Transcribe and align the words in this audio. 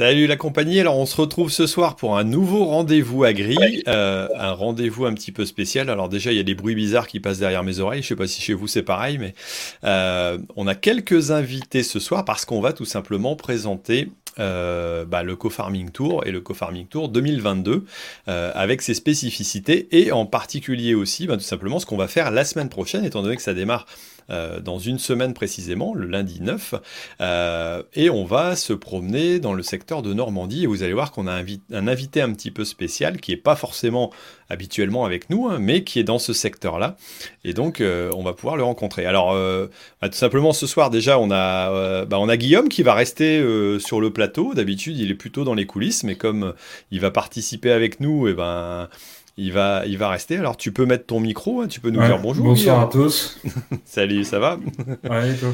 Salut 0.00 0.26
la 0.26 0.36
compagnie, 0.36 0.80
alors 0.80 0.96
on 0.96 1.04
se 1.04 1.14
retrouve 1.14 1.50
ce 1.50 1.66
soir 1.66 1.94
pour 1.94 2.16
un 2.16 2.24
nouveau 2.24 2.64
rendez-vous 2.64 3.22
à 3.22 3.34
Gris, 3.34 3.82
euh, 3.86 4.28
un 4.34 4.52
rendez-vous 4.52 5.04
un 5.04 5.12
petit 5.12 5.30
peu 5.30 5.44
spécial. 5.44 5.90
Alors 5.90 6.08
déjà 6.08 6.32
il 6.32 6.38
y 6.38 6.40
a 6.40 6.42
des 6.42 6.54
bruits 6.54 6.74
bizarres 6.74 7.06
qui 7.06 7.20
passent 7.20 7.38
derrière 7.38 7.62
mes 7.62 7.80
oreilles, 7.80 8.00
je 8.00 8.08
sais 8.08 8.16
pas 8.16 8.26
si 8.26 8.40
chez 8.40 8.54
vous 8.54 8.66
c'est 8.66 8.82
pareil, 8.82 9.18
mais 9.18 9.34
euh, 9.84 10.38
on 10.56 10.66
a 10.66 10.74
quelques 10.74 11.32
invités 11.32 11.82
ce 11.82 12.00
soir 12.00 12.24
parce 12.24 12.46
qu'on 12.46 12.62
va 12.62 12.72
tout 12.72 12.86
simplement 12.86 13.36
présenter 13.36 14.08
euh, 14.38 15.04
bah, 15.04 15.22
le 15.22 15.36
co-farming 15.36 15.90
tour 15.90 16.26
et 16.26 16.30
le 16.30 16.40
co-farming 16.40 16.86
tour 16.86 17.10
2022 17.10 17.84
avec 18.26 18.80
ses 18.80 18.94
spécificités 18.94 19.86
et 19.90 20.12
en 20.12 20.24
particulier 20.24 20.94
aussi 20.94 21.26
bah, 21.26 21.36
tout 21.36 21.42
simplement 21.42 21.78
ce 21.78 21.84
qu'on 21.84 21.98
va 21.98 22.08
faire 22.08 22.30
la 22.30 22.46
semaine 22.46 22.70
prochaine 22.70 23.04
étant 23.04 23.20
donné 23.20 23.36
que 23.36 23.42
ça 23.42 23.52
démarre 23.52 23.84
euh, 24.30 24.60
dans 24.60 24.78
une 24.78 24.98
semaine 24.98 25.34
précisément, 25.34 25.94
le 25.94 26.06
lundi 26.06 26.40
9, 26.40 26.74
euh, 27.20 27.82
et 27.94 28.10
on 28.10 28.24
va 28.24 28.56
se 28.56 28.72
promener 28.72 29.40
dans 29.40 29.52
le 29.52 29.62
secteur 29.62 30.02
de 30.02 30.12
Normandie, 30.12 30.64
et 30.64 30.66
vous 30.66 30.82
allez 30.82 30.92
voir 30.92 31.12
qu'on 31.12 31.26
a 31.26 31.32
un 31.32 31.88
invité 31.88 32.20
un 32.20 32.32
petit 32.32 32.50
peu 32.50 32.64
spécial, 32.64 33.20
qui 33.20 33.30
n'est 33.32 33.36
pas 33.36 33.56
forcément 33.56 34.10
habituellement 34.48 35.04
avec 35.04 35.30
nous, 35.30 35.48
hein, 35.48 35.58
mais 35.60 35.84
qui 35.84 35.98
est 35.98 36.04
dans 36.04 36.18
ce 36.18 36.32
secteur-là, 36.32 36.96
et 37.44 37.52
donc 37.54 37.80
euh, 37.80 38.10
on 38.16 38.22
va 38.22 38.32
pouvoir 38.32 38.56
le 38.56 38.62
rencontrer. 38.62 39.06
Alors, 39.06 39.34
bah, 40.00 40.08
tout 40.08 40.18
simplement, 40.18 40.52
ce 40.52 40.66
soir 40.66 40.90
déjà, 40.90 41.18
on 41.18 41.30
a, 41.30 42.04
bah, 42.04 42.36
Guillaume 42.36 42.68
qui 42.68 42.82
va 42.82 42.94
rester 42.94 43.40
sur 43.78 44.00
le 44.00 44.10
plateau, 44.10 44.54
d'habitude 44.54 44.98
il 44.98 45.10
est 45.10 45.14
plutôt 45.14 45.44
dans 45.44 45.54
les 45.54 45.66
coulisses, 45.66 46.04
mais 46.04 46.16
comme 46.16 46.54
il 46.90 47.00
va 47.00 47.10
participer 47.10 47.72
avec 47.72 48.00
nous, 48.00 48.28
et 48.28 48.30
eh 48.30 48.34
ben 48.34 48.88
il 49.40 49.52
va, 49.52 49.82
il 49.86 49.96
va 49.96 50.10
rester. 50.10 50.36
Alors, 50.36 50.56
tu 50.56 50.70
peux 50.70 50.84
mettre 50.84 51.06
ton 51.06 51.18
micro, 51.18 51.62
hein, 51.62 51.66
tu 51.66 51.80
peux 51.80 51.90
nous 51.90 52.02
dire 52.02 52.18
bonjour. 52.18 52.44
Bonsoir 52.44 52.80
à 52.80 52.86
tous. 52.86 53.40
Salut, 53.84 54.24
ça 54.24 54.38
va? 54.38 54.58
Ouais, 55.08 55.32
et 55.32 55.36
toi? 55.36 55.48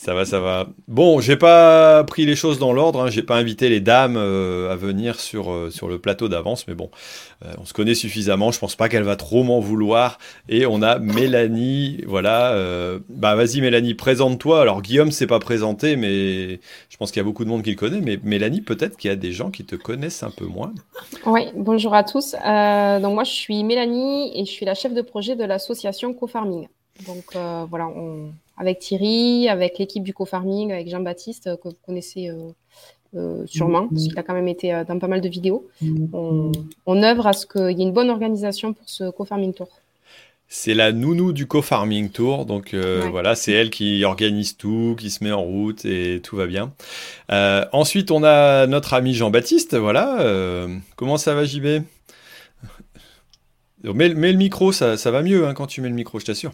Ça 0.00 0.14
va, 0.14 0.24
ça 0.24 0.40
va. 0.40 0.66
Bon, 0.88 1.20
j'ai 1.20 1.36
pas 1.36 2.04
pris 2.04 2.24
les 2.24 2.34
choses 2.34 2.58
dans 2.58 2.72
l'ordre. 2.72 3.02
Hein. 3.02 3.10
J'ai 3.10 3.22
pas 3.22 3.36
invité 3.36 3.68
les 3.68 3.80
dames 3.80 4.16
euh, 4.16 4.72
à 4.72 4.74
venir 4.74 5.20
sur, 5.20 5.52
euh, 5.52 5.68
sur 5.68 5.88
le 5.88 5.98
plateau 5.98 6.30
d'avance, 6.30 6.66
mais 6.66 6.72
bon, 6.72 6.88
euh, 7.44 7.52
on 7.58 7.66
se 7.66 7.74
connaît 7.74 7.94
suffisamment. 7.94 8.50
Je 8.50 8.58
pense 8.58 8.76
pas 8.76 8.88
qu'elle 8.88 9.02
va 9.02 9.16
trop 9.16 9.42
m'en 9.42 9.60
vouloir. 9.60 10.16
Et 10.48 10.64
on 10.64 10.80
a 10.80 10.98
Mélanie. 10.98 12.02
Voilà. 12.06 12.56
bah 13.10 13.34
vas-y, 13.34 13.60
Mélanie, 13.60 13.92
présente-toi. 13.92 14.62
Alors 14.62 14.80
Guillaume 14.80 15.10
s'est 15.10 15.26
pas 15.26 15.38
présenté, 15.38 15.96
mais 15.96 16.60
je 16.88 16.96
pense 16.98 17.10
qu'il 17.10 17.20
y 17.20 17.24
a 17.24 17.24
beaucoup 17.24 17.44
de 17.44 17.50
monde 17.50 17.62
qui 17.62 17.70
le 17.70 17.76
connaît. 17.76 18.00
Mais 18.00 18.18
Mélanie, 18.22 18.62
peut-être 18.62 18.96
qu'il 18.96 19.10
y 19.10 19.12
a 19.12 19.16
des 19.16 19.32
gens 19.32 19.50
qui 19.50 19.66
te 19.66 19.76
connaissent 19.76 20.22
un 20.22 20.30
peu 20.30 20.46
moins. 20.46 20.72
Oui. 21.26 21.42
Bonjour 21.54 21.92
à 21.92 22.04
tous. 22.04 22.32
donc 22.32 23.14
moi, 23.14 23.24
je 23.24 23.32
suis 23.32 23.62
Mélanie 23.64 24.32
et 24.34 24.46
je 24.46 24.50
suis 24.50 24.64
la 24.64 24.74
chef 24.74 24.94
de 24.94 25.02
projet 25.02 25.36
de 25.36 25.44
l'association 25.44 26.14
Co-Farming. 26.14 26.68
Donc 27.06 27.34
voilà, 27.68 27.90
avec 28.60 28.78
Thierry, 28.78 29.48
avec 29.48 29.78
l'équipe 29.78 30.04
du 30.04 30.12
co-farming, 30.12 30.70
avec 30.70 30.88
Jean-Baptiste, 30.88 31.46
euh, 31.46 31.56
que 31.56 31.68
vous 31.68 31.76
connaissez 31.86 32.28
euh, 32.28 32.50
euh, 33.16 33.42
sûrement, 33.46 33.88
parce 33.88 34.06
qu'il 34.06 34.18
a 34.18 34.22
quand 34.22 34.34
même 34.34 34.48
été 34.48 34.82
dans 34.86 34.98
pas 34.98 35.08
mal 35.08 35.22
de 35.22 35.28
vidéos. 35.30 35.66
On, 36.12 37.02
œuvre 37.02 37.26
à 37.26 37.32
ce 37.32 37.46
qu'il 37.46 37.78
y 37.78 37.80
ait 37.80 37.86
une 37.86 37.92
bonne 37.92 38.10
organisation 38.10 38.74
pour 38.74 38.88
ce 38.88 39.10
co-farming 39.10 39.54
tour. 39.54 39.68
C'est 40.46 40.74
la 40.74 40.92
nounou 40.92 41.32
du 41.32 41.46
co-farming 41.46 42.10
tour, 42.10 42.44
donc 42.44 42.74
voilà, 42.74 43.34
c'est 43.34 43.52
elle 43.52 43.70
qui 43.70 44.04
organise 44.04 44.56
tout, 44.56 44.94
qui 44.98 45.10
se 45.10 45.24
met 45.24 45.32
en 45.32 45.42
route 45.42 45.84
et 45.86 46.20
tout 46.22 46.36
va 46.36 46.46
bien. 46.46 46.72
ensuite, 47.72 48.10
on 48.10 48.22
a 48.22 48.66
notre 48.66 48.92
ami 48.92 49.14
Jean-Baptiste, 49.14 49.74
voilà. 49.74 50.66
comment 50.96 51.16
ça 51.16 51.34
va, 51.34 51.44
JB 51.44 51.82
mets, 53.84 54.08
le 54.08 54.36
micro, 54.36 54.70
ça, 54.70 54.96
va 55.10 55.22
mieux 55.22 55.46
hein, 55.46 55.54
quand 55.54 55.66
tu 55.66 55.80
mets 55.80 55.88
le 55.88 55.94
micro, 55.94 56.20
je 56.20 56.26
t'assure. 56.26 56.52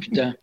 Putain. 0.00 0.34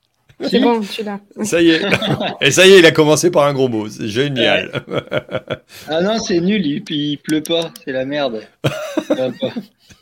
C'est 0.50 0.60
bon, 0.60 0.82
je 0.82 0.92
suis 0.92 1.04
là. 1.04 1.20
Ça 1.44 1.62
y 1.62 1.70
est. 1.70 1.82
Et 2.42 2.52
ça 2.52 2.66
y 2.68 2.72
est, 2.72 2.80
il 2.80 2.86
a 2.86 2.92
commencé 2.92 3.32
par 3.32 3.46
un 3.46 3.54
gros 3.54 3.70
mot. 3.70 3.88
C'est 3.90 4.08
génial. 4.08 4.84
ah 5.88 6.02
non, 6.02 6.20
c'est 6.20 6.40
nul. 6.40 6.66
Il, 6.66 6.84
il 6.90 7.18
pleut 7.18 7.44
pas. 7.44 7.72
C'est 7.84 7.92
la 7.92 8.06
merde. 8.06 8.42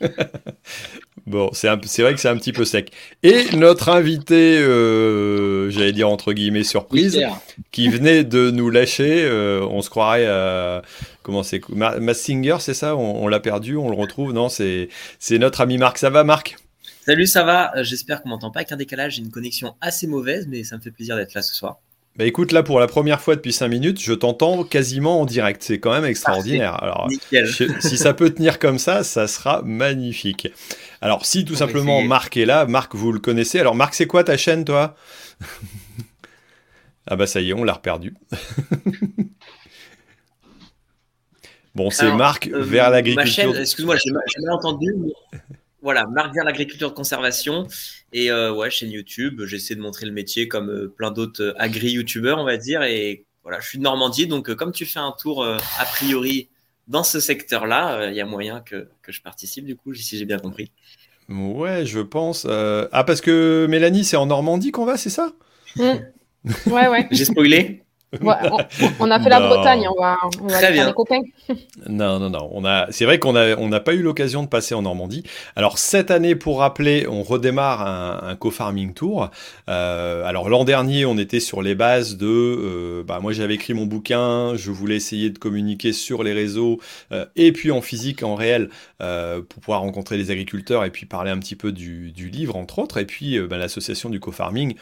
bon, 1.26 1.50
c'est 1.52 1.68
vrai 1.68 2.14
que 2.14 2.20
c'est 2.20 2.28
un 2.28 2.36
petit 2.36 2.52
peu 2.52 2.64
sec. 2.64 2.92
Et 3.22 3.44
notre 3.56 3.88
invité, 3.88 4.58
euh, 4.58 5.70
j'allais 5.70 5.92
dire 5.92 6.08
entre 6.08 6.32
guillemets 6.32 6.64
surprise, 6.64 7.20
qui 7.70 7.88
venait 7.88 8.24
de 8.24 8.50
nous 8.50 8.70
lâcher. 8.70 9.24
Euh, 9.24 9.66
on 9.70 9.82
se 9.82 9.90
croirait 9.90 10.26
à. 10.26 10.82
Comment 11.22 11.42
c'est 11.42 11.60
Massinger, 11.68 12.56
c'est 12.60 12.74
ça? 12.74 12.96
On, 12.96 13.24
on 13.24 13.28
l'a 13.28 13.40
perdu, 13.40 13.76
on 13.76 13.90
le 13.90 13.96
retrouve? 13.96 14.32
Non, 14.32 14.48
c'est 14.48 14.88
notre 15.32 15.60
ami 15.60 15.78
Marc. 15.78 15.98
Ça 15.98 16.10
va, 16.10 16.24
Marc? 16.24 16.56
Salut, 17.04 17.26
ça 17.26 17.44
va? 17.44 17.76
Euh, 17.76 17.84
J'espère 17.84 18.22
qu'on 18.22 18.28
m'entend 18.28 18.50
pas 18.50 18.60
avec 18.60 18.72
un 18.72 18.76
décalage. 18.76 19.14
J'ai 19.14 19.22
une 19.22 19.30
connexion 19.30 19.74
assez 19.80 20.06
mauvaise, 20.06 20.46
mais 20.48 20.64
ça 20.64 20.76
me 20.76 20.82
fait 20.82 20.90
plaisir 20.90 21.16
d'être 21.16 21.34
là 21.34 21.42
ce 21.42 21.54
soir. 21.54 21.78
Bah 22.16 22.24
écoute, 22.24 22.50
là 22.50 22.64
pour 22.64 22.80
la 22.80 22.88
première 22.88 23.20
fois 23.20 23.36
depuis 23.36 23.52
5 23.52 23.68
minutes, 23.68 24.02
je 24.02 24.12
t'entends 24.12 24.64
quasiment 24.64 25.20
en 25.20 25.24
direct. 25.24 25.62
C'est 25.62 25.78
quand 25.78 25.92
même 25.92 26.04
extraordinaire. 26.04 26.82
Alors, 26.82 27.08
si 27.80 27.96
ça 27.96 28.14
peut 28.14 28.30
tenir 28.30 28.58
comme 28.58 28.78
ça, 28.78 29.04
ça 29.04 29.28
sera 29.28 29.62
magnifique. 29.62 30.48
Alors, 31.00 31.24
si 31.24 31.44
tout 31.44 31.54
simplement 31.54 32.02
Marc 32.02 32.36
est 32.36 32.46
là, 32.46 32.66
Marc, 32.66 32.94
vous 32.94 33.12
le 33.12 33.20
connaissez. 33.20 33.60
Alors, 33.60 33.76
Marc, 33.76 33.94
c'est 33.94 34.06
quoi 34.06 34.24
ta 34.24 34.36
chaîne, 34.36 34.64
toi? 34.64 34.96
Ah 37.06 37.16
bah 37.16 37.26
ça 37.26 37.40
y 37.40 37.50
est, 37.50 37.54
on 37.54 37.64
l'a 37.64 37.72
reperdu. 37.72 38.14
bon, 41.74 41.90
c'est 41.90 42.12
Marc 42.12 42.46
euh, 42.46 42.62
vers 42.62 42.90
l'agriculture. 42.90 43.58
Excuse-moi, 43.58 43.96
j'ai 43.96 44.12
mal 44.12 44.52
entendu. 44.52 44.94
Voilà, 45.82 46.06
Marc 46.06 46.34
vers 46.34 46.44
l'agriculture 46.44 46.90
de 46.90 46.94
conservation. 46.94 47.66
Et 48.12 48.30
euh, 48.30 48.52
ouais, 48.52 48.70
chaîne 48.70 48.90
YouTube, 48.90 49.42
j'essaie 49.44 49.74
de 49.74 49.80
montrer 49.80 50.06
le 50.06 50.12
métier 50.12 50.48
comme 50.48 50.68
euh, 50.68 50.88
plein 50.88 51.10
d'autres 51.10 51.42
euh, 51.42 51.54
agri-youtubeurs, 51.58 52.38
on 52.38 52.44
va 52.44 52.56
dire. 52.56 52.82
Et 52.82 53.24
voilà, 53.42 53.60
je 53.60 53.68
suis 53.68 53.78
de 53.78 53.82
Normandie, 53.82 54.26
donc 54.26 54.52
comme 54.54 54.72
tu 54.72 54.84
fais 54.84 54.98
un 54.98 55.14
tour 55.18 55.44
a 55.44 55.84
priori 55.84 56.50
dans 56.88 57.04
ce 57.04 57.20
secteur-là, 57.20 58.10
il 58.10 58.14
y 58.14 58.20
a 58.20 58.26
moyen 58.26 58.60
que, 58.60 58.88
que, 59.00 59.12
je 59.12 59.22
participe, 59.22 59.64
du 59.64 59.76
coup, 59.76 59.94
si 59.94 60.18
j'ai 60.18 60.26
bien 60.26 60.38
compris. 60.38 60.72
Ouais, 61.28 61.86
je 61.86 62.00
pense. 62.00 62.46
Ah, 62.46 63.04
parce 63.04 63.22
que 63.22 63.66
Mélanie, 63.70 64.04
c'est 64.04 64.16
en 64.16 64.26
Normandie 64.26 64.72
qu'on 64.72 64.84
va, 64.84 64.98
c'est 64.98 65.10
ça? 65.10 65.32
Mmh. 65.76 65.82
Ouais, 66.66 66.88
ouais. 66.88 67.08
j'ai 67.10 67.24
spoilé 67.24 67.84
on, 68.98 69.10
a 69.10 69.20
fait 69.20 69.28
la 69.28 69.40
Bretagne, 69.40 69.86
on 69.88 70.00
va, 70.00 70.16
on 70.42 70.48
va 70.48 70.58
Très 70.58 70.72
bien. 70.72 70.92
copains. 70.92 71.20
non, 71.88 72.18
non, 72.18 72.30
non. 72.30 72.48
On 72.52 72.64
a, 72.64 72.90
c'est 72.90 73.04
vrai 73.04 73.20
qu'on 73.20 73.36
a, 73.36 73.56
on 73.56 73.68
n'a 73.68 73.78
pas 73.78 73.94
eu 73.94 74.02
l'occasion 74.02 74.42
de 74.42 74.48
passer 74.48 74.74
en 74.74 74.82
Normandie. 74.82 75.22
Alors 75.54 75.78
cette 75.78 76.10
année, 76.10 76.34
pour 76.34 76.58
rappeler, 76.58 77.06
on 77.08 77.22
redémarre 77.22 77.86
un, 77.86 78.34
co-farming 78.34 78.94
tour. 78.94 79.30
Euh, 79.68 80.24
alors 80.24 80.48
l'an 80.48 80.64
dernier, 80.64 81.04
on 81.04 81.18
était 81.18 81.38
sur 81.38 81.62
les 81.62 81.76
bases 81.76 82.16
de, 82.16 82.26
euh, 82.26 83.04
bah, 83.04 83.20
moi 83.20 83.32
j'avais 83.32 83.54
écrit 83.54 83.74
mon 83.74 83.86
bouquin, 83.86 84.56
je 84.56 84.72
voulais 84.72 84.96
essayer 84.96 85.30
de 85.30 85.38
communiquer 85.38 85.92
sur 85.92 86.24
les 86.24 86.32
réseaux 86.32 86.80
euh, 87.12 87.26
et 87.36 87.52
puis 87.52 87.70
en 87.70 87.80
physique, 87.80 88.22
en 88.22 88.34
réel, 88.34 88.70
pour 88.98 89.60
pouvoir 89.60 89.80
rencontrer 89.80 90.16
les 90.16 90.30
agriculteurs 90.30 90.84
et 90.84 90.90
puis 90.90 91.06
parler 91.06 91.30
un 91.30 91.38
petit 91.38 91.56
peu 91.56 91.70
du, 91.70 92.12
livre 92.32 92.56
entre 92.56 92.80
autres. 92.80 92.98
Et 92.98 93.06
puis 93.06 93.38
bah, 93.40 93.56
l'association 93.56 94.10
du 94.10 94.18
co-farming 94.18 94.74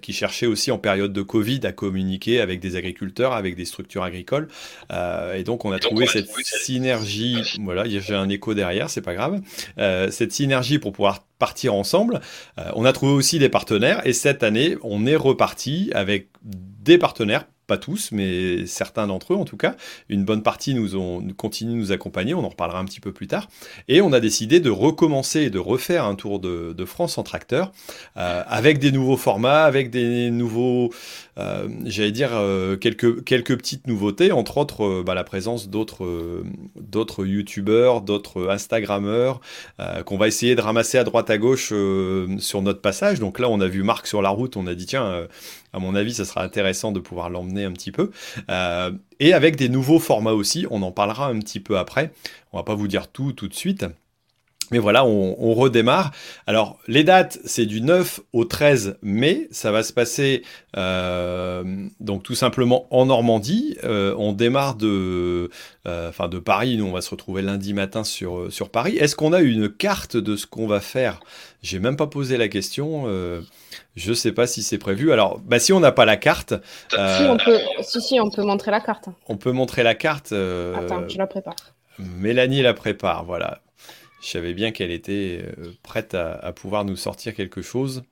qui 0.00 0.12
cherchait 0.12 0.46
aussi 0.46 0.70
en 0.70 0.78
période 0.78 1.12
de 1.12 1.22
Covid 1.22 1.60
à 1.64 1.72
communiquer 1.72 2.40
avec 2.40 2.60
des 2.60 2.76
agriculteurs, 2.76 3.32
avec 3.32 3.56
des 3.56 3.64
structures 3.64 4.02
agricoles. 4.02 4.48
Euh, 4.92 5.34
et 5.34 5.44
donc 5.44 5.64
on 5.64 5.72
a 5.72 5.78
trouvé 5.78 6.06
cette 6.06 6.28
synergie. 6.44 7.58
Voilà, 7.60 7.84
j'ai 7.86 8.14
un 8.14 8.28
écho 8.28 8.54
derrière, 8.54 8.90
c'est 8.90 9.00
pas 9.00 9.14
grave. 9.14 9.40
Euh, 9.78 10.10
cette 10.10 10.32
synergie 10.32 10.78
pour 10.78 10.92
pouvoir 10.92 11.24
partir 11.38 11.74
ensemble. 11.74 12.20
Euh, 12.58 12.70
on 12.74 12.84
a 12.84 12.92
trouvé 12.92 13.12
aussi 13.12 13.38
des 13.38 13.48
partenaires 13.48 14.06
et 14.06 14.12
cette 14.12 14.42
année, 14.42 14.76
on 14.82 15.06
est 15.06 15.16
reparti 15.16 15.90
avec 15.94 16.28
des 16.42 16.98
partenaires 16.98 17.46
pas 17.70 17.78
tous, 17.78 18.10
mais 18.10 18.66
certains 18.66 19.06
d'entre 19.06 19.32
eux 19.32 19.36
en 19.36 19.44
tout 19.44 19.56
cas. 19.56 19.76
Une 20.08 20.24
bonne 20.24 20.42
partie 20.42 20.74
nous 20.74 20.96
ont 20.96 21.24
continué 21.36 21.74
de 21.74 21.78
nous 21.78 21.92
accompagner, 21.92 22.34
on 22.34 22.44
en 22.44 22.48
reparlera 22.48 22.80
un 22.80 22.84
petit 22.84 22.98
peu 22.98 23.12
plus 23.12 23.28
tard. 23.28 23.48
Et 23.86 24.00
on 24.00 24.12
a 24.12 24.18
décidé 24.18 24.58
de 24.58 24.70
recommencer 24.70 25.42
et 25.42 25.50
de 25.50 25.60
refaire 25.60 26.04
un 26.04 26.16
tour 26.16 26.40
de, 26.40 26.84
France 26.84 27.16
en 27.18 27.22
tracteur 27.22 27.70
euh, 28.16 28.42
avec 28.48 28.80
des 28.80 28.90
nouveaux 28.90 29.16
formats, 29.16 29.64
avec 29.64 29.90
des 29.90 30.30
nouveaux, 30.30 30.90
euh, 31.38 31.68
j'allais 31.84 32.10
dire 32.10 32.30
euh, 32.32 32.76
quelques 32.76 33.22
quelques 33.22 33.56
petites 33.56 33.86
nouveautés, 33.86 34.32
entre 34.32 34.58
autres 34.58 35.04
bah, 35.06 35.14
la 35.14 35.22
présence 35.22 35.68
d'autres 35.68 36.42
d'autres 36.74 37.24
youtubeurs, 37.24 38.00
d'autres 38.00 38.48
instagrammeurs 38.48 39.40
qu'on 40.06 40.16
va 40.16 40.26
essayer 40.26 40.56
de 40.56 40.60
ramasser 40.60 40.98
à 40.98 41.04
droite 41.04 41.30
à 41.30 41.38
gauche 41.38 41.72
sur 42.38 42.62
notre 42.62 42.80
passage. 42.80 43.20
Donc 43.20 43.38
là, 43.38 43.48
on 43.48 43.60
a 43.60 43.68
vu 43.68 43.84
Marc 43.84 44.08
sur 44.08 44.22
la 44.22 44.30
route, 44.30 44.56
on 44.56 44.66
a 44.66 44.74
dit 44.74 44.86
tiens 44.86 45.28
à 45.72 45.78
mon 45.78 45.94
avis, 45.94 46.14
ça 46.14 46.24
sera 46.24 46.42
intéressant 46.42 46.92
de 46.92 47.00
pouvoir 47.00 47.30
l'emmener 47.30 47.64
un 47.64 47.72
petit 47.72 47.92
peu. 47.92 48.10
Euh, 48.50 48.92
et 49.18 49.32
avec 49.32 49.56
des 49.56 49.68
nouveaux 49.68 49.98
formats 49.98 50.32
aussi, 50.32 50.66
on 50.70 50.82
en 50.82 50.92
parlera 50.92 51.26
un 51.26 51.38
petit 51.38 51.60
peu 51.60 51.78
après. 51.78 52.12
On 52.52 52.58
va 52.58 52.64
pas 52.64 52.74
vous 52.74 52.88
dire 52.88 53.08
tout 53.08 53.32
tout 53.32 53.48
de 53.48 53.54
suite. 53.54 53.86
Mais 54.70 54.78
voilà, 54.78 55.04
on, 55.04 55.54
redémarre. 55.54 56.12
Alors, 56.46 56.78
les 56.86 57.02
dates, 57.02 57.38
c'est 57.44 57.66
du 57.66 57.80
9 57.80 58.20
au 58.32 58.44
13 58.44 58.98
mai. 59.02 59.48
Ça 59.50 59.72
va 59.72 59.82
se 59.82 59.92
passer 59.92 60.42
euh, 60.76 61.64
donc 61.98 62.22
tout 62.22 62.36
simplement 62.36 62.86
en 62.90 63.06
Normandie. 63.06 63.76
Euh, 63.82 64.14
on 64.16 64.32
démarre 64.32 64.76
de, 64.76 65.50
euh, 65.88 66.08
enfin 66.08 66.28
de 66.28 66.38
Paris. 66.38 66.76
Nous, 66.76 66.86
on 66.86 66.92
va 66.92 67.00
se 67.00 67.10
retrouver 67.10 67.42
lundi 67.42 67.74
matin 67.74 68.04
sur, 68.04 68.52
sur 68.52 68.70
Paris. 68.70 68.96
Est-ce 68.96 69.16
qu'on 69.16 69.32
a 69.32 69.40
une 69.40 69.68
carte 69.68 70.16
de 70.16 70.36
ce 70.36 70.46
qu'on 70.46 70.68
va 70.68 70.80
faire? 70.80 71.20
J'ai 71.62 71.80
même 71.80 71.96
pas 71.96 72.06
posé 72.06 72.36
la 72.36 72.48
question. 72.48 73.06
je 73.96 74.12
sais 74.12 74.32
pas 74.32 74.46
si 74.46 74.62
c'est 74.62 74.78
prévu. 74.78 75.10
Alors, 75.10 75.40
bah, 75.40 75.58
si 75.58 75.72
on 75.72 75.80
n'a 75.80 75.92
pas 75.92 76.04
la 76.04 76.16
carte. 76.16 76.54
Si, 76.90 76.96
on 77.24 77.36
peut, 77.36 77.58
si, 77.82 78.00
si, 78.00 78.20
on 78.20 78.30
peut 78.30 78.44
montrer 78.44 78.70
la 78.70 78.80
carte. 78.80 79.08
On 79.28 79.36
peut 79.36 79.52
montrer 79.52 79.82
la 79.82 79.96
carte. 79.96 80.32
Attends, 80.32 81.08
je 81.08 81.18
la 81.18 81.26
prépare. 81.26 81.56
Mélanie 81.98 82.62
la 82.62 82.72
prépare, 82.72 83.24
voilà. 83.24 83.60
Je 84.20 84.28
savais 84.28 84.52
bien 84.52 84.70
qu'elle 84.70 84.90
était 84.90 85.42
euh, 85.42 85.72
prête 85.82 86.14
à, 86.14 86.52
pouvoir 86.52 86.84
nous 86.84 86.96
sortir 86.96 87.34
quelque 87.34 87.62
chose. 87.62 88.02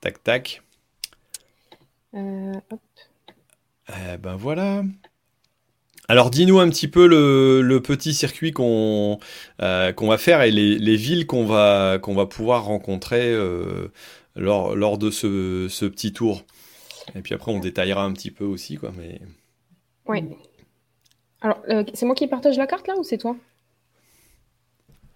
Tac, 0.00 0.22
tac. 0.22 0.62
Euh, 2.14 2.54
eh 3.88 4.16
ben 4.18 4.34
voilà. 4.34 4.82
Alors 6.08 6.30
dis-nous 6.30 6.58
un 6.58 6.68
petit 6.68 6.88
peu 6.88 7.06
le, 7.06 7.80
petit 7.80 8.12
circuit 8.12 8.52
qu'on 8.52 9.18
euh, 9.62 9.92
qu'on 9.92 10.08
va 10.08 10.18
faire 10.18 10.42
et 10.42 10.50
les, 10.50 10.96
villes 10.96 11.26
qu'on 11.26 11.46
va, 11.46 11.98
qu'on 11.98 12.14
va 12.14 12.26
pouvoir 12.26 12.64
rencontrer 12.64 13.34
lors, 14.36 14.76
lors 14.76 14.98
de 14.98 15.10
ce, 15.10 15.68
ce, 15.70 15.86
petit 15.86 16.12
tour. 16.12 16.44
Et 17.14 17.20
puis 17.20 17.34
après 17.34 17.52
on 17.52 17.58
détaillera 17.58 18.04
un 18.04 18.12
petit 18.12 18.30
peu 18.30 18.44
aussi. 18.44 18.76
Quoi, 18.76 18.92
mais... 18.96 19.20
Oui. 20.06 20.24
Alors 21.40 21.62
c'est 21.94 22.04
moi 22.04 22.14
qui 22.14 22.26
partage 22.26 22.58
la 22.58 22.66
carte 22.66 22.86
là 22.86 22.96
ou 22.98 23.04
c'est 23.04 23.18
toi? 23.18 23.36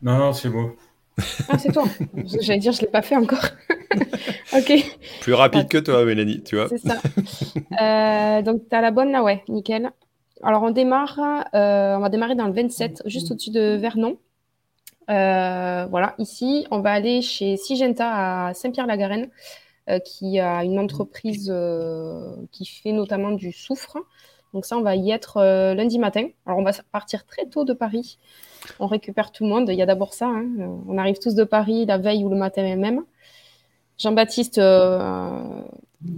Non, 0.03 0.19
non, 0.19 0.33
c'est 0.33 0.49
moi. 0.49 0.75
Ah, 1.49 1.59
c'est 1.59 1.73
toi. 1.73 1.85
J'allais 2.41 2.59
dire, 2.59 2.73
je 2.73 2.79
ne 2.79 2.83
l'ai 2.83 2.91
pas 2.91 3.03
fait 3.03 3.17
encore. 3.17 3.45
ok. 4.57 4.73
Plus 5.21 5.35
rapide 5.35 5.69
que 5.69 5.79
toi, 5.79 6.05
Mélanie, 6.05 6.43
tu 6.43 6.57
vois. 6.57 6.69
C'est 6.69 6.79
ça. 6.79 6.97
Euh, 7.81 8.43
donc, 8.43 8.69
tu 8.69 8.77
as 8.77 8.81
la 8.81 8.91
bonne 8.91 9.11
là, 9.11 9.23
ouais, 9.23 9.43
nickel. 9.49 9.91
Alors, 10.43 10.63
on 10.63 10.71
démarre, 10.71 11.19
euh, 11.55 11.97
on 11.97 12.01
va 12.01 12.09
démarrer 12.09 12.37
dans 12.37 12.47
le 12.47 12.53
27, 12.53 13.03
juste 13.07 13.33
au-dessus 13.33 13.51
de 13.51 13.77
Vernon. 13.77 14.19
Euh, 15.11 15.87
voilà, 15.91 16.15
ici, 16.19 16.67
on 16.71 16.81
va 16.81 16.93
aller 16.93 17.23
chez 17.23 17.57
Sigenta 17.57 18.49
à 18.49 18.55
Saint-Pierre-la-Garenne, 18.55 19.31
qui 20.05 20.39
a 20.39 20.65
une 20.65 20.79
entreprise 20.79 21.53
qui 22.53 22.67
fait 22.67 22.93
notamment 22.93 23.31
du 23.31 23.53
soufre. 23.53 23.97
Donc 24.55 24.65
ça, 24.65 24.77
on 24.77 24.83
va 24.83 24.97
y 24.97 25.11
être 25.11 25.43
lundi 25.75 25.99
matin. 25.99 26.29
Alors, 26.47 26.59
on 26.59 26.63
va 26.63 26.73
partir 26.93 27.27
très 27.27 27.47
tôt 27.47 27.65
de 27.65 27.73
Paris 27.73 28.19
on 28.79 28.87
récupère 28.87 29.33
tout 29.33 29.45
le 29.45 29.51
monde. 29.51 29.69
Il 29.69 29.77
y 29.77 29.83
a 29.83 29.87
d'abord 29.87 30.15
ça. 30.15 30.27
Hein. 30.27 30.47
On 30.89 30.99
arrive 30.99 31.19
tous 31.19 31.35
de 31.35 31.45
Paris 31.45 31.87
la 31.87 31.99
veille 31.99 32.25
ou 32.25 32.29
le 32.29 32.37
matin 32.37 32.63
même. 32.77 33.05
Jean-Baptiste 33.99 34.59
euh, 34.59 35.43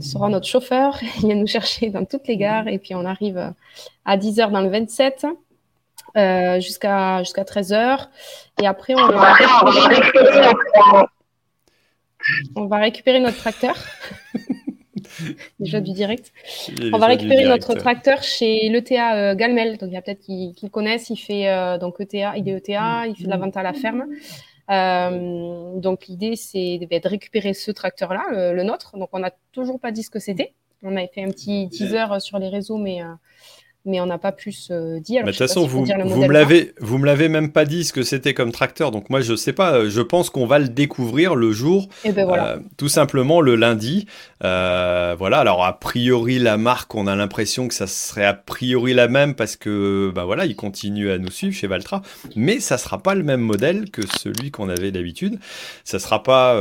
sera 0.01 0.29
notre 0.29 0.47
chauffeur. 0.47 0.99
Il 1.19 1.27
vient 1.27 1.37
nous 1.37 1.47
chercher 1.47 1.91
dans 1.91 2.05
toutes 2.05 2.27
les 2.29 2.37
gares. 2.37 2.69
Et 2.69 2.79
puis, 2.79 2.95
on 2.95 3.05
arrive 3.05 3.53
à 4.05 4.17
10h 4.17 4.51
dans 4.51 4.61
le 4.61 4.69
27 4.69 5.27
euh, 6.17 6.61
jusqu'à 6.61 7.23
jusqu'à 7.23 7.45
13h. 7.45 8.09
Et 8.63 8.67
après, 8.67 8.95
on 12.57 12.67
va 12.67 12.77
récupérer 12.79 13.21
notre 13.21 13.39
tracteur. 13.39 13.77
déjà 15.61 15.81
du 15.81 15.93
direct. 15.93 16.33
On 16.93 16.99
va 16.99 17.07
récupérer 17.07 17.45
notre 17.45 17.75
tracteur 17.75 18.23
chez 18.23 18.69
l'ETA 18.69 19.17
euh, 19.17 19.35
Galmel. 19.35 19.79
Donc, 19.79 19.91
il 19.91 19.95
y 19.95 19.97
a 19.97 20.03
peut-être 20.03 20.21
qui, 20.21 20.55
le 20.63 20.69
connaissent. 20.69 21.11
Il 21.11 21.17
fait 21.17 21.49
euh, 21.49 21.79
donc 21.79 22.01
ETA, 22.01 22.37
il 22.37 22.49
est 22.49 22.53
ETA, 22.53 23.07
il 23.07 23.17
fait 23.17 23.25
de 23.25 23.31
la 23.31 23.37
vente 23.37 23.57
à 23.57 23.63
la 23.63 23.73
ferme. 23.73 24.07
Euh, 24.71 25.79
donc, 25.79 26.07
l'idée, 26.07 26.37
c'est 26.37 26.79
de, 26.79 27.09
récupérer 27.09 27.55
ce 27.55 27.71
tracteur-là, 27.71 28.53
le, 28.53 28.63
nôtre. 28.63 28.97
Donc, 28.97 29.09
on 29.13 29.19
n'a 29.19 29.33
toujours 29.53 29.81
pas 29.81 29.93
dit 29.93 30.03
ce 30.03 30.11
que 30.11 30.21
c'était. 30.21 30.53
On 30.83 30.97
avait 30.97 31.11
fait 31.13 31.23
un 31.23 31.31
petit 31.31 31.69
teaser 31.71 32.07
sur 32.21 32.39
les 32.39 32.49
réseaux, 32.49 32.79
mais 32.79 33.01
mais 33.87 34.01
on 34.01 34.07
n'a 34.07 34.19
pas 34.19 34.33
plus 34.33 34.69
euh, 34.71 35.01
dit. 35.01 35.19
De 35.19 35.25
toute 35.25 35.37
façon, 35.37 35.67
vous, 35.67 35.87
vous, 35.87 36.25
me 36.25 36.33
l'avez, 36.33 36.73
vous 36.81 36.99
me 36.99 37.07
l'avez 37.07 37.29
même 37.29 37.51
pas 37.51 37.65
dit 37.65 37.85
ce 37.85 37.93
que 37.93 38.03
c'était 38.03 38.35
comme 38.35 38.53
tracteur, 38.53 38.91
donc 38.91 39.09
moi 39.09 39.23
je 39.23 39.35
sais 39.35 39.55
pas. 39.55 39.73
Euh, 39.73 39.91
je 39.91 40.03
pense 40.03 40.29
qu'on 40.29 40.47
va 40.47 40.59
le 40.59 40.69
découvrir 40.69 41.35
le 41.35 41.51
jour, 41.53 41.89
Et 42.05 42.11
eh 42.11 42.13
ben 42.13 42.27
voilà. 42.27 42.49
Euh, 42.49 42.59
tout 42.77 42.89
simplement 42.89 43.41
le 43.41 43.57
lundi. 43.57 44.07
voilà. 44.41 45.39
Alors 45.39 45.65
a 45.65 45.79
priori 45.79 46.39
la 46.39 46.59
marque, 46.59 46.95
on 46.95 47.07
a 47.07 47.17
l'impression 47.17 47.69
que 47.69 47.75
ça 47.75 47.87
serait 47.87 48.25
a 48.25 48.35
priori 48.35 48.93
la 48.93 49.09
même 49.09 49.35
parce 49.35 49.57
que 49.57 50.13
bah 50.15 50.25
voilà, 50.25 50.45
ils 50.45 50.57
continuent 50.57 51.11
à 51.11 51.19
nous 51.19 51.31
suivre 51.31 51.55
chez 51.55 51.67
Valtra, 51.67 52.03
mais 52.37 52.61
ça 52.61 52.77
sera 52.77 52.99
pas 53.03 53.15
le 53.15 53.23
même 53.23 53.41
modèle 53.41 53.91
que 53.91 54.03
celui 54.19 54.51
qu'on 54.51 54.69
avait 54.69 54.91
d'habitude. 54.91 55.39
Ça 55.85 55.99
sera 55.99 56.23
pas 56.23 56.61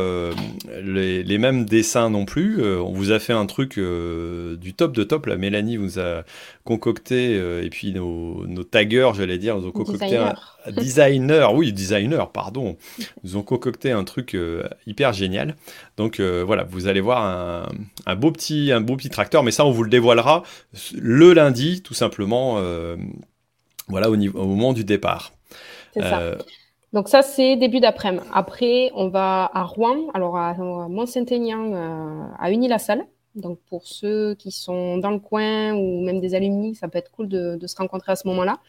les, 0.82 1.24
les, 1.24 1.38
mêmes 1.38 1.66
dessins 1.66 2.10
non 2.10 2.24
plus. 2.24 2.64
on 2.64 2.94
vous 2.94 3.12
a 3.12 3.20
fait 3.20 3.34
un 3.34 3.46
truc 3.46 3.78
du 3.78 4.74
top 4.74 4.96
de 4.96 5.04
top. 5.04 5.26
La 5.26 5.36
Mélanie 5.36 5.78
vous 5.78 6.00
a 6.00 6.24
concocté, 6.70 7.09
euh, 7.16 7.64
et 7.64 7.70
puis 7.70 7.94
nos, 7.94 8.46
nos 8.48 8.64
taggers, 8.64 9.12
j'allais 9.16 9.38
dire, 9.38 9.58
nous 9.58 9.68
ont 9.68 9.72
concocté 9.72 10.18
un, 10.18 10.36
designer, 10.72 11.54
oui, 11.56 11.74
designer, 11.74 12.32
pardon, 12.32 12.78
nous 13.24 13.38
ont 13.38 13.44
concocté 13.44 13.92
un 13.92 14.04
truc 14.04 14.36
euh, 14.36 14.68
hyper 14.86 15.14
génial. 15.14 15.56
Donc 15.98 16.20
euh, 16.20 16.44
voilà, 16.46 16.64
vous 16.64 16.88
allez 16.88 17.02
voir 17.02 17.24
un, 17.24 17.70
un, 18.06 18.16
beau 18.16 18.32
petit, 18.32 18.72
un 18.72 18.82
beau 18.82 18.96
petit 18.96 19.10
tracteur, 19.10 19.44
mais 19.44 19.52
ça, 19.52 19.66
on 19.66 19.72
vous 19.72 19.84
le 19.84 19.90
dévoilera 19.90 20.44
le 20.94 21.34
lundi, 21.34 21.82
tout 21.82 21.94
simplement, 21.94 22.62
voilà, 23.88 24.10
au, 24.10 24.16
niveau, 24.16 24.40
au 24.40 24.46
moment 24.46 24.74
du 24.74 24.84
départ. 24.84 25.34
C'est 25.94 26.02
ça. 26.02 26.38
Donc 26.92 27.08
ça, 27.08 27.22
c'est 27.22 27.56
début 27.56 27.80
d'après-midi. 27.80 28.24
Après, 28.34 28.92
on 28.96 29.10
va 29.10 29.50
à 29.54 29.64
Rouen, 29.64 30.08
alors 30.16 30.38
à, 30.38 30.56
Mont-Saint-Aignan, 30.56 32.34
à 32.40 32.52
Unis-la-Salle. 32.52 33.06
Donc 33.40 33.60
pour 33.70 33.86
ceux 33.86 34.36
qui 34.36 34.52
sont 34.52 34.98
dans 34.98 35.12
le 35.12 35.20
coin 35.20 35.74
ou 35.74 36.02
même 36.04 36.20
des 36.20 36.36
alumni, 36.36 36.76
ça 36.76 36.88
peut 36.88 36.98
être 36.98 37.12
cool 37.12 37.28
de, 37.28 37.60
se 37.66 37.76
rencontrer 37.76 38.12
à 38.12 38.16
ce 38.16 38.28
moment-là. 38.28 38.60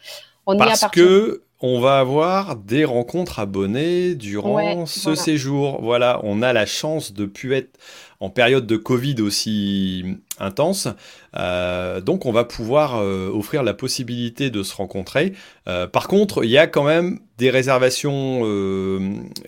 On 0.45 0.57
Parce 0.57 0.87
que 0.91 1.43
on 1.63 1.79
va 1.79 1.99
avoir 1.99 2.55
des 2.55 2.85
rencontres 2.85 3.39
abonnées 3.39 4.15
durant 4.15 4.87
ce 4.87 5.13
séjour. 5.13 5.79
Voilà, 5.81 6.19
on 6.23 6.41
a 6.41 6.53
la 6.53 6.65
chance 6.65 7.13
de 7.13 7.25
pu 7.25 7.55
être 7.55 7.77
en 8.21 8.29
période 8.29 8.67
de 8.67 8.77
Covid 8.77 9.15
aussi 9.21 10.05
intense. 10.39 10.87
Euh, 11.35 12.01
donc 12.01 12.25
on 12.25 12.31
va 12.31 12.43
pouvoir 12.43 12.97
euh, 12.97 13.29
offrir 13.33 13.63
la 13.63 13.73
possibilité 13.73 14.49
de 14.51 14.63
se 14.63 14.75
rencontrer. 14.75 15.33
Euh, 15.67 15.87
par 15.87 16.07
contre, 16.07 16.45
il 16.45 16.51
y 16.51 16.57
a 16.57 16.67
quand 16.67 16.83
même 16.83 17.19
des 17.37 17.49
réservations 17.49 18.41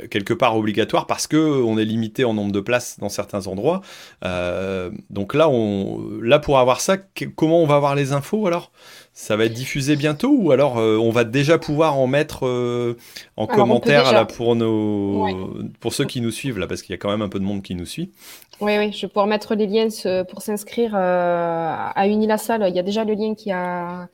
quelque 0.10 0.34
part 0.34 0.58
obligatoires 0.58 1.06
parce 1.06 1.28
que 1.28 1.38
on 1.38 1.78
est 1.78 1.86
limité 1.86 2.26
en 2.26 2.34
nombre 2.34 2.52
de 2.52 2.60
places 2.60 2.98
dans 3.00 3.10
certains 3.10 3.46
endroits. 3.46 3.82
donc 5.12 5.36
là, 5.36 5.48
on, 5.48 6.02
là 6.20 6.40
pour 6.40 6.58
avoir 6.58 6.82
ça, 6.82 6.98
comment 7.36 7.62
on 7.62 7.68
va 7.68 7.76
avoir 7.76 7.94
les 7.94 8.12
infos 8.12 8.48
alors? 8.48 8.72
Ça 9.14 9.38
va 9.38 9.46
être 9.46 9.54
diffusé 9.54 9.96
bientôt 9.96 10.36
ou 10.36 10.52
alors 10.52 10.80
euh, 10.80 10.98
on 10.98 11.12
va 11.12 11.24
déjà 11.24 11.60
pouvoir 11.60 11.98
en 11.98 12.08
mettre 12.08 12.48
euh, 12.48 12.98
en 13.38 13.46
commentaire 13.46 14.12
là, 14.12 14.26
pour, 14.26 14.56
nos... 14.56 15.28
pour 15.80 15.94
ceux 15.94 16.06
qui 16.06 16.20
nous 16.20 16.32
suivent, 16.32 16.58
là, 16.58 16.66
parce 16.66 16.82
qu'il 16.82 16.94
y 16.94 16.96
a 16.96 16.98
quand 16.98 17.12
même 17.12 17.22
un 17.22 17.30
peu 17.30 17.40
de 17.40 17.46
monde 17.46 17.62
qui 17.62 17.76
nous 17.76 17.86
suit. 17.86 18.12
Oui, 18.60 18.78
oui, 18.78 18.92
je 18.92 19.02
vais 19.02 19.08
pouvoir 19.08 19.28
mettre 19.28 19.54
les 19.56 19.68
liens 19.68 19.88
pour 20.30 20.42
s'inscrire 20.42 20.94
euh, 20.96 21.76
à 21.96 22.08
Unilassal. 22.08 22.66
Il 22.68 22.76
y 22.76 22.80
a 22.80 22.84
déjà 22.84 23.04
le 23.04 23.14
lien 23.14 23.36
qui, 23.36 23.52
a... 23.52 24.08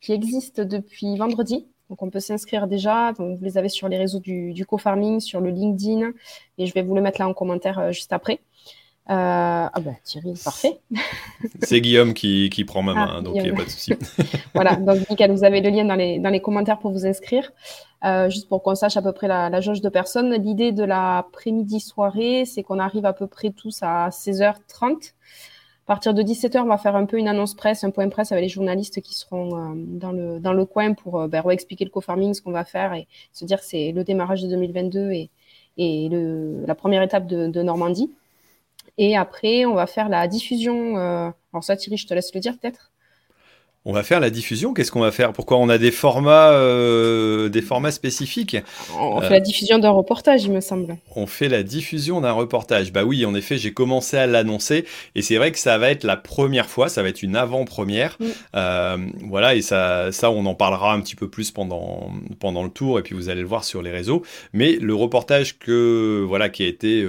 qui 0.00 0.12
existe 0.12 0.60
depuis 0.60 1.16
vendredi. 1.16 1.66
Donc 1.90 2.02
on 2.02 2.10
peut 2.10 2.20
s'inscrire 2.20 2.66
déjà. 2.66 3.12
Donc, 3.12 3.38
vous 3.38 3.44
les 3.44 3.58
avez 3.58 3.68
sur 3.68 3.88
les 3.88 3.98
réseaux 3.98 4.20
du, 4.20 4.52
du 4.54 4.64
co-farming, 4.64 5.20
sur 5.20 5.40
le 5.40 5.50
LinkedIn. 5.50 6.12
Et 6.58 6.66
je 6.66 6.72
vais 6.72 6.82
vous 6.82 6.94
le 6.94 7.02
mettre 7.02 7.20
là 7.20 7.28
en 7.28 7.34
commentaire 7.34 7.92
juste 7.92 8.12
après. 8.12 8.40
Euh, 9.08 9.12
ah 9.72 9.80
bah 9.80 9.92
Thierry, 10.02 10.34
parfait. 10.44 10.80
C'est 11.62 11.80
Guillaume 11.80 12.12
qui, 12.12 12.50
qui, 12.50 12.64
prend 12.64 12.82
ma 12.82 12.92
main, 12.92 13.14
ah, 13.18 13.20
donc 13.22 13.36
il 13.36 13.42
n'y 13.42 13.50
a 13.50 13.54
pas 13.54 13.64
de 13.64 13.70
souci. 13.70 13.94
voilà, 14.54 14.74
donc 14.74 15.08
nickel, 15.08 15.30
vous 15.30 15.44
avez 15.44 15.60
le 15.60 15.70
lien 15.70 15.84
dans 15.84 15.94
les, 15.94 16.18
dans 16.18 16.30
les 16.30 16.40
commentaires 16.40 16.80
pour 16.80 16.90
vous 16.90 17.06
inscrire. 17.06 17.52
Euh, 18.04 18.28
juste 18.28 18.48
pour 18.48 18.64
qu'on 18.64 18.74
sache 18.74 18.96
à 18.96 19.02
peu 19.02 19.12
près 19.12 19.28
la, 19.28 19.48
la 19.48 19.60
jauge 19.60 19.80
de 19.80 19.88
personnes. 19.88 20.34
L'idée 20.34 20.72
de 20.72 20.82
l'après-midi 20.82 21.78
soirée, 21.78 22.44
c'est 22.46 22.64
qu'on 22.64 22.80
arrive 22.80 23.06
à 23.06 23.12
peu 23.12 23.28
près 23.28 23.50
tous 23.50 23.78
à 23.82 24.08
16h30. 24.08 25.12
À 25.84 25.86
partir 25.86 26.12
de 26.12 26.22
17h, 26.22 26.58
on 26.58 26.66
va 26.66 26.78
faire 26.78 26.96
un 26.96 27.06
peu 27.06 27.16
une 27.16 27.28
annonce 27.28 27.54
presse, 27.54 27.84
un 27.84 27.90
point 27.90 28.08
presse 28.08 28.32
avec 28.32 28.42
les 28.42 28.48
journalistes 28.48 29.00
qui 29.02 29.14
seront 29.14 29.56
euh, 29.56 29.74
dans, 29.76 30.10
le, 30.10 30.40
dans 30.40 30.52
le 30.52 30.64
coin 30.64 30.94
pour 30.94 31.28
ben, 31.28 31.48
expliquer 31.50 31.84
le 31.84 31.90
co-farming, 31.90 32.34
ce 32.34 32.42
qu'on 32.42 32.50
va 32.50 32.64
faire 32.64 32.92
et 32.92 33.06
se 33.32 33.44
dire 33.44 33.60
que 33.60 33.66
c'est 33.66 33.92
le 33.92 34.02
démarrage 34.02 34.42
de 34.42 34.48
2022 34.48 35.12
et, 35.12 35.30
et 35.76 36.08
le, 36.08 36.64
la 36.66 36.74
première 36.74 37.02
étape 37.02 37.28
de, 37.28 37.46
de 37.46 37.62
Normandie. 37.62 38.10
Et 38.98 39.16
après, 39.16 39.64
on 39.66 39.74
va 39.74 39.86
faire 39.86 40.08
la 40.08 40.26
diffusion. 40.26 40.96
Euh, 40.96 41.30
alors 41.52 41.64
ça, 41.64 41.76
Thierry, 41.76 41.96
je 41.96 42.06
te 42.06 42.14
laisse 42.14 42.34
le 42.34 42.40
dire 42.40 42.56
peut-être. 42.58 42.92
On 43.88 43.92
va 43.92 44.02
faire 44.02 44.18
la 44.18 44.30
diffusion. 44.30 44.74
Qu'est-ce 44.74 44.90
qu'on 44.90 45.02
va 45.02 45.12
faire? 45.12 45.32
Pourquoi 45.32 45.58
on 45.58 45.68
a 45.68 45.78
des 45.78 45.92
formats, 45.92 46.50
euh, 46.50 47.48
des 47.48 47.62
formats 47.62 47.92
spécifiques? 47.92 48.56
On 48.98 49.20
fait 49.20 49.34
la 49.34 49.38
diffusion 49.38 49.78
d'un 49.78 49.90
reportage, 49.90 50.42
il 50.42 50.50
me 50.50 50.60
semble. 50.60 50.96
On 51.14 51.28
fait 51.28 51.48
la 51.48 51.62
diffusion 51.62 52.20
d'un 52.20 52.32
reportage. 52.32 52.92
Bah 52.92 53.04
oui, 53.04 53.24
en 53.24 53.32
effet, 53.36 53.58
j'ai 53.58 53.72
commencé 53.72 54.16
à 54.16 54.26
l'annoncer 54.26 54.86
et 55.14 55.22
c'est 55.22 55.36
vrai 55.36 55.52
que 55.52 55.58
ça 55.60 55.78
va 55.78 55.90
être 55.90 56.02
la 56.02 56.16
première 56.16 56.66
fois. 56.66 56.88
Ça 56.88 57.04
va 57.04 57.10
être 57.10 57.22
une 57.22 57.36
avant-première. 57.36 58.18
Voilà, 58.52 59.54
et 59.54 59.62
ça, 59.62 60.10
ça, 60.10 60.32
on 60.32 60.46
en 60.46 60.54
parlera 60.56 60.92
un 60.92 61.00
petit 61.00 61.14
peu 61.14 61.30
plus 61.30 61.52
pendant 61.52 62.10
pendant 62.40 62.64
le 62.64 62.70
tour 62.70 62.98
et 62.98 63.02
puis 63.02 63.14
vous 63.14 63.28
allez 63.28 63.42
le 63.42 63.46
voir 63.46 63.62
sur 63.62 63.82
les 63.82 63.92
réseaux. 63.92 64.22
Mais 64.52 64.72
le 64.80 64.96
reportage 64.96 65.60
que 65.60 66.24
voilà 66.26 66.48
qui 66.48 66.64
a 66.64 66.66
été 66.66 67.06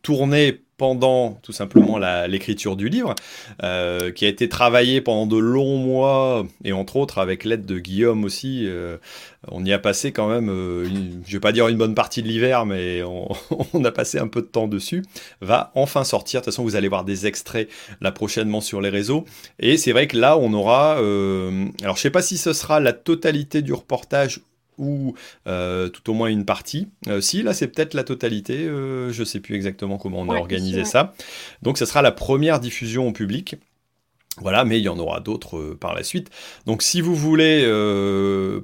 tourné 0.00 0.62
pendant 0.76 1.38
tout 1.42 1.52
simplement 1.52 1.98
l'écriture 2.26 2.76
du 2.76 2.88
livre, 2.88 3.14
euh, 3.62 4.12
qui 4.12 4.26
a 4.26 4.28
été 4.28 4.48
travaillé 4.48 5.00
pendant 5.00 5.26
de 5.26 5.38
longs 5.38 5.78
mois, 5.78 6.46
et 6.64 6.72
entre 6.72 6.96
autres 6.96 7.18
avec 7.18 7.44
l'aide 7.44 7.64
de 7.64 7.78
Guillaume 7.78 8.24
aussi. 8.24 8.64
Euh, 8.66 8.98
on 9.48 9.64
y 9.64 9.72
a 9.72 9.78
passé 9.78 10.12
quand 10.12 10.28
même, 10.28 10.50
euh, 10.50 10.88
je 11.26 11.32
vais 11.32 11.40
pas 11.40 11.52
dire 11.52 11.68
une 11.68 11.78
bonne 11.78 11.94
partie 11.94 12.22
de 12.22 12.28
l'hiver, 12.28 12.66
mais 12.66 13.02
on, 13.72 13.84
a 13.84 13.90
passé 13.90 14.18
un 14.18 14.28
peu 14.28 14.42
de 14.42 14.46
temps 14.46 14.68
dessus. 14.68 15.02
Va 15.40 15.70
enfin 15.74 16.04
sortir. 16.04 16.40
De 16.40 16.44
toute 16.44 16.52
façon, 16.52 16.62
vous 16.62 16.76
allez 16.76 16.88
voir 16.88 17.04
des 17.04 17.26
extraits 17.26 17.68
là 18.00 18.12
prochainement 18.12 18.60
sur 18.60 18.80
les 18.80 18.90
réseaux. 18.90 19.24
Et 19.58 19.78
c'est 19.78 19.92
vrai 19.92 20.08
que 20.08 20.16
là, 20.16 20.36
on 20.36 20.52
aura. 20.52 20.96
alors, 20.96 21.96
je 21.96 22.00
sais 22.00 22.10
pas 22.10 22.22
si 22.22 22.36
ce 22.36 22.52
sera 22.52 22.80
la 22.80 22.92
totalité 22.92 23.62
du 23.62 23.72
reportage 23.72 24.40
ou 24.78 25.14
euh, 25.46 25.88
tout 25.88 26.10
au 26.10 26.14
moins 26.14 26.28
une 26.28 26.44
partie. 26.44 26.88
Euh, 27.08 27.20
si, 27.20 27.42
là, 27.42 27.54
c'est 27.54 27.68
peut-être 27.68 27.94
la 27.94 28.04
totalité. 28.04 28.66
Euh, 28.66 29.12
je 29.12 29.20
ne 29.20 29.24
sais 29.24 29.40
plus 29.40 29.54
exactement 29.54 29.98
comment 29.98 30.20
on 30.20 30.30
a 30.30 30.36
organisé 30.36 30.84
ça. 30.84 31.14
Donc, 31.62 31.78
ce 31.78 31.84
sera 31.84 32.02
la 32.02 32.12
première 32.12 32.60
diffusion 32.60 33.08
au 33.08 33.12
public. 33.12 33.56
Voilà, 34.38 34.66
mais 34.66 34.78
il 34.78 34.82
y 34.82 34.90
en 34.90 34.98
aura 34.98 35.20
d'autres 35.20 35.74
par 35.80 35.94
la 35.94 36.02
suite. 36.02 36.28
Donc, 36.66 36.82
si 36.82 37.00
vous 37.00 37.14
voulez 37.14 37.62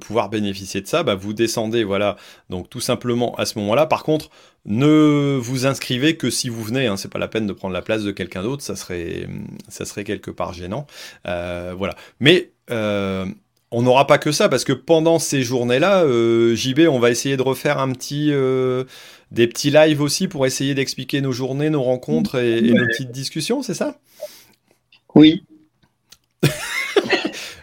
pouvoir 0.01 0.29
bénéficier 0.29 0.81
de 0.81 0.87
ça, 0.87 1.01
bah, 1.01 1.15
vous 1.15 1.33
descendez, 1.33 1.83
voilà, 1.83 2.15
donc 2.51 2.69
tout 2.69 2.79
simplement 2.79 3.33
à 3.37 3.47
ce 3.47 3.57
moment-là. 3.57 3.87
Par 3.87 4.03
contre, 4.03 4.29
ne 4.65 5.35
vous 5.41 5.65
inscrivez 5.65 6.15
que 6.15 6.29
si 6.29 6.47
vous 6.47 6.61
venez. 6.61 6.85
Hein, 6.85 6.95
c'est 6.95 7.09
pas 7.09 7.17
la 7.17 7.27
peine 7.27 7.47
de 7.47 7.53
prendre 7.53 7.73
la 7.73 7.81
place 7.81 8.03
de 8.03 8.11
quelqu'un 8.11 8.43
d'autre. 8.43 8.61
Ça 8.61 8.75
serait, 8.75 9.27
ça 9.67 9.85
serait 9.85 10.03
quelque 10.03 10.29
part 10.29 10.53
gênant. 10.53 10.85
voilà. 11.25 11.95
Mais 12.19 12.51
on 13.73 13.81
n'aura 13.81 14.05
pas 14.05 14.19
que 14.19 14.31
ça, 14.31 14.49
parce 14.49 14.63
que 14.63 14.71
pendant 14.71 15.17
ces 15.17 15.41
journées-là, 15.41 16.03
euh, 16.03 16.55
JB, 16.55 16.81
on 16.89 16.99
va 16.99 17.09
essayer 17.09 17.37
de 17.37 17.41
refaire 17.41 17.79
un 17.79 17.91
petit, 17.91 18.29
euh, 18.31 18.83
des 19.31 19.47
petits 19.47 19.71
lives 19.71 19.99
aussi 19.99 20.27
pour 20.27 20.45
essayer 20.45 20.75
d'expliquer 20.75 21.21
nos 21.21 21.31
journées, 21.31 21.71
nos 21.71 21.81
rencontres 21.81 22.39
et, 22.39 22.61
nos 22.61 22.85
petites 22.85 23.11
discussions, 23.11 23.63
c'est 23.63 23.73
ça? 23.73 23.97
Oui. 25.15 25.43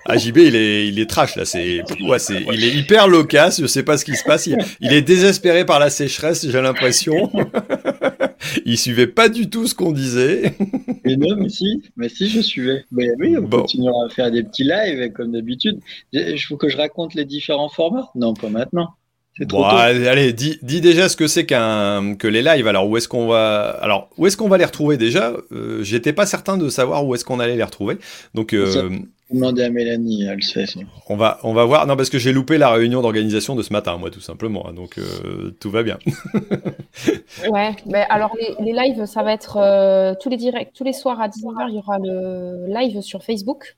ah, 0.04 0.16
JB, 0.16 0.38
il 0.38 0.56
est, 0.56 0.88
il 0.88 0.98
est 0.98 1.08
trash 1.08 1.36
là, 1.36 1.44
c'est, 1.44 1.84
il 1.88 2.64
est 2.64 2.74
hyper 2.74 3.06
loquace, 3.06 3.60
je 3.60 3.66
sais 3.66 3.84
pas 3.84 3.96
ce 3.96 4.04
qui 4.04 4.16
se 4.16 4.24
passe, 4.24 4.48
il 4.48 4.92
est 4.92 5.02
désespéré 5.02 5.64
par 5.64 5.78
la 5.78 5.90
sécheresse, 5.90 6.44
j'ai 6.50 6.60
l'impression. 6.60 7.30
il 8.64 8.78
suivait 8.78 9.06
pas 9.06 9.28
du 9.28 9.50
tout 9.50 9.66
ce 9.66 9.74
qu'on 9.74 9.92
disait. 9.92 10.54
mais 11.04 11.16
non, 11.16 11.36
mais 11.36 11.48
si, 11.48 11.82
mais 11.96 12.08
si, 12.08 12.28
je 12.28 12.40
suivais. 12.40 12.84
Mais 12.90 13.08
oui, 13.18 13.36
on 13.36 13.48
continuera 13.48 14.06
à 14.06 14.08
faire 14.08 14.30
des 14.30 14.42
petits 14.42 14.64
lives 14.64 15.12
comme 15.12 15.32
d'habitude. 15.32 15.80
Il 16.12 16.38
faut 16.38 16.56
que 16.56 16.68
je 16.68 16.76
raconte 16.76 17.14
les 17.14 17.24
différents 17.24 17.68
formats. 17.68 18.10
Non, 18.14 18.34
pas 18.34 18.48
maintenant. 18.48 18.94
Bon, 19.38 19.64
allez, 19.64 20.32
dis, 20.32 20.58
déjà 20.62 21.08
ce 21.08 21.16
que 21.16 21.26
c'est 21.26 21.46
qu'un 21.46 22.14
que 22.14 22.28
les 22.28 22.42
lives. 22.42 22.66
Alors 22.66 22.88
où 22.88 22.96
est-ce 22.96 23.08
qu'on 23.08 23.26
va 23.26 23.70
alors 23.80 24.10
où 24.18 24.26
est-ce 24.26 24.36
qu'on 24.36 24.48
va 24.48 24.58
les 24.58 24.64
retrouver 24.64 24.96
déjà? 24.96 25.32
Euh, 25.52 25.82
J'étais 25.82 26.12
pas 26.12 26.26
certain 26.26 26.58
de 26.58 26.68
savoir 26.68 27.06
où 27.06 27.14
est-ce 27.14 27.24
qu'on 27.24 27.40
allait 27.40 27.56
les 27.56 27.64
retrouver. 27.64 27.98
Donc 28.34 28.52
euh, 28.52 28.90
Demandez 29.30 29.62
à 29.62 29.70
Mélanie, 29.70 30.24
elle 30.24 30.42
sait. 30.42 30.64
On 31.08 31.16
va, 31.16 31.38
on 31.44 31.52
va 31.52 31.64
voir. 31.64 31.86
Non, 31.86 31.96
parce 31.96 32.10
que 32.10 32.18
j'ai 32.18 32.32
loupé 32.32 32.58
la 32.58 32.70
réunion 32.70 33.00
d'organisation 33.00 33.54
de 33.54 33.62
ce 33.62 33.72
matin, 33.72 33.96
moi, 33.96 34.10
tout 34.10 34.20
simplement. 34.20 34.66
Hein, 34.68 34.72
donc, 34.72 34.98
euh, 34.98 35.56
tout 35.60 35.70
va 35.70 35.84
bien. 35.84 35.98
ouais, 37.48 37.76
mais 37.86 38.04
alors 38.08 38.34
les, 38.40 38.56
les, 38.64 38.72
lives, 38.72 39.06
ça 39.06 39.22
va 39.22 39.32
être 39.32 39.56
euh, 39.56 40.14
tous 40.20 40.30
les 40.30 40.36
directs, 40.36 40.72
tous 40.74 40.82
les 40.82 40.92
soirs 40.92 41.20
à 41.20 41.28
19h, 41.28 41.66
il 41.68 41.76
y 41.76 41.78
aura 41.78 41.98
le 41.98 42.66
live 42.66 43.02
sur 43.02 43.22
Facebook, 43.22 43.76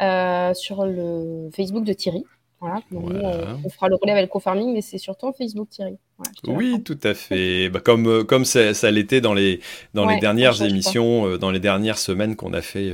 euh, 0.00 0.54
sur 0.54 0.84
le 0.84 1.50
Facebook 1.52 1.84
de 1.84 1.92
Thierry. 1.92 2.24
Voilà, 2.64 2.80
on, 3.62 3.68
fera 3.68 3.90
le 3.90 3.96
relais 3.96 4.12
avec 4.12 4.24
le 4.24 4.30
co-farming, 4.30 4.72
mais 4.72 4.80
c'est 4.80 4.96
surtout 4.96 5.30
Facebook, 5.36 5.68
Thierry. 5.68 5.98
oui, 6.46 6.82
tout 6.82 6.98
à 7.02 7.12
fait. 7.12 7.68
Bah, 7.68 7.80
comme 7.80 8.06
euh, 8.06 8.24
comme 8.24 8.46
ça, 8.46 8.90
l'était 8.90 9.20
dans 9.20 9.34
les, 9.34 9.60
dans 9.92 10.06
les 10.06 10.18
dernières 10.18 10.62
émissions, 10.62 11.26
euh, 11.26 11.36
dans 11.36 11.50
les 11.50 11.60
dernières 11.60 11.98
semaines 11.98 12.36
qu'on 12.36 12.54
a 12.54 12.62
fait 12.62 12.90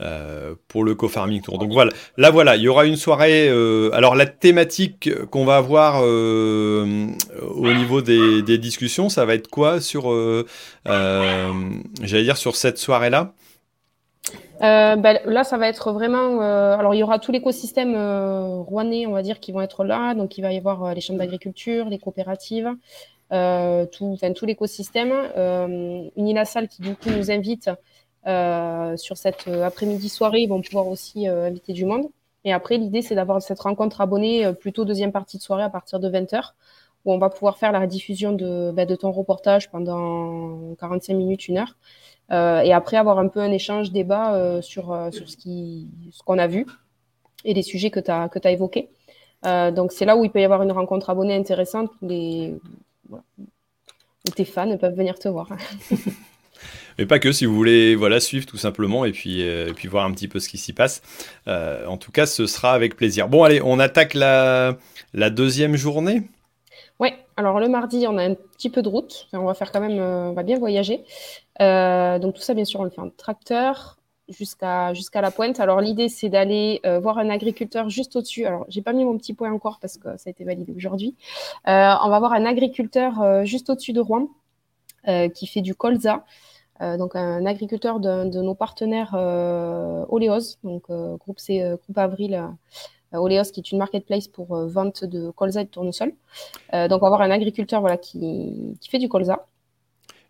euh, 0.00 0.54
pour 0.66 0.82
le 0.82 0.94
co-farming 0.94 1.42
tour. 1.42 1.58
Donc 1.58 1.72
voilà, 1.72 1.92
là 2.16 2.30
voilà, 2.30 2.56
il 2.56 2.62
y 2.62 2.68
aura 2.68 2.86
une 2.86 2.96
soirée. 2.96 3.50
alors 3.92 4.14
la 4.14 4.24
thématique 4.24 5.10
qu'on 5.26 5.44
va 5.44 5.58
avoir 5.58 6.02
au 6.02 6.86
niveau 7.74 8.00
des, 8.00 8.40
des, 8.40 8.56
discussions, 8.56 9.10
ça 9.10 9.26
va 9.26 9.34
être 9.34 9.48
quoi 9.48 9.82
sur, 9.82 10.10
j'allais 10.86 12.22
dire, 12.22 12.38
sur 12.38 12.56
cette 12.56 12.78
soirée-là? 12.78 13.34
Euh, 14.62 14.96
ben, 14.96 15.20
là, 15.26 15.44
ça 15.44 15.58
va 15.58 15.68
être 15.68 15.92
vraiment. 15.92 16.42
Euh, 16.42 16.76
alors, 16.76 16.94
il 16.94 16.98
y 16.98 17.02
aura 17.02 17.18
tout 17.18 17.32
l'écosystème 17.32 17.94
euh, 17.94 18.60
rouennais, 18.60 19.06
on 19.06 19.12
va 19.12 19.22
dire, 19.22 19.40
qui 19.40 19.52
vont 19.52 19.60
être 19.60 19.84
là. 19.84 20.14
Donc, 20.14 20.38
il 20.38 20.42
va 20.42 20.52
y 20.52 20.58
avoir 20.58 20.84
euh, 20.84 20.94
les 20.94 21.00
chambres 21.00 21.18
d'agriculture, 21.18 21.88
les 21.88 21.98
coopératives, 21.98 22.74
euh, 23.32 23.86
tout, 23.86 24.12
enfin, 24.14 24.32
tout 24.32 24.46
l'écosystème. 24.46 25.12
Euh, 25.12 26.08
Unilassal 26.16 26.68
qui, 26.68 26.82
du 26.82 26.96
coup, 26.96 27.10
nous 27.10 27.30
invite 27.30 27.70
sur 28.96 29.16
cette 29.16 29.46
après-midi 29.46 30.08
soirée. 30.08 30.40
Ils 30.40 30.48
vont 30.48 30.60
pouvoir 30.60 30.88
aussi 30.88 31.28
inviter 31.28 31.72
du 31.72 31.84
monde. 31.84 32.08
Et 32.44 32.52
après, 32.52 32.76
l'idée, 32.76 33.02
c'est 33.02 33.14
d'avoir 33.14 33.40
cette 33.42 33.60
rencontre 33.60 34.00
abonnée 34.00 34.52
plutôt 34.54 34.84
deuxième 34.84 35.12
partie 35.12 35.36
de 35.36 35.42
soirée 35.42 35.62
à 35.62 35.70
partir 35.70 36.00
de 36.00 36.08
20h, 36.08 36.52
où 37.04 37.12
on 37.12 37.18
va 37.18 37.30
pouvoir 37.30 37.56
faire 37.56 37.70
la 37.70 37.86
diffusion 37.86 38.32
de, 38.32 38.72
ben, 38.74 38.86
de 38.86 38.96
ton 38.96 39.12
reportage 39.12 39.70
pendant 39.70 40.74
45 40.80 41.14
minutes, 41.14 41.46
une 41.46 41.58
heure. 41.58 41.76
Euh, 42.32 42.60
et 42.60 42.72
après 42.72 42.96
avoir 42.96 43.18
un 43.18 43.28
peu 43.28 43.40
un 43.40 43.52
échange, 43.52 43.92
débat 43.92 44.34
euh, 44.34 44.60
sur, 44.60 44.92
euh, 44.92 45.10
sur 45.10 45.28
ce 45.28 45.36
qu'on 45.36 46.10
ce 46.12 46.22
qu'on 46.24 46.38
a 46.38 46.46
vu 46.46 46.66
et 47.44 47.54
les 47.54 47.62
sujets 47.62 47.90
que 47.90 48.00
tu 48.00 48.10
as, 48.10 48.28
que 48.28 48.40
as 48.42 48.50
évoqués. 48.50 48.88
donc 49.44 49.92
c'est 49.92 50.04
là 50.04 50.16
où 50.16 50.24
il 50.24 50.30
peut 50.30 50.40
y 50.40 50.44
avoir 50.44 50.62
une 50.62 50.72
rencontre 50.72 51.10
abonnée 51.10 51.36
intéressante 51.36 51.90
les, 52.02 52.54
tes 54.34 54.44
fans 54.44 54.76
peuvent 54.76 54.96
venir 54.96 55.18
te 55.18 55.28
voir. 55.28 55.48
mais 56.98 57.06
pas 57.06 57.20
que 57.20 57.30
si 57.30 57.44
vous 57.44 57.54
voulez 57.54 57.94
voilà 57.94 58.18
suivre 58.18 58.46
tout 58.46 58.56
simplement 58.56 59.04
et 59.04 59.12
puis 59.12 59.44
puis 59.76 59.86
voir 59.86 60.04
un 60.04 60.10
petit 60.10 60.26
peu 60.26 60.40
ce 60.40 60.48
qui 60.48 60.58
s'y 60.58 60.72
passe 60.72 61.02
en 61.46 61.96
tout 61.96 62.10
cas 62.10 62.26
ce 62.26 62.46
sera 62.46 62.72
avec 62.72 62.96
plaisir 62.96 63.28
bon 63.28 63.44
allez 63.44 63.60
on 63.62 63.78
attaque 63.78 64.14
la, 64.14 64.76
la 65.14 65.30
deuxième 65.30 65.76
journée 65.76 66.22
alors 67.36 67.60
le 67.60 67.68
mardi, 67.68 68.06
on 68.08 68.16
a 68.16 68.24
un 68.24 68.34
petit 68.34 68.70
peu 68.70 68.80
de 68.80 68.88
route. 68.88 69.28
on 69.34 69.44
va 69.44 69.54
faire 69.54 69.70
quand 69.70 69.80
même, 69.80 69.98
on 70.00 70.32
va 70.32 70.42
bien 70.42 70.58
voyager. 70.58 71.04
Euh, 71.60 72.18
donc 72.18 72.34
tout 72.34 72.40
ça, 72.40 72.54
bien 72.54 72.64
sûr, 72.64 72.80
on 72.80 72.84
le 72.84 72.90
fait 72.90 73.00
en 73.00 73.10
tracteur 73.10 73.98
jusqu'à 74.28 74.92
la 75.20 75.30
pointe. 75.30 75.60
Alors 75.60 75.80
l'idée, 75.80 76.08
c'est 76.08 76.28
d'aller 76.28 76.80
euh, 76.84 76.98
voir 76.98 77.18
un 77.18 77.30
agriculteur 77.30 77.90
juste 77.90 78.16
au-dessus. 78.16 78.44
Alors 78.46 78.64
j'ai 78.68 78.82
pas 78.82 78.92
mis 78.92 79.04
mon 79.04 79.18
petit 79.18 79.34
point 79.34 79.52
encore 79.52 79.78
parce 79.80 79.98
que 79.98 80.16
ça 80.16 80.28
a 80.28 80.30
été 80.30 80.44
validé 80.44 80.72
aujourd'hui. 80.74 81.14
Euh, 81.68 81.94
on 82.02 82.08
va 82.08 82.18
voir 82.18 82.32
un 82.32 82.44
agriculteur 82.46 83.44
juste 83.44 83.70
au-dessus 83.70 83.92
de 83.92 84.00
Rouen 84.00 84.28
qui 85.34 85.46
fait 85.46 85.60
du 85.60 85.76
colza. 85.76 86.24
donc 86.80 87.14
un 87.14 87.46
agriculteur 87.46 88.00
de, 88.00 88.28
de 88.28 88.42
nos 88.42 88.56
partenaires 88.56 89.14
Oleos, 90.08 90.56
donc 90.64 90.90
groupe 90.90 91.38
groupe 91.38 91.98
Avril. 91.98 92.42
Oleos, 93.20 93.50
qui 93.52 93.60
est 93.60 93.72
une 93.72 93.78
marketplace 93.78 94.28
pour 94.28 94.56
vente 94.66 95.04
de 95.04 95.30
colza 95.30 95.62
et 95.62 95.64
de 95.64 95.70
tournesol. 95.70 96.12
donc, 96.72 97.02
on 97.02 97.06
va 97.06 97.08
voir 97.08 97.22
un 97.22 97.30
agriculteur 97.30 97.80
voilà, 97.80 97.96
qui 97.96 98.78
fait 98.90 98.98
du 98.98 99.08
colza. 99.08 99.46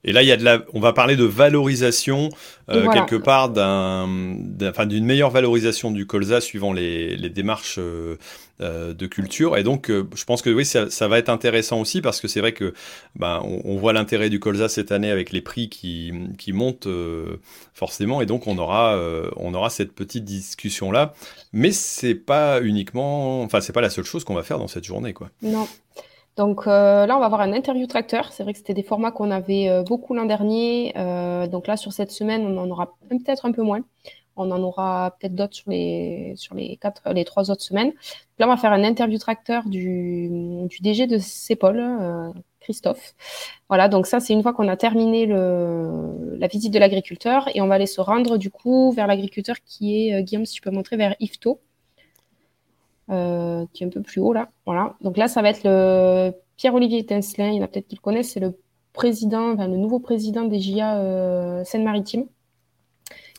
Et 0.06 0.12
là, 0.12 0.22
il 0.22 0.28
y 0.28 0.32
a 0.32 0.36
de 0.36 0.44
la, 0.44 0.62
on 0.72 0.80
va 0.80 0.92
parler 0.92 1.16
de 1.16 1.24
valorisation 1.24 2.30
euh, 2.70 2.88
quelque 2.90 3.16
part 3.16 3.50
d'un, 3.50 4.08
enfin 4.62 4.86
d'une 4.86 5.04
meilleure 5.04 5.30
valorisation 5.30 5.90
du 5.90 6.06
colza 6.06 6.40
suivant 6.40 6.72
les, 6.72 7.16
les 7.16 7.28
démarches 7.28 7.78
euh, 7.78 8.16
euh 8.60 8.94
de 8.94 9.06
culture. 9.06 9.56
Et 9.56 9.64
donc, 9.64 9.90
euh, 9.90 10.08
je 10.14 10.24
pense 10.24 10.42
que 10.42 10.50
oui, 10.50 10.64
ça, 10.64 10.88
ça, 10.90 11.08
va 11.08 11.18
être 11.18 11.28
intéressant 11.28 11.80
aussi 11.80 12.00
parce 12.00 12.20
que 12.20 12.28
c'est 12.28 12.40
vrai 12.40 12.52
que 12.52 12.72
ben, 13.16 13.40
on, 13.44 13.62
on 13.64 13.76
voit 13.78 13.92
l'intérêt 13.92 14.30
du 14.30 14.38
colza 14.38 14.68
cette 14.68 14.92
année 14.92 15.10
avec 15.10 15.32
les 15.32 15.40
prix 15.40 15.68
qui, 15.68 16.12
qui 16.38 16.52
montent 16.52 16.88
forcément. 17.74 18.20
Et 18.22 18.26
donc, 18.26 18.46
on 18.46 18.58
aura, 18.58 18.98
on 19.36 19.54
aura 19.54 19.70
cette 19.70 19.92
petite 19.92 20.24
discussion 20.24 20.92
là. 20.92 21.14
Mais 21.52 21.72
c'est 21.72 22.14
pas 22.14 22.60
uniquement, 22.62 23.42
enfin, 23.42 23.60
c'est 23.60 23.72
pas 23.72 23.80
la 23.80 23.90
seule 23.90 24.04
chose 24.04 24.22
qu'on 24.22 24.34
va 24.34 24.44
faire 24.44 24.58
dans 24.58 24.68
cette 24.68 24.84
journée, 24.84 25.12
quoi. 25.12 25.30
Non. 25.42 25.66
Donc 26.36 26.66
euh, 26.66 27.06
là, 27.06 27.16
on 27.16 27.20
va 27.20 27.26
avoir 27.26 27.40
un 27.40 27.52
interview 27.52 27.86
tracteur. 27.86 28.32
C'est 28.32 28.42
vrai 28.42 28.52
que 28.52 28.58
c'était 28.58 28.74
des 28.74 28.82
formats 28.82 29.10
qu'on 29.10 29.30
avait 29.30 29.68
euh, 29.68 29.82
beaucoup 29.82 30.14
l'an 30.14 30.26
dernier. 30.26 30.92
Euh, 30.96 31.46
donc 31.46 31.66
là, 31.66 31.76
sur 31.76 31.92
cette 31.92 32.10
semaine, 32.10 32.46
on 32.46 32.58
en 32.58 32.70
aura 32.70 32.94
peut-être 33.08 33.46
un 33.46 33.52
peu 33.52 33.62
moins. 33.62 33.80
On 34.36 34.50
en 34.50 34.62
aura 34.62 35.16
peut-être 35.18 35.34
d'autres 35.34 35.54
sur 35.54 35.70
les, 35.70 36.34
sur 36.36 36.54
les, 36.54 36.76
quatre, 36.76 37.02
les 37.12 37.24
trois 37.24 37.50
autres 37.50 37.62
semaines. 37.62 37.92
Là, 38.38 38.46
on 38.46 38.50
va 38.50 38.58
faire 38.58 38.72
un 38.72 38.84
interview 38.84 39.18
tracteur 39.18 39.66
du, 39.66 40.28
du 40.66 40.80
DG 40.82 41.06
de 41.06 41.16
CEPOL, 41.18 41.78
euh, 41.78 42.30
Christophe. 42.60 43.14
Voilà, 43.68 43.88
donc 43.88 44.06
ça, 44.06 44.20
c'est 44.20 44.34
une 44.34 44.42
fois 44.42 44.52
qu'on 44.52 44.68
a 44.68 44.76
terminé 44.76 45.24
le, 45.24 46.36
la 46.38 46.48
visite 46.48 46.72
de 46.72 46.78
l'agriculteur 46.78 47.48
et 47.54 47.62
on 47.62 47.66
va 47.66 47.76
aller 47.76 47.86
se 47.86 48.00
rendre 48.00 48.36
du 48.36 48.50
coup 48.50 48.92
vers 48.92 49.06
l'agriculteur 49.06 49.56
qui 49.64 50.08
est, 50.08 50.14
euh, 50.14 50.20
Guillaume, 50.22 50.44
si 50.44 50.54
tu 50.54 50.60
peux 50.60 50.70
montrer, 50.70 50.96
vers 50.96 51.14
Ifto, 51.18 51.60
euh, 53.10 53.64
qui 53.72 53.84
est 53.84 53.86
un 53.86 53.90
peu 53.90 54.02
plus 54.02 54.20
haut 54.20 54.32
là. 54.32 54.48
Voilà, 54.64 54.94
donc 55.00 55.16
là, 55.16 55.28
ça 55.28 55.42
va 55.42 55.50
être 55.50 55.62
le 55.64 56.32
Pierre-Olivier 56.56 57.04
Tencelin, 57.06 57.50
il 57.50 57.56
y 57.56 57.60
en 57.60 57.64
a 57.64 57.68
peut-être 57.68 57.86
qui 57.86 57.96
le 57.96 58.00
connaissent, 58.00 58.32
c'est 58.32 58.40
le 58.40 58.58
président, 58.92 59.54
le 59.54 59.76
nouveau 59.76 60.00
président 60.00 60.44
des 60.44 60.58
GIA 60.58 60.96
euh, 60.96 61.64
Seine-Maritime, 61.64 62.24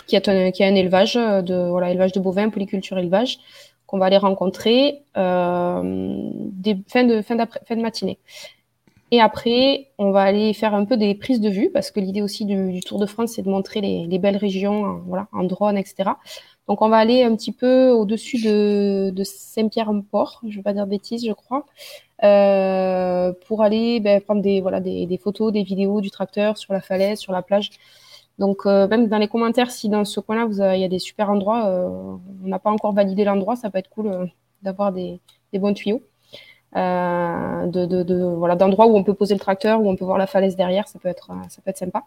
qui 0.06 0.16
a, 0.16 0.22
un, 0.28 0.52
qui 0.52 0.64
un 0.64 0.76
élevage 0.76 1.16
de, 1.16 1.70
voilà, 1.70 1.92
élevage 1.92 2.14
de 2.14 2.20
bovins, 2.20 2.50
polyculture 2.50 2.98
élevage, 2.98 3.40
qu'on 3.88 3.98
va 3.98 4.06
aller 4.06 4.18
rencontrer 4.18 5.04
euh, 5.18 5.82
fin, 6.88 7.04
de, 7.04 7.22
fin, 7.22 7.36
de 7.36 7.82
matinée. 7.82 8.20
Et 9.12 9.22
après, 9.22 9.88
on 9.98 10.12
va 10.12 10.22
aller 10.22 10.54
faire 10.54 10.74
un 10.74 10.86
peu 10.86 10.98
des 10.98 11.16
prises 11.16 11.42
de 11.42 11.50
vue, 11.50 11.70
parce 11.72 11.92
que 11.92 12.00
l'idée 12.00 12.22
aussi 12.22 12.46
du, 12.46 12.82
Tour 12.82 13.00
de 13.00 13.06
France, 13.06 13.32
c'est 13.32 13.42
de 13.42 13.50
montrer 13.50 13.82
les, 13.82 14.06
les, 14.06 14.20
belles 14.20 14.38
régions 14.38 15.02
voilà, 15.08 15.28
en 15.32 15.44
drone, 15.44 15.78
etc. 15.78 16.12
Donc, 16.68 16.82
on 16.82 16.90
va 16.90 16.98
aller 16.98 17.24
un 17.24 17.36
petit 17.36 17.54
peu 17.54 17.90
au-dessus 17.92 18.42
de, 18.44 19.24
Saint-Pierre-en-Port, 19.24 20.42
je 20.44 20.48
ne 20.50 20.56
vais 20.56 20.62
pas 20.64 20.74
dire 20.74 20.86
bêtises, 20.86 21.26
je 21.26 21.32
crois, 21.32 21.66
euh, 22.24 23.32
pour 23.48 23.64
aller 23.64 24.00
ben, 24.02 24.20
prendre 24.22 24.42
des, 24.42 24.60
voilà, 24.62 24.82
des, 24.82 25.20
photos, 25.22 25.54
des 25.54 25.64
vidéos 25.64 26.02
du 26.02 26.12
tracteur 26.12 26.58
sur 26.58 26.74
la 26.74 26.82
falaise, 26.82 27.20
sur 27.20 27.32
la 27.32 27.42
plage. 27.42 27.72
Donc, 28.38 28.66
euh, 28.66 28.88
même 28.88 29.08
dans 29.08 29.18
les 29.18 29.28
commentaires, 29.30 29.72
si 29.72 29.90
dans 29.90 30.06
ce 30.06 30.20
coin-là, 30.20 30.76
il 30.76 30.82
y 30.82 30.84
a 30.84 30.90
des 30.90 31.00
super 31.00 31.30
endroits, 31.30 31.68
euh, 31.68 31.90
on 32.44 32.48
n'a 32.48 32.60
pas 32.60 32.70
encore 32.72 32.94
validé 32.94 33.24
l'endroit, 33.24 33.56
ça 33.56 33.70
peut 33.70 33.80
être 33.80 33.90
cool 33.90 34.30
d'avoir 34.62 34.92
des, 34.92 35.20
bons 35.54 35.74
tuyaux. 35.74 36.02
Voilà, 36.74 38.56
d'endroits 38.56 38.88
où 38.88 38.98
on 38.98 39.04
peut 39.04 39.14
poser 39.14 39.34
le 39.36 39.40
tracteur, 39.40 39.82
où 39.82 39.90
on 39.90 39.96
peut 39.96 40.06
voir 40.06 40.18
la 40.18 40.28
falaise 40.28 40.56
derrière, 40.56 40.88
ça 40.88 41.00
peut 41.00 41.10
être 41.10 41.32
sympa. 41.76 42.04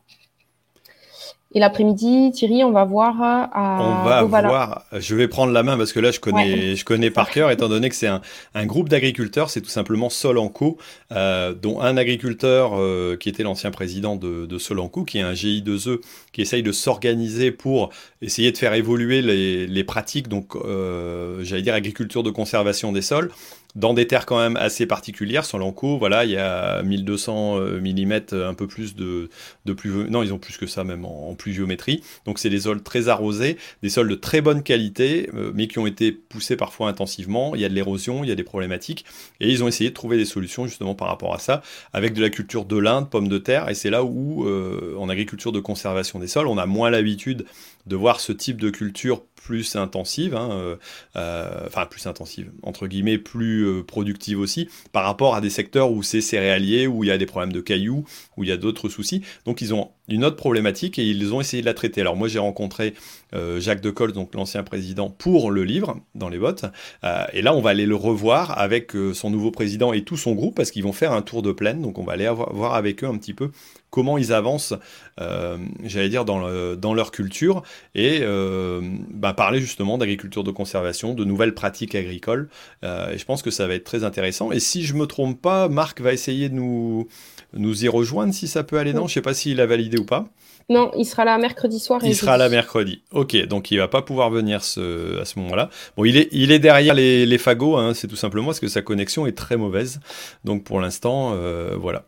Et 1.53 1.59
l'après-midi, 1.59 2.31
Thierry, 2.33 2.63
on 2.63 2.71
va 2.71 2.85
voir 2.85 3.21
à 3.21 3.81
On 3.83 4.05
va 4.05 4.43
voir. 4.43 4.85
Je 4.93 5.17
vais 5.17 5.27
prendre 5.27 5.53
la 5.53 5.65
main 5.65 5.77
parce 5.77 5.93
que 5.93 5.99
là, 5.99 6.13
je 6.13 6.21
connais, 6.21 6.71
ouais. 6.71 6.77
je 6.77 6.85
connais 6.85 7.11
par 7.11 7.29
cœur, 7.29 7.51
étant 7.51 7.69
donné 7.69 7.89
que 7.89 7.97
c'est 7.97 8.07
un, 8.07 8.21
un, 8.55 8.67
groupe 8.67 8.89
d'agriculteurs. 8.89 9.51
C'est 9.51 9.61
tout 9.61 9.69
simplement 9.69 10.11
Solanco, 10.11 10.79
euh, 11.11 11.53
dont 11.53 11.81
un 11.81 11.97
agriculteur 11.97 12.75
euh, 12.75 13.17
qui 13.17 13.29
était 13.29 13.43
l'ancien 13.43 13.73
président 13.73 14.15
de, 14.15 14.47
de, 14.47 14.59
Solanco, 14.59 15.03
qui 15.05 15.19
est 15.19 15.23
un 15.23 15.33
GI2E, 15.33 15.99
qui 16.33 16.41
essaye 16.41 16.63
de 16.63 16.71
s'organiser 16.71 17.51
pour 17.51 17.91
essayer 18.23 18.53
de 18.53 18.57
faire 18.57 18.75
évoluer 18.75 19.21
les, 19.21 19.67
les 19.67 19.85
pratiques. 19.85 20.29
Donc, 20.29 20.55
euh, 20.55 21.43
j'allais 21.43 21.63
dire 21.63 21.75
agriculture 21.75 22.23
de 22.23 22.31
conservation 22.31 22.93
des 22.93 23.03
sols 23.03 23.33
dans 23.75 23.95
des 23.95 24.07
terres 24.07 24.27
quand 24.27 24.39
même 24.39 24.57
assez 24.57 24.87
particulières. 24.87 25.45
Sur 25.45 25.59
l'enco, 25.59 25.99
voilà, 25.99 26.25
il 26.25 26.31
y 26.31 26.37
a 26.37 26.83
1200 26.83 27.61
mm, 27.81 28.13
un 28.33 28.55
peu 28.55 28.67
plus 28.67 28.95
de, 28.95 29.29
de 29.65 29.73
pluvio... 29.73 30.05
Non, 30.05 30.23
ils 30.23 30.33
ont 30.33 30.39
plus 30.39 30.57
que 30.57 30.67
ça 30.67 30.85
même 30.85 31.05
en, 31.05 31.31
en 31.31 31.35
pluviométrie. 31.35 32.03
Donc 32.27 32.39
c'est 32.39 32.51
des 32.51 32.61
sols 32.61 32.83
très 32.83 33.09
arrosés, 33.09 33.57
des 33.83 33.89
sols 33.89 34.09
de 34.09 34.15
très 34.15 34.41
bonne 34.41 34.63
qualité, 34.63 35.31
euh, 35.35 35.53
mais 35.55 35.69
qui 35.69 35.79
ont 35.79 35.87
été 35.87 36.13
poussés 36.13 36.57
parfois 36.57 36.89
intensivement. 36.89 37.55
Il 37.55 37.61
y 37.61 37.65
a 37.65 37.69
de 37.69 37.75
l'érosion, 37.75 38.25
il 38.25 38.29
y 38.29 38.33
a 38.33 38.37
des 38.37 38.45
problématiques. 38.45 39.05
Et 39.41 39.51
ils 39.51 39.63
ont 39.63 39.69
essayé 39.69 39.91
de 39.91 39.95
trouver 39.95 40.17
des 40.17 40.25
solutions 40.25 40.67
justement 40.67 40.95
par 40.95 41.09
rapport 41.09 41.35
à 41.35 41.39
ça, 41.39 41.63
avec 41.93 42.15
de 42.15 42.23
la 42.23 42.31
culture 42.31 42.65
de 42.65 42.77
l'Inde, 42.77 43.09
pommes 43.11 43.29
de 43.29 43.39
terre. 43.39 43.69
Et 43.69 43.75
c'est 43.75 43.91
là 43.91 44.05
où, 44.05 44.47
euh, 44.47 44.95
en 44.99 45.09
agriculture 45.09 45.53
de 45.53 45.61
conservation 45.61 46.19
des 46.19 46.27
sols, 46.29 46.47
on 46.47 46.59
a 46.59 46.67
moins 46.67 46.91
l'habitude 46.91 47.47
de 47.87 47.97
voir 47.97 48.21
ce 48.21 48.33
type 48.33 48.61
de 48.61 48.71
culture 48.71 49.23
plus 49.51 49.75
intensive, 49.75 50.37
hein, 50.37 50.77
euh, 51.17 51.67
enfin 51.67 51.85
plus 51.85 52.07
intensive, 52.07 52.53
entre 52.63 52.87
guillemets, 52.87 53.19
plus 53.19 53.67
euh, 53.67 53.83
productive 53.83 54.39
aussi, 54.39 54.69
par 54.93 55.03
rapport 55.03 55.35
à 55.35 55.41
des 55.41 55.51
secteurs 55.51 55.91
où 55.91 56.05
c'est 56.05 56.21
céréalier, 56.21 56.87
où 56.87 57.03
il 57.03 57.09
y 57.09 57.11
a 57.11 57.19
des 57.19 57.27
problèmes 57.27 57.53
de 57.53 57.61
cailloux, 57.61 58.05
où 58.37 58.45
il 58.45 58.49
y 58.49 58.53
a 58.53 58.57
d'autres 58.57 58.89
soucis. 58.89 59.23
Donc 59.47 59.61
ils 59.61 59.75
ont 59.75 59.91
une 60.11 60.25
autre 60.25 60.37
problématique 60.37 60.99
et 60.99 61.05
ils 61.05 61.33
ont 61.35 61.41
essayé 61.41 61.63
de 61.63 61.67
la 61.67 61.75
traiter. 61.75 62.01
Alors 62.01 62.17
moi 62.17 62.29
j'ai 62.29 62.39
rencontré 62.39 62.95
euh, 63.35 63.61
Jacques 63.61 63.81
Decolle, 63.81 64.13
donc 64.13 64.35
l'ancien 64.35 64.63
président, 64.63 65.09
pour 65.09 65.51
le 65.51 65.65
livre 65.65 65.99
dans 66.15 66.29
les 66.29 66.39
bottes, 66.39 66.67
euh, 67.05 67.25
et 67.33 67.43
là 67.43 67.55
on 67.55 67.61
va 67.61 67.71
aller 67.71 67.87
le 67.87 67.95
revoir 67.95 68.59
avec 68.59 68.95
euh, 68.95 69.15
son 69.15 69.31
nouveau 69.31 69.51
président 69.51 69.93
et 69.93 70.03
tout 70.03 70.17
son 70.17 70.33
groupe 70.33 70.57
parce 70.57 70.71
qu'ils 70.71 70.83
vont 70.83 70.93
faire 70.93 71.13
un 71.13 71.23
tour 71.23 71.43
de 71.43 71.53
plaine. 71.53 71.83
Donc 71.83 71.99
on 71.99 72.05
va 72.05 72.13
aller 72.13 72.27
avoir, 72.27 72.53
voir 72.53 72.75
avec 72.75 73.03
eux 73.05 73.09
un 73.09 73.17
petit 73.17 73.35
peu 73.35 73.51
comment 73.91 74.19
ils 74.19 74.33
avancent, 74.33 74.75
euh, 75.21 75.59
j'allais 75.85 76.09
dire, 76.09 76.25
dans, 76.25 76.39
le, 76.39 76.77
dans, 76.77 76.95
leur 76.95 77.11
culture, 77.11 77.63
et 77.95 78.21
euh, 78.23 78.81
bah, 79.11 79.35
parler 79.35 79.61
justement 79.61 79.99
d'agriculture 79.99 80.45
de 80.45 80.51
conservation, 80.51 81.15
de 81.15 81.25
nouvelles 81.25 81.55
pratiques 81.55 81.95
agricoles. 81.95 82.49
Euh, 82.85 83.13
et 83.13 83.19
je 83.19 83.25
pense 83.25 83.43
que 83.43 83.51
ça 83.51 83.67
va 83.67 83.75
être 83.75 83.85
très 83.85 84.05
intéressant. 84.05 84.53
Et 84.53 84.61
si 84.61 84.85
je 84.85 84.95
me 84.95 85.07
trompe 85.07 85.41
pas, 85.41 85.69
Marc 85.69 86.01
va 86.01 86.13
essayer 86.13 86.49
de 86.49 86.55
nous, 86.55 87.09
nous 87.53 87.85
y 87.85 87.89
rejoindre 87.89 88.33
si 88.33 88.49
ça 88.49 88.65
peut 88.65 88.79
aller. 88.79 88.93
Non, 88.93 89.07
je 89.07 89.15
sais 89.15 89.23
pas 89.23 89.35
s'il 89.35 89.61
a 89.61 89.67
validé 89.67 89.99
ou 89.99 90.05
pas. 90.05 90.29
Non, 90.71 90.93
il 90.97 91.05
sera 91.05 91.25
là 91.25 91.37
mercredi 91.37 91.81
soir. 91.81 92.01
il 92.05 92.15
sera 92.15 92.37
là 92.37 92.49
mercredi. 92.49 93.03
Ok, 93.11 93.37
donc 93.49 93.73
il 93.73 93.79
va 93.79 93.89
pas 93.89 94.03
pouvoir 94.03 94.31
venir 94.31 94.63
ce, 94.63 95.21
à 95.21 95.25
ce 95.25 95.37
moment-là. 95.41 95.69
Bon, 95.97 96.05
il 96.05 96.17
est, 96.17 96.29
il 96.31 96.53
est 96.53 96.61
derrière 96.61 96.95
les, 96.95 97.27
les 97.27 97.39
fagots, 97.39 97.77
hein, 97.77 97.93
c'est 97.93 98.07
tout 98.07 98.15
simplement 98.15 98.47
parce 98.47 98.61
que 98.61 98.69
sa 98.69 98.81
connexion 98.81 99.27
est 99.27 99.37
très 99.37 99.57
mauvaise. 99.57 99.99
Donc 100.45 100.63
pour 100.63 100.81
l'instant, 100.81 101.33
euh, 101.35 101.75
voilà. 101.77 102.05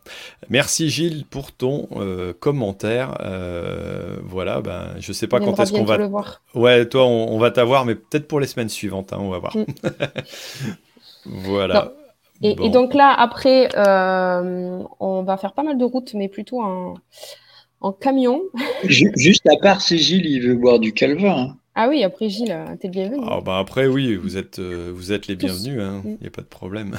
Merci 0.48 0.90
Gilles 0.90 1.24
pour 1.28 1.50
ton 1.50 1.88
euh, 1.96 2.32
commentaire. 2.38 3.18
Euh, 3.24 4.18
voilà, 4.22 4.60
ben 4.60 4.90
je 5.00 5.12
sais 5.12 5.26
pas 5.26 5.38
on 5.40 5.46
quand 5.46 5.60
est-ce 5.60 5.72
qu'on 5.72 5.82
va. 5.82 5.96
Le 5.96 6.06
voir. 6.06 6.40
Ouais, 6.54 6.86
toi, 6.86 7.04
on, 7.04 7.32
on 7.32 7.38
va 7.38 7.50
t'avoir, 7.50 7.84
mais 7.84 7.96
peut-être 7.96 8.28
pour 8.28 8.38
les 8.38 8.46
semaines 8.46 8.68
suivantes, 8.68 9.12
hein, 9.12 9.18
on 9.20 9.28
va 9.28 9.40
voir. 9.40 9.56
Mm. 9.56 9.64
voilà. 11.26 11.94
Et, 12.42 12.54
bon. 12.54 12.62
et, 12.64 12.70
donc 12.70 12.94
là, 12.94 13.12
après, 13.12 13.70
on 13.76 15.24
va 15.24 15.36
faire 15.36 15.52
pas 15.52 15.64
mal 15.64 15.78
de 15.78 15.84
routes, 15.84 16.14
mais 16.14 16.28
plutôt 16.28 16.62
en, 16.62 16.94
en 17.82 17.92
camion. 17.92 18.42
Juste 18.84 19.46
à 19.46 19.56
part 19.56 19.82
si 19.82 19.98
Gilles, 19.98 20.26
il 20.26 20.40
veut 20.40 20.54
boire 20.54 20.78
du 20.78 20.92
calvin. 20.92 21.36
Hein. 21.36 21.56
Ah 21.74 21.88
oui, 21.88 22.04
après 22.04 22.28
Gilles, 22.28 22.56
t'es 22.80 22.88
le 22.88 22.92
bienvenu. 22.92 23.22
Ah 23.26 23.40
bah 23.40 23.58
après, 23.58 23.86
oui, 23.86 24.14
vous 24.14 24.36
êtes, 24.36 24.58
euh, 24.58 24.92
vous 24.94 25.12
êtes 25.12 25.26
les 25.26 25.36
bienvenus, 25.36 25.74
il 25.74 25.80
hein. 25.80 26.02
n'y 26.04 26.12
mm. 26.12 26.26
a 26.26 26.30
pas 26.30 26.42
de 26.42 26.46
problème. 26.46 26.98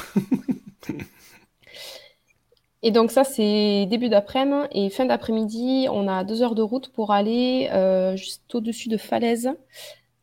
et 2.82 2.92
donc 2.92 3.12
ça, 3.12 3.24
c'est 3.24 3.86
début 3.86 4.10
d'après-midi. 4.10 4.68
Et 4.72 4.90
fin 4.90 5.06
d'après-midi, 5.06 5.88
on 5.92 6.08
a 6.08 6.24
deux 6.24 6.42
heures 6.42 6.56
de 6.56 6.64
route 6.64 6.90
pour 6.90 7.12
aller 7.12 7.70
euh, 7.72 8.16
juste 8.16 8.54
au-dessus 8.54 8.90
de 8.90 8.98
Falaise. 8.98 9.52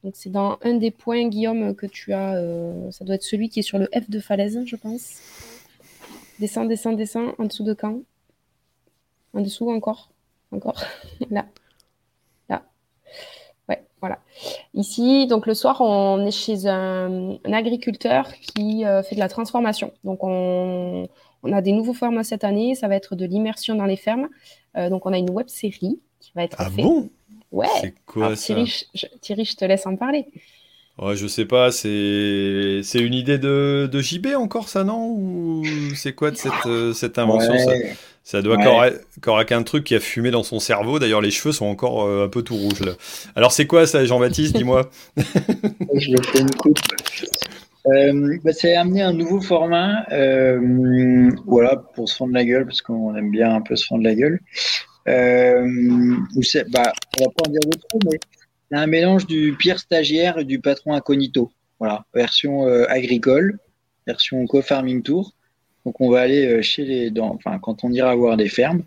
Donc 0.03 0.15
c'est 0.17 0.31
dans 0.31 0.59
un 0.63 0.75
des 0.75 0.91
points, 0.91 1.29
Guillaume, 1.29 1.75
que 1.75 1.87
tu 1.87 2.13
as. 2.13 2.35
Euh, 2.35 2.91
ça 2.91 3.05
doit 3.05 3.15
être 3.15 3.23
celui 3.23 3.51
qui 3.51 3.61
est 3.61 3.63
sur 3.63 3.79
le 3.79 3.89
F 3.95 4.11
de 4.11 4.19
Falaise, 4.19 4.61
je 4.67 4.77
pense. 4.77 5.21
Descends, 6.41 6.65
descends, 6.65 6.93
descends, 6.93 7.35
en 7.39 7.45
dessous 7.45 7.65
de 7.65 7.77
Caen. 7.79 8.01
En 9.33 9.43
dessous 9.43 9.71
encore. 9.71 10.11
Encore. 10.53 10.83
Là. 11.31 11.47
Là. 12.49 12.63
Ouais, 13.69 13.85
voilà. 14.01 14.19
Ici, 14.75 15.27
donc 15.27 15.47
le 15.47 15.55
soir, 15.55 15.81
on 15.81 16.25
est 16.27 16.31
chez 16.31 16.67
un, 16.67 17.39
un 17.45 17.53
agriculteur 17.53 18.33
qui 18.35 18.85
euh, 18.85 19.03
fait 19.03 19.15
de 19.15 19.21
la 19.21 19.29
transformation. 19.29 19.93
Donc 20.05 20.21
on, 20.23 21.09
on, 21.43 21.53
a 21.53 21.63
des 21.63 21.73
nouveaux 21.73 21.95
formats 21.95 22.25
cette 22.25 22.45
année. 22.45 22.75
Ça 22.75 22.89
va 22.89 22.97
être 22.97 23.15
de 23.15 23.25
l'immersion 23.25 23.75
dans 23.75 23.87
les 23.87 23.97
fermes. 23.97 24.29
Euh, 24.77 24.89
donc 24.89 25.07
on 25.07 25.13
a 25.13 25.19
une 25.19 25.31
web 25.31 25.49
série 25.49 26.01
qui 26.21 26.33
va 26.35 26.45
être 26.45 26.57
ah 26.59 26.71
faite. 26.71 26.85
bon? 26.85 27.11
Ouais. 27.53 27.67
C'est 27.81 27.95
quoi 28.07 28.27
Alors, 28.27 28.39
ça? 28.39 28.47
Thierry 28.47 28.87
je, 28.95 29.07
Thierry, 29.21 29.45
je 29.45 29.57
te 29.57 29.65
laisse 29.65 29.87
en 29.87 29.97
parler. 29.97 30.27
Ouais, 30.99 31.17
je 31.17 31.27
sais 31.27 31.47
pas, 31.47 31.71
c'est 31.71 32.81
c'est 32.83 32.99
une 32.99 33.15
idée 33.15 33.39
de, 33.39 33.89
de 33.91 34.01
JB 34.01 34.35
encore 34.37 34.69
ça 34.69 34.85
non? 34.85 35.09
Ou 35.13 35.65
c'est 35.95 36.13
quoi 36.15 36.31
de 36.31 36.37
cette, 36.37 36.53
euh, 36.67 36.93
cette 36.93 37.19
invention 37.19 37.53
ouais. 37.53 37.59
ça, 37.65 37.73
ça 38.31 38.43
doit 38.43 38.57
ouais. 38.59 38.95
correct 39.21 39.51
un 39.51 39.65
truc 39.65 39.83
qui 39.83 39.97
a 39.97 39.99
fumé 39.99 40.31
dans 40.31 40.45
son 40.45 40.61
cerveau. 40.61 41.01
D'ailleurs 41.01 41.21
les 41.21 41.33
cheveux 41.33 41.51
sont 41.51 41.67
encore 41.67 42.05
euh, 42.05 42.27
un 42.27 42.29
peu 42.29 42.43
tout 42.43 42.55
rouges 42.55 42.79
là. 42.79 42.93
Alors 43.35 43.51
c'est 43.51 43.67
quoi 43.67 43.89
ça 43.89 44.05
Jean-Baptiste 44.05 44.57
Dis-moi? 44.57 44.89
je 45.17 46.13
le 46.13 46.23
fais 46.23 46.39
une 46.39 46.55
coupe. 46.55 46.79
Euh, 47.87 48.39
bah, 48.45 48.53
c'est 48.53 48.77
amener 48.77 49.03
un 49.03 49.13
nouveau 49.13 49.41
format, 49.41 50.05
euh, 50.13 51.29
voilà, 51.45 51.75
pour 51.75 52.09
se 52.09 52.15
fendre 52.15 52.33
la 52.33 52.45
gueule, 52.45 52.67
parce 52.67 52.83
qu'on 52.83 53.17
aime 53.17 53.33
bien 53.33 53.53
un 53.53 53.63
peu 53.63 53.75
se 53.75 53.85
fendre 53.85 54.05
la 54.05 54.15
gueule. 54.15 54.39
Euh, 55.09 55.67
bah, 56.71 56.93
on 57.19 57.25
va 57.25 57.31
pas 57.31 57.49
en 57.49 57.51
dire 57.51 57.61
de 57.67 57.79
trop, 57.79 57.99
mais 58.05 58.21
c'est 58.71 58.79
un 58.79 58.87
mélange 58.87 59.27
du 59.27 59.57
pire 59.59 59.81
stagiaire 59.81 60.39
et 60.39 60.45
du 60.45 60.61
patron 60.61 60.93
incognito. 60.93 61.51
Voilà, 61.81 62.05
version 62.15 62.69
euh, 62.69 62.85
agricole, 62.89 63.59
version 64.07 64.47
co-farming 64.47 65.03
tour. 65.03 65.33
Donc 65.85 66.01
on 66.01 66.11
va 66.11 66.21
aller 66.21 66.47
euh, 66.47 66.63
chez 66.63 66.85
les, 66.85 67.13
enfin 67.21 67.59
quand 67.59 67.85
on 67.85 67.93
ira 67.93 68.15
voir 68.15 68.37
des 68.37 68.49
fermes, 68.49 68.83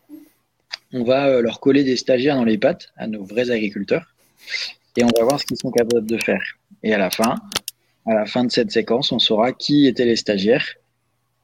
on 0.92 1.04
va 1.04 1.28
euh, 1.28 1.42
leur 1.42 1.60
coller 1.60 1.84
des 1.84 1.98
stagiaires 1.98 2.36
dans 2.36 2.44
les 2.44 2.58
pattes 2.58 2.92
à 2.98 3.08
nos 3.08 3.24
vrais 3.24 3.50
agriculteurs 3.50 4.14
et 4.98 5.04
on 5.04 5.10
va 5.18 5.24
voir 5.24 5.40
ce 5.40 5.46
qu'ils 5.46 5.58
sont 5.58 5.72
capables 5.72 6.06
de 6.06 6.18
faire. 6.18 6.44
Et 6.84 6.94
à 6.94 6.98
la 6.98 7.10
fin, 7.10 7.36
à 8.06 8.14
la 8.14 8.26
fin 8.26 8.44
de 8.44 8.52
cette 8.52 8.72
séquence, 8.72 9.12
on 9.12 9.20
saura 9.20 9.54
qui 9.54 9.88
étaient 9.88 10.06
les 10.06 10.16
stagiaires 10.16 10.68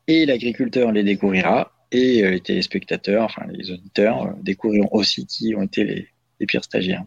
et 0.08 0.26
l'agriculteur 0.26 0.92
les 0.92 1.04
découvrira 1.04 1.72
et 1.92 2.22
les 2.30 2.40
téléspectateurs, 2.42 3.24
enfin 3.24 3.48
les 3.50 3.72
auditeurs, 3.72 4.36
découvriront 4.44 4.90
aussi 4.92 5.26
qui 5.26 5.56
ont 5.56 5.64
été 5.64 6.10
les 6.40 6.46
pires 6.46 6.64
stagiaires. 6.64 7.04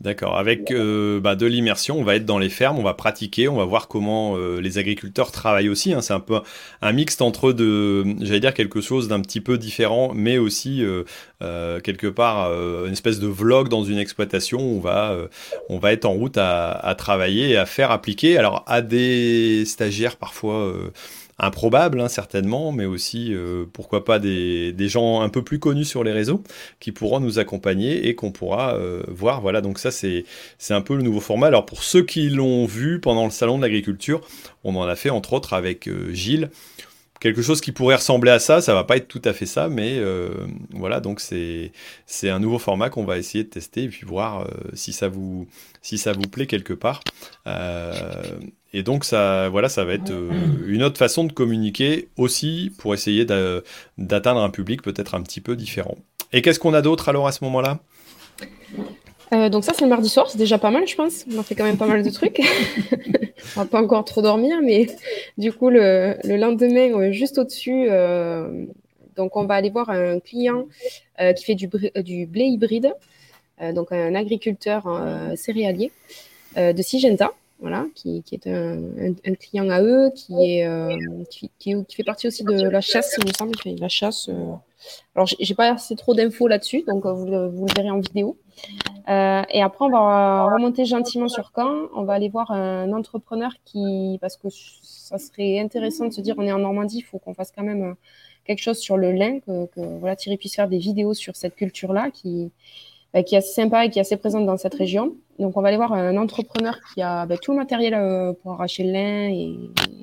D'accord. 0.00 0.36
Avec 0.36 0.70
euh, 0.70 1.20
bah, 1.20 1.34
de 1.34 1.46
l'immersion, 1.46 1.98
on 1.98 2.04
va 2.04 2.16
être 2.16 2.26
dans 2.26 2.38
les 2.38 2.50
fermes, 2.50 2.78
on 2.78 2.82
va 2.82 2.94
pratiquer, 2.94 3.48
on 3.48 3.56
va 3.56 3.64
voir 3.64 3.88
comment 3.88 4.36
euh, 4.36 4.60
les 4.60 4.76
agriculteurs 4.76 5.30
travaillent 5.30 5.68
aussi. 5.68 5.94
Hein. 5.94 6.02
C'est 6.02 6.12
un 6.12 6.20
peu 6.20 6.40
un 6.82 6.92
mixte 6.92 7.22
entre 7.22 7.52
de, 7.52 8.04
j'allais 8.20 8.40
dire 8.40 8.52
quelque 8.52 8.80
chose 8.80 9.08
d'un 9.08 9.20
petit 9.20 9.40
peu 9.40 9.56
différent, 9.56 10.12
mais 10.14 10.36
aussi 10.36 10.82
euh, 10.82 11.80
quelque 11.80 12.08
part 12.08 12.50
une 12.84 12.92
espèce 12.92 13.18
de 13.18 13.28
vlog 13.28 13.68
dans 13.68 13.84
une 13.84 13.98
exploitation 13.98 14.58
où 14.58 14.76
on 14.76 14.80
va, 14.80 15.16
on 15.68 15.78
va 15.78 15.92
être 15.92 16.04
en 16.04 16.12
route 16.12 16.38
à, 16.38 16.70
à, 16.70 16.94
travailler 16.94 17.50
et 17.50 17.56
à 17.56 17.66
faire 17.66 17.90
appliquer. 17.90 18.36
Alors 18.36 18.64
à 18.66 18.82
des 18.82 19.64
stagiaires 19.64 20.16
parfois 20.16 20.72
improbable 21.38 22.00
hein, 22.00 22.08
certainement, 22.08 22.72
mais 22.72 22.84
aussi 22.84 23.34
euh, 23.34 23.64
pourquoi 23.72 24.04
pas 24.04 24.18
des, 24.18 24.74
gens 24.88 25.22
un 25.22 25.28
peu 25.28 25.42
plus 25.42 25.58
connus 25.58 25.84
sur 25.84 26.04
les 26.04 26.12
réseaux 26.12 26.42
qui 26.78 26.92
pourront 26.92 27.20
nous 27.20 27.38
accompagner 27.38 28.08
et 28.08 28.14
qu'on 28.14 28.32
pourra 28.32 28.74
euh, 28.74 29.02
voir. 29.08 29.40
Voilà, 29.40 29.60
donc 29.60 29.78
ça 29.78 29.90
c'est 29.90 30.24
un 30.70 30.80
peu 30.80 30.96
le 30.96 31.02
nouveau 31.02 31.20
format. 31.20 31.46
Alors 31.46 31.66
pour 31.66 31.82
ceux 31.82 32.04
qui 32.04 32.28
l'ont 32.28 32.66
vu 32.66 33.00
pendant 33.00 33.24
le 33.24 33.30
salon 33.30 33.56
de 33.56 33.62
l'agriculture, 33.62 34.20
on 34.62 34.76
en 34.76 34.84
a 34.84 34.96
fait 34.96 35.10
entre 35.10 35.32
autres 35.32 35.54
avec 35.54 35.88
euh, 35.88 36.12
Gilles 36.12 36.50
quelque 37.20 37.40
chose 37.40 37.62
qui 37.62 37.72
pourrait 37.72 37.96
ressembler 37.96 38.30
à 38.30 38.38
ça. 38.38 38.60
Ça 38.60 38.74
va 38.74 38.84
pas 38.84 38.98
être 38.98 39.08
tout 39.08 39.22
à 39.24 39.32
fait 39.32 39.46
ça, 39.46 39.68
mais 39.70 39.98
voilà, 40.72 41.00
donc 41.00 41.20
c'est 41.20 41.72
c'est 42.04 42.28
un 42.28 42.38
nouveau 42.38 42.58
format 42.58 42.90
qu'on 42.90 43.04
va 43.04 43.16
essayer 43.16 43.44
de 43.44 43.48
tester 43.48 43.84
et 43.84 43.88
puis 43.88 44.04
voir 44.04 44.46
si 44.74 44.92
ça 44.92 45.08
vous 45.08 45.46
si 45.80 45.96
ça 45.96 46.12
vous 46.12 46.28
plaît 46.28 46.46
quelque 46.46 46.74
part. 46.74 47.00
Et 48.76 48.82
donc 48.82 49.04
ça, 49.04 49.48
voilà, 49.50 49.68
ça 49.68 49.84
va 49.84 49.94
être 49.94 50.10
euh, 50.10 50.30
une 50.66 50.82
autre 50.82 50.98
façon 50.98 51.22
de 51.22 51.32
communiquer 51.32 52.08
aussi 52.16 52.72
pour 52.76 52.92
essayer 52.92 53.24
d'atteindre 53.24 54.40
un 54.40 54.50
public 54.50 54.82
peut-être 54.82 55.14
un 55.14 55.22
petit 55.22 55.40
peu 55.40 55.54
différent. 55.54 55.94
Et 56.32 56.42
qu'est-ce 56.42 56.58
qu'on 56.58 56.74
a 56.74 56.82
d'autre 56.82 57.08
alors 57.08 57.28
à 57.28 57.32
ce 57.32 57.44
moment-là? 57.44 57.78
Euh, 59.32 59.48
donc 59.48 59.62
ça 59.64 59.72
c'est 59.74 59.84
le 59.84 59.90
mardi 59.90 60.08
soir, 60.08 60.28
c'est 60.28 60.38
déjà 60.38 60.58
pas 60.58 60.72
mal 60.72 60.88
je 60.88 60.96
pense. 60.96 61.24
On 61.32 61.38
a 61.38 61.44
fait 61.44 61.54
quand 61.54 61.62
même 61.62 61.76
pas 61.76 61.86
mal 61.86 62.02
de 62.02 62.10
trucs. 62.10 62.40
on 63.56 63.60
va 63.60 63.64
pas 63.64 63.80
encore 63.80 64.04
trop 64.04 64.22
dormir, 64.22 64.56
mais 64.60 64.88
du 65.38 65.52
coup 65.52 65.70
le, 65.70 66.16
lendemain 66.24 66.98
euh, 66.98 67.12
juste 67.12 67.38
au-dessus, 67.38 67.86
donc 69.14 69.36
on 69.36 69.44
va 69.44 69.54
aller 69.54 69.70
voir 69.70 69.88
un 69.88 70.18
client 70.18 70.66
qui 71.36 71.44
fait 71.44 71.54
du, 71.54 71.70
du 72.02 72.26
blé 72.26 72.46
hybride, 72.46 72.92
donc 73.72 73.92
un 73.92 74.16
agriculteur 74.16 74.82
céréalier 75.36 75.92
de 76.56 76.82
Syngenta 76.82 77.30
voilà, 77.60 77.86
qui, 77.94 78.22
est 78.32 78.46
un, 78.46 79.34
client 79.40 79.68
à 79.70 79.80
eux, 79.80 80.10
qui, 80.14 80.34
est, 80.34 80.66
euh, 80.66 80.96
qui, 81.30 81.50
fait 81.90 82.04
partie 82.04 82.26
aussi 82.26 82.44
de 82.44 82.68
la 82.68 82.80
chasse, 82.80 83.16
il 83.18 83.26
me 83.26 83.32
semble, 83.32 83.54
qu'il 83.56 83.72
fait 83.74 83.80
la 83.80 83.88
chasse. 83.88 84.28
Euh. 84.28 84.52
Alors, 85.14 85.26
j'ai 85.26 85.54
pas 85.54 85.72
assez 85.72 85.96
trop 85.96 86.14
d'infos 86.14 86.46
là-dessus, 86.46 86.84
donc 86.86 87.06
euh, 87.06 87.12
vous, 87.12 87.26
vous, 87.26 87.66
le 87.66 87.74
verrez 87.74 87.90
en 87.90 88.00
vidéo. 88.00 88.36
et 89.08 89.62
après, 89.62 89.84
on 89.84 89.90
va 89.90 90.44
remonter 90.52 90.84
gentiment 90.84 91.28
sur 91.28 91.52
Caen. 91.54 91.88
On 91.94 92.02
va 92.02 92.14
aller 92.14 92.28
voir 92.28 92.50
un 92.50 92.92
entrepreneur 92.92 93.52
qui, 93.64 94.18
parce 94.20 94.36
que 94.36 94.48
ça 94.50 95.18
serait 95.18 95.58
intéressant 95.58 96.06
de 96.06 96.12
se 96.12 96.20
dire, 96.20 96.34
on 96.38 96.42
est 96.42 96.52
en 96.52 96.58
Normandie, 96.58 96.98
il 96.98 97.02
faut 97.02 97.18
qu'on 97.18 97.34
fasse 97.34 97.52
quand 97.54 97.64
même 97.64 97.94
quelque 98.44 98.60
chose 98.60 98.78
sur 98.78 98.98
le 98.98 99.12
lin, 99.12 99.40
que, 99.40 99.66
que 99.66 99.80
voilà, 99.80 100.16
Thierry 100.16 100.36
puisse 100.36 100.54
faire 100.54 100.68
des 100.68 100.78
vidéos 100.78 101.14
sur 101.14 101.34
cette 101.34 101.54
culture-là, 101.54 102.10
qui, 102.10 102.50
qui 103.22 103.34
est 103.36 103.38
assez 103.38 103.52
sympa 103.52 103.84
et 103.84 103.90
qui 103.90 103.98
est 103.98 104.00
assez 104.00 104.16
présente 104.16 104.44
dans 104.44 104.56
cette 104.56 104.74
région. 104.74 105.14
Donc, 105.38 105.56
on 105.56 105.62
va 105.62 105.68
aller 105.68 105.76
voir 105.76 105.92
un 105.92 106.16
entrepreneur 106.16 106.78
qui 106.92 107.02
a 107.02 107.26
bah, 107.26 107.36
tout 107.38 107.52
le 107.52 107.58
matériel 107.58 107.94
euh, 107.94 108.32
pour 108.32 108.52
arracher 108.52 108.84
le 108.84 108.92
lin 108.92 109.28
et, 109.30 109.54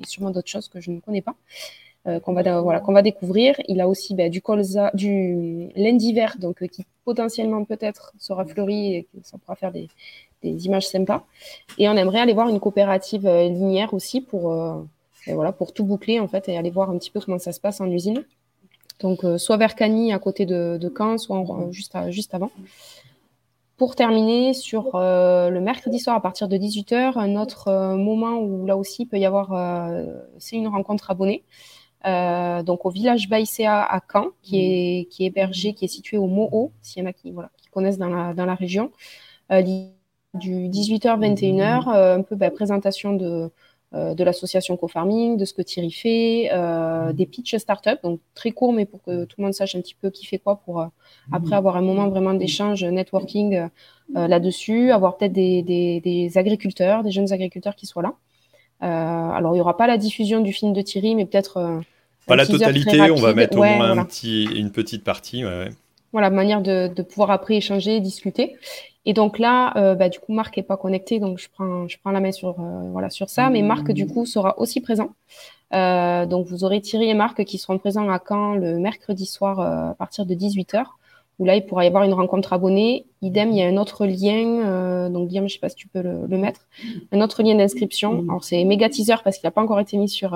sûrement 0.06 0.30
d'autres 0.30 0.48
choses 0.48 0.68
que 0.68 0.80
je 0.80 0.90
ne 0.90 1.00
connais 1.00 1.22
pas. 1.22 1.34
Euh, 2.08 2.18
qu'on 2.18 2.32
va 2.32 2.42
voilà 2.60 2.82
va 2.84 3.02
découvrir. 3.02 3.54
Il 3.68 3.80
a 3.80 3.86
aussi 3.86 4.14
bah, 4.14 4.28
du 4.28 4.42
colza, 4.42 4.90
du 4.94 5.68
lin 5.76 5.94
d'hiver, 5.94 6.36
donc 6.38 6.62
euh, 6.62 6.66
qui 6.66 6.84
potentiellement 7.04 7.64
peut-être 7.64 8.12
sera 8.18 8.44
fleuri 8.44 8.94
et 8.94 9.06
ça 9.22 9.38
pourra 9.38 9.56
faire 9.56 9.72
des, 9.72 9.88
des, 10.42 10.66
images 10.66 10.88
sympas. 10.88 11.24
Et 11.78 11.88
on 11.88 11.96
aimerait 11.96 12.20
aller 12.20 12.32
voir 12.32 12.48
une 12.48 12.60
coopérative 12.60 13.28
linière 13.28 13.94
aussi 13.94 14.20
pour 14.20 14.52
voilà 15.28 15.52
pour 15.52 15.72
tout 15.72 15.84
boucler 15.84 16.18
en 16.18 16.26
fait 16.26 16.48
et 16.48 16.56
aller 16.56 16.70
voir 16.70 16.90
un 16.90 16.98
petit 16.98 17.10
peu 17.10 17.20
comment 17.20 17.38
ça 17.38 17.52
se 17.52 17.60
passe 17.60 17.80
en 17.80 17.88
usine. 17.90 18.24
Donc 19.02 19.24
soit 19.36 19.56
vers 19.56 19.74
Cagny 19.74 20.12
à 20.12 20.18
côté 20.18 20.46
de, 20.46 20.92
Caen, 20.96 21.18
soit 21.18 21.44
juste 21.70 21.96
juste 22.10 22.34
avant 22.34 22.50
pour 23.82 23.96
terminer 23.96 24.54
sur 24.54 24.94
euh, 24.94 25.50
le 25.50 25.60
mercredi 25.60 25.98
soir 25.98 26.14
à 26.14 26.22
partir 26.22 26.46
de 26.46 26.56
18h, 26.56 27.18
un 27.18 27.34
autre 27.34 27.66
euh, 27.66 27.96
moment 27.96 28.38
où 28.38 28.64
là 28.64 28.76
aussi 28.76 29.06
peut 29.06 29.18
y 29.18 29.26
avoir, 29.26 29.52
euh, 29.54 30.06
c'est 30.38 30.54
une 30.54 30.68
rencontre 30.68 31.10
abonnée. 31.10 31.42
donc 32.04 32.86
au 32.86 32.90
village 32.90 33.28
Baïséa 33.28 33.82
à 33.82 34.00
Caen, 34.08 34.28
qui 34.42 34.60
est, 34.60 35.20
hébergé, 35.20 35.74
qui 35.74 35.84
est 35.84 35.88
situé 35.88 36.16
au 36.16 36.28
Moho, 36.28 36.70
s'il 36.80 37.02
y 37.02 37.06
en 37.06 37.10
a 37.10 37.12
qui, 37.12 37.34
connaissent 37.72 37.98
dans 37.98 38.08
la, 38.08 38.54
région. 38.54 38.92
du 39.50 40.68
18h 40.68 41.18
21h, 41.18 41.88
un 42.18 42.22
peu 42.22 42.36
bah, 42.36 42.52
présentation 42.52 43.14
de, 43.14 43.26
euh, 43.26 43.48
de 43.92 44.24
l'association 44.24 44.76
co-farming, 44.76 45.36
de 45.36 45.44
ce 45.44 45.52
que 45.52 45.60
Thierry 45.60 45.90
fait, 45.90 46.48
euh, 46.52 47.12
des 47.12 47.26
pitch 47.26 47.54
startup, 47.56 47.98
donc 48.02 48.20
très 48.34 48.50
court, 48.50 48.72
mais 48.72 48.86
pour 48.86 49.02
que 49.02 49.24
tout 49.24 49.36
le 49.38 49.44
monde 49.44 49.52
sache 49.52 49.74
un 49.74 49.80
petit 49.80 49.94
peu 49.94 50.08
qui 50.10 50.24
fait 50.24 50.38
quoi 50.38 50.56
pour 50.64 50.80
euh, 50.80 50.86
après 51.30 51.56
avoir 51.56 51.76
un 51.76 51.82
moment 51.82 52.08
vraiment 52.08 52.32
d'échange, 52.32 52.84
networking 52.84 53.68
là-dessus, 54.14 54.92
avoir 54.92 55.16
peut-être 55.16 55.32
des, 55.32 56.32
agriculteurs, 56.36 57.02
des 57.02 57.10
jeunes 57.10 57.32
agriculteurs 57.32 57.76
qui 57.76 57.86
soient 57.86 58.02
là. 58.02 58.14
alors, 58.80 59.52
il 59.52 59.56
n'y 59.56 59.60
aura 59.60 59.76
pas 59.76 59.86
la 59.86 59.98
diffusion 59.98 60.40
du 60.40 60.52
film 60.52 60.72
de 60.72 60.82
Thierry, 60.82 61.14
mais 61.14 61.26
peut-être. 61.26 61.80
pas 62.26 62.36
la 62.36 62.46
totalité, 62.46 63.10
on 63.10 63.16
va 63.16 63.34
mettre 63.34 63.58
au 63.58 63.62
moins 63.62 63.98
un 63.98 64.04
petit, 64.04 64.44
une 64.44 64.70
petite 64.70 65.04
partie. 65.04 65.44
Voilà, 66.12 66.28
manière 66.28 66.60
de, 66.60 66.88
de, 66.94 67.02
pouvoir 67.02 67.30
après 67.30 67.56
échanger, 67.56 68.00
discuter. 68.00 68.56
Et 69.04 69.14
donc 69.14 69.38
là, 69.38 69.76
euh, 69.76 69.94
bah, 69.94 70.08
du 70.08 70.20
coup, 70.20 70.32
Marc 70.32 70.56
est 70.58 70.62
pas 70.62 70.76
connecté, 70.76 71.18
donc 71.18 71.38
je 71.38 71.48
prends, 71.52 71.88
je 71.88 71.98
prends 71.98 72.12
la 72.12 72.20
main 72.20 72.32
sur, 72.32 72.60
euh, 72.60 72.88
voilà, 72.92 73.10
sur 73.10 73.28
ça. 73.28 73.50
Mais 73.50 73.62
Marc, 73.62 73.90
du 73.92 74.06
coup, 74.06 74.26
sera 74.26 74.58
aussi 74.58 74.80
présent. 74.80 75.10
Euh, 75.74 76.26
donc 76.26 76.46
vous 76.46 76.64
aurez 76.64 76.80
Thierry 76.80 77.08
et 77.08 77.14
Marc 77.14 77.44
qui 77.44 77.58
seront 77.58 77.78
présents 77.78 78.08
à 78.10 78.20
Caen 78.26 78.54
le 78.54 78.78
mercredi 78.78 79.24
soir 79.26 79.58
à 79.60 79.94
partir 79.94 80.26
de 80.26 80.34
18h, 80.34 80.84
où 81.38 81.44
là, 81.44 81.56
il 81.56 81.66
pourra 81.66 81.84
y 81.84 81.88
avoir 81.88 82.04
une 82.04 82.12
rencontre 82.12 82.52
abonnée. 82.52 83.06
Idem, 83.22 83.50
il 83.50 83.56
y 83.56 83.62
a 83.62 83.66
un 83.66 83.76
autre 83.76 84.06
lien, 84.06 85.08
donc 85.08 85.28
Guillaume, 85.28 85.48
je 85.48 85.54
sais 85.54 85.60
pas 85.60 85.70
si 85.70 85.76
tu 85.76 85.88
peux 85.88 86.02
le, 86.02 86.26
le 86.28 86.38
mettre, 86.38 86.68
un 87.10 87.20
autre 87.22 87.42
lien 87.42 87.54
d'inscription. 87.54 88.24
Alors 88.28 88.44
c'est 88.44 88.62
méga 88.64 88.88
teaser 88.88 89.16
parce 89.24 89.38
qu'il 89.38 89.46
n'a 89.46 89.50
pas 89.50 89.62
encore 89.62 89.80
été 89.80 89.96
mis 89.96 90.10
sur, 90.10 90.34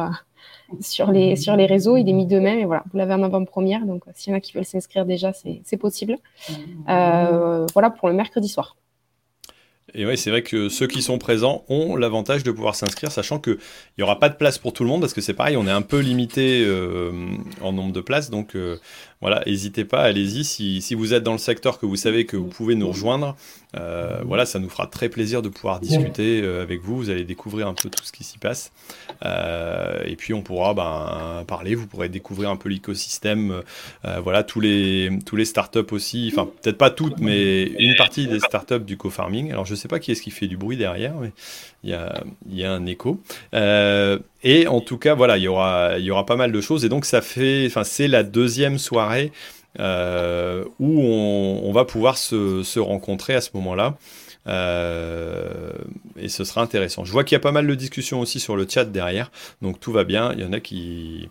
sur 0.80 1.10
les, 1.10 1.36
sur 1.36 1.56
les 1.56 1.66
réseaux. 1.66 1.96
Il 1.96 2.08
est 2.08 2.12
mis 2.12 2.26
demain, 2.26 2.56
mais 2.56 2.64
voilà, 2.64 2.84
vous 2.90 2.98
l'avez 2.98 3.14
en 3.14 3.22
avant-première. 3.22 3.86
Donc, 3.86 4.04
s'il 4.14 4.32
y 4.32 4.34
en 4.34 4.38
a 4.38 4.40
qui 4.40 4.52
veulent 4.52 4.64
s'inscrire 4.64 5.06
déjà, 5.06 5.32
c'est 5.32 5.76
possible. 5.76 6.18
Euh, 6.88 7.66
voilà 7.72 7.90
pour 7.90 8.08
le 8.08 8.14
mercredi 8.14 8.48
soir. 8.48 8.76
Et 9.94 10.04
oui, 10.04 10.18
c'est 10.18 10.30
vrai 10.30 10.42
que 10.42 10.68
ceux 10.68 10.86
qui 10.86 11.00
sont 11.00 11.16
présents 11.16 11.64
ont 11.68 11.96
l'avantage 11.96 12.42
de 12.42 12.50
pouvoir 12.50 12.74
s'inscrire, 12.74 13.12
sachant 13.12 13.38
qu'il 13.38 13.58
n'y 13.96 14.04
aura 14.04 14.18
pas 14.18 14.28
de 14.28 14.34
place 14.34 14.58
pour 14.58 14.72
tout 14.72 14.82
le 14.82 14.90
monde, 14.90 15.00
parce 15.00 15.14
que 15.14 15.20
c'est 15.20 15.32
pareil, 15.32 15.56
on 15.56 15.66
est 15.66 15.70
un 15.72 15.82
peu 15.82 16.00
limité 16.00 16.64
euh, 16.66 17.12
en 17.62 17.72
nombre 17.72 17.92
de 17.92 18.00
places. 18.00 18.28
Donc 18.28 18.56
euh, 18.56 18.78
voilà, 19.22 19.42
n'hésitez 19.46 19.84
pas, 19.84 20.02
allez-y. 20.02 20.44
Si, 20.44 20.82
si, 20.82 20.94
vous 20.94 21.14
êtes 21.14 21.22
dans 21.22 21.32
le 21.32 21.38
secteur 21.38 21.78
que 21.78 21.86
vous 21.86 21.96
savez 21.96 22.26
que 22.26 22.36
vous 22.36 22.48
pouvez 22.48 22.74
nous 22.74 22.88
rejoindre, 22.88 23.34
euh, 23.74 24.20
voilà, 24.26 24.44
ça 24.44 24.58
nous 24.58 24.68
fera 24.68 24.86
très 24.86 25.08
plaisir 25.08 25.40
de 25.40 25.48
pouvoir 25.48 25.80
discuter 25.80 26.42
euh, 26.42 26.62
avec 26.62 26.82
vous. 26.82 26.96
Vous 26.96 27.08
allez 27.08 27.24
découvrir 27.24 27.66
un 27.66 27.72
peu 27.72 27.88
tout 27.88 28.04
ce 28.04 28.12
qui 28.12 28.24
s'y 28.24 28.36
passe. 28.36 28.72
Euh, 29.24 30.02
et 30.04 30.16
puis 30.16 30.34
on 30.34 30.42
pourra 30.42 30.74
ben, 30.74 31.44
parler, 31.46 31.74
vous 31.74 31.86
pourrez 31.86 32.10
découvrir 32.10 32.50
un 32.50 32.56
peu 32.56 32.68
l'écosystème. 32.68 33.62
voilà, 34.22 34.42
tous 34.42 34.60
les, 34.60 35.10
tous 35.24 35.36
les 35.36 35.46
startups 35.46 35.92
aussi, 35.92 36.30
enfin 36.32 36.48
peut-être 36.62 36.78
pas 36.78 36.90
toutes, 36.90 37.18
mais 37.18 37.64
une 37.64 37.94
partie 37.96 38.26
des 38.26 38.40
startups 38.40 38.80
du 38.80 38.98
co-farming. 38.98 39.50
Alors 39.50 39.64
je 39.64 39.74
sais 39.74 39.88
pas 39.88 39.98
qui 39.98 40.12
est-ce 40.12 40.22
qui 40.22 40.30
fait 40.30 40.46
du 40.46 40.58
bruit 40.58 40.76
derrière, 40.76 41.14
mais 41.16 41.32
il 41.84 41.90
y 41.90 41.94
a, 41.94 42.22
y 42.50 42.64
a, 42.64 42.72
un 42.72 42.84
écho. 42.84 43.20
Et 44.42 44.66
en 44.66 44.80
tout 44.80 44.98
cas, 44.98 45.14
voilà, 45.14 45.38
il 45.38 45.44
y 45.44 45.48
aura, 45.48 45.98
y 45.98 46.10
aura 46.10 46.26
pas 46.26 46.36
mal 46.36 46.52
de 46.52 46.60
choses. 46.60 46.84
Et 46.84 46.88
donc 46.88 47.04
ça 47.04 47.20
fait, 47.20 47.66
enfin 47.66 47.84
c'est 47.84 48.08
la 48.08 48.22
deuxième 48.22 48.78
soirée 48.78 49.32
euh, 49.80 50.64
où 50.78 51.00
on, 51.00 51.72
va 51.72 51.84
pouvoir 51.84 52.16
se, 52.16 52.78
rencontrer 52.78 53.34
à 53.34 53.40
ce 53.40 53.50
moment-là. 53.54 53.96
Euh, 54.46 55.72
et 56.16 56.28
ce 56.28 56.44
sera 56.44 56.62
intéressant. 56.62 57.04
Je 57.04 57.12
vois 57.12 57.24
qu'il 57.24 57.34
y 57.34 57.36
a 57.36 57.40
pas 57.40 57.52
mal 57.52 57.66
de 57.66 57.74
discussions 57.74 58.20
aussi 58.20 58.38
sur 58.38 58.56
le 58.56 58.66
chat 58.68 58.84
derrière, 58.84 59.30
donc 59.60 59.80
tout 59.80 59.92
va 59.92 60.04
bien. 60.04 60.32
Il 60.34 60.40
y 60.40 60.44
en 60.44 60.52
a 60.52 60.60
qui, 60.60 61.28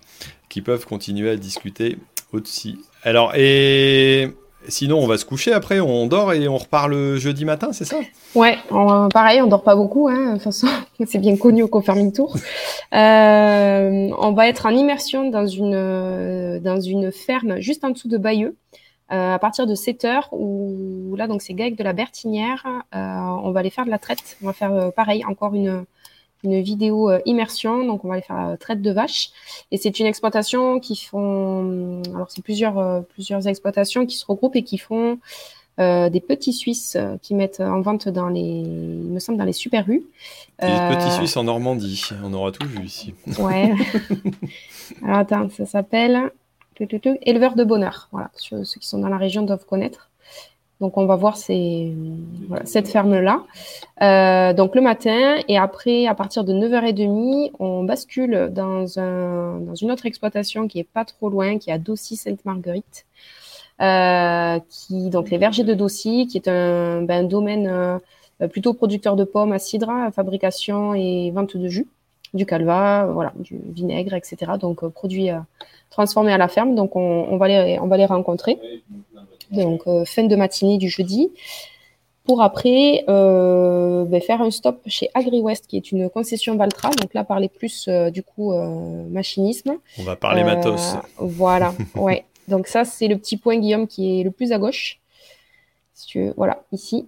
qui 0.50 0.62
peuvent 0.62 0.86
continuer 0.86 1.30
à 1.30 1.38
discuter 1.38 1.98
au-dessus. 2.34 2.76
Alors, 3.04 3.34
et 3.36 4.30
Sinon, 4.68 5.00
on 5.00 5.08
va 5.08 5.18
se 5.18 5.26
coucher 5.26 5.54
après, 5.54 5.80
on 5.80 6.08
dort 6.08 6.34
et 6.34 6.48
on 6.48 6.58
repart 6.58 6.88
le 6.88 7.18
jeudi 7.18 7.46
matin, 7.46 7.70
c'est 7.72 7.86
ça? 7.86 7.98
Ouais, 8.34 8.58
pareil, 9.14 9.42
on 9.42 9.48
dort 9.48 9.64
pas 9.64 9.76
beaucoup. 9.76 10.08
Hein, 10.08 10.30
de 10.30 10.34
toute 10.34 10.44
façon, 10.44 10.68
c'est 11.06 11.20
bien 11.20 11.38
connu 11.38 11.64
au 11.64 11.68
Confirming 11.68 12.12
Tour. 12.12 12.36
Euh, 12.94 14.10
on 14.18 14.32
va 14.32 14.48
être 14.48 14.66
en 14.66 14.72
immersion 14.72 15.30
dans 15.30 15.48
une, 15.48 16.60
dans 16.60 16.80
une 16.80 17.12
ferme 17.12 17.60
juste 17.60 17.84
en 17.84 17.90
dessous 17.90 18.08
de 18.08 18.18
Bayeux. 18.18 18.56
Euh, 19.12 19.36
à 19.36 19.40
partir 19.40 19.68
de 19.68 19.76
7 19.76 20.06
heures, 20.06 20.30
où 20.32 21.16
là, 21.16 21.28
donc 21.28 21.44
c'est 21.44 21.54
Gaëc 21.54 21.76
de 21.76 21.84
la 21.84 21.94
Bertinière, 21.94 22.66
euh, 22.96 22.98
on 23.44 23.52
va 23.52 23.60
aller 23.60 23.70
faire 23.70 23.86
de 23.86 23.92
la 23.92 24.00
traite. 24.00 24.38
On 24.42 24.48
va 24.48 24.54
faire 24.54 24.92
pareil, 24.94 25.24
encore 25.26 25.54
une, 25.54 25.86
une 26.46 26.62
vidéo 26.62 27.10
euh, 27.10 27.20
immersion. 27.26 27.86
Donc, 27.86 28.06
on 28.06 28.08
va 28.08 28.16
aller 28.16 28.24
faire 28.24 28.38
la 28.38 28.58
traite 28.58 28.82
de 28.82 28.92
vaches. 28.92 29.32
Et 29.72 29.78
c'est 29.78 30.00
une 30.00 30.06
exploitation 30.06 30.80
qui 30.80 30.96
font. 30.96 32.02
Alors, 32.14 32.32
c'est 32.32 32.44
plusieurs, 32.44 32.78
euh, 32.78 33.02
plusieurs 33.02 33.48
exploitations 33.48 34.06
qui 34.06 34.16
se 34.16 34.26
regroupent 34.26 34.56
et 34.56 34.64
qui 34.64 34.78
font 34.78 35.20
des 35.78 36.24
petits 36.26 36.54
Suisses 36.54 36.96
qui 37.22 37.36
mettent 37.36 37.60
en 37.60 37.82
vente 37.82 38.08
dans 38.08 38.30
les, 38.30 38.40
il 38.40 39.12
me 39.12 39.20
semble, 39.20 39.38
dans 39.38 39.44
les 39.44 39.52
super 39.52 39.86
rues. 39.86 40.06
Des 40.62 40.68
petits 40.68 41.12
Suisses 41.12 41.36
en 41.36 41.44
Normandie, 41.44 42.02
on 42.24 42.34
aura 42.34 42.54
tout 42.54 42.66
vu 42.66 42.86
ici. 42.86 43.14
Ouais. 43.38 43.74
Alors 45.04 45.18
attends, 45.18 45.50
ça 45.50 45.66
s'appelle 45.66 46.32
Éleveur 47.24 47.56
de 47.56 47.66
bonheur. 47.66 48.08
Voilà, 48.14 48.32
ceux 48.36 48.64
qui 48.64 48.88
sont 48.88 49.00
dans 49.00 49.10
la 49.10 49.18
région 49.18 49.42
doivent 49.42 49.66
connaître. 49.66 50.10
Donc, 50.82 50.98
on 50.98 51.06
va 51.06 51.16
voir 51.16 51.38
cette 51.38 52.88
ferme-là. 52.88 53.44
Euh, 54.02 54.54
donc, 54.54 54.76
le 54.76 54.82
matin, 54.82 55.38
et 55.48 55.58
après, 55.58 56.06
à 56.06 56.16
partir 56.16 56.44
de 56.44 56.54
9h30, 56.54 57.52
on 57.60 57.84
bascule 57.84 58.50
dans, 58.52 59.00
un, 59.00 59.60
dans 59.60 59.76
une 59.76 59.92
autre 59.92 60.06
exploitation 60.06 60.68
qui 60.68 60.80
est 60.80 60.84
pas 60.84 61.06
trop 61.06 61.30
loin, 61.30 61.58
qui 61.60 61.70
est 61.70 61.74
à 61.74 61.78
Dossy-Sainte-Marguerite. 61.78 63.06
Euh, 63.82 64.60
les 64.90 65.38
vergers 65.38 65.64
de 65.64 65.74
Dossy, 65.74 66.28
qui 66.28 66.38
est 66.38 66.50
un, 66.50 67.04
ben, 67.04 67.26
domaine 67.26 67.68
euh, 67.68 68.48
plutôt 68.50 68.74
producteur 68.74 69.16
de 69.16 69.24
pommes 69.24 69.54
à 69.54 69.60
cidre, 69.60 69.90
fabrication 70.14 70.94
et 70.94 71.32
vente 71.32 71.56
de 71.56 71.70
jus, 71.70 71.88
du 72.34 72.46
calva, 72.46 73.10
du 73.40 73.62
vinaigre, 73.74 74.14
etc. 74.14 74.54
Donc, 74.60 74.86
produits 74.90 75.30
transformés 75.90 76.34
à 76.34 76.38
la 76.38 76.50
ferme. 76.50 76.76
Donc, 76.76 76.98
on 76.98 77.38
va 77.38 77.48
les 77.48 78.06
rencontrer 78.06 78.60
donc 79.52 79.82
euh, 79.88 80.06
fin 80.06 80.24
de 80.24 80.36
matinée 80.36 80.78
du 80.78 80.90
jeudi, 80.90 81.32
pour 82.24 82.42
après 82.42 83.06
euh, 83.08 84.04
ben, 84.06 84.22
faire 84.22 84.42
un 84.42 84.52
stop 84.52 84.82
chez 84.88 85.10
AgriWest, 85.14 85.68
qui 85.68 85.78
est 85.78 85.92
une 85.92 86.10
concession 86.10 86.56
Valtra. 86.56 86.90
Donc 86.90 87.14
là, 87.14 87.24
parler 87.24 87.50
plus 87.50 87.86
euh, 87.88 88.10
du 88.10 88.24
coup 88.24 88.54
machinisme. 89.10 89.78
On 90.00 90.04
va 90.04 90.16
parler 90.16 90.44
matos. 90.44 90.96
Voilà, 91.18 91.74
ouais. 91.96 92.26
Donc 92.48 92.68
ça, 92.68 92.86
c'est 92.86 93.08
le 93.08 93.18
petit 93.18 93.38
point, 93.38 93.58
Guillaume, 93.58 93.88
qui 93.88 94.20
est 94.20 94.24
le 94.24 94.32
plus 94.32 94.52
à 94.52 94.58
gauche. 94.58 95.00
voilà, 96.36 96.64
ici. 96.72 97.08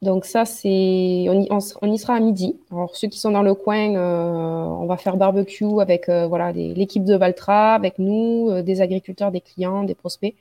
Donc 0.00 0.24
ça, 0.24 0.44
c'est 0.44 1.26
on, 1.28 1.92
y, 1.92 1.98
sera 1.98 2.16
à 2.16 2.20
midi. 2.20 2.56
Alors 2.72 2.96
ceux 2.96 3.06
qui 3.06 3.20
sont 3.20 3.30
dans 3.30 3.42
le 3.42 3.54
coin, 3.54 3.94
on 3.94 4.86
va 4.86 4.96
faire 4.96 5.16
barbecue 5.16 5.80
avec 5.80 6.08
voilà 6.08 6.50
l'équipe 6.50 7.04
de 7.04 7.14
Valtra, 7.14 7.74
avec 7.74 8.00
nous, 8.00 8.62
des 8.62 8.80
agriculteurs, 8.80 9.30
des 9.30 9.40
clients, 9.40 9.84
des 9.84 9.94
prospects. 9.94 10.34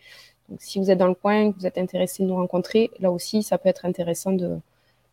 Donc, 0.52 0.62
si 0.62 0.80
vous 0.80 0.92
êtes 0.92 0.98
dans 0.98 1.08
le 1.08 1.16
coin, 1.16 1.54
que 1.54 1.60
vous 1.60 1.66
êtes 1.66 1.78
intéressé 1.78 2.24
de 2.24 2.28
nous 2.28 2.36
rencontrer, 2.36 2.92
là 3.00 3.10
aussi, 3.10 3.42
ça 3.42 3.58
peut 3.58 3.70
être 3.70 3.86
intéressant 3.86 4.34
de. 4.34 4.60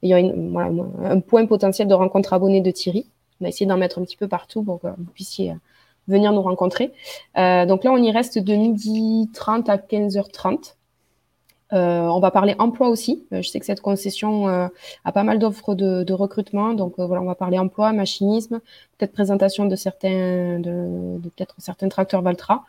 Il 0.02 0.10
y 0.10 0.12
a 0.12 0.16
un 0.16 1.20
point 1.20 1.46
potentiel 1.46 1.88
de 1.88 1.94
rencontre 1.94 2.32
abonnée 2.32 2.60
de 2.60 2.70
Thierry. 2.70 3.06
On 3.40 3.44
a 3.44 3.48
essayé 3.48 3.66
d'en 3.66 3.76
mettre 3.76 4.00
un 4.00 4.02
petit 4.02 4.16
peu 4.16 4.28
partout 4.28 4.62
pour 4.62 4.80
que 4.80 4.88
vous 4.88 5.10
puissiez 5.14 5.52
euh, 5.52 5.54
venir 6.08 6.32
nous 6.32 6.42
rencontrer. 6.42 6.92
Euh, 7.36 7.66
donc 7.66 7.84
là, 7.84 7.92
on 7.92 7.96
y 7.96 8.10
reste 8.10 8.38
de 8.38 8.54
midi 8.54 9.30
30 9.32 9.68
à 9.68 9.76
15h30. 9.76 10.74
Euh, 11.74 12.06
on 12.06 12.18
va 12.18 12.30
parler 12.30 12.54
emploi 12.58 12.88
aussi. 12.88 13.24
je 13.30 13.42
sais 13.42 13.60
que 13.60 13.66
cette 13.66 13.82
concession 13.82 14.46
a 14.46 15.12
pas 15.12 15.22
mal 15.22 15.38
d'offres 15.38 15.74
de, 15.74 16.12
recrutement. 16.12 16.72
Donc 16.74 16.94
voilà, 16.98 17.22
on 17.22 17.26
va 17.26 17.34
parler 17.34 17.58
emploi, 17.58 17.92
machinisme, 17.92 18.60
peut-être 18.96 19.12
présentation 19.12 19.66
de 19.66 19.76
certains, 19.76 20.60
de 20.60 21.18
peut-être 21.22 21.54
certains 21.58 21.88
tracteurs 21.88 22.22
Valtra. 22.22 22.64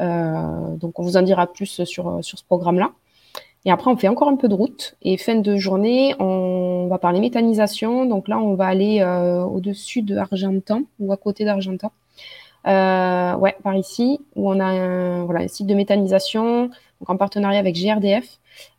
Euh, 0.00 0.76
donc, 0.76 0.98
on 0.98 1.02
vous 1.02 1.16
en 1.16 1.22
dira 1.22 1.46
plus 1.46 1.84
sur, 1.84 2.18
sur 2.22 2.38
ce 2.38 2.44
programme-là. 2.44 2.92
Et 3.64 3.70
après, 3.70 3.90
on 3.90 3.96
fait 3.96 4.08
encore 4.08 4.28
un 4.28 4.36
peu 4.36 4.48
de 4.48 4.54
route. 4.54 4.96
Et 5.02 5.16
fin 5.16 5.36
de 5.36 5.56
journée, 5.56 6.14
on 6.18 6.88
va 6.88 6.98
parler 6.98 7.20
méthanisation. 7.20 8.06
Donc 8.06 8.28
là, 8.28 8.38
on 8.38 8.54
va 8.54 8.66
aller 8.66 9.00
euh, 9.00 9.42
au-dessus 9.44 10.02
de 10.02 10.16
Argentan 10.16 10.82
ou 10.98 11.12
à 11.12 11.16
côté 11.16 11.44
d'Argentan. 11.44 11.92
Euh, 12.66 13.34
ouais, 13.36 13.56
par 13.62 13.76
ici, 13.76 14.20
où 14.36 14.50
on 14.50 14.60
a 14.60 14.64
un, 14.64 15.24
voilà, 15.24 15.40
un 15.40 15.48
site 15.48 15.66
de 15.66 15.74
méthanisation 15.74 16.70
donc 17.00 17.10
en 17.10 17.16
partenariat 17.16 17.58
avec 17.58 17.76
GRDF. 17.76 18.38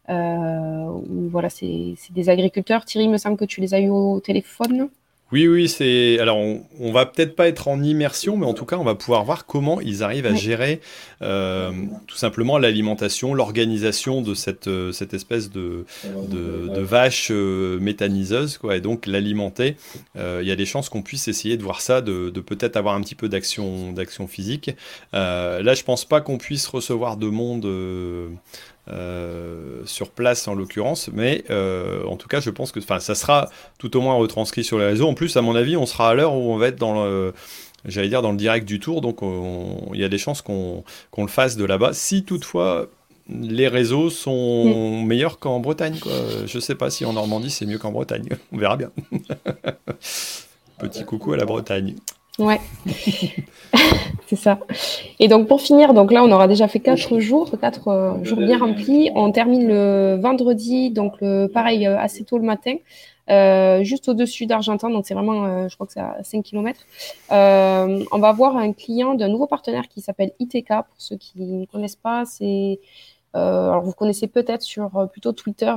Euh, 0.09 0.13
où, 0.13 1.29
voilà, 1.29 1.49
c'est 1.49 1.95
des 2.11 2.29
agriculteurs. 2.29 2.85
Thierry, 2.85 3.05
il 3.05 3.11
me 3.11 3.17
semble 3.17 3.37
que 3.37 3.45
tu 3.45 3.61
les 3.61 3.73
as 3.73 3.79
eu 3.79 3.89
au 3.89 4.19
téléphone. 4.19 4.89
Oui, 5.33 5.47
oui, 5.47 5.67
c'est. 5.67 6.19
Alors, 6.19 6.37
on, 6.37 6.91
va 6.91 7.07
peut-être 7.07 7.35
pas 7.35 7.47
être 7.47 7.67
en 7.67 7.81
immersion, 7.81 8.37
mais 8.37 8.45
en 8.45 8.53
tout 8.53 8.65
cas, 8.65 8.75
on 8.75 8.83
va 8.83 8.93
pouvoir 8.93 9.23
voir 9.23 9.47
comment 9.47 9.81
ils 9.81 10.03
arrivent 10.03 10.27
à 10.27 10.35
gérer 10.35 10.79
euh, 11.23 11.71
tout 12.05 12.17
simplement 12.17 12.59
l'alimentation, 12.59 13.33
l'organisation 13.33 14.21
de 14.21 14.35
cette, 14.35 14.67
euh, 14.67 14.91
cette 14.91 15.15
espèce 15.15 15.49
de, 15.49 15.85
de, 16.03 16.79
vache 16.79 17.29
euh, 17.31 17.79
méthaniseuse, 17.79 18.59
quoi, 18.59 18.77
et 18.77 18.81
donc 18.81 19.07
l'alimenter. 19.07 19.75
Il 20.15 20.47
y 20.47 20.51
a 20.51 20.55
des 20.55 20.67
chances 20.67 20.89
qu'on 20.89 21.01
puisse 21.01 21.27
essayer 21.27 21.57
de 21.57 21.63
voir 21.63 21.81
ça, 21.81 22.01
de, 22.01 22.29
peut-être 22.29 22.77
avoir 22.77 22.93
un 22.93 23.01
petit 23.01 23.15
peu 23.15 23.27
d'action, 23.27 23.91
d'action 23.91 24.27
physique. 24.27 24.69
là, 25.13 25.73
je 25.73 25.83
pense 25.83 26.05
pas 26.05 26.21
qu'on 26.21 26.37
puisse 26.37 26.67
recevoir 26.67 27.17
de 27.17 27.27
monde 27.27 27.65
euh, 28.89 29.81
sur 29.85 30.09
place 30.09 30.47
en 30.47 30.55
l'occurrence, 30.55 31.09
mais 31.13 31.45
euh, 31.49 32.03
en 32.05 32.17
tout 32.17 32.27
cas, 32.27 32.41
je 32.41 32.49
pense 32.49 32.73
que 32.73 32.81
ça 32.81 33.15
sera 33.15 33.49
tout 33.77 33.95
au 33.95 34.01
moins 34.01 34.15
retranscrit 34.15 34.65
sur 34.65 34.77
les 34.77 34.85
réseaux. 34.85 35.07
En 35.07 35.13
plus, 35.13 35.37
à 35.37 35.41
mon 35.41 35.55
avis, 35.55 35.77
on 35.77 35.85
sera 35.85 36.09
à 36.09 36.13
l'heure 36.13 36.33
où 36.33 36.53
on 36.53 36.57
va 36.57 36.67
être 36.67 36.79
dans 36.79 37.05
le, 37.05 37.33
j'allais 37.85 38.09
dire 38.09 38.21
dans 38.21 38.31
le 38.31 38.37
direct 38.37 38.67
du 38.67 38.79
tour, 38.79 38.99
donc 38.99 39.19
il 39.93 39.99
y 39.99 40.03
a 40.03 40.09
des 40.09 40.17
chances 40.17 40.41
qu'on 40.41 40.83
le 41.17 41.27
fasse 41.27 41.55
de 41.55 41.63
là-bas. 41.63 41.93
Si 41.93 42.23
toutefois 42.23 42.87
les 43.29 43.69
réseaux 43.69 44.09
sont 44.09 45.01
mm. 45.01 45.05
meilleurs 45.05 45.39
qu'en 45.39 45.61
Bretagne, 45.61 45.97
quoi. 45.99 46.11
je 46.45 46.59
sais 46.59 46.75
pas 46.75 46.89
si 46.89 47.05
en 47.05 47.13
Normandie 47.13 47.51
c'est 47.51 47.65
mieux 47.65 47.77
qu'en 47.77 47.91
Bretagne, 47.91 48.27
on 48.51 48.57
verra 48.57 48.75
bien. 48.75 48.91
Petit 50.79 51.05
coucou 51.05 51.31
à 51.31 51.37
la 51.37 51.45
Bretagne. 51.45 51.95
Ouais, 52.39 52.59
c'est 54.27 54.35
ça. 54.35 54.59
Et 55.19 55.27
donc 55.27 55.47
pour 55.47 55.61
finir, 55.61 55.93
donc 55.93 56.11
là 56.11 56.23
on 56.23 56.31
aura 56.31 56.47
déjà 56.47 56.67
fait 56.67 56.79
quatre 56.79 57.19
jours, 57.19 57.51
quatre 57.61 57.89
euh, 57.89 58.23
jours 58.23 58.39
bien 58.39 58.57
remplis. 58.57 59.11
On 59.13 59.31
termine 59.31 59.67
le 59.67 60.17
vendredi, 60.19 60.89
donc 60.89 61.13
le, 61.21 61.45
pareil 61.45 61.85
euh, 61.85 61.99
assez 61.99 62.23
tôt 62.23 62.39
le 62.39 62.43
matin, 62.43 62.73
euh, 63.29 63.83
juste 63.83 64.09
au-dessus 64.09 64.47
d'Argentan, 64.47 64.89
donc 64.89 65.05
c'est 65.05 65.13
vraiment, 65.13 65.69
je 65.69 65.75
crois 65.75 65.85
que 65.85 65.93
c'est 65.93 65.99
à 65.99 66.23
5 66.23 66.41
km. 66.41 66.79
on 67.29 68.19
va 68.19 68.31
voir 68.31 68.57
un 68.57 68.73
client 68.73 69.13
d'un 69.13 69.27
nouveau 69.27 69.45
partenaire 69.45 69.87
qui 69.87 70.01
s'appelle 70.01 70.31
ITK. 70.39 70.69
Pour 70.69 70.95
ceux 70.97 71.17
qui 71.17 71.39
ne 71.39 71.65
connaissent 71.67 71.95
pas, 71.95 72.25
c'est 72.25 72.79
alors 73.33 73.83
vous 73.83 73.93
connaissez 73.93 74.25
peut-être 74.25 74.63
sur 74.63 75.07
plutôt 75.11 75.33
Twitter 75.33 75.75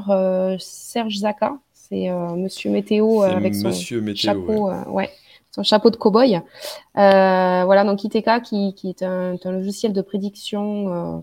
Serge 0.58 1.16
Zaka. 1.18 1.58
C'est 1.74 2.08
Monsieur 2.34 2.70
Météo 2.70 3.20
avec 3.20 3.54
son 3.54 3.72
chapeau, 4.14 4.70
ouais 4.88 5.10
son 5.56 5.62
chapeau 5.62 5.90
de 5.90 5.96
cow-boy. 5.96 6.36
Euh, 6.36 7.62
voilà, 7.64 7.84
donc 7.84 8.04
ITK 8.04 8.42
qui, 8.42 8.74
qui 8.74 8.90
est 8.90 9.02
un, 9.02 9.36
logiciel 9.44 9.94
de 9.94 10.02
prédiction, 10.02 10.88
euh, 10.88 11.18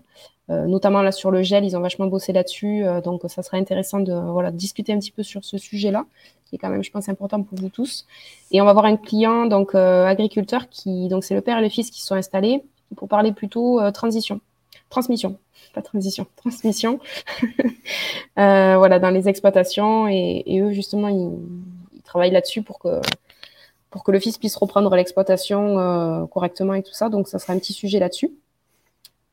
euh, 0.50 0.66
notamment 0.66 1.02
là 1.02 1.12
sur 1.12 1.30
le 1.30 1.42
gel, 1.42 1.64
ils 1.64 1.76
ont 1.76 1.80
vachement 1.80 2.06
bossé 2.06 2.32
là-dessus, 2.32 2.84
donc 3.04 3.22
ça 3.28 3.42
serait 3.42 3.58
intéressant 3.58 4.00
de 4.00 4.12
voilà 4.12 4.50
discuter 4.50 4.92
un 4.92 4.98
petit 4.98 5.12
peu 5.12 5.22
sur 5.22 5.44
ce 5.44 5.56
sujet-là, 5.56 6.04
qui 6.46 6.56
est 6.56 6.58
quand 6.58 6.68
même, 6.68 6.82
je 6.82 6.90
pense, 6.90 7.08
important 7.08 7.42
pour 7.42 7.58
vous 7.58 7.68
tous. 7.68 8.06
Et 8.50 8.60
on 8.60 8.64
va 8.64 8.72
voir 8.72 8.86
un 8.86 8.96
client, 8.96 9.46
donc 9.46 9.74
agriculteur, 9.74 10.68
qui 10.68 11.08
donc 11.08 11.22
c'est 11.24 11.34
le 11.34 11.40
père 11.40 11.58
et 11.58 11.62
le 11.62 11.68
fils 11.68 11.90
qui 11.90 12.02
sont 12.02 12.16
installés 12.16 12.64
pour 12.96 13.08
parler 13.08 13.32
plutôt 13.32 13.80
transition, 13.92 14.40
transmission 14.90 15.38
pas 15.72 15.82
transition, 15.82 16.24
transmission, 16.36 17.00
voilà, 18.36 19.00
dans 19.00 19.10
les 19.10 19.28
exploitations. 19.28 20.06
Et, 20.06 20.60
eux, 20.60 20.70
justement, 20.70 21.08
ils 21.08 22.02
travaillent 22.04 22.30
là-dessus 22.30 22.62
pour 22.62 22.78
que 22.78 23.00
pour 23.94 24.02
que 24.02 24.10
le 24.10 24.18
fils 24.18 24.38
puisse 24.38 24.56
reprendre 24.56 24.92
l'exploitation 24.96 25.78
euh, 25.78 26.26
correctement 26.26 26.74
et 26.74 26.82
tout 26.82 26.92
ça. 26.92 27.08
Donc, 27.08 27.28
ça 27.28 27.38
sera 27.38 27.52
un 27.52 27.60
petit 27.60 27.72
sujet 27.72 28.00
là-dessus. 28.00 28.32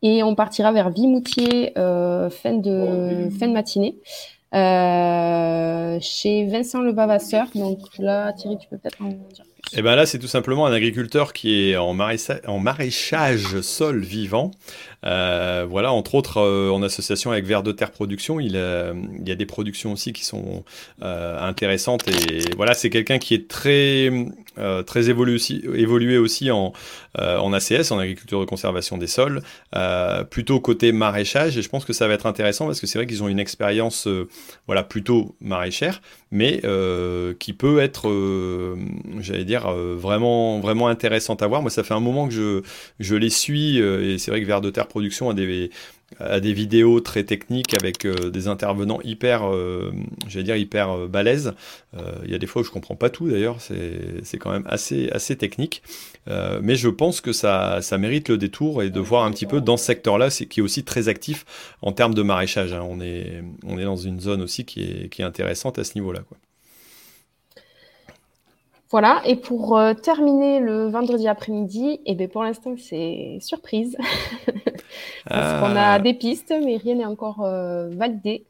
Et 0.04 0.21
on 0.21 0.36
partira 0.36 0.71
vers 0.71 0.91
Vimoutier 0.91 1.74
euh, 1.80 2.30
fin, 2.30 2.54
de, 2.54 3.28
fin 3.39 3.47
de 3.47 3.54
matinée. 3.54 3.95
Euh, 4.54 5.97
chez 6.00 6.45
Vincent 6.45 6.82
Le 6.82 6.91
Bavasseur. 6.91 7.47
Donc 7.56 7.80
là, 7.97 8.34
Thierry, 8.34 8.60
tu 8.60 8.67
peux 8.67 8.78
peut-être 8.78 9.02
en 9.02 9.08
dire 9.08 9.45
plus. 9.45 9.80
Eh 9.80 9.82
ben 9.82 9.95
là, 9.95 10.06
c'est 10.06 10.19
tout 10.19 10.28
simplement 10.28 10.67
un 10.67 10.74
agriculteur 10.74 11.34
qui 11.34 11.71
est 11.71 11.78
en, 11.78 11.97
en 11.97 12.60
maraîchage 12.60 13.62
sol 13.62 14.02
vivant. 14.02 14.52
Euh, 15.06 15.66
voilà, 15.68 15.92
entre 15.92 16.16
autres, 16.16 16.38
euh, 16.38 16.70
en 16.70 16.84
association 16.84 17.32
avec 17.32 17.46
Vert 17.46 17.64
de 17.64 17.72
Terre 17.72 17.92
Production, 17.92 18.40
il, 18.40 18.56
il, 18.56 19.28
y 19.28 19.32
a 19.32 19.36
des 19.36 19.46
productions 19.46 19.94
aussi 19.94 20.14
qui 20.14 20.24
sont 20.26 20.64
euh, 21.02 21.40
intéressantes. 21.40 22.08
Et 22.08 22.42
voilà, 22.56 22.74
c'est 22.74 22.90
quelqu'un 22.90 23.18
qui 23.18 23.34
est 23.34 23.48
très, 23.48 24.12
très 24.86 25.10
évolué 25.10 26.18
aussi, 26.18 26.52
en, 26.52 26.74
ACS, 27.16 27.92
en 27.92 28.00
agriculture 28.00 28.40
de 28.40 28.46
conservation 28.46 28.98
des 28.98 29.08
sols, 29.08 29.42
plutôt 30.30 30.60
côté 30.60 30.92
maraîchage. 30.92 31.58
Et 31.58 31.62
je 31.62 31.70
pense 31.70 31.86
que 31.86 31.94
ça 31.94 32.08
va 32.08 32.14
être 32.14 32.26
intéressant 32.26 32.66
parce 32.66 32.80
que 32.80 32.88
c'est 32.88 33.00
vrai 33.00 33.08
qu'ils 33.08 33.24
ont 33.24 33.28
une 33.28 33.40
expérience 33.40 34.08
voilà, 34.68 34.84
plutôt 34.84 35.36
maraîchère, 35.42 36.02
mais 36.32 36.62
qui 37.40 37.54
peut 37.54 37.80
être, 37.80 38.10
j'allais 39.20 39.46
dire, 39.46 39.70
vraiment, 39.72 40.60
vraiment 40.60 40.88
intéressante 40.88 41.42
à 41.42 41.48
voir. 41.48 41.62
Moi, 41.62 41.72
ça 41.72 41.84
fait 41.84 41.94
un 41.94 42.00
moment 42.00 42.28
que 42.28 42.34
je, 42.34 42.62
je 43.00 43.16
les 43.16 43.30
suis 43.30 43.80
et 43.80 44.18
c'est 44.18 44.32
vrai 44.32 44.42
que 44.42 44.46
Vert 44.46 44.62
de 44.62 44.70
Terre 44.70 44.88
production 44.92 45.30
a 45.30 45.34
des, 45.34 45.72
à 46.20 46.40
des 46.40 46.54
vidéos 46.54 47.00
très 47.00 47.24
techniques 47.24 47.74
avec 47.82 48.06
des 48.06 48.48
intervenants 48.48 49.00
hyper, 49.04 49.44
j'allais 50.28 50.44
dire 50.44 50.56
hyper 50.56 51.08
balèzes. 51.08 51.54
Il 52.24 52.30
y 52.30 52.36
a 52.36 52.38
des 52.38 52.48
fois 52.48 52.62
où 52.62 52.66
je 52.66 52.70
comprends 52.72 52.96
pas 52.96 53.10
tout 53.10 53.30
d'ailleurs, 53.30 53.58
c'est 53.60 54.38
quand 54.38 54.52
même 54.52 54.66
assez, 54.68 55.10
assez 55.10 55.36
technique. 55.36 55.82
mais 56.28 56.76
je 56.76 56.90
pense 56.90 57.22
que 57.22 57.34
ça, 57.34 57.82
ça 57.82 57.98
mérite 57.98 58.30
le 58.30 58.38
détour 58.38 58.84
et 58.84 58.90
de 58.90 59.00
voir 59.00 59.24
un 59.24 59.32
petit 59.32 59.46
peu 59.46 59.62
dans 59.62 59.78
ce 59.78 59.86
secteur-là, 59.86 60.30
qui 60.30 60.60
est 60.60 60.64
aussi 60.64 60.84
très 60.84 61.08
actif 61.08 61.46
en 61.82 61.92
termes 61.92 62.14
de 62.14 62.22
maraîchage. 62.22 62.74
Hein. 62.74 62.86
On, 62.88 63.00
est, 63.00 63.44
on 63.66 63.78
est 63.78 63.86
dans 63.86 63.96
une 63.96 64.20
zone 64.20 64.42
aussi 64.42 64.66
qui 64.66 64.84
est, 64.84 65.10
qui 65.10 65.22
est 65.22 65.26
intéressante 65.26 65.80
à 65.80 65.84
ce 65.84 65.96
niveau-là. 65.96 66.22
Voilà, 68.92 69.22
et 69.26 69.38
pour 69.38 69.78
euh, 69.78 69.94
terminer 69.94 70.60
le 70.60 70.90
vendredi 70.90 71.26
après-midi, 71.26 71.92
et 71.92 72.02
eh 72.08 72.16
bien 72.16 72.28
pour 72.28 72.44
l'instant 72.44 72.76
c'est 72.78 73.38
surprise. 73.40 73.96
Parce 75.30 75.62
qu'on 75.62 75.78
a 75.78 75.94
ah. 75.94 76.00
des 76.00 76.14
pistes, 76.14 76.54
mais 76.62 76.76
rien 76.76 76.96
n'est 76.96 77.06
encore 77.06 77.42
euh, 77.46 77.90
validé. 77.92 78.46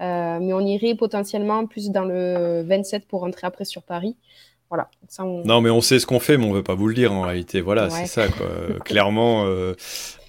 Euh, 0.00 0.38
mais 0.40 0.52
on 0.52 0.60
irait 0.60 0.96
potentiellement 0.96 1.66
plus 1.66 1.90
dans 1.90 2.04
le 2.04 2.64
27 2.66 3.06
pour 3.06 3.20
rentrer 3.20 3.46
après 3.46 3.64
sur 3.64 3.82
Paris. 3.82 4.16
Voilà. 4.68 4.88
Non, 5.44 5.60
mais 5.60 5.70
on 5.70 5.80
sait 5.80 6.00
ce 6.00 6.06
qu'on 6.06 6.18
fait, 6.18 6.36
mais 6.36 6.46
on 6.46 6.52
veut 6.52 6.64
pas 6.64 6.74
vous 6.74 6.88
le 6.88 6.94
dire 6.94 7.12
en 7.12 7.22
réalité. 7.22 7.60
Voilà, 7.60 7.88
c'est 7.90 8.06
ça. 8.06 8.26
Clairement, 8.84 9.46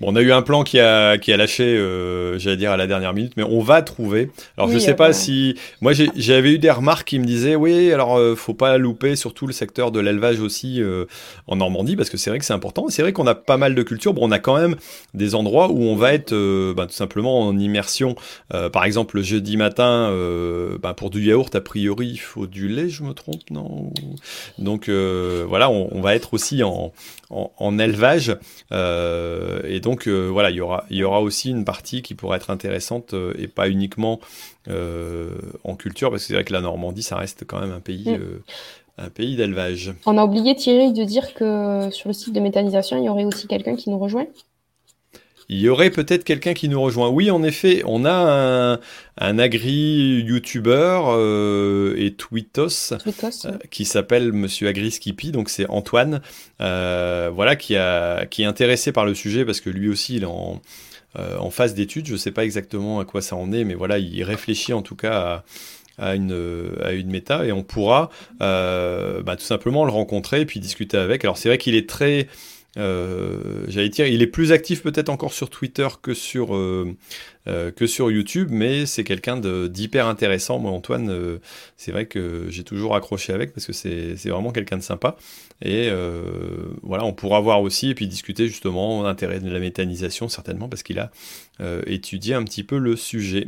on 0.01 0.15
a 0.15 0.21
eu 0.21 0.31
un 0.31 0.41
plan 0.41 0.63
qui 0.63 0.79
a, 0.79 1.17
qui 1.17 1.31
a 1.31 1.37
lâché, 1.37 1.63
euh, 1.63 2.37
j'allais 2.37 2.57
dire, 2.57 2.71
à 2.71 2.77
la 2.77 2.87
dernière 2.87 3.13
minute, 3.13 3.33
mais 3.37 3.43
on 3.43 3.61
va 3.61 3.81
trouver. 3.81 4.31
Alors, 4.57 4.69
je 4.69 4.77
sais 4.77 4.93
pas 4.93 5.13
si. 5.13 5.55
Moi, 5.81 5.93
j'avais 6.15 6.53
eu 6.53 6.57
des 6.57 6.71
remarques 6.71 7.07
qui 7.07 7.19
me 7.19 7.25
disaient 7.25 7.55
oui, 7.55 7.91
alors, 7.91 8.17
euh, 8.17 8.35
faut 8.35 8.53
pas 8.53 8.77
louper 8.77 9.15
surtout 9.15 9.47
le 9.47 9.53
secteur 9.53 9.91
de 9.91 9.99
l'élevage 9.99 10.39
aussi 10.39 10.81
euh, 10.81 11.05
en 11.47 11.57
Normandie, 11.57 11.95
parce 11.95 12.09
que 12.09 12.17
c'est 12.17 12.29
vrai 12.29 12.39
que 12.39 12.45
c'est 12.45 12.53
important. 12.53 12.85
C'est 12.89 13.01
vrai 13.01 13.13
qu'on 13.13 13.27
a 13.27 13.35
pas 13.35 13.57
mal 13.57 13.75
de 13.75 13.83
cultures. 13.83 14.13
Bon, 14.13 14.27
on 14.27 14.31
a 14.31 14.39
quand 14.39 14.57
même 14.57 14.75
des 15.13 15.35
endroits 15.35 15.69
où 15.69 15.83
on 15.83 15.95
va 15.95 16.13
être 16.13 16.33
bah, 16.73 16.87
tout 16.87 16.93
simplement 16.93 17.41
en 17.41 17.57
immersion. 17.57 18.15
par 18.49 18.85
exemple, 18.85 19.17
le 19.17 19.23
jeudi 19.23 19.57
matin, 19.57 20.13
bah, 20.81 20.93
pour 20.93 21.09
du 21.09 21.23
yaourt, 21.23 21.53
a 21.55 21.61
priori, 21.61 22.07
il 22.07 22.17
faut 22.17 22.47
du 22.47 22.67
lait, 22.67 22.89
je 22.89 23.03
me 23.03 23.13
trompe, 23.13 23.49
non? 23.51 23.91
Donc, 24.57 24.89
voilà, 24.89 25.69
on, 25.69 25.89
on, 25.91 26.01
va 26.01 26.15
être 26.15 26.33
aussi 26.33 26.63
en, 26.63 26.91
en, 27.29 27.79
élevage. 27.79 28.35
Euh, 28.71 29.61
et 29.65 29.79
donc, 29.85 30.07
euh, 30.07 30.29
voilà, 30.31 30.49
il 30.49 30.55
y, 30.55 30.61
aura, 30.61 30.83
il 30.89 30.97
y 30.97 31.03
aura 31.03 31.21
aussi 31.21 31.51
une 31.51 31.63
partie 31.63 32.01
qui 32.01 32.15
pourrait 32.15 32.37
être 32.37 32.49
intéressante 32.49 33.13
euh, 33.13 33.35
et 33.37 33.47
pas 33.47 33.69
uniquement 33.69 34.19
en 35.63 35.75
culture, 35.75 36.09
parce 36.09 36.23
que 36.23 36.27
c'est 36.29 36.33
vrai 36.33 36.43
que 36.43 36.51
la 36.51 36.61
Normandie, 36.61 37.03
ça 37.03 37.17
reste 37.17 37.45
quand 37.45 37.59
même 37.59 37.71
un 37.71 37.79
pays. 37.79 38.09
Mm. 38.09 38.41
un 38.97 39.09
pays 39.09 39.35
d'élevage. 39.35 39.93
On 40.07 40.17
a 40.17 40.25
oublié 40.25 40.55
Thierry 40.55 40.91
de 40.91 41.03
dire 41.03 41.35
que 41.35 41.91
sur 41.91 42.09
le 42.09 42.13
site 42.13 42.33
de 42.33 42.39
méthanisation, 42.39 42.97
il 42.97 43.03
y 43.03 43.09
aurait 43.09 43.25
aussi 43.25 43.45
quelqu'un 43.45 43.75
qui 43.75 43.91
nous 43.91 43.99
rejoint? 43.99 44.25
Il 45.47 45.59
y 45.59 45.69
aurait 45.69 45.91
peut-être 45.91 46.23
quelqu'un 46.23 46.53
qui 46.53 46.69
nous 46.69 46.81
rejoint. 46.81 47.09
Oui, 47.09 47.29
en 47.29 47.43
effet, 47.43 47.83
on 47.85 48.03
a 48.05 48.79
un, 49.17 49.39
agri-youtubeur 49.39 51.05
euh, 51.09 51.93
et 51.97 52.13
tweetos, 52.13 52.93
euh, 52.93 53.51
qui 53.69 53.85
s'appelle 53.85 54.33
Monsieur 54.33 54.67
Agri 54.67 54.91
Skippy, 54.91 55.31
donc 55.31 55.49
c'est 55.49 55.69
Antoine, 55.69 56.21
euh, 56.61 57.29
voilà, 57.33 57.55
qui, 57.55 57.75
a, 57.75 58.25
qui 58.25 58.41
est 58.41 58.45
intéressé 58.45 58.91
par 58.91 59.05
le 59.05 59.13
sujet 59.13 59.45
parce 59.45 59.61
que 59.61 59.69
lui 59.69 59.87
aussi, 59.87 60.15
il 60.15 60.23
est 60.23 60.27
en, 60.27 60.61
en 61.15 61.49
phase 61.51 61.75
d'études. 61.75 62.07
Je 62.07 62.13
ne 62.13 62.17
sais 62.17 62.31
pas 62.31 62.43
exactement 62.43 62.99
à 62.99 63.05
quoi 63.05 63.21
ça 63.21 63.35
en 63.35 63.51
est, 63.51 63.63
mais 63.63 63.75
voilà, 63.75 63.99
il 63.99 64.23
réfléchit 64.23 64.73
en 64.73 64.81
tout 64.81 64.95
cas 64.95 65.43
à, 65.99 66.15
une, 66.15 66.73
à 66.83 66.91
une 66.91 67.11
méta 67.11 67.45
et 67.45 67.51
on 67.51 67.63
pourra 67.63 68.09
bah, 68.39 69.35
tout 69.37 69.45
simplement 69.45 69.85
le 69.85 69.91
rencontrer 69.91 70.41
et 70.41 70.45
puis 70.47 70.59
discuter 70.59 70.97
avec. 70.97 71.23
Alors 71.23 71.37
c'est 71.37 71.49
vrai 71.49 71.59
qu'il 71.59 71.75
est 71.75 71.87
très 71.87 72.27
j'allais 72.75 73.89
dire, 73.89 74.07
il 74.07 74.21
est 74.21 74.27
plus 74.27 74.51
actif 74.51 74.83
peut-être 74.83 75.09
encore 75.09 75.33
sur 75.33 75.49
Twitter 75.49 75.87
que 76.01 76.13
sur, 76.13 76.55
euh, 76.55 76.95
euh, 77.47 77.71
que 77.71 77.87
sur 77.87 78.11
YouTube, 78.11 78.49
mais 78.51 78.85
c'est 78.85 79.03
quelqu'un 79.03 79.37
d'hyper 79.37 80.07
intéressant. 80.07 80.59
Moi, 80.59 80.71
Antoine, 80.71 81.39
c'est 81.77 81.91
vrai 81.91 82.05
que 82.05 82.47
j'ai 82.49 82.63
toujours 82.63 82.95
accroché 82.95 83.33
avec 83.33 83.53
parce 83.53 83.65
que 83.65 83.73
c'est 83.73 84.29
vraiment 84.29 84.51
quelqu'un 84.51 84.77
de 84.77 84.83
sympa. 84.83 85.15
Et 85.61 85.89
voilà, 86.83 87.05
on 87.05 87.13
pourra 87.13 87.39
voir 87.39 87.61
aussi 87.61 87.91
et 87.91 87.95
puis 87.95 88.07
discuter 88.07 88.47
justement 88.47 89.03
l'intérêt 89.03 89.39
de 89.39 89.49
la 89.49 89.59
méthanisation, 89.59 90.27
certainement, 90.27 90.67
parce 90.67 90.83
qu'il 90.83 90.99
a 90.99 91.11
étudié 91.87 92.33
un 92.33 92.43
petit 92.43 92.63
peu 92.63 92.77
le 92.77 92.95
sujet. 92.95 93.47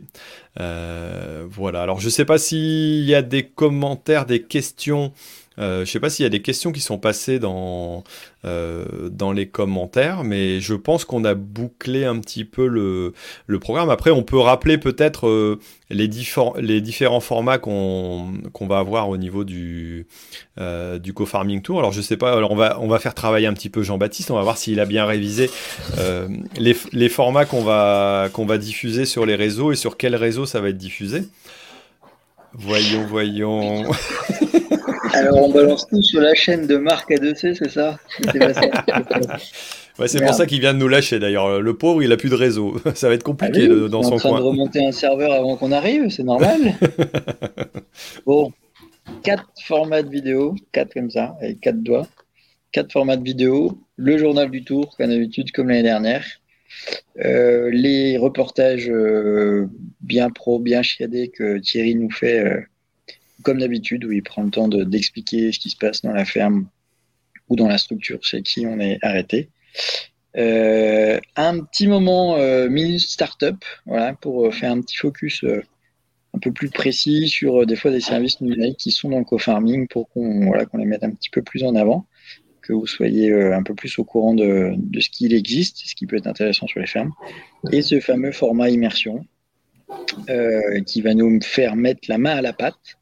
voilà, 0.55 1.81
alors 1.81 1.99
je 1.99 2.05
ne 2.05 2.11
sais 2.11 2.25
pas 2.25 2.37
s'il 2.37 3.03
y 3.03 3.15
a 3.15 3.21
des 3.21 3.43
commentaires, 3.43 4.25
des 4.25 4.41
questions. 4.41 5.11
Euh, 5.59 5.77
je 5.77 5.81
ne 5.81 5.85
sais 5.85 5.99
pas 5.99 6.09
s'il 6.09 6.23
y 6.23 6.25
a 6.25 6.29
des 6.29 6.41
questions 6.41 6.71
qui 6.71 6.81
sont 6.81 6.99
passées 6.99 7.39
dans, 7.39 8.03
euh, 8.45 9.09
dans 9.09 9.31
les 9.31 9.47
commentaires, 9.47 10.23
mais 10.23 10.59
je 10.59 10.75
pense 10.75 11.03
qu'on 11.03 11.23
a 11.25 11.33
bouclé 11.33 12.05
un 12.05 12.19
petit 12.19 12.45
peu 12.45 12.67
le, 12.67 13.13
le 13.47 13.59
programme. 13.59 13.89
Après, 13.89 14.11
on 14.11 14.23
peut 14.23 14.37
rappeler 14.37 14.77
peut-être 14.77 15.27
euh, 15.27 15.59
les, 15.89 16.09
les 16.59 16.81
différents 16.81 17.19
formats 17.19 17.57
qu'on 17.57 18.31
va 18.61 18.77
avoir 18.77 19.09
au 19.09 19.17
niveau 19.17 19.43
du, 19.43 20.05
du 20.57 21.13
co-farming 21.13 21.61
tour. 21.61 21.79
Alors, 21.79 21.91
je 21.91 22.01
sais 22.01 22.17
pas, 22.17 22.33
alors 22.33 22.51
on 22.51 22.55
va, 22.55 22.79
on 22.79 22.87
va 22.87 22.99
faire 22.99 23.15
travailler 23.15 23.47
un 23.47 23.53
petit 23.53 23.69
peu 23.69 23.81
Jean-Baptiste, 23.81 24.31
on 24.31 24.35
va 24.35 24.43
voir 24.43 24.57
s'il 24.57 24.79
a 24.79 24.85
bien 24.85 25.05
révisé 25.05 25.49
les, 26.57 26.75
les, 26.91 27.09
formats 27.09 27.45
qu'on 27.45 27.63
va, 27.63 28.29
qu'on 28.33 28.45
va 28.45 28.57
diffuser 28.57 29.05
sur 29.05 29.25
les 29.25 29.35
réseaux 29.35 29.71
et 29.71 29.75
sur 29.75 29.97
quel 29.97 30.15
réseau 30.15 30.45
ça 30.45 30.61
va 30.61 30.69
être 30.69 30.77
diffusé. 30.77 31.23
Voyons, 32.53 33.05
voyons. 33.05 33.85
Alors, 35.13 35.37
on 35.43 35.51
balance 35.51 35.87
tout 35.87 36.01
sur 36.01 36.21
la 36.21 36.33
chaîne 36.33 36.67
de 36.67 36.77
Marc 36.77 37.09
A2C, 37.09 37.55
c'est 37.55 37.69
ça 37.69 37.97
C'est 40.05 40.21
pour 40.25 40.33
ça 40.33 40.45
qu'il 40.45 40.59
vient 40.59 40.73
de 40.73 40.79
nous 40.79 40.87
lâcher 40.87 41.19
d'ailleurs. 41.19 41.61
Le 41.61 41.73
pauvre, 41.75 42.03
il 42.03 42.11
a 42.11 42.17
plus 42.17 42.29
de 42.29 42.35
réseau. 42.35 42.75
Ça 42.95 43.07
va 43.07 43.15
être 43.15 43.23
compliqué 43.23 43.67
ah 43.69 43.89
dans 43.89 44.03
son 44.03 44.17
coin. 44.17 44.31
en 44.31 44.33
train 44.33 44.39
de 44.39 44.45
remonter 44.45 44.85
un 44.85 44.91
serveur 44.91 45.31
avant 45.31 45.55
qu'on 45.55 45.71
arrive, 45.71 46.09
c'est 46.09 46.23
normal. 46.23 46.75
bon, 48.25 48.51
quatre 49.23 49.47
formats 49.63 50.03
de 50.03 50.09
vidéo, 50.09 50.55
quatre 50.71 50.93
comme 50.93 51.09
ça, 51.09 51.35
avec 51.41 51.61
quatre 51.61 51.81
doigts. 51.81 52.07
Quatre 52.71 52.91
formats 52.91 53.17
de 53.17 53.23
vidéo. 53.23 53.79
Le 53.95 54.17
journal 54.17 54.51
du 54.51 54.63
tour, 54.63 54.95
comme 54.97 55.07
d'habitude, 55.07 55.51
comme 55.51 55.69
l'année 55.69 55.83
dernière. 55.83 56.25
Euh, 57.23 57.69
les 57.71 58.17
reportages 58.17 58.89
euh, 58.89 59.67
bien 60.01 60.29
pro, 60.29 60.59
bien 60.59 60.81
chiadés 60.83 61.29
que 61.29 61.57
Thierry 61.57 61.95
nous 61.95 62.11
fait 62.11 62.39
euh, 62.45 62.61
comme 63.43 63.59
d'habitude, 63.59 64.05
où 64.05 64.11
il 64.11 64.23
prend 64.23 64.43
le 64.43 64.51
temps 64.51 64.67
d'expliquer 64.67 65.51
ce 65.51 65.59
qui 65.59 65.69
se 65.69 65.77
passe 65.77 66.01
dans 66.01 66.11
la 66.11 66.25
ferme 66.25 66.67
ou 67.49 67.55
dans 67.55 67.67
la 67.67 67.77
structure 67.77 68.19
chez 68.21 68.41
qui 68.41 68.65
on 68.65 68.79
est 68.79 68.99
arrêté. 69.01 69.49
Euh, 70.37 71.19
un 71.35 71.59
petit 71.61 71.87
moment 71.87 72.37
euh, 72.37 72.69
minute 72.69 72.99
startup, 72.99 73.63
voilà, 73.85 74.13
pour 74.13 74.53
faire 74.53 74.71
un 74.71 74.81
petit 74.81 74.97
focus 74.97 75.43
euh, 75.43 75.63
un 76.33 76.39
peu 76.39 76.51
plus 76.51 76.69
précis 76.69 77.27
sur 77.27 77.65
des 77.65 77.75
fois 77.75 77.89
des 77.89 78.01
services 78.01 78.37
qui 78.77 78.91
sont 78.91 79.09
dans 79.09 79.19
le 79.19 79.25
co-farming 79.25 79.87
pour 79.87 80.09
qu'on 80.09 80.45
voilà, 80.45 80.65
les 80.77 80.85
mette 80.85 81.03
un 81.03 81.11
petit 81.11 81.29
peu 81.29 81.41
plus 81.41 81.63
en 81.63 81.73
avant, 81.75 82.05
que 82.61 82.73
vous 82.73 82.85
soyez 82.85 83.33
un 83.33 83.63
peu 83.63 83.73
plus 83.73 83.97
au 83.97 84.03
courant 84.03 84.35
de, 84.35 84.73
de 84.75 84.99
ce 84.99 85.09
qu'il 85.09 85.33
existe, 85.33 85.77
ce 85.85 85.95
qui 85.95 86.05
peut 86.05 86.17
être 86.17 86.27
intéressant 86.27 86.67
sur 86.67 86.79
les 86.79 86.87
fermes, 86.87 87.13
et 87.71 87.81
ce 87.81 87.99
fameux 87.99 88.31
format 88.31 88.69
immersion 88.69 89.25
qui 90.85 91.01
va 91.01 91.13
nous 91.13 91.41
faire 91.41 91.75
mettre 91.75 92.01
la 92.09 92.17
main 92.17 92.35
à 92.35 92.41
la 92.41 92.53
pâte 92.53 92.97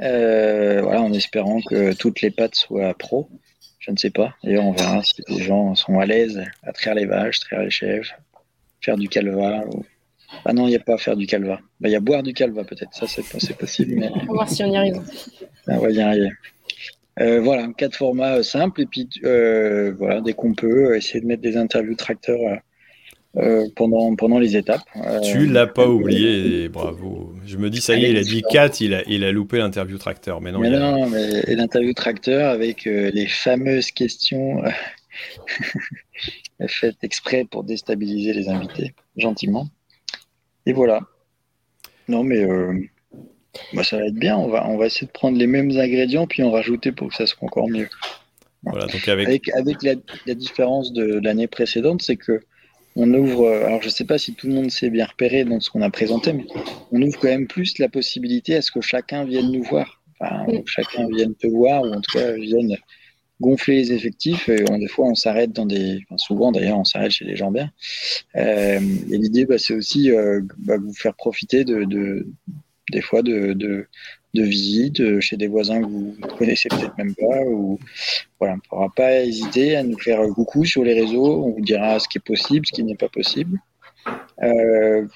euh, 0.00 0.82
voilà, 0.82 1.02
en 1.02 1.12
espérant 1.12 1.60
que 1.60 1.94
toutes 1.94 2.20
les 2.20 2.30
pattes 2.30 2.54
soient 2.54 2.94
pro. 2.94 3.28
Je 3.78 3.90
ne 3.92 3.96
sais 3.96 4.10
pas. 4.10 4.34
D'ailleurs, 4.42 4.64
on 4.64 4.72
verra 4.72 5.02
si 5.02 5.22
les 5.28 5.42
gens 5.42 5.74
sont 5.74 5.98
à 6.00 6.06
l'aise 6.06 6.42
à 6.62 6.72
traire 6.72 6.94
les 6.94 7.06
vaches, 7.06 7.40
traire 7.40 7.62
les 7.62 7.70
chèvres, 7.70 8.08
faire 8.80 8.96
du 8.96 9.08
calva. 9.08 9.64
Ah 10.44 10.52
non, 10.52 10.66
il 10.66 10.70
n'y 10.70 10.76
a 10.76 10.80
pas 10.80 10.94
à 10.94 10.98
faire 10.98 11.16
du 11.16 11.26
calva. 11.26 11.60
Bah, 11.80 11.88
il 11.88 11.92
y 11.92 11.96
a 11.96 12.00
boire 12.00 12.22
du 12.22 12.32
calva 12.32 12.64
peut-être. 12.64 12.92
Ça, 12.92 13.06
c'est 13.06 13.56
possible. 13.56 13.94
Mais... 13.96 14.10
On 14.12 14.18
va 14.18 14.32
voir 14.32 14.48
si 14.48 14.64
on 14.64 14.72
y 14.72 14.76
arrive. 14.76 15.00
on 15.68 15.78
va 15.78 15.90
y 15.90 16.00
arriver. 16.00 16.30
Euh, 17.20 17.40
voilà, 17.40 17.68
quatre 17.76 17.96
formats 17.96 18.42
simples. 18.42 18.82
Et 18.82 18.86
puis, 18.86 19.08
euh, 19.24 19.94
voilà, 19.96 20.20
dès 20.20 20.32
qu'on 20.32 20.54
peut, 20.54 20.96
essayer 20.96 21.20
de 21.20 21.26
mettre 21.26 21.42
des 21.42 21.56
interviews 21.56 21.94
tracteurs 21.94 22.58
euh, 23.36 23.66
pendant, 23.76 24.16
pendant 24.16 24.38
les 24.38 24.56
étapes. 24.56 24.80
Euh, 24.96 25.20
tu 25.20 25.46
l'as 25.46 25.66
pas 25.66 25.86
oublié, 25.86 26.68
bravo. 26.68 27.34
Je 27.46 27.56
me 27.56 27.70
dis, 27.70 27.80
ça 27.80 27.96
y 27.96 28.04
est, 28.04 28.10
il 28.10 28.16
a 28.16 28.22
dit 28.22 28.42
4, 28.50 28.80
il 28.80 28.94
a, 28.94 29.02
il 29.06 29.24
a 29.24 29.32
loupé 29.32 29.58
l'interview 29.58 29.98
tracteur. 29.98 30.40
Mais 30.40 30.52
non, 30.52 30.58
mais 30.58 30.70
non 30.70 31.08
mais 31.08 31.42
l'interview 31.54 31.92
tracteur 31.92 32.50
avec 32.50 32.86
euh, 32.86 33.10
les 33.12 33.26
fameuses 33.26 33.90
questions 33.92 34.62
faites 36.68 36.96
exprès 37.02 37.44
pour 37.44 37.64
déstabiliser 37.64 38.32
les 38.32 38.48
invités, 38.48 38.94
gentiment. 39.16 39.68
Et 40.66 40.72
voilà. 40.72 41.00
Non, 42.08 42.24
mais 42.24 42.44
bah, 43.72 43.84
ça 43.84 43.98
va 43.98 44.06
être 44.06 44.14
bien. 44.14 44.36
On 44.36 44.48
va, 44.48 44.68
on 44.68 44.76
va 44.76 44.86
essayer 44.86 45.06
de 45.06 45.12
prendre 45.12 45.38
les 45.38 45.46
mêmes 45.46 45.70
ingrédients 45.70 46.26
puis 46.26 46.42
en 46.42 46.50
rajouter 46.50 46.92
pour 46.92 47.08
que 47.08 47.14
ça 47.14 47.26
soit 47.26 47.44
encore 47.44 47.68
mieux. 47.68 47.88
Voilà, 48.62 48.86
donc 48.86 49.06
avec... 49.06 49.28
avec, 49.28 49.48
avec 49.50 49.82
la, 49.82 49.94
la 50.26 50.34
différence 50.34 50.92
de 50.92 51.20
l'année 51.22 51.46
précédente, 51.46 52.02
c'est 52.02 52.16
que 52.16 52.40
on 52.96 53.12
ouvre, 53.12 53.44
euh, 53.44 53.66
alors 53.66 53.82
je 53.82 53.88
ne 53.88 53.92
sais 53.92 54.04
pas 54.04 54.18
si 54.18 54.34
tout 54.34 54.46
le 54.48 54.54
monde 54.54 54.70
s'est 54.70 54.90
bien 54.90 55.04
repéré 55.04 55.44
dans 55.44 55.60
ce 55.60 55.70
qu'on 55.70 55.82
a 55.82 55.90
présenté, 55.90 56.32
mais 56.32 56.46
on 56.90 57.02
ouvre 57.02 57.18
quand 57.18 57.28
même 57.28 57.46
plus 57.46 57.78
la 57.78 57.88
possibilité 57.88 58.56
à 58.56 58.62
ce 58.62 58.72
que 58.72 58.80
chacun 58.80 59.24
vienne 59.24 59.52
nous 59.52 59.62
voir, 59.62 60.02
enfin, 60.18 60.46
chacun 60.64 61.06
vienne 61.08 61.34
te 61.34 61.46
voir, 61.46 61.82
ou 61.82 61.92
en 61.92 62.00
tout 62.00 62.18
cas 62.18 62.32
vienne 62.32 62.76
gonfler 63.38 63.76
les 63.76 63.92
effectifs. 63.92 64.48
Et 64.48 64.64
des 64.78 64.88
fois, 64.88 65.06
on 65.06 65.14
s'arrête 65.14 65.52
dans 65.52 65.66
des. 65.66 66.00
souvent, 66.16 66.52
d'ailleurs, 66.52 66.78
on 66.78 66.84
s'arrête 66.84 67.10
chez 67.10 67.26
les 67.26 67.36
gens 67.36 67.50
bien. 67.50 67.70
et 68.34 68.78
l'idée, 69.10 69.44
bah, 69.44 69.58
c'est 69.58 69.74
aussi 69.74 70.10
bah, 70.58 70.78
vous 70.78 70.94
faire 70.94 71.14
profiter 71.14 71.64
de, 71.64 72.26
des 72.90 73.00
fois 73.02 73.22
de, 73.22 73.52
de, 73.52 73.88
de 74.36 74.44
visites 74.44 75.20
chez 75.20 75.36
des 75.36 75.48
voisins 75.48 75.80
que 75.80 75.86
vous 75.86 76.14
ne 76.20 76.26
connaissez 76.26 76.68
peut-être 76.68 76.96
même 76.96 77.14
pas. 77.14 77.42
Ou, 77.46 77.78
voilà, 78.38 78.54
on 78.54 78.56
ne 78.56 78.60
pourra 78.68 78.88
pas 78.94 79.20
hésiter 79.20 79.76
à 79.76 79.82
nous 79.82 79.98
faire 79.98 80.20
coucou 80.34 80.64
sur 80.64 80.84
les 80.84 80.94
réseaux. 80.94 81.44
On 81.44 81.50
vous 81.50 81.60
dira 81.60 81.98
ce 81.98 82.08
qui 82.08 82.18
est 82.18 82.24
possible, 82.24 82.66
ce 82.66 82.72
qui 82.72 82.84
n'est 82.84 82.96
pas 82.96 83.08
possible. 83.08 83.58
Euh, 84.42 85.06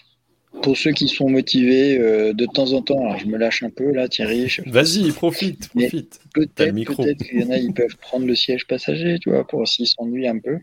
pour 0.63 0.77
ceux 0.77 0.93
qui 0.93 1.09
sont 1.09 1.29
motivés 1.29 1.99
euh, 1.99 2.33
de 2.33 2.45
temps 2.45 2.73
en 2.73 2.83
temps, 2.83 3.01
alors 3.01 3.19
je 3.19 3.27
me 3.27 3.39
lâche 3.39 3.63
un 3.63 3.71
peu 3.71 3.93
là, 3.93 4.09
Thierry. 4.09 4.53
Vas-y, 4.67 5.13
profite, 5.13 5.69
profite. 5.69 6.21
Peut-être 6.35 6.75
peut 6.75 7.15
qu'il 7.25 7.41
y 7.41 7.45
en 7.45 7.51
a, 7.51 7.57
ils 7.57 7.73
peuvent 7.73 7.97
prendre 8.01 8.27
le 8.27 8.35
siège 8.35 8.67
passager, 8.67 9.19
tu 9.21 9.31
vois, 9.31 9.47
pour 9.47 9.67
s'ils 9.69 9.87
s'ennuient 9.87 10.29
un 10.29 10.39
peu. 10.39 10.59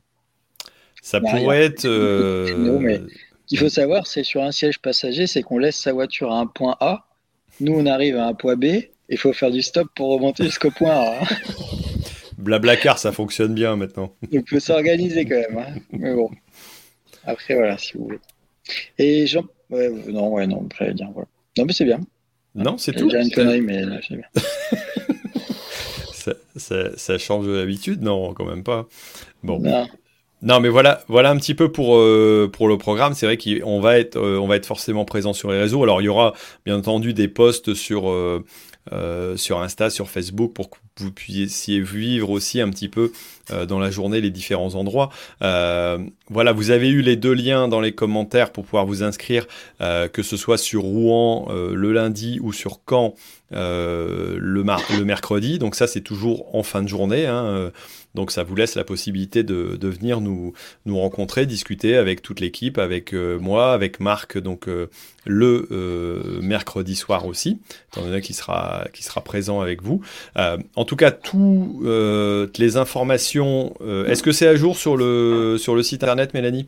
Ça 1.02 1.22
pourrait 1.22 1.64
être. 1.64 1.86
Euh... 1.86 2.80
mais 2.80 2.98
ce 2.98 3.48
qu'il 3.48 3.60
faut 3.60 3.70
savoir, 3.70 4.08
c'est 4.08 4.24
sur 4.24 4.44
un 4.44 4.52
siège 4.52 4.80
passager, 4.80 5.26
c'est 5.26 5.42
qu'on 5.42 5.58
laisse 5.58 5.78
sa 5.78 5.94
voiture 5.94 6.34
à 6.34 6.40
un 6.40 6.48
point 6.48 6.76
A. 6.82 7.06
Nous, 7.60 7.74
on 7.74 7.86
arrive 7.86 8.18
à 8.18 8.28
un 8.28 8.34
point 8.34 8.56
B. 8.56 8.66
Il 9.10 9.18
faut 9.18 9.34
faire 9.34 9.52
du 9.52 9.62
stop 9.62 9.88
pour 9.96 10.10
remonter 10.10 10.44
jusqu'au 10.44 10.72
point 10.72 10.92
A. 10.92 11.22
Hein. 11.22 11.28
Blablacar, 12.38 13.00
ça 13.00 13.12
fonctionne 13.12 13.54
bien 13.54 13.76
maintenant. 13.76 14.14
On 14.34 14.42
peut 14.42 14.60
s'organiser 14.60 15.26
quand 15.26 15.36
même. 15.36 15.58
Hein. 15.58 15.80
Mais 15.92 16.14
bon. 16.14 16.30
Après, 17.26 17.56
voilà, 17.56 17.78
si 17.78 17.94
vous 17.98 18.06
voulez. 18.06 18.20
Et 18.98 19.26
Jean, 19.28 19.44
Ouais, 19.70 19.90
non, 20.08 20.30
ouais, 20.30 20.48
non, 20.48 20.68
dire, 20.94 21.10
voilà. 21.14 21.28
Non, 21.58 21.66
mais 21.66 21.74
c'est 21.74 21.86
bien. 21.86 22.00
Non, 22.56 22.78
c'est 22.78 22.94
tout. 22.94 23.10
J'ai 23.10 23.22
une 23.22 23.32
connerie, 23.32 23.62
mais 23.62 23.84
c'est 24.08 24.16
bien. 24.16 24.28
ça, 26.14 26.34
ça, 26.56 26.98
ça, 26.98 27.18
change 27.18 27.48
d'habitude 27.48 28.02
Non, 28.02 28.34
quand 28.34 28.46
même 28.46 28.64
pas. 28.64 28.88
Bon. 29.44 29.60
Non. 29.60 29.88
Mais 30.42 30.70
voilà, 30.70 31.04
voilà 31.08 31.30
un 31.32 31.38
petit 31.38 31.56
peu 31.56 31.72
pour, 31.72 31.98
euh, 31.98 32.50
pour 32.52 32.68
le 32.68 32.78
programme. 32.78 33.14
C'est 33.14 33.26
vrai 33.26 33.38
qu'on 33.38 33.80
va, 33.80 34.00
être, 34.00 34.18
euh, 34.18 34.46
va 34.48 34.56
être 34.56 34.66
forcément 34.66 35.06
présent 35.06 35.34
sur 35.34 35.52
les 35.52 35.60
réseaux. 35.60 35.82
Alors, 35.84 36.02
il 36.02 36.06
y 36.06 36.10
aura 36.10 36.34
bien 36.66 36.78
entendu 36.78 37.14
des 37.14 37.28
posts 37.28 37.74
sur, 37.74 38.10
euh, 38.10 38.44
sur 39.36 39.62
Insta, 39.62 39.90
sur 39.90 40.10
Facebook, 40.10 40.54
pour 40.54 40.70
que 40.70 40.78
vous 41.00 41.12
puissiez 41.12 41.82
vivre 41.82 42.30
aussi 42.30 42.62
un 42.62 42.70
petit 42.70 42.90
peu 42.90 43.12
dans 43.68 43.80
la 43.80 43.92
journée 43.92 44.20
les 44.20 44.32
différents 44.32 44.74
endroits. 44.76 45.10
Voilà, 45.42 46.52
vous 46.54 46.72
avez 46.72 46.90
eu 46.90 47.02
les 47.02 47.16
deux 47.16 47.34
liens 47.34 47.68
dans 47.68 47.82
les 47.82 47.92
commentaires 47.92 48.52
pour 48.52 48.66
pouvoir 48.66 48.86
vous 48.86 49.04
inscrire, 49.04 49.46
que 49.80 50.24
ce 50.24 50.38
soit 50.38 50.58
sur 50.58 50.82
Rouen 50.82 51.48
le 51.52 51.92
lundi 51.92 52.40
ou 52.42 52.52
sur 52.52 52.80
Caen 52.90 53.14
le, 53.52 54.40
le, 54.40 55.04
mercredi. 55.06 55.60
Donc 55.60 55.76
ça, 55.76 55.86
c'est 55.86 56.02
toujours 56.02 56.56
en 56.56 56.64
fin 56.64 56.82
de 56.82 56.88
journée. 56.88 57.28
Hein, 57.28 57.72
donc 58.18 58.32
ça 58.32 58.44
vous 58.44 58.56
laisse 58.56 58.76
la 58.76 58.84
possibilité 58.84 59.44
de, 59.44 59.78
de 59.78 59.88
venir 59.88 60.20
nous, 60.20 60.52
nous 60.86 61.00
rencontrer, 61.00 61.46
discuter 61.46 61.96
avec 61.96 62.22
toute 62.22 62.40
l'équipe, 62.40 62.80
avec 62.80 63.14
moi, 63.14 63.72
avec 63.72 64.00
Marc, 64.00 64.38
donc 64.38 64.68
le 65.28 65.68
euh, 65.72 66.40
mercredi 66.42 66.96
soir 66.96 67.26
aussi, 67.26 67.60
étant 67.92 68.02
donné 68.02 68.22
qu'il 68.22 68.36
sera, 68.36 68.86
qui 68.94 69.04
sera 69.04 69.22
présent 69.22 69.62
avec 69.62 69.84
vous. 69.84 70.02
Euh, 70.38 70.58
en 70.76 70.86
tout 70.86 70.96
cas, 70.96 71.12
toutes 71.12 71.86
euh, 71.86 72.48
les 72.58 72.78
informations, 72.78 73.74
est-ce 74.08 74.24
que 74.24 74.32
c'est 74.32 74.48
à 74.48 74.56
jour 74.56 74.78
sur 74.78 74.98
le, 74.98 75.58
sur 75.60 75.76
le 75.76 75.84
site 75.84 76.04
internet, 76.04 76.34
Mélanie? 76.34 76.68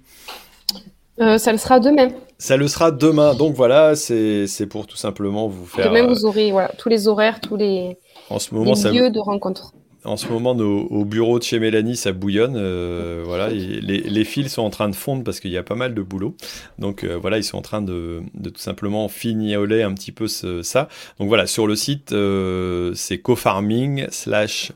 Ça 1.37 1.51
le 1.51 1.57
sera 1.57 1.81
demain. 1.81 2.09
Ça 2.37 2.55
le 2.55 2.67
sera 2.69 2.91
demain. 2.91 3.33
Donc 3.33 3.53
voilà, 3.53 3.95
c'est 3.95 4.67
pour 4.69 4.87
tout 4.87 4.95
simplement 4.95 5.47
vous 5.47 5.65
faire. 5.65 5.91
Demain, 5.91 6.07
vous 6.07 6.25
aurez 6.25 6.51
voilà, 6.51 6.71
tous 6.77 6.89
les 6.89 7.07
horaires, 7.07 7.41
tous 7.41 7.57
les, 7.57 7.97
en 8.29 8.39
ce 8.39 8.53
moment, 8.53 8.73
lieux 8.91 9.09
de 9.09 9.19
rencontre 9.19 9.73
en 10.05 10.17
ce 10.17 10.27
moment, 10.27 10.51
au 10.51 11.05
bureau 11.05 11.39
de 11.39 11.43
chez 11.43 11.59
Mélanie, 11.59 11.97
ça 11.97 12.11
bouillonne. 12.11 12.55
Euh, 12.55 13.23
voilà, 13.25 13.49
les, 13.49 14.23
fils 14.23 14.53
sont 14.53 14.61
en 14.61 14.69
train 14.69 14.89
de 14.89 14.95
fondre 14.95 15.23
parce 15.23 15.39
qu'il 15.39 15.51
y 15.51 15.57
a 15.57 15.63
pas 15.63 15.75
mal 15.75 15.93
de 15.93 16.01
boulot. 16.01 16.35
Donc 16.77 17.03
euh, 17.03 17.17
voilà, 17.17 17.37
ils 17.37 17.43
sont 17.43 17.57
en 17.57 17.61
train 17.61 17.81
de, 17.81 18.21
tout 18.43 18.51
simplement 18.55 19.07
fignoler 19.09 19.81
un 19.81 19.93
petit 19.93 20.11
peu 20.11 20.27
ça. 20.27 20.87
Donc 21.19 21.27
voilà, 21.27 21.47
sur 21.47 21.67
le 21.67 21.75
site, 21.75 22.13
euh, 22.13 22.93
c'est 22.95 23.19
cofarming 23.19 24.07
slash 24.09 24.71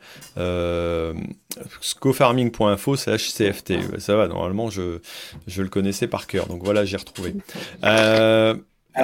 cofarming.info 1.99 2.95
slash 2.95 3.29
cft. 3.29 3.99
Ça 3.99 4.15
va, 4.15 4.27
normalement, 4.27 4.69
je, 4.69 4.99
je 5.47 5.61
le 5.61 5.69
connaissais 5.69 6.07
par 6.07 6.27
cœur. 6.27 6.47
Donc 6.47 6.63
voilà, 6.63 6.83
j'ai 6.85 6.97
retrouvé. 6.97 7.33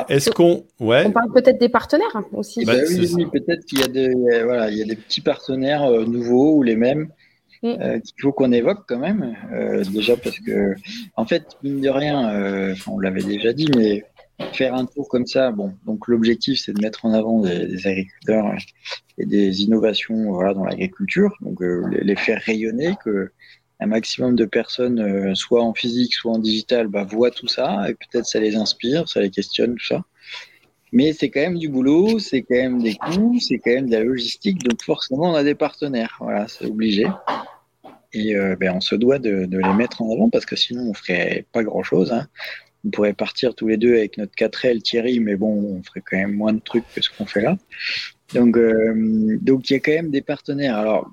Est-ce 0.09 0.29
qu'on. 0.29 0.65
Ouais. 0.79 1.03
On 1.05 1.11
parle 1.11 1.31
peut-être 1.33 1.59
des 1.59 1.69
partenaires 1.69 2.21
aussi. 2.33 2.65
Bah, 2.65 2.73
oui, 2.87 3.25
peut-être 3.31 3.65
qu'il 3.65 3.79
y, 3.79 3.83
a 3.83 3.87
des, 3.87 4.09
voilà, 4.43 4.69
il 4.69 4.77
y 4.77 4.81
a 4.81 4.85
des 4.85 4.95
petits 4.95 5.21
partenaires 5.21 5.83
euh, 5.83 6.05
nouveaux 6.05 6.57
ou 6.57 6.63
les 6.63 6.75
mêmes 6.75 7.09
mm. 7.63 7.67
euh, 7.67 7.99
qu'il 7.99 8.21
faut 8.21 8.31
qu'on 8.31 8.51
évoque 8.51 8.83
quand 8.87 8.99
même. 8.99 9.35
Euh, 9.51 9.83
déjà 9.85 10.15
parce 10.15 10.39
que, 10.39 10.75
en 11.15 11.25
fait, 11.25 11.57
mine 11.63 11.81
de 11.81 11.89
rien, 11.89 12.75
on 12.87 12.99
l'avait 12.99 13.23
déjà 13.23 13.53
dit, 13.53 13.69
mais 13.75 14.05
faire 14.53 14.73
un 14.73 14.85
tour 14.85 15.09
comme 15.09 15.25
ça, 15.25 15.51
bon, 15.51 15.73
donc 15.85 16.07
l'objectif 16.07 16.61
c'est 16.63 16.71
de 16.71 16.81
mettre 16.81 17.05
en 17.05 17.13
avant 17.13 17.41
des, 17.41 17.85
agriculteurs 17.85 18.55
et 19.17 19.25
des 19.25 19.63
innovations 19.63 20.31
voilà, 20.31 20.53
dans 20.53 20.63
l'agriculture, 20.63 21.35
donc 21.41 21.59
les, 21.91 22.15
faire 22.15 22.41
rayonner, 22.45 22.93
que 23.03 23.31
un 23.79 23.87
maximum 23.87 24.35
de 24.35 24.45
personnes, 24.45 24.99
euh, 24.99 25.35
soit 25.35 25.63
en 25.63 25.73
physique, 25.73 26.13
soit 26.13 26.33
en 26.33 26.39
digital, 26.39 26.87
bah, 26.87 27.03
voient 27.03 27.31
tout 27.31 27.47
ça 27.47 27.89
et 27.89 27.93
peut-être 27.93 28.25
ça 28.25 28.39
les 28.39 28.55
inspire, 28.55 29.07
ça 29.07 29.21
les 29.21 29.29
questionne, 29.29 29.75
tout 29.75 29.85
ça. 29.85 30.03
Mais 30.91 31.13
c'est 31.13 31.29
quand 31.29 31.41
même 31.41 31.57
du 31.57 31.69
boulot, 31.69 32.19
c'est 32.19 32.41
quand 32.41 32.55
même 32.55 32.81
des 32.81 32.95
coûts, 32.95 33.37
c'est 33.39 33.59
quand 33.59 33.71
même 33.71 33.87
de 33.87 33.95
la 33.95 34.03
logistique, 34.03 34.57
donc 34.63 34.81
forcément 34.83 35.31
on 35.31 35.35
a 35.35 35.43
des 35.43 35.55
partenaires, 35.55 36.17
voilà, 36.19 36.47
c'est 36.47 36.65
obligé. 36.65 37.05
Et 38.11 38.35
euh, 38.35 38.55
ben, 38.55 38.73
on 38.75 38.81
se 38.81 38.95
doit 38.95 39.19
de, 39.19 39.45
de, 39.45 39.57
les 39.59 39.73
mettre 39.73 40.01
en 40.01 40.11
avant 40.11 40.29
parce 40.29 40.45
que 40.45 40.55
sinon 40.55 40.89
on 40.89 40.93
ferait 40.95 41.45
pas 41.51 41.63
grand-chose. 41.63 42.11
Hein. 42.11 42.27
On 42.85 42.89
pourrait 42.89 43.13
partir 43.13 43.53
tous 43.53 43.67
les 43.67 43.77
deux 43.77 43.93
avec 43.93 44.17
notre 44.17 44.33
4L 44.33 44.81
Thierry, 44.81 45.19
mais 45.19 45.35
bon, 45.35 45.77
on 45.77 45.83
ferait 45.83 46.01
quand 46.01 46.17
même 46.17 46.33
moins 46.33 46.53
de 46.53 46.59
trucs 46.59 46.85
que 46.95 47.01
ce 47.01 47.09
qu'on 47.09 47.25
fait 47.25 47.41
là. 47.41 47.57
Donc, 48.33 48.57
euh, 48.57 49.37
donc 49.41 49.69
il 49.69 49.73
y 49.73 49.75
a 49.75 49.79
quand 49.79 49.91
même 49.91 50.11
des 50.11 50.21
partenaires. 50.21 50.77
Alors, 50.77 51.11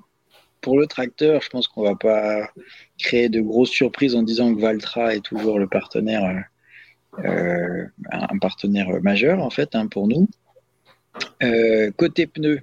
pour 0.61 0.79
le 0.79 0.87
tracteur, 0.87 1.41
je 1.41 1.49
pense 1.49 1.67
qu'on 1.67 1.83
va 1.83 1.95
pas 1.95 2.49
créer 2.97 3.29
de 3.29 3.41
grosses 3.41 3.69
surprises 3.69 4.15
en 4.15 4.23
disant 4.23 4.53
que 4.53 4.59
Valtra 4.59 5.15
est 5.15 5.23
toujours 5.23 5.59
le 5.59 5.67
partenaire, 5.67 6.43
euh, 7.23 7.85
un 8.11 8.37
partenaire 8.39 8.89
majeur 9.01 9.39
en 9.39 9.49
fait 9.49 9.75
hein, 9.75 9.87
pour 9.87 10.07
nous. 10.07 10.27
Euh, 11.41 11.91
côté 11.95 12.27
pneus, 12.27 12.61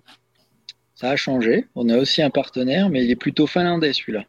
ça 0.95 1.11
a 1.11 1.17
changé. 1.17 1.67
On 1.75 1.89
a 1.89 1.99
aussi 1.99 2.23
un 2.23 2.31
partenaire, 2.31 2.89
mais 2.89 3.05
il 3.05 3.11
est 3.11 3.17
plutôt 3.17 3.47
finlandais 3.47 3.93
celui-là. 3.93 4.25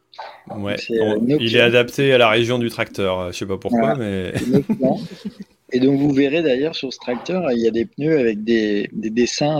Ouais, 0.55 0.75
euh, 0.91 1.37
il 1.39 1.55
est 1.55 1.61
adapté 1.61 2.13
à 2.13 2.17
la 2.17 2.29
région 2.29 2.57
du 2.57 2.69
tracteur. 2.69 3.31
Je 3.31 3.37
sais 3.37 3.45
pas 3.45 3.57
pourquoi, 3.57 3.95
mais. 3.95 4.33
Et 5.71 5.79
donc 5.79 5.99
vous 5.99 6.13
verrez 6.13 6.41
d'ailleurs 6.41 6.75
sur 6.75 6.93
ce 6.93 6.99
tracteur, 6.99 7.51
il 7.51 7.59
y 7.59 7.67
a 7.67 7.71
des 7.71 7.85
pneus 7.85 8.17
avec 8.17 8.43
des, 8.43 8.89
dessins 8.93 9.59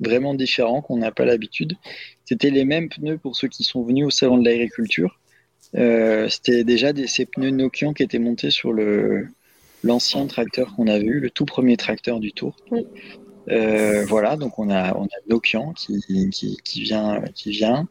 vraiment 0.00 0.34
différents 0.34 0.82
qu'on 0.82 0.96
n'a 0.96 1.10
pas 1.10 1.24
l'habitude. 1.24 1.76
C'était 2.28 2.50
les 2.50 2.66
mêmes 2.66 2.90
pneus 2.90 3.16
pour 3.16 3.36
ceux 3.36 3.48
qui 3.48 3.64
sont 3.64 3.82
venus 3.82 4.04
au 4.04 4.10
salon 4.10 4.36
de 4.36 4.44
l'agriculture. 4.44 5.18
Euh, 5.76 6.28
c'était 6.28 6.62
déjà 6.62 6.92
des, 6.92 7.06
ces 7.06 7.24
pneus 7.24 7.48
Nokian 7.48 7.94
qui 7.94 8.02
étaient 8.02 8.18
montés 8.18 8.50
sur 8.50 8.74
le 8.74 9.28
l'ancien 9.82 10.26
tracteur 10.26 10.76
qu'on 10.76 10.88
a 10.88 10.98
vu, 10.98 11.20
le 11.20 11.30
tout 11.30 11.46
premier 11.46 11.78
tracteur 11.78 12.20
du 12.20 12.32
Tour. 12.32 12.54
Euh, 13.48 14.04
voilà, 14.04 14.36
donc 14.36 14.58
on 14.58 14.68
a 14.68 14.94
on 14.94 15.04
a 15.04 15.18
Nokian 15.30 15.72
qui, 15.72 16.04
qui, 16.30 16.58
qui 16.62 16.82
vient 16.82 17.22
qui 17.34 17.50
vient. 17.50 17.88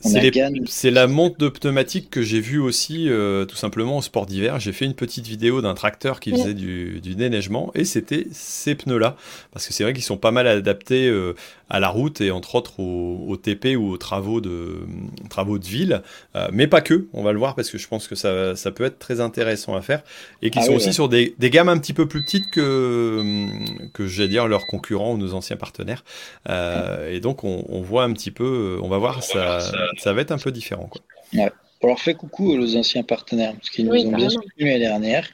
C'est 0.00 0.90
la 0.90 1.06
monte 1.06 1.38
de 1.38 1.48
pneumatique 1.48 2.08
que 2.10 2.22
j'ai 2.22 2.40
vue 2.40 2.58
aussi, 2.58 3.08
euh, 3.08 3.44
tout 3.44 3.56
simplement 3.56 3.98
au 3.98 4.02
sport 4.02 4.26
d'hiver. 4.26 4.58
J'ai 4.58 4.72
fait 4.72 4.86
une 4.86 4.94
petite 4.94 5.26
vidéo 5.26 5.60
d'un 5.60 5.74
tracteur 5.74 6.20
qui 6.20 6.30
faisait 6.30 6.54
du, 6.54 7.00
du 7.00 7.14
déneigement 7.14 7.70
et 7.74 7.84
c'était 7.84 8.26
ces 8.32 8.74
pneus-là. 8.74 9.16
Parce 9.52 9.66
que 9.66 9.72
c'est 9.72 9.84
vrai 9.84 9.92
qu'ils 9.92 10.02
sont 10.02 10.16
pas 10.16 10.30
mal 10.30 10.46
adaptés 10.46 11.08
euh, 11.08 11.34
à 11.68 11.80
la 11.80 11.88
route 11.88 12.20
et 12.20 12.30
entre 12.30 12.54
autres 12.54 12.80
au, 12.80 13.36
TP 13.36 13.76
ou 13.76 13.90
aux 13.90 13.96
travaux 13.98 14.40
de, 14.40 14.80
travaux 15.28 15.58
de 15.58 15.66
ville. 15.66 16.02
Euh, 16.34 16.48
mais 16.52 16.66
pas 16.66 16.80
que, 16.80 17.06
on 17.12 17.22
va 17.22 17.32
le 17.32 17.38
voir 17.38 17.54
parce 17.54 17.70
que 17.70 17.76
je 17.76 17.86
pense 17.86 18.08
que 18.08 18.14
ça, 18.14 18.56
ça 18.56 18.70
peut 18.70 18.84
être 18.84 18.98
très 18.98 19.20
intéressant 19.20 19.74
à 19.74 19.82
faire. 19.82 20.02
Et 20.40 20.50
qui 20.50 20.60
ah 20.60 20.62
sont 20.62 20.72
aussi 20.72 20.92
sur 20.94 21.08
des, 21.08 21.34
des, 21.38 21.50
gammes 21.50 21.68
un 21.68 21.78
petit 21.78 21.92
peu 21.92 22.08
plus 22.08 22.22
petites 22.22 22.50
que, 22.50 23.46
que 23.92 24.06
j'allais 24.06 24.28
dire, 24.28 24.48
leurs 24.48 24.66
concurrents 24.66 25.12
ou 25.12 25.18
nos 25.18 25.34
anciens 25.34 25.56
partenaires. 25.56 26.04
et 26.48 27.20
donc 27.20 27.44
on, 27.44 27.64
on, 27.68 27.82
voit 27.82 28.04
un 28.04 28.12
petit 28.12 28.30
peu, 28.30 28.78
on 28.82 28.88
va 28.88 28.98
voir 28.98 29.22
ça 29.22 29.60
ça 29.60 29.89
va 30.12 30.20
être 30.20 30.32
un 30.32 30.38
peu 30.38 30.52
différent. 30.52 30.88
Quoi. 30.88 31.02
Ouais. 31.34 31.50
On 31.82 31.86
leur 31.86 31.98
fait 31.98 32.14
coucou 32.14 32.52
aux 32.52 32.76
anciens 32.76 33.02
partenaires, 33.02 33.54
parce 33.54 33.70
qu'ils 33.70 33.86
nous 33.86 33.94
ont 33.94 34.12
bien 34.12 34.28
soutenus 34.28 34.66
l'année 34.66 34.80
dernière. 34.80 35.28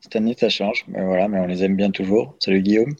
Cette 0.00 0.16
année, 0.16 0.36
ça 0.38 0.50
change, 0.50 0.84
mais 0.88 1.02
voilà, 1.02 1.26
mais 1.26 1.40
on 1.40 1.46
les 1.46 1.64
aime 1.64 1.74
bien 1.74 1.90
toujours. 1.90 2.36
Salut 2.38 2.60
Guillaume. 2.60 2.94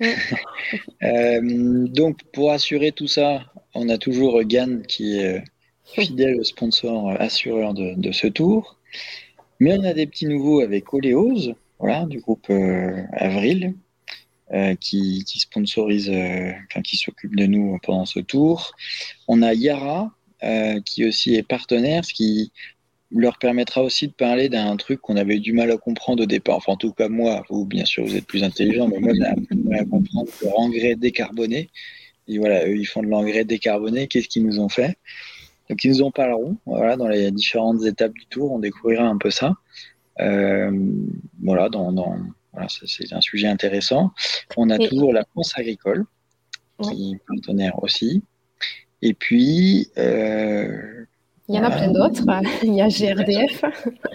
euh, 1.02 1.86
donc, 1.86 2.18
pour 2.32 2.50
assurer 2.50 2.92
tout 2.92 3.06
ça, 3.06 3.44
on 3.74 3.88
a 3.88 3.98
toujours 3.98 4.42
Gann 4.42 4.82
qui 4.82 5.20
est 5.20 5.44
fidèle 5.84 6.44
sponsor 6.44 7.10
assureur 7.20 7.72
de, 7.74 7.94
de, 7.96 8.12
ce 8.12 8.26
tour. 8.26 8.76
Mais 9.60 9.78
on 9.78 9.84
a 9.84 9.92
des 9.92 10.06
petits 10.06 10.26
nouveaux 10.26 10.60
avec 10.60 10.92
Oleos, 10.92 11.54
voilà, 11.78 12.04
du 12.06 12.20
groupe 12.20 12.46
euh, 12.50 13.02
Avril, 13.12 13.74
euh, 14.52 14.74
qui, 14.74 15.24
qui, 15.24 15.38
sponsorise, 15.38 16.10
euh, 16.10 16.52
enfin, 16.68 16.82
qui 16.82 16.96
s'occupe 16.96 17.36
de 17.36 17.46
nous 17.46 17.78
pendant 17.82 18.06
ce 18.06 18.20
tour. 18.20 18.74
On 19.28 19.42
a 19.42 19.54
Yara, 19.54 20.12
qui 20.84 21.04
aussi 21.04 21.34
est 21.34 21.42
partenaire, 21.42 22.04
ce 22.04 22.14
qui 22.14 22.52
leur 23.12 23.38
permettra 23.38 23.82
aussi 23.82 24.06
de 24.06 24.12
parler 24.12 24.48
d'un 24.48 24.76
truc 24.76 25.00
qu'on 25.00 25.16
avait 25.16 25.40
du 25.40 25.52
mal 25.52 25.70
à 25.70 25.76
comprendre 25.76 26.22
au 26.22 26.26
départ. 26.26 26.56
Enfin, 26.56 26.72
en 26.72 26.76
tout 26.76 26.92
cas, 26.92 27.08
moi, 27.08 27.44
vous, 27.50 27.64
bien 27.64 27.84
sûr, 27.84 28.04
vous 28.04 28.16
êtes 28.16 28.26
plus 28.26 28.44
intelligent, 28.44 28.86
mais 28.86 29.00
moi, 29.00 29.12
j'ai 29.14 29.26
un 29.26 29.34
peu 29.34 29.54
de 29.54 29.68
mal 29.68 29.80
à 29.80 29.84
comprendre 29.84 30.30
leur 30.42 30.58
engrais 30.58 30.94
décarboné. 30.94 31.70
Et 32.28 32.38
voilà, 32.38 32.66
eux, 32.68 32.76
ils 32.76 32.86
font 32.86 33.02
de 33.02 33.08
l'engrais 33.08 33.44
décarboné. 33.44 34.06
Qu'est-ce 34.06 34.28
qu'ils 34.28 34.46
nous 34.46 34.60
ont 34.60 34.68
fait? 34.68 34.96
Donc, 35.68 35.82
ils 35.82 35.90
nous 35.90 36.02
en 36.02 36.12
parleront. 36.12 36.56
Voilà, 36.66 36.96
dans 36.96 37.08
les 37.08 37.32
différentes 37.32 37.84
étapes 37.84 38.12
du 38.12 38.26
tour, 38.26 38.52
on 38.52 38.60
découvrira 38.60 39.04
un 39.04 39.18
peu 39.18 39.30
ça. 39.30 39.54
Euh, 40.20 40.70
voilà, 41.42 41.68
dans, 41.68 41.90
dans 41.92 42.16
voilà, 42.52 42.68
c'est 42.68 43.12
un 43.12 43.20
sujet 43.20 43.48
intéressant. 43.48 44.12
On 44.56 44.70
a 44.70 44.78
toujours 44.78 45.12
la 45.12 45.24
France 45.24 45.52
agricole, 45.56 46.04
qui 46.82 47.12
est 47.12 47.18
partenaire 47.26 47.82
aussi. 47.82 48.22
Et 49.02 49.14
puis, 49.14 49.90
euh, 49.98 51.00
il 51.50 51.56
y 51.56 51.58
en 51.58 51.64
a 51.64 51.70
plein 51.72 51.90
d'autres. 51.90 52.22
Il 52.62 52.74
y 52.74 52.80
a 52.80 52.86
GRDF. 52.86 53.64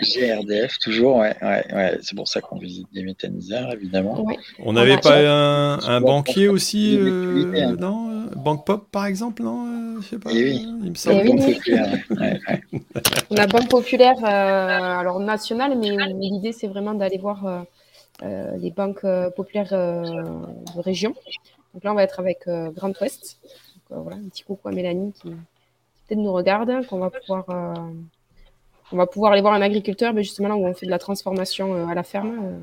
GRDF, 0.02 0.80
toujours, 0.80 1.18
ouais. 1.18 1.36
ouais, 1.42 1.98
C'est 2.02 2.16
pour 2.16 2.30
ça 2.30 2.40
qu'on 2.40 2.58
visite 2.58 2.88
des 2.94 3.04
méthaniseurs, 3.04 3.74
évidemment. 3.74 4.26
On 4.60 4.72
n'avait 4.72 4.98
pas 4.98 5.18
un, 5.20 6.00
banquier 6.00 6.48
aussi, 6.48 6.98
euh, 6.98 7.76
non 7.76 8.28
Banque 8.38 8.66
Pop, 8.66 8.88
par 8.90 9.06
exemple, 9.06 9.44
non 9.44 9.66
euh, 9.68 10.02
Je 10.02 10.08
sais 10.08 10.18
pas. 10.18 10.30
Eh 10.34 10.44
oui. 10.46 10.66
Il 10.84 10.92
me 10.92 10.96
semble. 10.96 11.26
Banque 11.26 11.46
populaire. 11.46 11.98
On 13.30 13.36
a 13.38 13.48
Banque 13.48 13.70
Populaire, 13.70 14.18
euh, 14.24 15.00
alors 15.00 15.20
nationale, 15.20 15.78
mais 15.78 15.90
l'idée, 16.18 16.54
c'est 16.54 16.68
vraiment 16.68 16.94
d'aller 16.94 17.18
voir 17.18 17.66
les 18.22 18.72
banques 18.72 19.06
populaires 19.36 19.72
de 19.72 20.80
région. 20.80 21.14
Donc 21.74 21.84
là, 21.84 21.92
on 21.92 21.96
va 21.96 22.04
être 22.04 22.22
avec 22.22 22.48
Grand 22.48 22.98
Ouest. 23.02 23.40
Voilà, 23.90 24.18
un 24.18 24.30
petit 24.30 24.44
coucou 24.44 24.68
à 24.68 24.72
Mélanie 24.72 25.14
qui 25.14 25.30
peut-être 26.08 26.20
nous 26.20 26.34
regarde, 26.34 26.86
qu'on 26.88 27.00
va 27.00 27.10
pouvoir, 27.10 27.46
euh, 27.50 27.74
on 28.92 28.98
va 28.98 29.08
pouvoir 29.08 29.32
aller 29.34 29.42
voir 29.42 29.54
un 29.54 29.62
agriculteur, 29.62 30.14
mais 30.14 30.24
justement 30.24 30.50
là 30.50 30.56
où 30.56 30.66
on 30.66 30.74
fait 30.74 30.86
de 30.86 30.92
la 30.92 31.00
transformation 31.00 31.76
euh, 31.76 31.88
à 31.88 31.96
la 31.96 32.04
ferme. 32.04 32.40
Euh, 32.44 32.60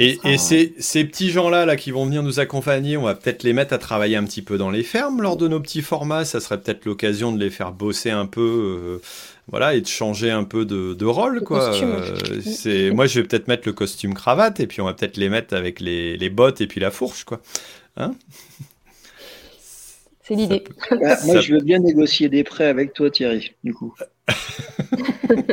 et, 0.00 0.18
et 0.24 0.38
ces, 0.38 0.74
ces, 0.78 1.04
petits 1.04 1.30
gens-là 1.30 1.66
là, 1.66 1.74
qui 1.74 1.90
vont 1.90 2.04
venir 2.04 2.22
nous 2.22 2.38
accompagner, 2.38 2.96
on 2.96 3.02
va 3.02 3.16
peut-être 3.16 3.42
les 3.42 3.52
mettre 3.52 3.72
à 3.72 3.78
travailler 3.78 4.16
un 4.16 4.24
petit 4.24 4.42
peu 4.42 4.56
dans 4.56 4.70
les 4.70 4.84
fermes 4.84 5.22
lors 5.22 5.36
de 5.36 5.48
nos 5.48 5.58
petits 5.58 5.82
formats. 5.82 6.24
Ça 6.24 6.40
serait 6.40 6.60
peut-être 6.60 6.84
l'occasion 6.84 7.32
de 7.32 7.40
les 7.40 7.50
faire 7.50 7.72
bosser 7.72 8.10
un 8.10 8.26
peu, 8.26 9.00
voilà, 9.48 9.74
et 9.74 9.80
de 9.80 9.88
changer 9.88 10.30
un 10.30 10.44
peu 10.44 10.64
de, 10.64 10.94
de 10.94 11.04
rôle, 11.04 11.42
quoi. 11.42 11.72
c'est, 12.44 12.92
moi, 12.92 13.06
je 13.06 13.18
vais 13.18 13.26
peut-être 13.26 13.48
mettre 13.48 13.66
le 13.66 13.72
costume 13.72 14.14
cravate, 14.14 14.60
et 14.60 14.68
puis 14.68 14.80
on 14.80 14.84
va 14.84 14.94
peut-être 14.94 15.16
les 15.16 15.30
mettre 15.30 15.56
avec 15.56 15.80
les, 15.80 16.16
les 16.16 16.30
bottes 16.30 16.60
et 16.60 16.68
puis 16.68 16.80
la 16.80 16.92
fourche, 16.92 17.24
quoi. 17.24 17.40
Hein? 17.96 18.14
C'est 20.28 20.34
l'idée. 20.34 20.62
Bah, 20.90 21.16
moi, 21.24 21.40
je 21.40 21.54
veux 21.54 21.60
bien 21.60 21.78
négocier 21.78 22.28
des 22.28 22.44
prêts 22.44 22.66
avec 22.66 22.92
toi, 22.92 23.10
Thierry, 23.10 23.54
du 23.64 23.72
coup. 23.72 23.94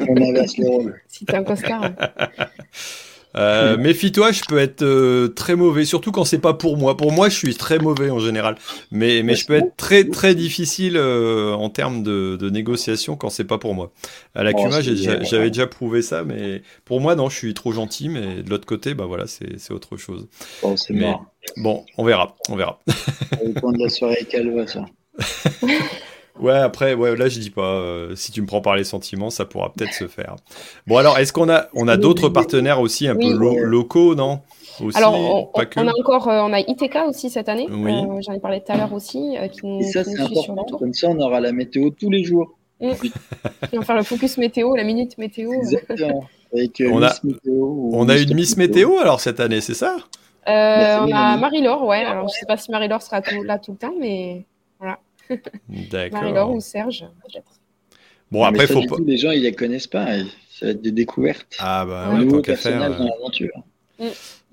On 0.10 0.18
inverse 0.18 0.58
les 0.58 0.68
rôles. 0.68 1.02
Si 1.08 1.26
t'es 1.26 1.38
un 1.38 1.44
costard. 1.44 1.92
Euh, 3.38 3.78
méfie-toi, 3.78 4.32
je 4.32 4.44
peux 4.48 4.58
être 4.58 4.82
euh, 4.82 5.28
très 5.28 5.56
mauvais, 5.56 5.84
surtout 5.84 6.12
quand 6.12 6.24
c'est 6.24 6.40
pas 6.40 6.54
pour 6.54 6.78
moi. 6.78 6.96
Pour 6.96 7.12
moi, 7.12 7.28
je 7.28 7.36
suis 7.36 7.56
très 7.56 7.80
mauvais 7.80 8.10
en 8.10 8.20
général, 8.20 8.56
mais, 8.92 9.24
mais 9.24 9.36
je 9.36 9.46
peux 9.46 9.56
être 9.56 9.76
très 9.76 10.06
très 10.06 10.36
difficile 10.36 10.96
euh, 10.96 11.54
en 11.54 11.70
termes 11.70 12.02
de, 12.02 12.38
de, 12.40 12.50
négociation 12.50 13.18
quand 13.18 13.30
c'est 13.30 13.44
pas 13.44 13.58
pour 13.58 13.74
moi. 13.74 13.92
À 14.36 14.44
la 14.44 14.54
Cuma, 14.54 14.80
j'avais 14.80 15.50
déjà 15.50 15.68
prouvé 15.68 16.02
ça, 16.02 16.24
mais 16.24 16.62
pour 16.86 17.02
moi, 17.02 17.16
non, 17.16 17.28
je 17.30 17.36
suis 17.36 17.54
trop 17.54 17.74
gentil, 17.74 18.08
mais 18.08 18.42
de 18.42 18.50
l'autre 18.50 18.66
côté, 18.66 18.94
bah 18.94 19.06
voilà, 19.06 19.26
c'est 19.28 19.72
autre 19.72 19.98
chose. 19.98 20.28
Bon, 20.62 20.78
c'est 20.78 20.94
Bon, 21.58 21.86
on 21.98 22.04
verra, 22.04 22.36
on 22.50 22.56
verra. 22.56 22.80
Au 23.44 23.60
point 23.60 23.72
de 23.72 23.84
la 23.84 23.90
soirée 23.90 24.26
calme, 24.30 24.68
ça. 24.68 24.86
Ouais, 26.40 26.54
après, 26.54 26.96
ouais, 26.96 27.16
là 27.16 27.30
je 27.30 27.40
dis 27.40 27.50
pas. 27.50 27.76
Euh, 27.76 28.16
si 28.16 28.32
tu 28.32 28.42
me 28.42 28.48
prends 28.48 28.62
par 28.62 28.76
les 28.76 28.84
sentiments, 28.84 29.30
ça 29.30 29.46
pourra 29.46 29.72
peut-être 29.72 29.94
se 29.94 30.08
faire. 30.08 30.36
Bon, 30.86 30.98
alors, 30.98 31.18
est-ce 31.18 31.32
qu'on 31.32 31.50
a, 31.50 31.68
on 31.74 31.88
a 31.88 31.96
d'autres 31.96 32.30
partenaires 32.30 32.82
aussi 32.82 33.08
un 33.08 33.16
peu 33.16 33.32
locaux, 33.32 34.16
non? 34.16 34.42
Alors, 34.96 35.14
on, 35.16 35.88
a 35.88 35.92
encore, 35.98 36.28
euh, 36.28 36.42
on 36.42 36.52
a 36.52 36.60
ITK 36.60 36.98
aussi 37.08 37.30
cette 37.30 37.48
année. 37.48 37.68
Euh, 37.70 38.22
j'en 38.22 38.34
ai 38.34 38.40
parlé 38.40 38.60
tout 38.60 38.74
à 38.74 38.78
l'heure 38.78 38.92
aussi, 38.92 39.36
qui 39.54 39.66
nous, 39.66 39.80
Et 39.80 39.84
ça, 39.84 40.04
c'est 40.04 40.20
important. 40.20 40.78
Comme 40.78 40.94
ça, 40.94 41.08
on 41.10 41.20
aura 41.20 41.40
la 41.40 41.54
météo 41.54 41.90
tous 41.92 42.10
les 42.10 42.26
jours. 42.26 42.58
Mmh. 42.82 42.92
on 43.74 43.78
va 43.78 43.86
faire 43.86 43.96
le 43.96 44.04
focus 44.04 44.38
météo, 44.38 44.76
la 44.76 44.84
minute 44.84 45.18
météo. 45.18 45.54
Exactement. 45.54 46.26
Avec, 46.54 46.84
on, 46.92 47.02
a, 47.02 47.14
météo, 47.24 47.90
on 47.94 48.10
a 48.10 48.18
une 48.18 48.34
Miss 48.34 48.58
météo 48.58 48.98
alors 49.00 49.20
cette 49.20 49.40
année, 49.40 49.62
c'est 49.62 49.74
ça? 49.74 49.98
On 50.48 51.12
a 51.12 51.38
Marie-Laure, 51.38 51.84
ouais. 51.84 52.04
Alors, 52.04 52.28
je 52.30 52.34
sais 52.34 52.46
pas 52.46 52.58
si 52.58 52.72
Marie-Laure 52.72 53.02
sera 53.02 53.22
là 53.44 53.60
tout 53.60 53.72
le 53.72 53.78
temps, 53.78 53.94
mais 54.00 54.46
voilà. 54.80 55.00
D'accord. 55.92 56.22
Marie-Laure 56.22 56.52
ou 56.52 56.62
Serge, 56.62 57.06
peut-être. 57.24 57.52
Bon, 58.32 58.44
après, 58.44 58.68
faut 58.68 58.86
pas. 58.86 58.98
Les 59.06 59.18
gens, 59.18 59.32
ils 59.32 59.44
les 59.44 59.54
connaissent 59.54 59.88
pas. 59.88 60.08
Ça 60.50 60.68
va 60.68 60.72
être 60.72 60.82
des 60.82 60.92
découvertes. 60.92 61.56
Ah, 61.60 61.86
bah, 61.86 62.08
un 62.08 62.28
tant 62.28 62.42
qu'à 62.42 62.56
faire. 62.56 62.80
dans 62.80 63.06
l'aventure. 63.06 63.52
Mm. 64.00 64.06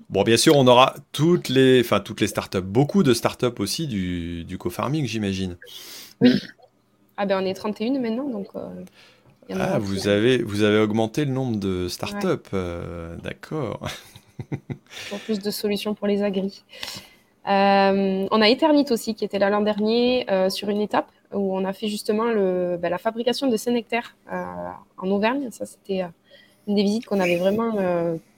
Bon, 0.09 0.23
bien 0.23 0.37
sûr, 0.37 0.55
on 0.55 0.67
aura 0.67 0.95
toutes 1.11 1.49
les, 1.49 1.81
enfin, 1.81 1.99
toutes 1.99 2.21
les 2.21 2.27
startups, 2.27 2.61
beaucoup 2.61 3.03
de 3.03 3.13
startups 3.13 3.59
aussi 3.59 3.87
du, 3.87 4.43
du 4.43 4.57
co-farming, 4.57 5.05
j'imagine. 5.05 5.57
Oui. 6.21 6.31
Ah, 7.17 7.25
ben, 7.25 7.41
on 7.41 7.45
est 7.45 7.53
31 7.53 7.99
maintenant, 7.99 8.29
donc. 8.29 8.47
Euh, 8.55 8.69
ah, 9.49 9.79
vous 9.79 10.07
avez, 10.07 10.41
vous 10.41 10.63
avez 10.63 10.79
augmenté 10.79 11.25
le 11.25 11.31
nombre 11.31 11.57
de 11.57 11.87
startups. 11.87 12.49
Euh, 12.53 13.15
d'accord. 13.17 13.79
Pour 15.09 15.19
plus 15.19 15.39
de 15.39 15.51
solutions 15.51 15.93
pour 15.93 16.07
les 16.07 16.23
agris. 16.23 16.63
Euh, 17.47 18.25
on 18.31 18.41
a 18.41 18.49
Eternit 18.49 18.85
aussi 18.91 19.15
qui 19.15 19.25
était 19.25 19.39
là 19.39 19.49
l'an 19.49 19.61
dernier 19.61 20.25
euh, 20.31 20.49
sur 20.49 20.69
une 20.69 20.79
étape 20.79 21.09
où 21.33 21.57
on 21.57 21.65
a 21.65 21.73
fait 21.73 21.87
justement 21.87 22.25
le, 22.25 22.77
bah, 22.81 22.89
la 22.89 22.97
fabrication 22.97 23.47
de 23.47 23.57
Sénectaire 23.57 24.15
euh, 24.31 24.43
en 24.97 25.09
Auvergne. 25.09 25.49
Ça, 25.51 25.65
c'était 25.65 26.03
une 26.67 26.75
des 26.75 26.83
visites 26.83 27.05
qu'on 27.05 27.19
avait 27.19 27.37
vraiment. 27.37 27.75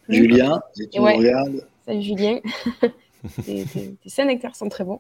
Julien, 0.08 0.62
si 0.74 0.88
tu 0.90 1.00
ouais. 1.00 1.18
regardes. 1.18 1.66
Salut 1.86 2.02
Julien. 2.02 2.40
tes, 3.46 3.66
tes, 3.66 4.40
sont 4.54 4.70
très 4.70 4.84
bons. 4.84 5.00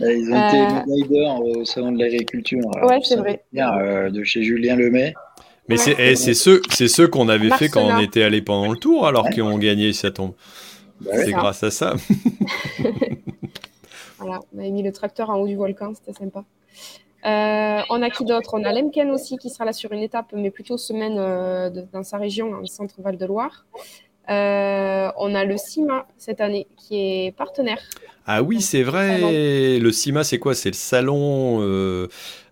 Ils 0.00 0.30
ont 0.32 0.48
été 0.48 0.84
médailles 0.86 1.40
au 1.42 1.64
salon 1.64 1.92
de 1.92 1.98
l'agriculture. 2.02 2.60
Ouais, 2.82 3.00
c'est 3.02 3.16
vrai. 3.16 3.44
de 3.52 4.24
chez 4.24 4.42
Julien 4.42 4.76
Lemay. 4.76 5.14
Mais 5.70 6.14
c'est 6.16 6.34
ceux, 6.34 6.60
ceux 6.70 7.08
qu'on 7.08 7.28
avait 7.28 7.50
fait 7.50 7.68
quand 7.68 7.82
on 7.82 7.98
était 7.98 8.22
allé 8.22 8.42
pendant 8.42 8.70
le 8.70 8.76
tour, 8.76 9.06
alors 9.06 9.30
qu'ils 9.30 9.42
ont 9.42 9.58
gagné, 9.58 9.92
ça 9.92 10.10
tombe. 10.10 10.32
Bah 11.00 11.12
c'est 11.14 11.32
grâce 11.32 11.62
à 11.62 11.70
ça. 11.70 11.94
voilà, 14.18 14.40
on 14.54 14.58
avait 14.58 14.70
mis 14.70 14.82
le 14.82 14.92
tracteur 14.92 15.30
en 15.30 15.36
haut 15.36 15.46
du 15.46 15.56
volcan, 15.56 15.92
c'était 15.94 16.18
sympa. 16.18 16.44
Euh, 17.24 17.82
on 17.90 18.02
a 18.02 18.10
qui 18.10 18.24
d'autre? 18.24 18.54
On 18.54 18.64
a 18.64 18.72
Lemken 18.72 19.10
aussi 19.10 19.36
qui 19.36 19.50
sera 19.50 19.64
là 19.64 19.72
sur 19.72 19.92
une 19.92 20.00
étape, 20.00 20.32
mais 20.32 20.50
plutôt 20.50 20.76
semaine 20.76 21.16
euh, 21.18 21.70
dans 21.92 22.02
sa 22.02 22.18
région, 22.18 22.52
en 22.54 22.66
centre 22.66 22.94
Val-de-Loire. 22.98 23.66
Euh, 24.28 25.10
on 25.18 25.34
a 25.34 25.44
le 25.44 25.56
CIMA 25.56 26.06
cette 26.16 26.40
année 26.40 26.66
qui 26.76 26.96
est 26.96 27.36
partenaire. 27.36 27.80
Ah 28.26 28.42
oui, 28.42 28.60
c'est 28.60 28.82
vrai. 28.82 29.78
Le 29.78 29.92
CIMA, 29.92 30.24
c'est 30.24 30.38
quoi? 30.38 30.54
C'est 30.54 30.70
le 30.70 30.74
salon 30.74 31.60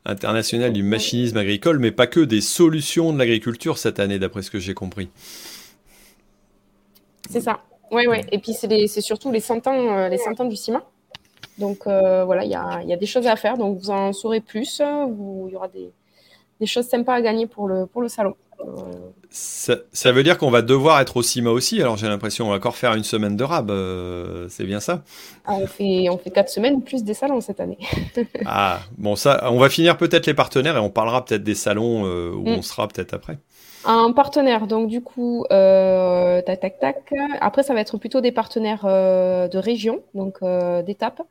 international 0.05 0.73
du 0.73 0.83
machinisme 0.83 1.37
agricole, 1.37 1.79
mais 1.79 1.91
pas 1.91 2.07
que 2.07 2.21
des 2.21 2.41
solutions 2.41 3.13
de 3.13 3.19
l'agriculture 3.19 3.79
cette 3.79 4.01
année, 4.01 4.19
d'après 4.19 4.43
ce 4.43 4.51
que 4.51 4.59
j'ai 4.59 4.75
compris. 4.75 5.11
C'est 7.29 7.41
ça. 7.41 7.61
Oui, 7.91 8.07
oui. 8.09 8.19
Et 8.33 8.39
puis, 8.39 8.53
c'est 8.53 9.01
surtout 9.01 9.31
les 9.31 9.41
100 9.41 9.67
ans, 9.67 9.97
euh, 9.97 10.09
les 10.09 10.19
100 10.19 10.41
ans 10.41 10.45
du 10.45 10.57
CIMA. 10.57 10.85
Donc, 11.59 11.87
euh, 11.87 12.25
voilà, 12.25 12.45
il 12.45 12.51
y 12.51 12.55
a, 12.55 12.83
y 12.85 12.93
a, 12.93 12.97
des 12.97 13.07
choses 13.07 13.27
à 13.27 13.37
faire. 13.37 13.57
Donc, 13.57 13.79
vous 13.79 13.91
en 13.91 14.13
saurez 14.13 14.41
plus. 14.41 14.81
Il 14.81 15.53
y 15.53 15.57
aura 15.57 15.69
des, 15.69 15.91
des, 16.61 16.67
choses 16.67 16.87
sympas 16.87 17.15
à 17.15 17.21
gagner 17.21 17.47
pour 17.47 17.69
le, 17.69 17.87
pour 17.87 18.03
le 18.03 18.09
salon. 18.09 18.37
Euh, 18.61 18.93
ça, 19.31 19.77
ça, 19.93 20.13
veut 20.13 20.23
dire 20.23 20.39
qu'on 20.39 20.51
va 20.51 20.63
devoir 20.63 21.01
être 21.01 21.17
au 21.17 21.23
CIMA 21.23 21.51
aussi. 21.51 21.81
Alors, 21.81 21.97
j'ai 21.97 22.09
l'impression 22.09 22.45
qu'on 22.45 22.51
va 22.51 22.57
encore 22.57 22.77
faire 22.77 22.95
une 22.95 23.05
semaine 23.05 23.37
de 23.37 23.45
rab. 23.45 23.73
c'est 24.49 24.65
bien 24.65 24.81
ça? 24.81 25.03
Ah, 25.45 25.55
on, 25.55 25.67
fait, 25.67 26.09
on 26.11 26.19
fait 26.19 26.31
quatre 26.31 26.49
semaines 26.49 26.83
plus 26.83 27.05
des 27.05 27.15
salons 27.15 27.41
cette 27.41 27.61
année. 27.61 27.79
ah, 28.47 28.81
bon, 28.97 29.17
ça, 29.17 29.49
on 29.51 29.59
va 29.59 29.69
finir 29.69 29.97
peut-être 29.97 30.27
les 30.27 30.35
partenaires 30.35 30.77
et 30.77 30.81
on 30.81 30.91
parlera 30.91 31.25
peut-être 31.25 31.45
des 31.45 31.55
salons 31.55 32.03
où 32.03 32.43
mm. 32.43 32.49
on 32.49 32.63
sera 32.63 32.89
peut-être 32.89 33.15
après. 33.15 33.39
Un 33.85 34.13
partenaire, 34.13 34.67
donc 34.67 34.89
du 34.89 35.01
coup, 35.01 35.45
euh, 35.53 36.43
tac, 36.43 36.61
tac, 36.61 36.79
tac. 36.81 37.15
Après, 37.41 37.63
ça 37.63 37.75
va 37.75 37.81
être 37.81 37.97
plutôt 37.97 38.21
des 38.21 38.33
partenaires 38.33 38.85
euh, 38.85 39.47
de 39.49 39.57
région, 39.59 40.03
donc 40.15 40.39
euh, 40.43 40.83
d'étapes. 40.83 41.23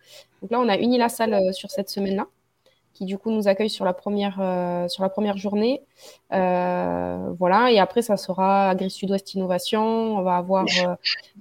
Donc 0.41 0.51
là, 0.51 0.59
on 0.59 0.69
a 0.69 0.77
uni 0.77 0.97
la 0.97 1.09
salle 1.09 1.53
sur 1.53 1.69
cette 1.69 1.89
semaine-là, 1.89 2.25
qui 2.97 3.05
du 3.05 3.17
coup 3.17 3.31
nous 3.31 3.47
accueille 3.47 3.69
sur 3.69 3.85
la 3.85 3.93
première, 3.93 4.35
sur 4.89 5.03
la 5.03 5.09
première 5.09 5.37
journée. 5.37 5.81
voilà, 6.31 7.71
et 7.71 7.79
après, 7.79 8.01
ça 8.01 8.17
sera 8.17 8.69
Agri 8.69 8.89
Sud-Ouest 8.89 9.33
Innovation. 9.35 10.17
On 10.17 10.21
va 10.21 10.37
avoir. 10.37 10.65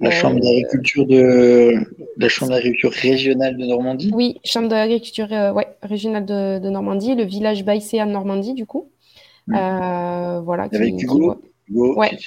la 0.00 0.10
Chambre 0.10 0.40
d'agriculture 0.40 1.06
de. 1.06 1.72
La 2.18 2.28
Chambre 2.28 2.52
d'agriculture 2.52 2.92
régionale 2.92 3.56
de 3.56 3.64
Normandie 3.64 4.10
Oui, 4.14 4.40
Chambre 4.44 4.68
d'agriculture 4.68 5.30
ouais, 5.30 5.68
régionale 5.82 6.26
de, 6.26 6.58
de, 6.58 6.68
Normandie, 6.68 7.14
le 7.14 7.24
village 7.24 7.64
Baïsé 7.64 8.00
à 8.00 8.06
Normandie, 8.06 8.54
du 8.54 8.66
coup. 8.66 8.90
Euh, 9.54 10.40
voilà, 10.40 10.64
Avec 10.64 11.02
Hugo, 11.02 11.40
Hugo 11.68 11.94
ouais. 11.96 12.18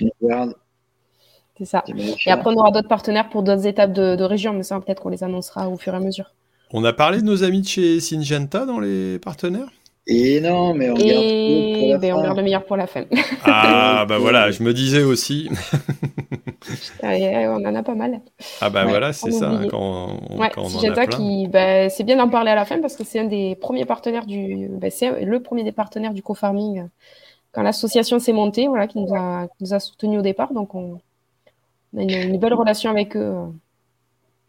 C'est 1.57 1.65
ça. 1.65 1.83
Et 2.25 2.31
après, 2.31 2.51
on 2.51 2.57
aura 2.57 2.71
d'autres 2.71 2.87
partenaires 2.87 3.29
pour 3.29 3.43
d'autres 3.43 3.67
étapes 3.67 3.91
de, 3.91 4.23
région, 4.23 4.53
mais 4.53 4.63
ça, 4.63 4.79
peut-être 4.79 5.01
qu'on 5.01 5.09
les 5.09 5.23
annoncera 5.23 5.69
au 5.69 5.77
fur 5.77 5.93
et 5.93 5.97
à 5.97 5.99
mesure. 5.99 6.33
On 6.71 6.83
a 6.83 6.93
parlé 6.93 7.19
de 7.19 7.25
nos 7.25 7.43
amis 7.43 7.61
de 7.61 7.67
chez 7.67 7.99
Syngenta 7.99 8.65
dans 8.65 8.79
les 8.79 9.19
partenaires? 9.19 9.69
Et 10.07 10.41
non, 10.41 10.73
mais 10.73 10.89
on 10.89 10.99
Et 10.99 11.03
garde 11.03 11.35
tout 11.43 11.67
pour 11.71 11.87
la 11.87 11.99
ben, 11.99 12.13
on 12.13 12.19
fin. 12.19 12.21
garde 12.21 12.37
le 12.37 12.43
meilleur 12.43 12.65
pour 12.65 12.77
la 12.77 12.87
fin. 12.87 13.05
Ah, 13.41 14.05
bah 14.07 14.17
voilà, 14.19 14.51
je 14.51 14.63
me 14.63 14.73
disais 14.73 15.03
aussi. 15.03 15.49
On 17.01 17.65
en 17.65 17.75
a 17.75 17.83
pas 17.83 17.95
mal. 17.95 18.21
Ah, 18.61 18.69
bah 18.69 18.85
Ouais, 18.85 18.85
voilà, 18.85 19.13
c'est 19.13 19.31
ça, 19.31 19.53
oublie. 19.53 19.67
quand 19.67 20.19
on, 20.29 20.41
Ouais, 20.41 20.51
quand 20.51 20.63
on 20.63 20.75
en 20.75 20.87
a 20.89 20.95
Syngenta 20.95 20.97
plein. 20.97 21.25
qui, 21.25 21.47
ben, 21.47 21.89
c'est 21.89 22.03
bien 22.03 22.17
d'en 22.17 22.29
parler 22.29 22.51
à 22.51 22.55
la 22.55 22.65
fin 22.65 22.79
parce 22.81 22.95
que 22.95 23.03
c'est 23.03 23.19
un 23.19 23.25
des 23.25 23.55
premiers 23.55 23.85
partenaires 23.85 24.25
du, 24.25 24.69
ben, 24.71 24.91
c'est 24.91 25.25
le 25.25 25.41
premier 25.41 25.63
des 25.63 25.71
partenaires 25.71 26.13
du 26.13 26.23
co-farming 26.23 26.89
quand 27.53 27.63
l'association 27.63 28.19
s'est 28.19 28.33
montée, 28.33 28.67
voilà, 28.67 28.87
qui 28.87 28.99
nous 28.99 29.13
a, 29.15 29.47
qui 29.49 29.63
nous 29.65 29.73
a 29.73 29.79
soutenus 29.81 30.19
au 30.19 30.23
départ. 30.23 30.53
Donc 30.53 30.75
on, 30.75 31.01
on 31.93 31.99
a 31.99 32.03
une, 32.03 32.11
une 32.35 32.39
belle 32.39 32.53
relation 32.55 32.91
avec 32.91 33.15
eux. 33.17 33.35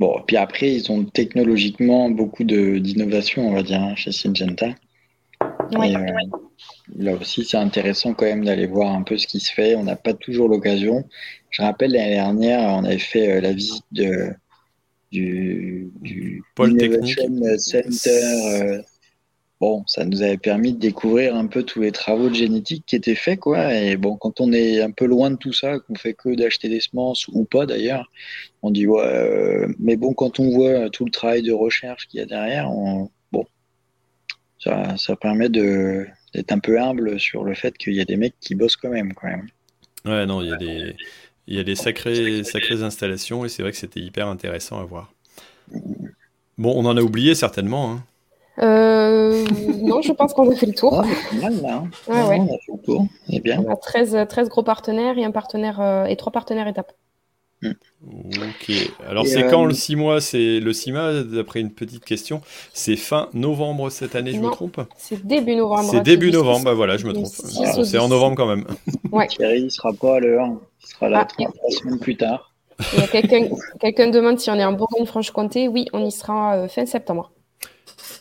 Euh. 0.01 0.07
Bon, 0.07 0.22
puis 0.26 0.36
après, 0.36 0.74
ils 0.74 0.90
ont 0.90 1.05
technologiquement 1.05 2.11
beaucoup 2.11 2.44
de- 2.44 2.78
d'innovation, 2.78 3.48
on 3.48 3.53
va 3.53 3.62
dire, 3.62 3.80
hein, 3.80 3.94
chez 3.96 4.12
Syngenta. 4.12 4.74
Ouais. 5.72 5.90
Et, 5.90 5.96
euh, 5.96 6.01
là 6.98 7.14
aussi, 7.14 7.44
c'est 7.44 7.57
intéressant 7.57 8.14
quand 8.14 8.24
même 8.26 8.44
d'aller 8.44 8.66
voir 8.66 8.94
un 8.94 9.03
peu 9.03 9.16
ce 9.16 9.26
qui 9.26 9.40
se 9.40 9.53
fait. 9.53 9.74
On 9.76 9.84
n'a 9.84 9.96
pas 9.96 10.14
toujours 10.14 10.48
l'occasion. 10.48 11.05
Je 11.51 11.62
rappelle, 11.62 11.92
l'année 11.92 12.14
dernière, 12.14 12.61
on 12.61 12.84
avait 12.84 12.98
fait 12.98 13.30
euh, 13.30 13.40
la 13.40 13.53
visite 13.53 13.84
de, 13.92 14.30
du, 15.12 15.90
du 16.01 16.42
Pôle 16.55 16.72
Innovation 16.72 17.59
Center. 17.59 18.82
Bon, 19.61 19.84
ça 19.86 20.04
nous 20.04 20.22
avait 20.22 20.38
permis 20.38 20.72
de 20.72 20.78
découvrir 20.78 21.36
un 21.36 21.46
peu 21.46 21.62
tous 21.62 21.80
les 21.82 21.92
travaux 21.92 22.30
de 22.30 22.34
génétique 22.34 22.84
qui 22.86 22.96
étaient 22.96 23.14
faits, 23.14 23.40
quoi. 23.40 23.74
Et 23.74 23.96
bon, 23.96 24.16
quand 24.16 24.40
on 24.40 24.52
est 24.52 24.80
un 24.80 24.90
peu 24.90 25.04
loin 25.04 25.30
de 25.30 25.36
tout 25.36 25.52
ça, 25.52 25.78
qu'on 25.78 25.94
fait 25.94 26.14
que 26.14 26.34
d'acheter 26.34 26.68
des 26.68 26.80
semences 26.80 27.28
ou 27.28 27.44
pas 27.44 27.66
d'ailleurs, 27.66 28.11
on 28.62 28.70
dit 28.70 28.86
ouais. 28.86 29.02
euh, 29.04 29.68
mais 29.78 29.96
bon, 29.96 30.14
quand 30.14 30.40
on 30.40 30.50
voit 30.50 30.88
tout 30.90 31.04
le 31.04 31.11
travail 31.11 31.42
de 31.42 31.52
recherche 31.52 32.08
qu'il 32.08 32.20
y 32.20 32.22
a 32.22 32.26
derrière, 32.26 32.70
on, 32.70 33.11
bon, 33.32 33.46
ça, 34.58 35.16
permet 35.20 35.48
de 35.48 36.06
d'être 36.32 36.52
un 36.52 36.61
peu 36.61 36.80
humble 36.80 37.18
sur 37.18 37.42
le 37.42 37.54
fait 37.54 37.76
qu'il 37.76 37.94
y 37.94 38.00
a 38.00 38.04
des 38.04 38.16
mecs 38.16 38.36
qui 38.40 38.54
bossent 38.54 38.76
quand 38.76 38.90
même, 38.90 39.12
quand 39.14 39.26
même. 39.26 39.48
Ouais, 40.04 40.26
non, 40.26 40.40
il 40.42 40.48
y 40.48 40.52
a 40.52 40.56
des, 40.56 40.96
il 41.48 41.56
y 41.56 41.58
a 41.58 41.64
des 41.64 41.74
sacrées, 41.74 42.44
sacrées 42.44 42.82
installations 42.82 43.44
et 43.44 43.48
c'est 43.48 43.62
vrai 43.62 43.72
que 43.72 43.78
c'était 43.78 44.00
hyper 44.00 44.28
intéressant 44.28 44.78
à 44.80 44.84
voir. 44.84 45.12
Bon, 46.56 46.72
on 46.76 46.86
en 46.86 46.96
a 46.96 47.00
oublié 47.00 47.34
certainement. 47.34 47.90
hein. 47.90 48.04
Euh, 48.59 49.44
non, 49.82 50.03
je 50.03 50.12
pense 50.12 50.34
qu'on 50.34 50.51
a 50.51 50.55
fait 50.55 50.66
le 50.66 50.74
tour. 50.74 51.03
Mal 51.40 51.62
là. 51.62 51.82
hein. 52.09 52.28
Ouais. 52.28 52.38
On 52.40 52.44
a 52.55 52.59
fait 52.59 52.72
le 52.76 52.82
tour. 52.84 53.07
C'est 53.30 53.40
bien. 53.40 53.62
On 53.66 53.70
a 53.72 53.76
13, 53.76 54.26
13 54.28 54.48
gros 54.48 54.62
partenaires 54.62 55.16
et 55.16 55.24
un 55.24 55.30
partenaire 55.30 55.80
euh, 55.80 56.05
et 56.07 56.16
trois 56.16 56.32
partenaires 56.32 56.68
étapes. 56.68 56.92
Ok. 57.62 58.72
Alors 59.07 59.24
Et, 59.24 59.28
c'est 59.28 59.44
euh, 59.44 59.51
quand 59.51 59.64
le 59.66 59.74
6 59.74 59.96
mois? 59.96 60.20
C'est 60.20 60.61
le 60.61 60.72
6 60.72 60.92
mois, 60.92 61.22
d'après 61.22 61.61
une 61.61 61.70
petite 61.72 62.05
question. 62.05 62.40
C'est 62.72 62.96
fin 62.96 63.28
novembre 63.34 63.90
cette 63.90 64.14
année, 64.16 64.32
je 64.32 64.38
me 64.38 64.44
Non, 64.44 64.51
trompe? 64.51 64.80
C'est 64.96 65.24
début 65.26 65.57
novembre. 65.57 65.88
C'est 65.90 65.98
hein, 65.98 66.03
début 66.03 66.30
novembre, 66.30 66.64
bah 66.64 66.74
voilà, 66.74 66.96
je 66.96 67.07
me 67.07 67.12
trompe. 67.12 67.26
Ah, 67.64 67.84
C'est 67.84 67.98
en 67.98 68.09
novembre 68.09 68.36
quand 68.36 68.46
même. 68.46 68.64
Thierry, 69.28 69.62
il 69.62 69.70
sera 69.70 69.92
pas 69.92 70.16
à 70.16 70.20
l'heure. 70.20 70.48
Il 70.82 70.86
sera 70.86 71.09
là 71.11 71.20
Ah. 71.22 71.24
trois, 71.26 71.53
semaines 71.70 71.98
plus 71.98 72.16
tard. 72.16 72.55
Quelqu'un 73.12 74.09
demande 74.09 74.38
si 74.38 74.48
on 74.51 74.55
est 74.55 74.64
en 74.64 74.72
Bourgogne-Franche-Comté. 74.72 75.68
Oui, 75.68 75.84
on 75.92 76.03
y 76.05 76.11
sera 76.11 76.57
euh, 76.57 76.68
fin 76.68 76.86
septembre. 76.86 77.30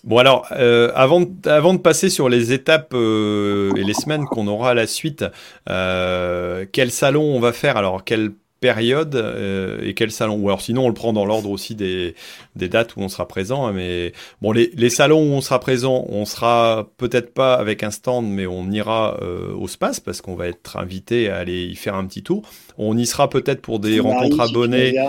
Bon 0.04 0.18
alors, 0.18 0.48
euh, 0.54 0.92
avant, 0.96 1.22
de, 1.22 1.50
avant 1.50 1.74
de 1.74 1.80
passer 1.80 2.10
sur 2.10 2.30
les 2.30 2.54
étapes 2.54 2.94
euh, 2.94 3.74
et 3.76 3.84
les 3.84 3.94
semaines 3.94 4.26
qu'on 4.26 4.48
aura 4.48 4.72
à 4.72 4.74
la 4.74 4.88
suite, 4.88 5.26
euh, 5.70 6.66
quel 6.72 6.92
salon 6.92 7.24
on 7.24 7.40
va 7.40 7.52
faire? 7.52 7.76
Alors, 7.76 8.04
quelle 8.04 8.32
période 8.62 9.16
euh, 9.16 9.80
et 9.84 9.94
quel 9.94 10.12
salon? 10.12 10.36
Ou 10.36 10.48
alors 10.50 10.62
sinon, 10.62 10.86
on 10.86 10.88
le 10.88 10.94
prend 10.94 11.14
dans 11.14 11.26
l'ordre 11.26 11.50
aussi 11.50 11.76
des, 11.76 12.16
des 12.56 12.70
dates 12.70 12.96
où 12.96 13.02
on 13.02 13.10
sera 13.10 13.28
présent. 13.28 13.68
hein, 13.68 13.74
mais 13.74 14.14
bon, 14.42 14.52
les, 14.52 14.72
les 14.76 14.90
salons 14.90 15.22
où 15.22 15.34
on 15.34 15.42
sera 15.42 15.60
présent, 15.60 16.06
on 16.10 16.26
sera 16.26 16.90
peut-être 16.98 17.34
pas 17.34 17.54
avec 17.56 17.84
un 17.84 17.92
stand, 17.92 18.28
mais 18.30 18.48
on 18.48 18.70
ira 18.72 19.18
euh, 19.22 19.54
au 19.54 19.68
space 19.68 20.00
parce 20.00 20.22
qu'on 20.22 20.36
va 20.36 20.48
être 20.48 20.78
invité 20.78 21.30
à 21.30 21.38
aller 21.38 21.66
y 21.66 21.76
faire 21.76 21.96
un 21.96 22.06
petit 22.06 22.24
tour. 22.24 22.44
On 22.78 22.98
y 22.98 23.06
sera 23.06 23.30
peut-être 23.30 23.62
pour 23.62 23.80
des 23.80 24.00
rencontres 24.00 24.40
si 24.46 25.00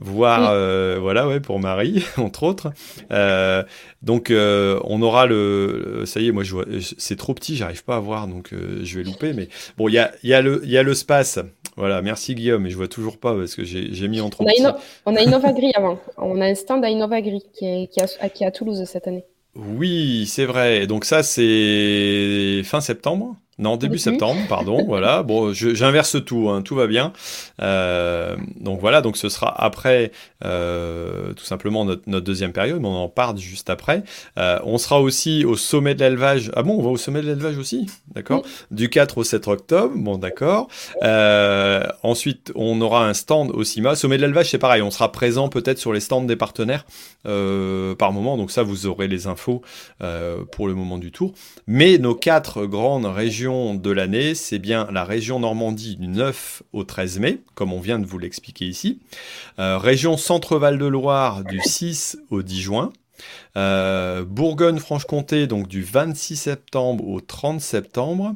tu 0.00 0.04
abonnés 0.04 0.14
regardes, 0.18 0.40
voir 0.40 0.40
Oui. 0.40 0.48
euh, 0.52 0.98
voilà 1.00 1.28
ouais 1.28 1.40
pour 1.40 1.58
Marie 1.60 2.04
entre 2.18 2.42
autres 2.44 2.72
Euh, 3.10 3.62
donc 4.02 4.30
euh, 4.30 4.80
on 4.84 5.02
aura 5.02 5.26
le 5.26 6.04
ça 6.06 6.20
y 6.20 6.28
est 6.28 6.32
moi 6.32 6.44
je 6.44 6.52
vois 6.52 6.64
c'est 6.98 7.16
trop 7.16 7.34
petit 7.34 7.56
j'arrive 7.56 7.84
pas 7.84 7.96
à 7.96 8.00
voir 8.00 8.26
donc 8.26 8.50
je 8.52 8.98
vais 8.98 9.04
louper 9.04 9.32
mais 9.32 9.48
bon 9.76 9.88
il 9.88 9.94
y 9.94 9.98
a 9.98 10.12
il 10.22 10.30
y 10.30 10.34
a 10.34 10.40
le 10.42 10.60
il 10.64 10.70
y 10.70 10.78
a 10.78 10.82
le 10.82 10.94
space 10.94 11.38
voilà 11.76 12.02
merci 12.02 12.34
Guillaume 12.34 12.62
mais 12.62 12.70
je 12.70 12.76
vois 12.76 12.88
toujours 12.88 13.18
pas 13.18 13.34
parce 13.36 13.54
que 13.54 13.64
j'ai 13.64 14.08
mis 14.08 14.20
en 14.20 14.30
trop 14.30 14.44
On 14.44 14.48
a, 14.48 14.52
Inno- 14.52 14.76
on 15.06 15.14
a 15.16 15.20
Innovagri 15.20 15.72
avant. 15.76 15.98
On 16.16 16.40
a 16.40 16.46
un 16.46 16.54
stand 16.54 16.84
à 16.84 16.88
Innovagri 16.90 17.42
qui 17.54 17.64
est, 17.66 17.86
qui, 17.92 18.00
est 18.00 18.18
à, 18.20 18.28
qui 18.28 18.44
est 18.44 18.46
à 18.46 18.50
Toulouse 18.50 18.82
cette 18.86 19.06
année. 19.08 19.24
oui 19.54 20.26
c'est 20.26 20.46
vrai 20.46 20.86
donc 20.86 21.04
ça 21.04 21.22
c'est 21.22 22.62
fin 22.64 22.80
septembre 22.80 23.36
non, 23.62 23.76
début 23.76 23.98
septembre, 23.98 24.40
pardon. 24.48 24.84
voilà. 24.86 25.22
Bon, 25.22 25.52
j'inverse 25.52 26.16
tout, 26.24 26.50
hein, 26.50 26.62
tout 26.62 26.74
va 26.74 26.88
bien. 26.88 27.12
Euh, 27.62 28.36
donc 28.58 28.80
voilà, 28.80 29.00
donc 29.00 29.16
ce 29.16 29.28
sera 29.28 29.54
après, 29.62 30.10
euh, 30.44 31.32
tout 31.32 31.44
simplement 31.44 31.84
notre, 31.84 32.02
notre 32.08 32.26
deuxième 32.26 32.52
période, 32.52 32.80
mais 32.80 32.88
on 32.88 33.04
en 33.04 33.08
parle 33.08 33.38
juste 33.38 33.70
après. 33.70 34.02
Euh, 34.36 34.58
on 34.64 34.78
sera 34.78 35.00
aussi 35.00 35.44
au 35.44 35.56
sommet 35.56 35.94
de 35.94 36.00
l'élevage. 36.00 36.50
Ah 36.56 36.64
bon, 36.64 36.76
on 36.76 36.82
va 36.82 36.90
au 36.90 36.96
sommet 36.96 37.22
de 37.22 37.26
l'élevage 37.26 37.56
aussi, 37.56 37.86
d'accord. 38.14 38.42
Du 38.72 38.90
4 38.90 39.18
au 39.18 39.24
7 39.24 39.46
octobre, 39.46 39.94
bon 39.96 40.18
d'accord. 40.18 40.68
Ensuite, 42.02 42.52
on 42.56 42.80
aura 42.80 43.06
un 43.06 43.14
stand 43.14 43.52
au 43.52 43.62
CIMA. 43.62 43.94
Sommet 43.94 44.16
de 44.16 44.22
l'élevage, 44.22 44.50
c'est 44.50 44.58
pareil, 44.58 44.82
on 44.82 44.90
sera 44.90 45.12
présent 45.12 45.48
peut-être 45.48 45.78
sur 45.78 45.92
les 45.92 46.00
stands 46.00 46.22
des 46.22 46.36
partenaires 46.36 46.84
par 47.22 48.12
moment. 48.12 48.36
Donc 48.36 48.50
ça, 48.50 48.64
vous 48.64 48.86
aurez 48.86 49.06
les 49.06 49.28
infos 49.28 49.62
pour 50.50 50.66
le 50.66 50.74
moment 50.74 50.98
du 50.98 51.12
tour. 51.12 51.32
Mais 51.68 51.98
nos 51.98 52.16
quatre 52.16 52.66
grandes 52.66 53.06
régions 53.06 53.51
de 53.52 53.90
l'année, 53.90 54.34
c'est 54.34 54.58
bien 54.58 54.88
la 54.90 55.04
région 55.04 55.40
Normandie 55.40 55.96
du 55.96 56.08
9 56.08 56.62
au 56.72 56.84
13 56.84 57.18
mai, 57.18 57.40
comme 57.54 57.72
on 57.72 57.80
vient 57.80 57.98
de 57.98 58.06
vous 58.06 58.18
l'expliquer 58.18 58.64
ici. 58.64 59.00
Euh, 59.58 59.76
région 59.78 60.16
Centre-Val 60.16 60.78
de 60.78 60.86
Loire 60.86 61.44
du 61.44 61.60
6 61.60 62.18
au 62.30 62.42
10 62.42 62.60
juin. 62.60 62.92
Euh, 63.56 64.24
Bourgogne-Franche-Comté, 64.24 65.46
donc 65.46 65.68
du 65.68 65.82
26 65.82 66.36
septembre 66.36 67.06
au 67.06 67.20
30 67.20 67.60
septembre. 67.60 68.34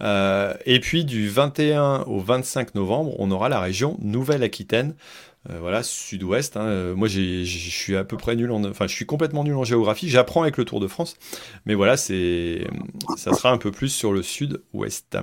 Euh, 0.00 0.54
et 0.66 0.80
puis 0.80 1.04
du 1.04 1.28
21 1.28 2.02
au 2.02 2.20
25 2.20 2.74
novembre, 2.74 3.14
on 3.18 3.30
aura 3.30 3.48
la 3.48 3.60
région 3.60 3.96
Nouvelle-Aquitaine. 4.00 4.94
Euh, 5.50 5.58
voilà, 5.60 5.82
sud-ouest. 5.82 6.56
hein. 6.56 6.66
Euh, 6.66 6.94
moi, 6.94 7.08
je 7.08 7.42
suis 7.44 7.96
à 7.96 8.04
peu 8.04 8.16
près 8.16 8.36
nul 8.36 8.50
en, 8.50 8.64
enfin, 8.64 8.86
je 8.86 8.94
suis 8.94 9.06
complètement 9.06 9.44
nul 9.44 9.54
en 9.54 9.64
géographie. 9.64 10.08
J'apprends 10.08 10.42
avec 10.42 10.56
le 10.56 10.64
Tour 10.64 10.80
de 10.80 10.88
France, 10.88 11.16
mais 11.64 11.74
voilà, 11.74 11.96
c'est, 11.96 12.66
ça 13.16 13.32
sera 13.32 13.50
un 13.50 13.58
peu 13.58 13.70
plus 13.70 13.88
sur 13.88 14.12
le 14.12 14.22
sud-ouest 14.22 15.16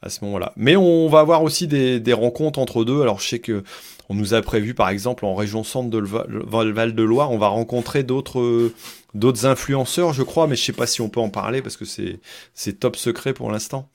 à 0.00 0.08
ce 0.08 0.24
moment-là. 0.24 0.52
Mais 0.56 0.76
on 0.76 1.08
va 1.08 1.20
avoir 1.20 1.42
aussi 1.42 1.66
des, 1.66 2.00
des 2.00 2.12
rencontres 2.12 2.58
entre 2.58 2.84
deux. 2.84 3.02
Alors, 3.02 3.20
je 3.20 3.28
sais 3.28 3.38
que 3.40 3.62
on 4.08 4.14
nous 4.14 4.32
a 4.32 4.40
prévu, 4.40 4.72
par 4.72 4.88
exemple, 4.88 5.26
en 5.26 5.34
région 5.34 5.64
centre 5.64 5.90
de 5.90 5.98
Val- 5.98 6.72
Val-de-Loire, 6.72 7.30
on 7.30 7.36
va 7.36 7.48
rencontrer 7.48 8.04
d'autres, 8.04 8.72
d'autres 9.12 9.44
influenceurs, 9.44 10.14
je 10.14 10.22
crois, 10.22 10.46
mais 10.46 10.56
je 10.56 10.64
sais 10.64 10.72
pas 10.72 10.86
si 10.86 11.02
on 11.02 11.10
peut 11.10 11.20
en 11.20 11.28
parler 11.28 11.60
parce 11.60 11.76
que 11.76 11.84
c'est, 11.84 12.20
c'est 12.54 12.80
top 12.80 12.96
secret 12.96 13.34
pour 13.34 13.50
l'instant. 13.50 13.90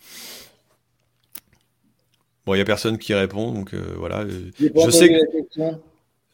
Bon, 2.46 2.56
il 2.56 2.58
y 2.58 2.62
a 2.62 2.66
personne 2.66 2.98
qui 2.98 3.14
répond, 3.14 3.52
donc 3.52 3.74
euh, 3.74 3.82
voilà. 3.98 4.22
euh, 4.22 4.50
Je 4.60 4.90
sais 4.92 5.10
que-. 5.10 5.62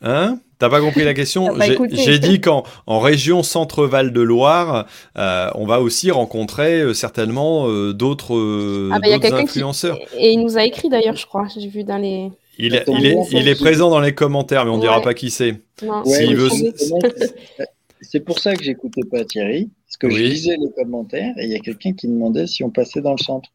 Hein? 0.01 0.39
T'as 0.59 0.69
pas 0.69 0.79
compris 0.81 1.03
la 1.03 1.13
question 1.13 1.47
T'as 1.47 1.57
pas 1.57 1.65
J'ai- 1.67 1.73
écouté. 1.73 1.95
J'ai 1.97 2.19
dit 2.19 2.39
qu'en 2.41 2.63
en 2.87 2.99
région 2.99 3.43
Centre-Val 3.43 4.11
de 4.13 4.21
Loire, 4.21 4.87
euh, 5.17 5.49
on 5.55 5.65
va 5.65 5.81
aussi 5.81 6.09
rencontrer 6.09 6.81
euh, 6.81 6.93
certainement 6.93 7.67
euh, 7.67 7.93
d'autres 7.93 8.35
euh, 8.35 8.89
Ah 8.93 8.99
bah, 8.99 9.07
il 9.07 9.11
y 9.11 9.13
a 9.13 9.17
d'autres 9.17 9.27
quelqu'un 9.29 9.43
qui... 9.43 9.59
influenceurs. 9.59 9.99
Et 10.17 10.31
il 10.31 10.41
nous 10.41 10.57
a 10.57 10.63
écrit 10.63 10.89
d'ailleurs, 10.89 11.15
je 11.17 11.25
crois. 11.25 11.47
J'ai 11.53 11.67
vu 11.67 11.83
dans 11.83 11.97
les. 11.97 12.29
Il, 12.57 12.75
est- 12.75 12.79
Attends, 12.81 12.95
il 12.97 13.05
est, 13.05 13.13
bon, 13.13 13.27
il 13.31 13.47
est 13.47 13.55
ça, 13.55 13.63
présent 13.63 13.89
dans 13.89 13.99
les 14.01 14.13
commentaires, 14.15 14.65
mais 14.65 14.71
on 14.71 14.79
dira 14.79 14.97
Ouais. 14.97 15.03
pas 15.03 15.13
qui 15.13 15.29
c'est. 15.31 15.61
Ouais, 15.81 16.33
veut- 16.33 16.49
C'est 18.01 18.21
pour 18.21 18.39
ça 18.39 18.55
que 18.55 18.63
j'écoutais 18.63 19.03
pas 19.09 19.23
Thierry, 19.25 19.69
parce 19.85 19.97
que 19.97 20.09
je 20.09 20.17
lisais 20.17 20.55
les 20.59 20.71
commentaires 20.71 21.33
et 21.37 21.45
il 21.45 21.51
y 21.51 21.55
a 21.55 21.59
quelqu'un 21.59 21.93
qui 21.93 22.07
demandait 22.07 22.47
si 22.47 22.63
on 22.63 22.69
passait 22.69 23.01
dans 23.01 23.11
le 23.11 23.17
centre. 23.17 23.49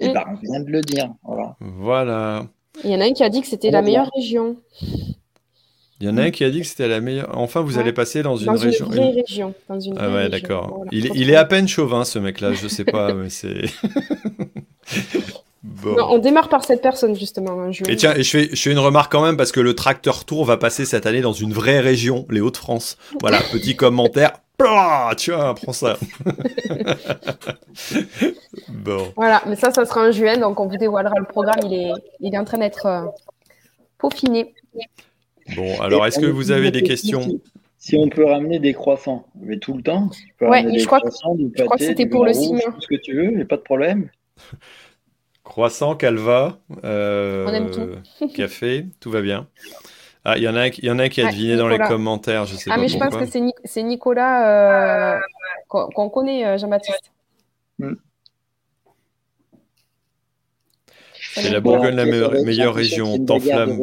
Et 0.00 0.08
Mm. 0.08 0.12
ben, 0.12 0.24
on 0.30 0.34
vient 0.40 0.60
de 0.60 0.70
le 0.70 0.80
dire. 0.82 1.08
Voilà. 1.24 1.56
Voilà. 1.60 2.46
Il 2.84 2.90
y 2.90 2.94
en 2.94 3.00
a 3.00 3.04
un 3.04 3.12
qui 3.12 3.24
a 3.24 3.28
dit 3.28 3.40
que 3.40 3.46
c'était 3.48 3.70
la 3.70 3.82
meilleure 3.82 4.08
région. 4.14 4.56
Il 6.00 6.06
y 6.06 6.08
en 6.08 6.16
a 6.16 6.22
un 6.22 6.30
qui 6.30 6.44
a 6.44 6.50
dit 6.50 6.60
que 6.60 6.66
c'était 6.66 6.86
la 6.86 7.00
meilleure. 7.00 7.28
Enfin, 7.36 7.60
vous 7.60 7.74
Ouais. 7.74 7.80
allez 7.82 7.92
passer 7.92 8.22
dans 8.22 8.36
une 8.36 8.46
Dans 8.46 8.52
région. 8.52 8.86
une 8.86 8.92
vraie 8.94 9.10
région. 9.10 9.54
Dans 9.68 9.80
une 9.80 9.94
Ah 9.98 10.08
ouais, 10.10 10.28
d'accord. 10.28 10.68
Voilà, 10.76 10.90
il, 10.92 11.28
est 11.30 11.34
à 11.34 11.44
peine 11.44 11.66
chauvin, 11.66 12.04
ce 12.04 12.20
mec-là. 12.20 12.52
Je 12.52 12.68
sais 12.68 12.84
pas, 12.84 13.12
mais 13.14 13.30
c'est. 13.30 13.62
bon. 15.62 15.96
Non, 15.96 16.06
on 16.10 16.18
démarre 16.18 16.48
par 16.48 16.64
cette 16.64 16.82
personne 16.82 17.16
justement. 17.16 17.50
en 17.52 17.72
juin. 17.72 17.86
Et 17.88 17.96
tiens, 17.96 18.14
et 18.14 18.22
je 18.22 18.30
fais, 18.30 18.48
je 18.52 18.62
fais 18.62 18.70
une 18.70 18.78
remarque 18.78 19.10
quand 19.10 19.24
même 19.24 19.36
parce 19.36 19.50
que 19.52 19.60
le 19.60 19.74
tracteur 19.74 20.24
tour 20.24 20.44
va 20.44 20.56
passer 20.56 20.84
cette 20.84 21.06
année 21.06 21.20
dans 21.20 21.32
une 21.32 21.52
vraie 21.52 21.80
région, 21.80 22.26
les 22.30 22.40
Hauts-de-France. 22.40 22.96
Voilà, 23.20 23.40
petit 23.52 23.74
commentaire. 23.76 24.32
Tu 25.16 25.32
vois, 25.32 25.54
prends 25.54 25.72
ça. 25.72 25.96
bon. 28.68 29.12
Voilà, 29.14 29.40
mais 29.46 29.54
ça, 29.54 29.70
ça 29.70 29.86
sera 29.86 30.08
en 30.08 30.12
juin, 30.12 30.36
donc 30.36 30.58
on 30.58 30.66
vous 30.66 30.76
dévoilera 30.76 31.14
le 31.16 31.26
programme. 31.26 31.60
Il 31.64 31.74
est, 31.74 31.92
il 32.20 32.34
est 32.34 32.38
en 32.38 32.44
train 32.44 32.58
d'être 32.58 32.86
euh, 32.86 33.04
peaufiné. 33.98 34.54
Bon, 35.54 35.80
alors 35.80 36.04
est-ce 36.06 36.18
que 36.18 36.26
vous 36.26 36.50
on 36.50 36.54
avez 36.54 36.72
des 36.72 36.82
questions? 36.82 37.40
Si 37.78 37.96
on 37.96 38.08
peut 38.08 38.24
ramener 38.24 38.58
des 38.58 38.74
croissants, 38.74 39.26
mais 39.40 39.58
tout 39.58 39.74
le 39.74 39.82
temps. 39.82 40.10
Ouais, 40.40 40.66
je 40.76 40.84
crois, 40.84 41.00
que, 41.00 41.08
je 41.08 41.64
crois 41.64 41.76
que 41.76 41.84
c'était 41.84 42.06
pour 42.06 42.24
le 42.24 42.32
CIMA. 42.32 42.60
Ce 42.80 42.88
que 42.88 42.96
tu 42.96 43.14
veux, 43.14 43.30
il 43.30 43.36
n'y 43.36 43.42
a 43.42 43.46
pas 43.46 43.56
de 43.56 43.62
problème. 43.62 44.10
Croissant, 45.44 45.94
calva, 45.94 46.58
euh, 46.84 47.94
café, 48.34 48.86
tout 48.98 49.10
va 49.10 49.22
bien. 49.22 49.46
Ah, 50.24 50.36
il 50.36 50.42
y 50.42 50.48
en 50.48 50.56
a, 50.56 50.68
y 50.68 50.90
en 50.90 50.98
a 50.98 51.08
qui 51.08 51.20
a 51.20 51.30
deviné 51.30 51.56
dans 51.56 51.68
les 51.68 51.78
commentaires, 51.78 52.44
je 52.44 52.56
sais 52.56 52.70
ah, 52.72 52.76
mais 52.76 52.88
je 52.88 52.98
pense 52.98 53.16
que 53.16 53.24
c'est 53.64 53.82
Nicolas 53.82 55.16
euh, 55.16 55.20
qu'on 55.68 56.10
connaît, 56.10 56.44
euh, 56.44 56.58
Jean-Baptiste. 56.58 57.12
Hmm. 57.78 57.94
C'est 61.34 61.50
la 61.50 61.60
Bourgogne 61.60 61.94
la 61.94 62.04
meilleure, 62.04 62.74
région, 62.74 63.24
temps 63.24 63.38
flamme. 63.38 63.80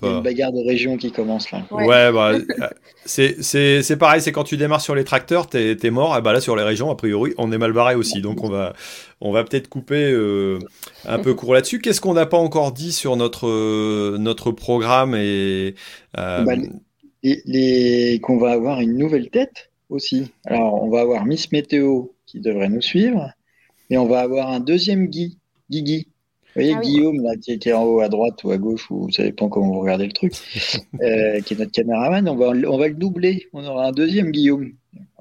Il 0.00 0.08
y 0.08 0.12
a 0.12 0.16
une 0.16 0.22
bagarre 0.22 0.52
de 0.52 0.64
région 0.64 0.96
qui 0.96 1.10
commence 1.10 1.50
là. 1.50 1.66
Ouais, 1.72 2.12
bah, 2.12 2.32
c'est 3.04 3.96
pareil, 3.98 4.20
c'est 4.22 4.30
quand 4.30 4.44
tu 4.44 4.56
démarres 4.56 4.80
sur 4.80 4.94
les 4.94 5.02
tracteurs, 5.02 5.48
t'es 5.48 5.76
es 5.82 5.90
mort. 5.90 6.16
Et 6.16 6.22
bah 6.22 6.32
là, 6.32 6.40
sur 6.40 6.54
les 6.54 6.62
régions, 6.62 6.88
a 6.90 6.94
priori, 6.94 7.34
on 7.36 7.50
est 7.50 7.58
mal 7.58 7.72
barré 7.72 7.96
aussi. 7.96 8.20
Donc, 8.20 8.44
on 8.44 8.48
va, 8.48 8.74
on 9.20 9.32
va 9.32 9.42
peut-être 9.42 9.68
couper 9.68 10.12
euh, 10.12 10.60
un 11.04 11.18
peu 11.18 11.34
court 11.34 11.52
là-dessus. 11.52 11.80
Qu'est-ce 11.80 12.00
qu'on 12.00 12.14
n'a 12.14 12.26
pas 12.26 12.36
encore 12.36 12.70
dit 12.70 12.92
sur 12.92 13.16
notre, 13.16 14.16
notre 14.18 14.52
programme 14.52 15.16
et 15.16 15.74
euh... 16.16 16.44
bah, 16.44 16.54
les, 17.22 18.20
qu'on 18.22 18.38
va 18.38 18.52
avoir 18.52 18.80
une 18.80 18.96
nouvelle 18.96 19.30
tête 19.30 19.72
aussi. 19.88 20.30
Alors, 20.46 20.82
on 20.82 20.90
va 20.90 21.00
avoir 21.00 21.24
Miss 21.26 21.50
Météo 21.50 22.08
qui 22.26 22.40
devrait 22.40 22.68
nous 22.68 22.82
suivre, 22.82 23.32
et 23.90 23.96
on 23.96 24.06
va 24.06 24.20
avoir 24.20 24.50
un 24.50 24.60
deuxième 24.60 25.06
Guy, 25.06 25.38
Guigui 25.70 26.08
voyez 26.54 26.74
ah 26.76 26.80
Guillaume, 26.80 27.22
là, 27.22 27.36
qui, 27.36 27.52
est 27.52 27.72
en 27.72 27.84
haut 27.84 28.00
à 28.00 28.08
droite 28.08 28.42
ou 28.44 28.50
à 28.50 28.58
gauche, 28.58 28.90
ou 28.90 29.10
ça 29.10 29.22
dépend 29.22 29.48
comment 29.48 29.68
vous 29.68 29.80
regardez 29.80 30.06
le 30.06 30.12
truc, 30.12 30.34
euh, 31.02 31.40
qui 31.40 31.54
est 31.54 31.58
notre 31.58 31.72
caméraman, 31.72 32.28
on 32.28 32.36
va, 32.36 32.48
on 32.48 32.78
va 32.78 32.88
le 32.88 32.94
doubler. 32.94 33.46
On 33.52 33.64
aura 33.64 33.86
un 33.86 33.92
deuxième 33.92 34.30
Guillaume. 34.30 34.72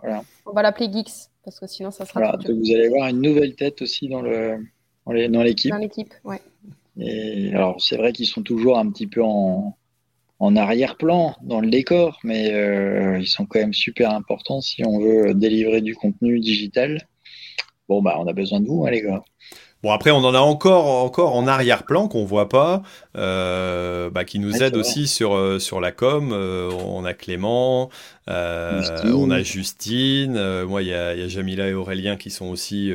Voilà. 0.01 0.23
On 0.45 0.51
va 0.51 0.61
l'appeler 0.61 0.91
Geeks, 0.91 1.29
parce 1.43 1.59
que 1.59 1.67
sinon 1.67 1.91
ça 1.91 2.05
sera. 2.05 2.19
Voilà, 2.19 2.37
vous 2.43 2.71
allez 2.73 2.89
voir 2.89 3.07
une 3.07 3.21
nouvelle 3.21 3.55
tête 3.55 3.81
aussi 3.81 4.07
dans 4.07 4.21
le 4.21 4.57
dans 5.05 5.41
l'équipe. 5.41 5.71
Dans 5.71 5.77
l'équipe, 5.77 6.13
ouais. 6.25 6.41
Et 6.99 7.53
alors 7.53 7.81
c'est 7.81 7.97
vrai 7.97 8.11
qu'ils 8.11 8.27
sont 8.27 8.43
toujours 8.43 8.77
un 8.77 8.89
petit 8.89 9.07
peu 9.07 9.23
en, 9.23 9.77
en 10.39 10.55
arrière-plan 10.55 11.35
dans 11.43 11.61
le 11.61 11.69
décor, 11.69 12.19
mais 12.23 12.53
euh, 12.53 13.19
ils 13.19 13.27
sont 13.27 13.45
quand 13.45 13.59
même 13.59 13.73
super 13.73 14.11
importants 14.11 14.61
si 14.61 14.83
on 14.85 14.99
veut 14.99 15.33
délivrer 15.33 15.81
du 15.81 15.95
contenu 15.95 16.39
digital. 16.39 17.07
Bon 17.87 18.01
bah 18.01 18.17
on 18.19 18.27
a 18.27 18.33
besoin 18.33 18.59
de 18.59 18.67
vous, 18.67 18.85
hein, 18.85 18.91
les 18.91 19.01
gars. 19.01 19.23
Bon, 19.83 19.91
après, 19.91 20.09
on 20.09 20.17
en 20.17 20.33
a 20.33 20.39
encore, 20.39 20.87
encore 20.87 21.35
en 21.35 21.45
arrière-plan 21.45 22.07
qu'on 22.07 22.25
voit 22.25 22.49
pas, 22.49 22.81
euh, 23.15 24.09
bah, 24.09 24.25
qui 24.25 24.39
nous 24.39 24.63
aide 24.63 24.75
aussi 24.75 25.07
sur, 25.07 25.35
euh, 25.35 25.59
sur 25.59 25.79
la 25.79 25.91
com. 25.91 26.31
Euh, 26.33 26.71
on 26.83 27.05
a 27.05 27.13
Clément, 27.13 27.91
on 28.27 29.29
a 29.29 29.43
Justine, 29.43 30.63
moi, 30.63 30.81
il 30.81 30.87
y 30.87 30.93
a, 30.95 31.13
y 31.13 31.21
a, 31.21 31.27
Jamila 31.27 31.67
et 31.67 31.75
Aurélien 31.75 32.17
qui 32.17 32.31
sont 32.31 32.47
aussi 32.47 32.91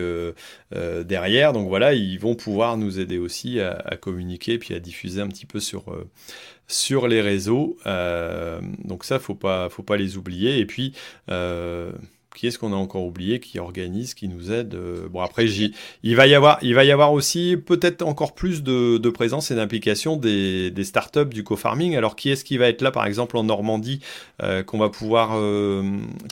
derrière. 0.72 1.52
Donc 1.52 1.68
voilà, 1.68 1.94
ils 1.94 2.18
vont 2.18 2.34
pouvoir 2.34 2.76
nous 2.76 2.98
aider 2.98 3.18
aussi 3.18 3.60
à, 3.60 3.80
à 3.84 3.96
communiquer 3.96 4.58
puis 4.58 4.74
à 4.74 4.80
diffuser 4.80 5.20
un 5.20 5.28
petit 5.28 5.46
peu 5.46 5.60
sur, 5.60 5.84
sur 6.66 7.06
les 7.06 7.20
réseaux. 7.20 7.76
donc 7.84 9.04
ça, 9.04 9.20
faut 9.20 9.36
pas, 9.36 9.68
faut 9.68 9.84
pas 9.84 9.96
les 9.96 10.16
oublier. 10.16 10.58
Et 10.58 10.66
puis, 10.66 10.94
qui 12.34 12.46
est-ce 12.46 12.58
qu'on 12.58 12.72
a 12.72 12.76
encore 12.76 13.04
oublié 13.04 13.40
qui 13.40 13.58
organise, 13.58 14.14
qui 14.14 14.28
nous 14.28 14.52
aide 14.52 14.74
euh, 14.74 15.08
Bon 15.08 15.20
après, 15.20 15.46
il 15.46 16.16
va 16.16 16.26
y 16.26 16.34
avoir, 16.34 16.58
il 16.62 16.74
va 16.74 16.84
y 16.84 16.90
avoir 16.90 17.12
aussi 17.12 17.56
peut-être 17.56 18.02
encore 18.02 18.32
plus 18.32 18.62
de, 18.62 19.10
présence 19.10 19.50
et 19.50 19.54
d'implication 19.54 20.16
des, 20.16 20.70
des, 20.70 20.84
startups 20.84 21.26
du 21.26 21.44
co-farming. 21.44 21.96
Alors 21.96 22.16
qui 22.16 22.30
est-ce 22.30 22.44
qui 22.44 22.56
va 22.56 22.68
être 22.68 22.80
là, 22.80 22.90
par 22.90 23.06
exemple 23.06 23.36
en 23.36 23.44
Normandie, 23.44 24.00
euh, 24.42 24.62
qu'on 24.62 24.78
va 24.78 24.88
pouvoir 24.88 25.32
euh, 25.34 25.82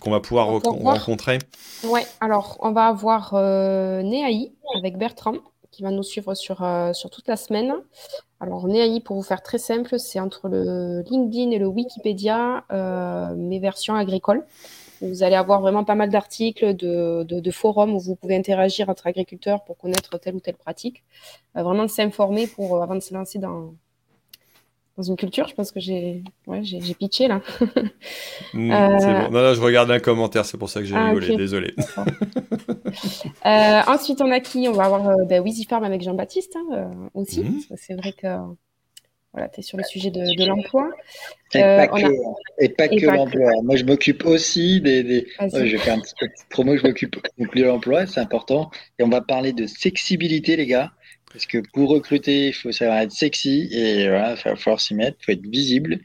qu'on 0.00 0.10
va 0.10 0.20
pouvoir 0.20 0.46
rencontrer? 0.46 1.38
Ouais, 1.84 2.06
alors 2.20 2.56
on 2.60 2.72
va 2.72 2.86
avoir 2.86 3.34
Néaï 3.34 4.52
avec 4.76 4.96
Bertrand 4.96 5.36
qui 5.70 5.82
va 5.82 5.90
nous 5.90 6.02
suivre 6.02 6.34
sur, 6.34 6.66
sur 6.94 7.10
toute 7.10 7.28
la 7.28 7.36
semaine. 7.36 7.72
Alors, 8.40 8.66
Néaï, 8.66 9.00
pour 9.00 9.16
vous 9.16 9.22
faire 9.22 9.40
très 9.40 9.58
simple, 9.58 10.00
c'est 10.00 10.18
entre 10.18 10.48
le 10.48 11.02
LinkedIn 11.08 11.52
et 11.52 11.58
le 11.58 11.68
Wikipédia, 11.68 12.64
mes 13.36 13.60
versions 13.60 13.94
agricoles. 13.94 14.44
Vous 15.00 15.22
allez 15.22 15.36
avoir 15.36 15.60
vraiment 15.60 15.84
pas 15.84 15.94
mal 15.94 16.10
d'articles, 16.10 16.74
de, 16.74 17.50
forums 17.50 17.94
où 17.94 17.98
vous 17.98 18.16
pouvez 18.16 18.36
interagir 18.36 18.88
entre 18.88 19.06
agriculteurs 19.06 19.64
pour 19.64 19.76
connaître 19.78 20.18
telle 20.18 20.34
ou 20.34 20.40
telle 20.40 20.56
pratique. 20.56 21.02
Euh, 21.56 21.62
vraiment 21.62 21.84
de 21.84 21.90
s'informer 21.90 22.46
pour 22.46 22.76
euh, 22.76 22.82
avant 22.82 22.94
de 22.94 23.00
se 23.00 23.14
lancer 23.14 23.38
dans, 23.38 23.74
dans 24.96 25.02
une 25.02 25.16
culture. 25.16 25.48
Je 25.48 25.54
pense 25.54 25.72
que 25.72 25.80
j'ai 25.80 26.22
ouais, 26.46 26.62
j'ai 26.62 26.94
pitché 26.94 27.28
là. 27.28 27.40
Hmm, 28.52 28.72
euh, 28.72 28.98
c'est 28.98 29.12
bon. 29.12 29.30
Non, 29.30 29.42
non, 29.42 29.54
je 29.54 29.60
regarde 29.60 29.90
un 29.92 30.00
commentaire, 30.00 30.44
c'est 30.44 30.58
pour 30.58 30.68
ça 30.68 30.80
que 30.80 30.86
j'ai 30.86 30.96
ah, 30.96 31.10
rigolé. 31.10 31.36
Désolé. 31.36 31.72
ensuite, 33.44 34.20
on 34.20 34.30
a 34.32 34.40
qui? 34.40 34.66
On 34.66 34.72
va 34.72 34.86
avoir 34.86 35.16
ben, 35.26 35.44
Farm 35.68 35.84
avec 35.84 36.02
Jean-Baptiste 36.02 36.56
hein, 36.56 36.90
aussi. 37.14 37.42
Hmm. 37.42 37.60
C'est 37.76 37.94
vrai 37.94 38.12
que 38.12 38.26
voilà, 39.32 39.48
tu 39.48 39.60
es 39.60 39.62
sur 39.62 39.78
le 39.78 39.84
sujet 39.84 40.10
de, 40.10 40.44
l'emploi. 40.44 40.90
Et, 41.54 41.60
pas 41.60 42.88
que, 42.88 43.06
l'emploi. 43.06 43.50
Moi, 43.62 43.76
je 43.76 43.84
m'occupe 43.84 44.24
aussi 44.24 44.80
des. 44.80 45.04
des... 45.04 45.26
je 45.38 45.58
vais 45.58 45.78
faire 45.78 45.94
un 45.94 46.00
petit 46.00 46.14
peu 46.18 46.26
de 46.26 46.32
promo, 46.48 46.76
je 46.76 46.82
m'occupe 46.82 47.16
de 47.38 47.62
l'emploi, 47.62 48.06
c'est 48.06 48.20
important. 48.20 48.70
Et 48.98 49.04
on 49.04 49.08
va 49.08 49.20
parler 49.20 49.52
de 49.52 49.66
sexibilité, 49.66 50.56
les 50.56 50.66
gars. 50.66 50.92
Parce 51.32 51.46
que 51.46 51.58
pour 51.72 51.90
recruter, 51.90 52.48
il 52.48 52.52
faut 52.52 52.72
savoir 52.72 52.98
être 52.98 53.12
sexy 53.12 53.68
et 53.70 54.08
voilà, 54.08 54.34
il 54.34 54.42
va 54.50 54.56
falloir 54.56 54.80
s'y 54.80 54.94
mettre, 54.94 55.16
il 55.20 55.24
faut 55.26 55.32
être 55.32 55.46
visible. 55.46 56.00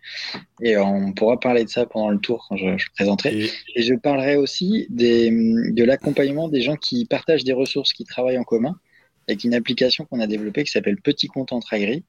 Et 0.61 0.77
on 0.77 1.13
pourra 1.13 1.39
parler 1.39 1.63
de 1.63 1.69
ça 1.69 1.87
pendant 1.87 2.09
le 2.09 2.19
tour 2.19 2.45
quand 2.47 2.57
je, 2.57 2.67
présenterai. 2.93 3.49
Et... 3.75 3.81
je 3.81 3.95
parlerai 3.95 4.35
aussi 4.35 4.85
des, 4.91 5.31
de 5.31 5.83
l'accompagnement 5.83 6.47
des 6.47 6.61
gens 6.61 6.75
qui 6.75 7.05
partagent 7.05 7.43
des 7.43 7.53
ressources, 7.53 7.91
qui 7.91 8.05
travaillent 8.05 8.37
en 8.37 8.43
commun, 8.43 8.79
avec 9.27 9.43
une 9.43 9.55
application 9.55 10.05
qu'on 10.05 10.19
a 10.19 10.27
développée 10.27 10.63
qui 10.63 10.71
s'appelle 10.71 11.01
Petit 11.01 11.25
Compte 11.25 11.53
entre 11.53 11.73
Agri. 11.73 12.03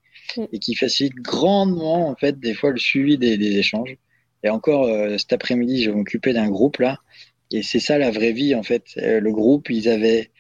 Et 0.53 0.59
qui 0.59 0.75
facilite 0.75 1.15
grandement 1.15 2.09
en 2.09 2.17
fait 2.17 2.39
des 2.39 2.55
fois 2.55 2.71
le 2.71 2.79
suivi 2.79 3.19
des, 3.19 3.59
échanges. 3.59 3.97
Et 4.43 4.49
encore 4.49 4.87
euh, 4.87 5.19
cet 5.19 5.33
après-midi, 5.33 5.83
je 5.83 5.91
vais 5.91 5.97
m'occuper 5.97 6.33
d'un 6.33 6.49
groupe 6.49 6.79
là, 6.79 6.99
et 7.51 7.63
c'est 7.63 7.81
ça 7.81 7.99
la 7.99 8.11
vraie 8.11 8.33
vie 8.33 8.55
en 8.55 8.63
fait. 8.63 8.85
Euh, 8.99 9.21
le 9.21 9.33
groupe, 9.33 9.71
ils 9.71 9.89
avaient 9.89 10.31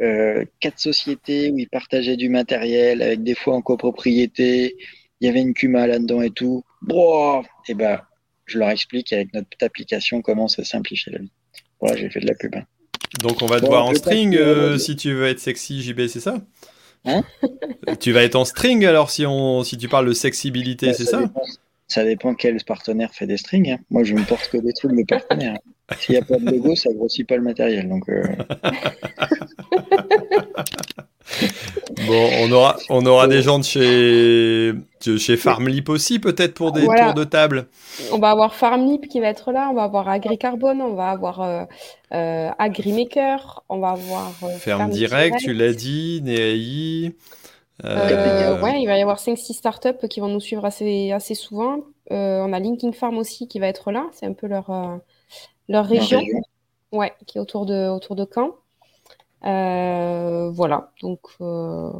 euh, 0.00 0.44
quatre 0.60 0.78
sociétés 0.78 1.50
où 1.50 1.58
ils 1.58 1.68
partageaient 1.68 2.16
du 2.16 2.28
matériel 2.28 3.02
avec 3.02 3.22
des 3.22 3.34
fois 3.34 3.54
en 3.54 3.62
copropriété. 3.62 4.76
Il 5.20 5.26
y 5.26 5.30
avait 5.30 5.40
une 5.40 5.54
Cuma 5.54 5.86
là-dedans 5.86 6.20
et 6.22 6.30
tout. 6.30 6.64
et 7.68 7.74
ben, 7.74 8.00
je 8.46 8.58
leur 8.58 8.70
explique 8.70 9.12
avec 9.12 9.32
notre 9.32 9.48
application 9.62 10.20
comment 10.20 10.48
ça 10.48 10.64
simplifie 10.64 11.10
la 11.10 11.18
vie. 11.18 11.32
Voilà, 11.80 11.96
j'ai 11.96 12.10
fait 12.10 12.20
de 12.20 12.26
la 12.26 12.34
pub. 12.34 12.54
Hein. 12.56 12.64
Donc 13.22 13.40
on 13.42 13.46
va 13.46 13.60
te 13.60 13.66
voir 13.66 13.86
en 13.86 13.94
string 13.94 14.36
si 14.78 14.96
tu 14.96 15.12
veux 15.12 15.26
être 15.26 15.38
sexy, 15.38 15.82
JB, 15.82 16.08
c'est 16.08 16.20
ça? 16.20 16.44
Hein 17.04 17.22
tu 18.00 18.12
vas 18.12 18.22
être 18.22 18.34
en 18.34 18.44
string 18.44 18.84
alors 18.86 19.10
si, 19.10 19.26
on, 19.26 19.62
si 19.62 19.76
tu 19.76 19.88
parles 19.88 20.08
de 20.08 20.12
sexibilité, 20.12 20.88
bah, 20.88 20.94
c'est 20.94 21.04
ça, 21.04 21.20
Ça? 21.20 21.30
Dépend 22.02 22.34
quel 22.34 22.56
partenaire 22.64 23.12
fait 23.12 23.26
des 23.26 23.36
strings. 23.36 23.72
Hein. 23.72 23.78
Moi, 23.90 24.02
je 24.02 24.14
ne 24.14 24.24
porte 24.24 24.48
que 24.48 24.56
des 24.56 24.72
trucs 24.72 24.96
de 24.96 25.04
partenaires. 25.04 25.58
S'il 25.98 26.14
n'y 26.14 26.20
a 26.20 26.24
pas 26.24 26.38
de 26.38 26.50
logo, 26.50 26.74
ça 26.74 26.90
grossit 26.92 27.28
pas 27.28 27.36
le 27.36 27.42
matériel. 27.42 27.88
Donc, 27.88 28.08
euh. 28.08 28.22
bon, 32.06 32.30
on 32.40 32.50
aura, 32.52 32.76
on 32.88 33.04
aura 33.04 33.28
des 33.28 33.42
gens 33.42 33.58
de 33.58 33.64
chez, 33.64 34.72
de 34.72 35.16
chez 35.18 35.36
Farmlip 35.36 35.90
aussi, 35.90 36.18
peut-être 36.18 36.54
pour 36.54 36.72
des 36.72 36.86
tours 36.86 37.14
de 37.14 37.24
table. 37.24 37.66
On 38.12 38.18
va 38.18 38.30
avoir 38.30 38.54
Farmlip 38.54 39.08
qui 39.08 39.20
va 39.20 39.28
être 39.28 39.52
là, 39.52 39.68
on 39.70 39.74
va 39.74 39.82
avoir 39.82 40.08
AgriCarbone, 40.08 40.80
on 40.80 40.94
va 40.94 41.10
avoir 41.10 41.42
euh, 41.42 41.64
euh, 42.14 42.48
AgriMaker, 42.58 43.62
on 43.68 43.78
va 43.78 43.90
avoir. 43.90 44.32
Ferme 44.58 44.90
Direct, 44.90 45.36
tu 45.38 45.52
l'as 45.52 45.74
dit, 45.74 46.22
Néaï. 47.82 48.60
ouais, 48.62 48.82
il 48.82 48.86
va 48.86 48.96
y 48.96 49.02
avoir 49.02 49.18
5-6 49.18 49.52
startups 49.54 50.08
qui 50.08 50.20
vont 50.20 50.28
nous 50.28 50.40
suivre 50.40 50.64
assez, 50.64 51.10
assez 51.12 51.34
souvent. 51.34 51.80
on 52.10 52.52
a 52.52 52.58
Linking 52.60 52.92
Farm 52.92 53.18
aussi 53.18 53.48
qui 53.48 53.58
va 53.58 53.66
être 53.66 53.90
là, 53.90 54.06
c'est 54.12 54.26
un 54.26 54.32
peu 54.32 54.46
leur 54.46 55.00
leur 55.68 55.86
région, 55.86 56.20
Ouais, 56.92 57.12
qui 57.26 57.38
est 57.38 57.40
autour 57.40 57.66
de, 57.66 57.88
autour 57.88 58.14
de 58.14 58.26
Caen. 58.32 58.52
Euh, 59.44 60.50
voilà, 60.50 60.92
donc 61.02 61.20
euh, 61.40 61.90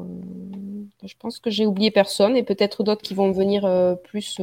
je 1.03 1.14
pense 1.18 1.41
que 1.41 1.51
j'ai 1.51 1.66
oublié 1.66 1.91
personne 1.91 2.37
et 2.37 2.43
peut-être 2.43 2.85
d'autres 2.85 3.03
qui 3.03 3.12
vont 3.12 3.33
venir 3.33 3.66
euh, 3.66 3.97
plus 3.97 4.41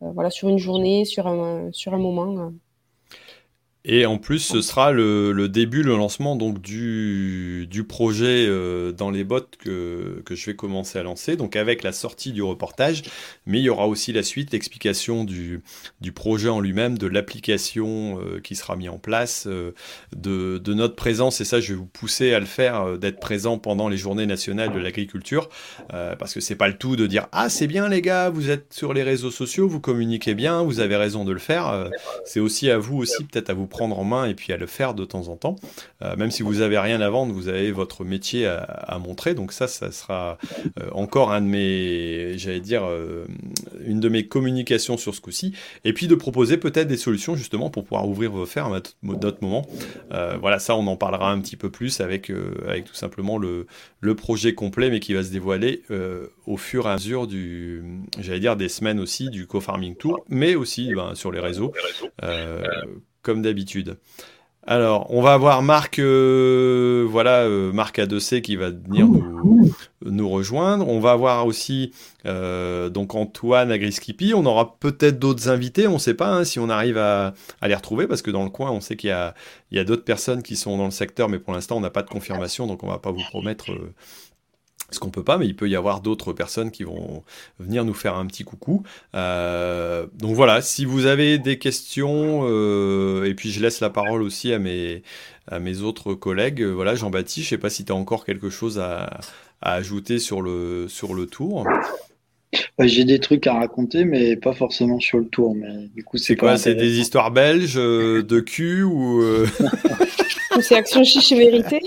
voilà, 0.00 0.30
sur 0.30 0.48
une 0.48 0.58
journée, 0.58 1.04
sur 1.04 1.26
un, 1.26 1.72
sur 1.72 1.94
un 1.94 1.98
moment. 1.98 2.52
Et 3.90 4.04
en 4.04 4.18
plus, 4.18 4.40
ce 4.40 4.60
sera 4.60 4.92
le, 4.92 5.48
début, 5.48 5.82
le 5.82 5.96
lancement 5.96 6.36
donc 6.36 6.60
du, 6.60 7.66
du 7.70 7.84
projet 7.84 8.44
euh, 8.46 8.92
dans 8.92 9.10
les 9.10 9.24
bots 9.24 9.40
que, 9.58 10.22
que, 10.26 10.34
je 10.34 10.44
vais 10.44 10.54
commencer 10.54 10.98
à 10.98 11.02
lancer, 11.02 11.36
donc 11.36 11.56
avec 11.56 11.82
la 11.82 11.92
sortie 11.92 12.32
du 12.32 12.42
reportage, 12.42 13.02
mais 13.46 13.60
il 13.60 13.62
y 13.62 13.70
aura 13.70 13.86
aussi 13.86 14.12
la 14.12 14.22
suite, 14.22 14.52
l'explication 14.52 15.24
du, 15.24 15.62
du 16.02 16.12
projet 16.12 16.50
en 16.50 16.60
lui-même, 16.60 16.98
de 16.98 17.06
l'application 17.06 18.20
euh, 18.20 18.40
qui 18.40 18.56
sera 18.56 18.76
mis 18.76 18.90
en 18.90 18.98
place, 18.98 19.46
euh, 19.46 19.72
de, 20.14 20.58
de, 20.58 20.74
notre 20.74 20.94
présence, 20.94 21.40
et 21.40 21.46
ça 21.46 21.58
je 21.58 21.72
vais 21.72 21.78
vous 21.78 21.86
pousser 21.86 22.34
à 22.34 22.40
le 22.40 22.46
faire, 22.46 22.98
d'être 22.98 23.20
présent 23.20 23.56
pendant 23.56 23.88
les 23.88 23.96
journées 23.96 24.26
nationales 24.26 24.70
de 24.70 24.78
l'agriculture, 24.78 25.48
parce 25.88 26.34
que 26.34 26.40
c'est 26.40 26.56
pas 26.56 26.68
le 26.68 26.76
tout 26.76 26.94
de 26.94 27.06
dire 27.06 27.26
ah 27.32 27.48
c'est 27.48 27.66
bien 27.66 27.88
les 27.88 28.02
gars, 28.02 28.28
vous 28.28 28.50
êtes 28.50 28.66
sur 28.74 28.92
les 28.92 29.02
réseaux 29.02 29.30
sociaux, 29.30 29.66
vous 29.66 29.80
communiquez 29.80 30.34
bien, 30.34 30.62
vous 30.62 30.80
avez 30.80 30.96
raison 30.96 31.24
de 31.24 31.32
le 31.32 31.38
faire, 31.38 31.90
c'est 32.26 32.40
aussi 32.40 32.70
à 32.70 32.76
vous 32.76 32.98
aussi 32.98 33.24
peut-être 33.24 33.48
à 33.48 33.54
vous 33.54 33.66
prendre 33.66 33.77
en 33.80 34.04
main 34.04 34.26
et 34.26 34.34
puis 34.34 34.52
à 34.52 34.56
le 34.56 34.66
faire 34.66 34.94
de 34.94 35.04
temps 35.04 35.28
en 35.28 35.36
temps. 35.36 35.56
Euh, 36.02 36.16
même 36.16 36.30
si 36.30 36.42
vous 36.42 36.56
n'avez 36.56 36.78
rien 36.78 37.00
à 37.00 37.10
vendre, 37.10 37.32
vous 37.32 37.48
avez 37.48 37.72
votre 37.72 38.04
métier 38.04 38.46
à, 38.46 38.98
montrer. 38.98 39.34
Donc 39.34 39.52
ça, 39.52 39.68
ça 39.68 39.90
sera 39.92 40.38
euh, 40.80 40.88
encore 40.92 41.32
un 41.32 41.40
de 41.40 41.46
mes, 41.46 42.38
j'allais 42.38 42.60
dire, 42.60 42.84
euh, 42.84 43.26
une 43.84 44.00
de 44.00 44.08
mes 44.08 44.26
communications 44.26 44.96
sur 44.96 45.14
ce 45.14 45.20
coup-ci. 45.20 45.54
Et 45.84 45.92
puis 45.92 46.06
de 46.06 46.14
proposer 46.14 46.56
peut-être 46.56 46.88
des 46.88 46.96
solutions 46.96 47.36
justement 47.36 47.70
pour 47.70 47.84
pouvoir 47.84 48.08
ouvrir 48.08 48.30
vos 48.30 48.46
fermes 48.46 48.74
à 48.74 48.80
d'autres 49.02 49.38
moments. 49.42 49.66
voilà, 50.10 50.58
ça, 50.58 50.76
on 50.76 50.86
en 50.86 50.96
parlera 50.96 51.30
un 51.30 51.40
petit 51.40 51.56
peu 51.56 51.70
plus 51.70 52.00
avec, 52.00 52.30
avec 52.66 52.84
tout 52.84 52.94
simplement 52.94 53.38
le, 53.38 53.66
le 54.00 54.14
projet 54.14 54.54
complet, 54.54 54.90
mais 54.90 55.00
qui 55.00 55.14
va 55.14 55.22
se 55.22 55.30
dévoiler 55.30 55.82
au 56.46 56.56
fur 56.56 56.86
et 56.86 56.90
à 56.90 56.94
mesure 56.94 57.26
du, 57.26 57.82
j'allais 58.18 58.40
dire, 58.40 58.56
des 58.56 58.68
semaines 58.68 59.00
aussi 59.00 59.30
du 59.30 59.46
co-farming 59.46 59.96
tour, 59.96 60.24
mais 60.28 60.54
aussi 60.54 60.92
ben, 60.94 61.14
sur 61.14 61.32
les 61.32 61.40
réseaux 61.40 61.72
comme 63.22 63.42
d'habitude. 63.42 63.98
Alors, 64.70 65.06
on 65.08 65.22
va 65.22 65.32
avoir 65.32 65.62
Marc, 65.62 65.98
euh, 65.98 67.06
voilà, 67.08 67.44
euh, 67.44 67.72
Marc 67.72 67.98
A2C 67.98 68.42
qui 68.42 68.54
va 68.56 68.68
venir 68.68 69.06
nous, 70.04 70.28
rejoindre. 70.28 70.86
On 70.86 71.00
va 71.00 71.12
avoir 71.12 71.46
aussi 71.46 71.92
euh, 72.26 72.90
donc 72.90 73.14
Antoine 73.14 73.72
Agriskipi. 73.72 74.34
On 74.34 74.44
aura 74.44 74.76
peut-être 74.78 75.18
d'autres 75.18 75.48
invités. 75.48 75.86
On 75.86 75.94
ne 75.94 75.98
sait 75.98 76.12
pas 76.12 76.28
hein, 76.28 76.44
si 76.44 76.58
on 76.58 76.68
arrive 76.68 76.98
à, 76.98 77.32
les 77.62 77.74
retrouver 77.74 78.06
parce 78.06 78.20
que 78.20 78.30
dans 78.30 78.44
le 78.44 78.50
coin, 78.50 78.70
on 78.70 78.82
sait 78.82 78.96
qu'il 78.96 79.08
y 79.08 79.10
a, 79.10 79.34
a 79.74 79.84
d'autres 79.84 80.04
personnes 80.04 80.42
qui 80.42 80.54
sont 80.54 80.76
dans 80.76 80.84
le 80.84 80.90
secteur, 80.90 81.30
mais 81.30 81.38
pour 81.38 81.54
l'instant, 81.54 81.78
on 81.78 81.80
n'a 81.80 81.88
pas 81.88 82.02
de 82.02 82.10
confirmation, 82.10 82.66
donc 82.66 82.82
on 82.82 82.88
ne 82.88 82.92
va 82.92 82.98
pas 82.98 83.10
vous 83.10 83.24
promettre 83.30 83.70
ce 84.90 84.98
qu'on 85.00 85.10
peut 85.10 85.24
pas, 85.24 85.36
mais 85.36 85.46
il 85.46 85.54
peut 85.54 85.68
y 85.68 85.76
avoir 85.76 86.00
d'autres 86.00 86.32
personnes 86.32 86.70
qui 86.70 86.82
vont 86.82 87.22
venir 87.58 87.84
nous 87.84 87.94
faire 87.94 88.16
un 88.16 88.26
petit 88.26 88.44
coucou. 88.44 88.82
Euh, 89.14 90.06
donc 90.14 90.34
voilà, 90.34 90.62
si 90.62 90.84
vous 90.84 91.06
avez 91.06 91.38
des 91.38 91.58
questions, 91.58 92.40
euh, 92.44 93.24
et 93.24 93.34
puis 93.34 93.50
je 93.50 93.60
laisse 93.60 93.80
la 93.80 93.90
parole 93.90 94.22
aussi 94.22 94.52
à 94.52 94.58
mes, 94.58 95.02
autres 95.82 96.14
collègues. 96.14 96.62
Voilà, 96.62 96.94
Jean-Baptiste, 96.94 97.44
je 97.44 97.50
sais 97.50 97.58
pas 97.58 97.70
si 97.70 97.84
tu 97.84 97.92
as 97.92 97.94
encore 97.94 98.24
quelque 98.24 98.48
chose 98.48 98.78
à, 98.78 99.20
à, 99.60 99.74
ajouter 99.74 100.18
sur 100.18 100.40
le, 100.40 100.86
sur 100.88 101.14
le 101.14 101.26
tour. 101.26 101.66
J'ai 102.80 103.04
des 103.04 103.18
trucs 103.18 103.46
à 103.46 103.54
raconter, 103.54 104.04
mais 104.04 104.36
pas 104.36 104.52
forcément 104.52 105.00
sur 105.00 105.18
le 105.18 105.26
tour. 105.26 105.54
Mais 105.54 105.88
du 105.94 106.04
coup, 106.04 106.16
c'est 106.16 106.36
quoi 106.36 106.56
C'est 106.56 106.74
des 106.74 106.98
histoires 106.98 107.30
belges 107.30 107.76
euh, 107.76 108.22
de 108.22 108.40
cul 108.40 108.82
ou 108.82 109.22
c'est 110.60 110.76
Action 110.76 111.04
Chiche 111.04 111.32
et 111.32 111.36
Vérité 111.36 111.80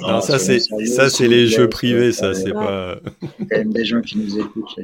non, 0.00 0.20
ça 0.20 0.38
c'est 0.38 0.58
ça 0.60 1.08
c'est 1.08 1.28
les 1.28 1.46
jeux 1.46 1.68
privés, 1.68 2.12
ça 2.12 2.34
c'est 2.34 2.52
pas. 2.52 2.96
Il 3.22 3.26
y 3.26 3.28
a 3.28 3.46
quand 3.50 3.58
même 3.58 3.72
des 3.72 3.84
gens 3.84 4.00
qui 4.00 4.18
nous 4.18 4.38
écoutent. 4.38 4.76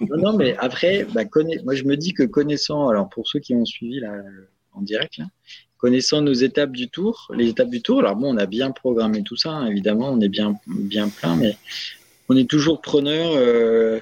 non, 0.00 0.16
non, 0.18 0.32
mais 0.36 0.56
après, 0.58 1.06
bah, 1.12 1.22
moi 1.64 1.74
je 1.74 1.84
me 1.84 1.96
dis 1.96 2.12
que 2.12 2.22
connaissant, 2.22 2.88
alors 2.88 3.08
pour 3.08 3.28
ceux 3.28 3.40
qui 3.40 3.54
ont 3.54 3.64
suivi 3.64 4.00
là, 4.00 4.12
en 4.72 4.82
direct, 4.82 5.20
connaissant 5.76 6.22
nos 6.22 6.32
étapes 6.32 6.72
du 6.72 6.88
tour, 6.88 7.30
les 7.34 7.48
étapes 7.48 7.70
du 7.70 7.82
tour, 7.82 8.00
alors 8.00 8.16
bon, 8.16 8.34
on 8.34 8.38
a 8.38 8.46
bien 8.46 8.70
programmé 8.70 9.22
tout 9.22 9.36
ça, 9.36 9.50
hein, 9.50 9.66
évidemment, 9.66 10.10
on 10.10 10.20
est 10.20 10.28
bien 10.28 10.58
bien 10.66 11.08
plein, 11.08 11.36
mais 11.36 11.56
on 12.28 12.36
est 12.36 12.48
toujours 12.48 12.80
preneur. 12.80 13.32
Euh, 13.34 14.00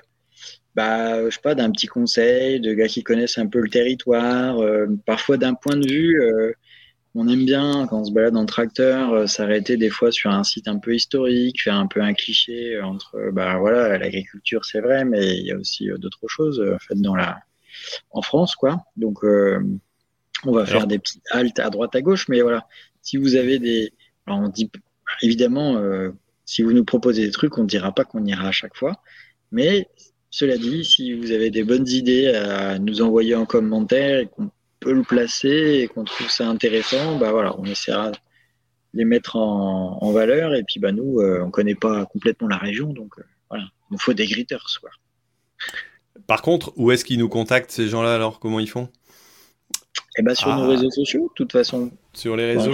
bah, 0.74 1.24
je 1.28 1.34
sais 1.34 1.40
pas, 1.42 1.54
d'un 1.54 1.70
petit 1.70 1.86
conseil, 1.86 2.60
de 2.60 2.72
gars 2.72 2.88
qui 2.88 3.02
connaissent 3.02 3.38
un 3.38 3.46
peu 3.46 3.60
le 3.60 3.68
territoire, 3.68 4.58
euh, 4.60 4.86
parfois 5.04 5.36
d'un 5.36 5.54
point 5.54 5.76
de 5.76 5.86
vue, 5.86 6.22
euh, 6.22 6.52
on 7.14 7.28
aime 7.28 7.44
bien 7.44 7.86
quand 7.88 8.00
on 8.00 8.04
se 8.04 8.12
balade 8.12 8.36
en 8.36 8.46
tracteur, 8.46 9.12
euh, 9.12 9.26
s'arrêter 9.26 9.76
des 9.76 9.90
fois 9.90 10.10
sur 10.10 10.30
un 10.30 10.44
site 10.44 10.68
un 10.68 10.78
peu 10.78 10.94
historique, 10.94 11.60
faire 11.62 11.74
un 11.74 11.86
peu 11.86 12.00
un 12.00 12.14
cliché 12.14 12.80
entre, 12.80 13.30
bah 13.32 13.58
voilà, 13.58 13.98
l'agriculture 13.98 14.64
c'est 14.64 14.80
vrai, 14.80 15.04
mais 15.04 15.36
il 15.36 15.46
y 15.46 15.52
a 15.52 15.58
aussi 15.58 15.88
d'autres 15.98 16.26
choses 16.26 16.62
faites 16.88 17.02
dans 17.02 17.14
la, 17.14 17.38
en 18.10 18.22
France 18.22 18.56
quoi. 18.56 18.82
Donc 18.96 19.24
on 19.24 20.52
va 20.52 20.64
faire 20.64 20.86
des 20.86 20.98
petites 20.98 21.24
haltes 21.30 21.58
à 21.58 21.68
droite 21.68 21.94
à 21.94 22.00
gauche, 22.00 22.28
mais 22.28 22.40
voilà, 22.40 22.66
si 23.02 23.18
vous 23.18 23.36
avez 23.36 23.58
des, 23.58 23.92
alors 24.26 24.40
on 24.40 24.48
dit 24.48 24.70
évidemment, 25.20 25.78
si 26.44 26.62
vous 26.62 26.72
nous 26.72 26.84
proposez 26.84 27.24
des 27.24 27.30
trucs, 27.30 27.56
on 27.58 27.62
ne 27.62 27.68
dira 27.68 27.92
pas 27.92 28.04
qu'on 28.04 28.24
ira 28.24 28.48
à 28.48 28.52
chaque 28.52 28.76
fois, 28.76 29.02
mais 29.50 29.88
cela 30.30 30.56
dit, 30.56 30.84
si 30.84 31.12
vous 31.12 31.30
avez 31.30 31.50
des 31.50 31.62
bonnes 31.62 31.88
idées 31.88 32.28
à 32.28 32.78
nous 32.78 33.02
envoyer 33.02 33.34
en 33.34 33.44
commentaire 33.44 34.20
et 34.20 34.26
qu'on 34.26 34.50
peut 34.80 34.92
le 34.92 35.02
placer 35.02 35.80
et 35.82 35.88
qu'on 35.88 36.04
trouve 36.04 36.30
ça 36.30 36.48
intéressant, 36.48 37.18
bah 37.18 37.30
voilà, 37.32 37.54
on 37.58 37.64
essaiera 37.64 38.10
de 38.10 38.16
les 38.94 39.04
mettre 39.04 39.36
en, 39.36 40.10
valeur. 40.12 40.54
Et 40.54 40.64
puis 40.64 40.80
bah 40.80 40.90
nous, 40.90 41.20
euh, 41.20 41.40
on 41.42 41.46
ne 41.46 41.50
connaît 41.50 41.74
pas 41.74 42.06
complètement 42.06 42.48
la 42.48 42.56
région, 42.56 42.92
donc 42.92 43.18
euh, 43.18 43.22
voilà, 43.50 43.64
il 43.64 43.92
nous 43.92 43.98
faut 43.98 44.14
des 44.14 44.26
gritters. 44.26 44.78
Quoi. 44.80 44.90
Par 46.26 46.40
contre, 46.40 46.72
où 46.76 46.90
est-ce 46.90 47.04
qu'ils 47.04 47.18
nous 47.18 47.28
contactent 47.28 47.70
ces 47.70 47.88
gens-là 47.88 48.14
alors 48.14 48.40
Comment 48.40 48.60
ils 48.60 48.68
font? 48.68 48.88
Eh 50.18 50.22
ben, 50.22 50.34
sur 50.34 50.48
nos 50.54 50.64
ah. 50.64 50.68
réseaux 50.68 50.90
sociaux, 50.90 51.28
de 51.28 51.34
toute 51.34 51.52
façon. 51.52 51.90
Sur 52.14 52.36
les 52.36 52.54
réseaux? 52.54 52.72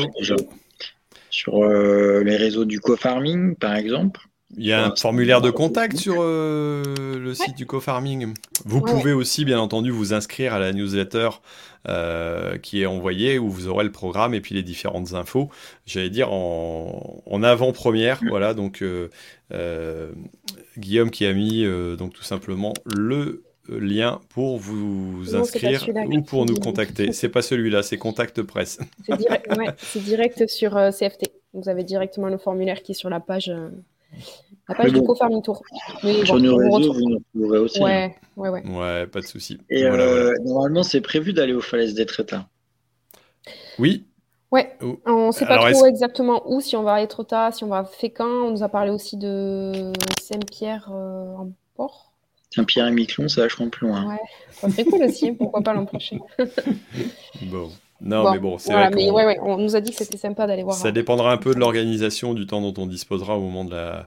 Sur 1.38 1.62
euh, 1.62 2.24
les 2.24 2.36
réseaux 2.36 2.64
du 2.64 2.80
co-farming, 2.80 3.54
par 3.54 3.76
exemple. 3.76 4.22
Il 4.56 4.66
y 4.66 4.72
a 4.72 4.86
un 4.86 4.96
formulaire 4.96 5.40
de 5.40 5.50
contact 5.50 5.96
sur 5.96 6.16
euh, 6.18 6.82
le 7.16 7.32
site 7.32 7.56
du 7.56 7.64
co-farming. 7.64 8.34
Vous 8.64 8.80
pouvez 8.80 9.12
aussi, 9.12 9.44
bien 9.44 9.60
entendu, 9.60 9.92
vous 9.92 10.14
inscrire 10.14 10.52
à 10.52 10.58
la 10.58 10.72
newsletter 10.72 11.28
euh, 11.86 12.58
qui 12.58 12.82
est 12.82 12.86
envoyée 12.86 13.38
où 13.38 13.48
vous 13.50 13.68
aurez 13.68 13.84
le 13.84 13.92
programme 13.92 14.34
et 14.34 14.40
puis 14.40 14.56
les 14.56 14.64
différentes 14.64 15.12
infos. 15.12 15.48
J'allais 15.86 16.10
dire 16.10 16.32
en, 16.32 17.42
avant-première. 17.44 18.18
Voilà, 18.28 18.52
donc 18.52 18.82
euh, 18.82 20.10
Guillaume 20.76 21.12
qui 21.12 21.24
a 21.24 21.32
mis 21.34 21.64
donc 21.96 22.14
tout 22.14 22.24
simplement 22.24 22.74
le 22.84 23.44
lien 23.68 24.20
pour 24.30 24.58
vous 24.58 25.34
inscrire 25.34 25.86
ou 26.10 26.22
pour 26.22 26.46
nous 26.46 26.56
contacter. 26.56 27.12
C'est 27.12 27.28
pas 27.28 27.42
celui-là, 27.42 27.82
c'est 27.82 27.98
Contact 27.98 28.42
Presse. 28.42 28.78
C'est 29.78 30.02
direct, 30.02 30.48
sur 30.48 30.72
CFT. 30.72 31.30
Vous 31.54 31.68
avez 31.68 31.84
directement 31.84 32.28
le 32.28 32.38
formulaire 32.38 32.82
qui 32.82 32.92
est 32.92 32.94
sur 32.94 33.10
la 33.10 33.20
page. 33.20 33.52
La 34.68 34.74
page 34.74 34.92
du 34.92 35.02
co-farming 35.02 35.42
tour. 35.42 35.62
Sur 36.24 36.38
nos 36.38 36.56
réseaux, 36.56 36.92
vous 36.92 37.08
nous 37.08 37.22
trouverez 37.34 37.58
aussi. 37.58 37.82
Ouais, 37.82 38.04
hein. 38.04 38.10
ouais, 38.36 38.48
ouais. 38.50 38.62
Ouais, 38.66 39.06
pas 39.06 39.20
de 39.20 39.26
souci. 39.26 39.58
Et 39.70 39.84
euh, 39.84 40.34
normalement, 40.44 40.82
c'est 40.82 41.00
prévu 41.00 41.32
d'aller 41.32 41.54
aux 41.54 41.60
falaises 41.60 41.94
des 41.94 42.06
Trétas. 42.06 42.46
Oui. 43.78 44.04
Ouais, 44.50 44.76
on 45.04 45.26
ne 45.26 45.32
sait 45.32 45.46
pas 45.46 45.70
trop 45.70 45.86
exactement 45.86 46.42
où, 46.50 46.60
si 46.60 46.74
on 46.74 46.82
va 46.82 46.94
à 46.94 47.02
Etretat, 47.02 47.52
si 47.52 47.64
on 47.64 47.68
va 47.68 47.78
à 47.78 47.84
Fécamp. 47.84 48.24
On 48.24 48.50
nous 48.50 48.62
a 48.62 48.68
parlé 48.68 48.90
aussi 48.90 49.16
de 49.18 49.92
Saint-Pierre 50.22 50.90
euh, 50.90 51.34
en 51.36 51.50
port. 51.74 52.07
Saint-Pierre 52.50 52.88
et 52.88 52.92
Miquelon, 52.92 53.28
c'est 53.28 53.40
vachement 53.40 53.68
plus 53.68 53.86
loin. 53.86 54.08
Ouais, 54.08 54.20
ça 54.52 54.70
serait 54.70 54.84
cool 54.84 55.02
aussi, 55.04 55.32
pourquoi 55.38 55.62
pas 55.62 55.74
l'an 55.74 55.84
prochain. 55.84 56.18
bon. 57.42 57.70
Non, 58.00 58.30
mais 58.30 58.38
bon, 58.38 58.58
c'est 58.58 58.72
vrai. 58.72 58.90
Mais 58.94 59.10
ouais, 59.10 59.26
ouais, 59.26 59.38
on 59.42 59.56
nous 59.56 59.74
a 59.74 59.80
dit 59.80 59.90
que 59.90 59.96
c'était 59.96 60.18
sympa 60.18 60.46
d'aller 60.46 60.62
voir. 60.62 60.76
Ça 60.76 60.92
dépendra 60.92 61.32
un 61.32 61.36
peu 61.36 61.52
de 61.52 61.58
l'organisation, 61.58 62.32
du 62.32 62.46
temps 62.46 62.60
dont 62.60 62.80
on 62.80 62.86
disposera 62.86 63.36
au 63.36 63.40
moment 63.40 63.64
de 63.64 63.72
la... 63.72 64.06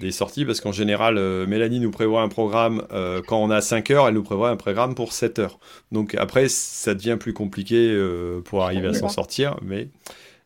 des 0.00 0.12
sorties, 0.12 0.46
parce 0.46 0.62
qu'en 0.62 0.72
général, 0.72 1.18
euh, 1.18 1.46
Mélanie 1.46 1.78
nous 1.78 1.90
prévoit 1.90 2.22
un 2.22 2.28
programme 2.28 2.86
euh, 2.90 3.20
quand 3.26 3.38
on 3.42 3.50
a 3.50 3.60
5 3.60 3.90
heures, 3.90 4.08
elle 4.08 4.14
nous 4.14 4.22
prévoit 4.22 4.48
un 4.48 4.56
programme 4.56 4.94
pour 4.94 5.12
7 5.12 5.40
heures. 5.40 5.58
Donc 5.92 6.14
après, 6.14 6.48
ça 6.48 6.94
devient 6.94 7.18
plus 7.20 7.34
compliqué 7.34 7.90
euh, 7.90 8.40
pour 8.40 8.64
arriver 8.64 8.88
à 8.88 8.94
s'en 8.94 9.10
sortir, 9.10 9.58
mais. 9.62 9.88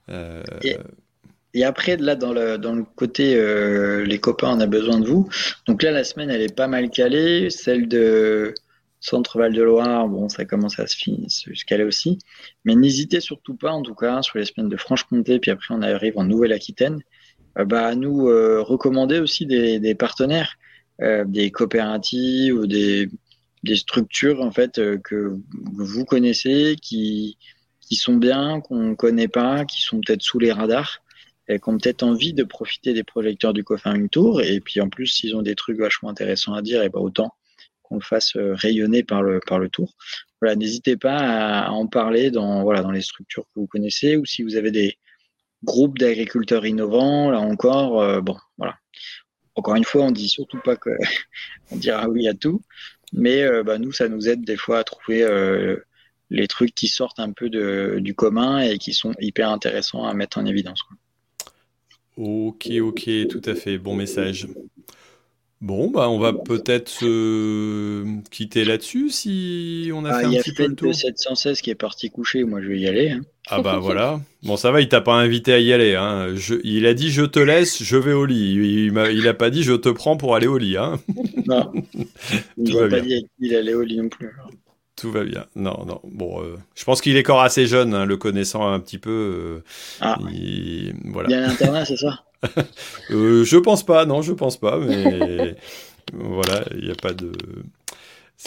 Et, 0.08 0.76
et, 1.54 1.64
après, 1.64 1.96
là, 1.96 2.16
dans 2.16 2.32
le, 2.32 2.58
dans 2.58 2.74
le 2.74 2.84
côté 2.84 3.34
les 4.04 4.18
copains, 4.18 4.56
on 4.56 4.60
a 4.60 4.66
besoin 4.66 5.00
de 5.00 5.06
vous. 5.06 5.28
Donc 5.66 5.82
là, 5.82 5.90
la 5.90 6.04
semaine, 6.04 6.30
elle 6.30 6.42
est 6.42 6.54
pas 6.54 6.68
mal 6.68 6.90
calée. 6.90 7.50
Celle 7.50 7.88
de 7.88 8.54
Centre 9.02 9.36
Val 9.36 9.52
de 9.52 9.62
Loire, 9.62 10.08
bon, 10.08 10.28
ça 10.28 10.44
commence 10.44 10.78
à 10.78 10.86
se, 10.86 10.96
se 10.96 11.64
caler 11.64 11.82
aussi. 11.82 12.18
Mais 12.64 12.76
n'hésitez 12.76 13.20
surtout 13.20 13.56
pas, 13.56 13.72
en 13.72 13.82
tout 13.82 13.96
cas, 13.96 14.22
sur 14.22 14.38
les 14.38 14.44
semaines 14.44 14.68
de 14.68 14.76
Franche-Comté, 14.76 15.40
puis 15.40 15.50
après 15.50 15.74
on 15.74 15.82
arrive 15.82 16.16
en 16.16 16.24
Nouvelle-Aquitaine, 16.24 17.00
euh, 17.58 17.64
bah, 17.64 17.88
à 17.88 17.94
nous 17.96 18.28
euh, 18.28 18.62
recommander 18.62 19.18
aussi 19.18 19.44
des, 19.44 19.94
partenaires, 19.96 20.54
euh, 21.02 21.24
des 21.26 21.50
coopératives 21.50 22.54
ou 22.54 22.66
des, 22.68 23.08
structures 23.74 24.40
en 24.40 24.52
fait 24.52 24.80
que 25.02 25.36
vous 25.74 26.04
connaissez, 26.04 26.76
qui, 26.80 27.38
qui 27.80 27.96
sont 27.96 28.16
bien, 28.16 28.60
qu'on 28.60 28.90
ne 28.90 28.94
connaît 28.94 29.28
pas, 29.28 29.64
qui 29.64 29.82
sont 29.82 30.00
peut-être 30.00 30.22
sous 30.22 30.38
les 30.38 30.52
radars 30.52 31.01
et 31.48 31.58
qui 31.58 31.70
peut-être 31.70 32.02
envie 32.02 32.32
de 32.32 32.44
profiter 32.44 32.94
des 32.94 33.04
projecteurs 33.04 33.52
du 33.52 33.64
co 33.64 33.76
Tour. 34.10 34.42
Et 34.42 34.60
puis 34.60 34.80
en 34.80 34.88
plus, 34.88 35.06
s'ils 35.06 35.36
ont 35.36 35.42
des 35.42 35.54
trucs 35.54 35.78
vachement 35.78 36.08
intéressants 36.08 36.54
à 36.54 36.62
dire, 36.62 36.82
et 36.82 36.88
bah 36.88 37.00
autant 37.00 37.34
qu'on 37.82 37.96
le 37.96 38.02
fasse 38.02 38.32
rayonner 38.36 39.02
par 39.02 39.22
le, 39.22 39.40
par 39.46 39.58
le 39.58 39.68
tour. 39.68 39.94
Voilà, 40.40 40.56
n'hésitez 40.56 40.96
pas 40.96 41.18
à, 41.66 41.70
en 41.70 41.86
parler 41.86 42.30
dans, 42.30 42.62
voilà, 42.62 42.82
dans 42.82 42.90
les 42.90 43.02
structures 43.02 43.44
que 43.44 43.60
vous 43.60 43.66
connaissez 43.66 44.16
ou 44.16 44.24
si 44.24 44.42
vous 44.42 44.56
avez 44.56 44.70
des 44.70 44.98
groupes 45.64 45.98
d'agriculteurs 45.98 46.66
innovants, 46.66 47.30
là 47.30 47.40
encore, 47.40 48.22
bon, 48.22 48.36
voilà. 48.58 48.76
Encore 49.54 49.76
une 49.76 49.84
fois, 49.84 50.04
on 50.04 50.10
dit 50.10 50.28
surtout 50.28 50.58
pas 50.64 50.76
qu'on 50.76 50.96
dira 51.76 52.08
oui 52.08 52.26
à 52.26 52.34
tout, 52.34 52.62
mais 53.12 53.44
bah, 53.62 53.78
nous, 53.78 53.92
ça 53.92 54.08
nous 54.08 54.28
aide 54.28 54.44
des 54.44 54.56
fois 54.56 54.78
à 54.78 54.84
trouver 54.84 55.24
les 56.32 56.48
trucs 56.48 56.74
qui 56.74 56.88
sortent 56.88 57.20
un 57.20 57.32
peu 57.32 57.50
de, 57.50 57.98
du 58.00 58.14
commun 58.14 58.60
et 58.60 58.78
qui 58.78 58.94
sont 58.94 59.14
hyper 59.20 59.50
intéressants 59.50 60.04
à 60.04 60.14
mettre 60.14 60.38
en 60.38 60.46
évidence. 60.46 60.82
Ok, 62.24 62.70
ok, 62.80 63.10
tout 63.28 63.42
à 63.44 63.56
fait. 63.56 63.78
Bon 63.78 63.96
message. 63.96 64.46
Bon, 65.60 65.90
bah, 65.90 66.08
on 66.08 66.20
va 66.20 66.32
peut-être 66.32 66.88
se 66.88 68.04
quitter 68.30 68.64
là-dessus 68.64 69.10
si 69.10 69.90
on 69.92 70.04
a 70.04 70.10
ah, 70.10 70.20
fait 70.20 70.26
un 70.26 70.30
petit 70.30 70.54
peu 70.54 70.68
le 70.68 70.76
tour. 70.76 70.92
Il 70.92 71.04
y 71.04 71.08
a 71.08 71.12
716 71.16 71.60
qui 71.60 71.70
est 71.70 71.74
parti 71.74 72.10
coucher, 72.10 72.44
moi 72.44 72.62
je 72.62 72.68
vais 72.68 72.78
y 72.78 72.86
aller. 72.86 73.10
Hein. 73.10 73.22
Ah 73.48 73.60
bah 73.60 73.78
voilà. 73.78 74.20
Bon, 74.44 74.56
ça 74.56 74.70
va, 74.70 74.80
il 74.80 74.88
t'a 74.88 75.00
pas 75.00 75.14
invité 75.14 75.52
à 75.52 75.58
y 75.58 75.72
aller. 75.72 75.96
Hein. 75.96 76.34
il 76.62 76.86
a 76.86 76.94
dit 76.94 77.10
je 77.10 77.22
te 77.22 77.40
laisse, 77.40 77.82
je 77.82 77.96
vais 77.96 78.12
au 78.12 78.24
lit. 78.24 78.54
Il, 78.54 78.96
il, 79.12 79.28
a, 79.28 79.34
pas 79.34 79.50
dit 79.50 79.64
je 79.64 79.72
te 79.72 79.88
prends 79.88 80.16
pour 80.16 80.36
aller 80.36 80.46
au 80.46 80.58
lit. 80.58 80.76
Hein. 80.76 81.00
Non. 81.46 81.72
Il 82.56 82.76
n'a 82.76 82.88
pas 82.88 83.00
dit 83.00 83.26
qu'il 83.36 83.56
allait 83.56 83.74
au 83.74 83.82
lit 83.82 83.96
non 83.96 84.08
plus. 84.08 84.30
Tout 84.96 85.10
va 85.10 85.24
bien. 85.24 85.46
Non, 85.56 85.84
non. 85.86 86.00
Bon, 86.04 86.42
euh, 86.42 86.56
je 86.74 86.84
pense 86.84 87.00
qu'il 87.00 87.16
est 87.16 87.20
encore 87.20 87.42
assez 87.42 87.66
jeune, 87.66 87.94
hein, 87.94 88.04
le 88.04 88.16
connaissant 88.16 88.68
un 88.68 88.78
petit 88.78 88.98
peu. 88.98 89.10
Euh, 89.10 89.60
ah. 90.00 90.18
Il, 90.32 90.94
voilà. 91.06 91.28
il 91.28 91.32
y 91.32 91.34
a 91.34 91.40
l'internat, 91.46 91.84
c'est 91.84 91.96
ça? 91.96 92.20
Euh, 93.10 93.44
Je 93.44 93.56
pense 93.56 93.86
pas, 93.86 94.04
non, 94.04 94.20
je 94.20 94.32
pense 94.32 94.56
pas, 94.56 94.76
mais 94.78 95.54
voilà, 96.12 96.64
il 96.72 96.84
n'y 96.84 96.90
a 96.90 96.96
pas 96.96 97.12
de. 97.12 97.30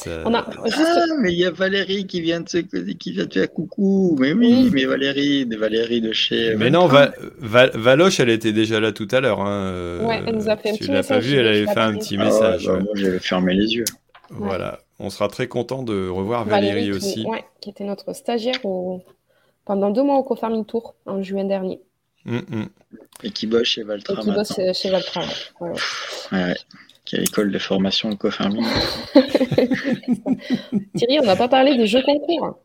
Ah, 0.05 0.29
mais 1.21 1.31
il 1.31 1.39
y 1.39 1.45
a 1.45 1.51
Valérie 1.51 2.05
qui 2.05 2.19
vient 2.19 2.41
de 2.41 2.49
se... 2.49 2.57
qui 2.57 3.13
vient 3.13 3.25
de 3.25 3.33
faire 3.33 3.49
coucou. 3.51 4.17
Mais 4.19 4.33
oui, 4.33 4.69
mais 4.73 4.83
Valérie, 4.83 5.45
de 5.45 5.55
Valérie 5.55 6.01
de 6.01 6.11
chez. 6.11 6.55
Mais 6.57 6.69
non, 6.69 6.89
Valoche, 7.39 8.19
elle 8.19 8.29
était 8.29 8.51
déjà 8.51 8.81
là 8.81 8.91
tout 8.91 9.07
à 9.11 9.21
l'heure. 9.21 9.39
Hein. 9.39 9.99
Ouais, 10.03 10.21
elle 10.27 10.35
nous 10.35 10.49
a 10.49 10.57
fait 10.57 10.71
un 10.71 10.75
tu 10.75 10.91
l'as 10.91 11.03
pas 11.03 11.19
vu, 11.19 11.35
elle 11.35 11.47
avait 11.47 11.67
fait 11.67 11.79
un 11.79 11.93
petit 11.95 12.17
ah 12.19 12.25
message. 12.25 12.67
bah, 12.67 12.79
Moi, 12.79 12.91
j'avais 12.95 13.19
fermé 13.19 13.53
les 13.53 13.73
yeux. 13.75 13.85
Voilà. 14.29 14.79
On 14.99 15.09
sera 15.09 15.27
très 15.27 15.47
content 15.47 15.83
de 15.83 16.07
revoir 16.07 16.45
Valérie, 16.45 16.91
aussi. 16.91 17.25
qui 17.61 17.69
était 17.69 17.83
notre 17.83 18.13
stagiaire 18.13 18.59
pendant 19.65 19.89
deux 19.91 20.03
mois 20.03 20.17
au 20.17 20.23
Co-Farming 20.23 20.65
Tour 20.65 20.95
en 21.05 21.21
juin 21.21 21.45
dernier. 21.45 21.81
Mm, 22.25 22.37
mm. 22.37 22.69
Et 23.23 23.31
qui 23.31 23.47
bosse 23.47 23.67
chez 23.67 23.83
Valtra. 23.83 24.13
Et 24.13 24.17
qui 24.17 24.31
bosse 24.31 24.59
chez 24.73 24.89
Valtra. 24.89 25.21
Ouais. 26.31 26.55
Qui 27.05 27.17
a 27.17 27.19
l'école 27.19 27.51
de 27.51 27.59
formation 27.59 28.09
de 28.09 28.15
co-farming. 28.15 28.65
Thierry, 30.95 31.19
on 31.19 31.25
n'a 31.25 31.35
pas 31.35 31.47
parlé 31.47 31.77
des 31.77 31.85
jeux 31.85 32.01
concours. 32.01 32.57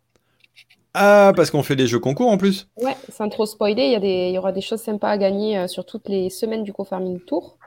Ah, 0.95 1.35
parce 1.37 1.51
qu'on 1.51 1.63
fait 1.63 1.77
des 1.77 1.87
jeux 1.87 1.99
concours 1.99 2.31
en 2.31 2.39
plus 2.39 2.67
Ouais, 2.79 2.97
sans 3.11 3.29
trop 3.29 3.45
spoiler, 3.47 3.83
il 3.85 4.03
y, 4.03 4.29
il 4.29 4.35
y 4.35 4.39
aura 4.39 4.53
des 4.53 4.63
choses 4.63 4.81
sympas 4.81 5.11
à 5.11 5.19
gagner 5.19 5.59
euh, 5.59 5.67
sur 5.69 5.85
toutes 5.85 6.09
les 6.09 6.31
semaines 6.31 6.65
du 6.65 6.73
co-farming 6.73 7.21
tour. 7.21 7.59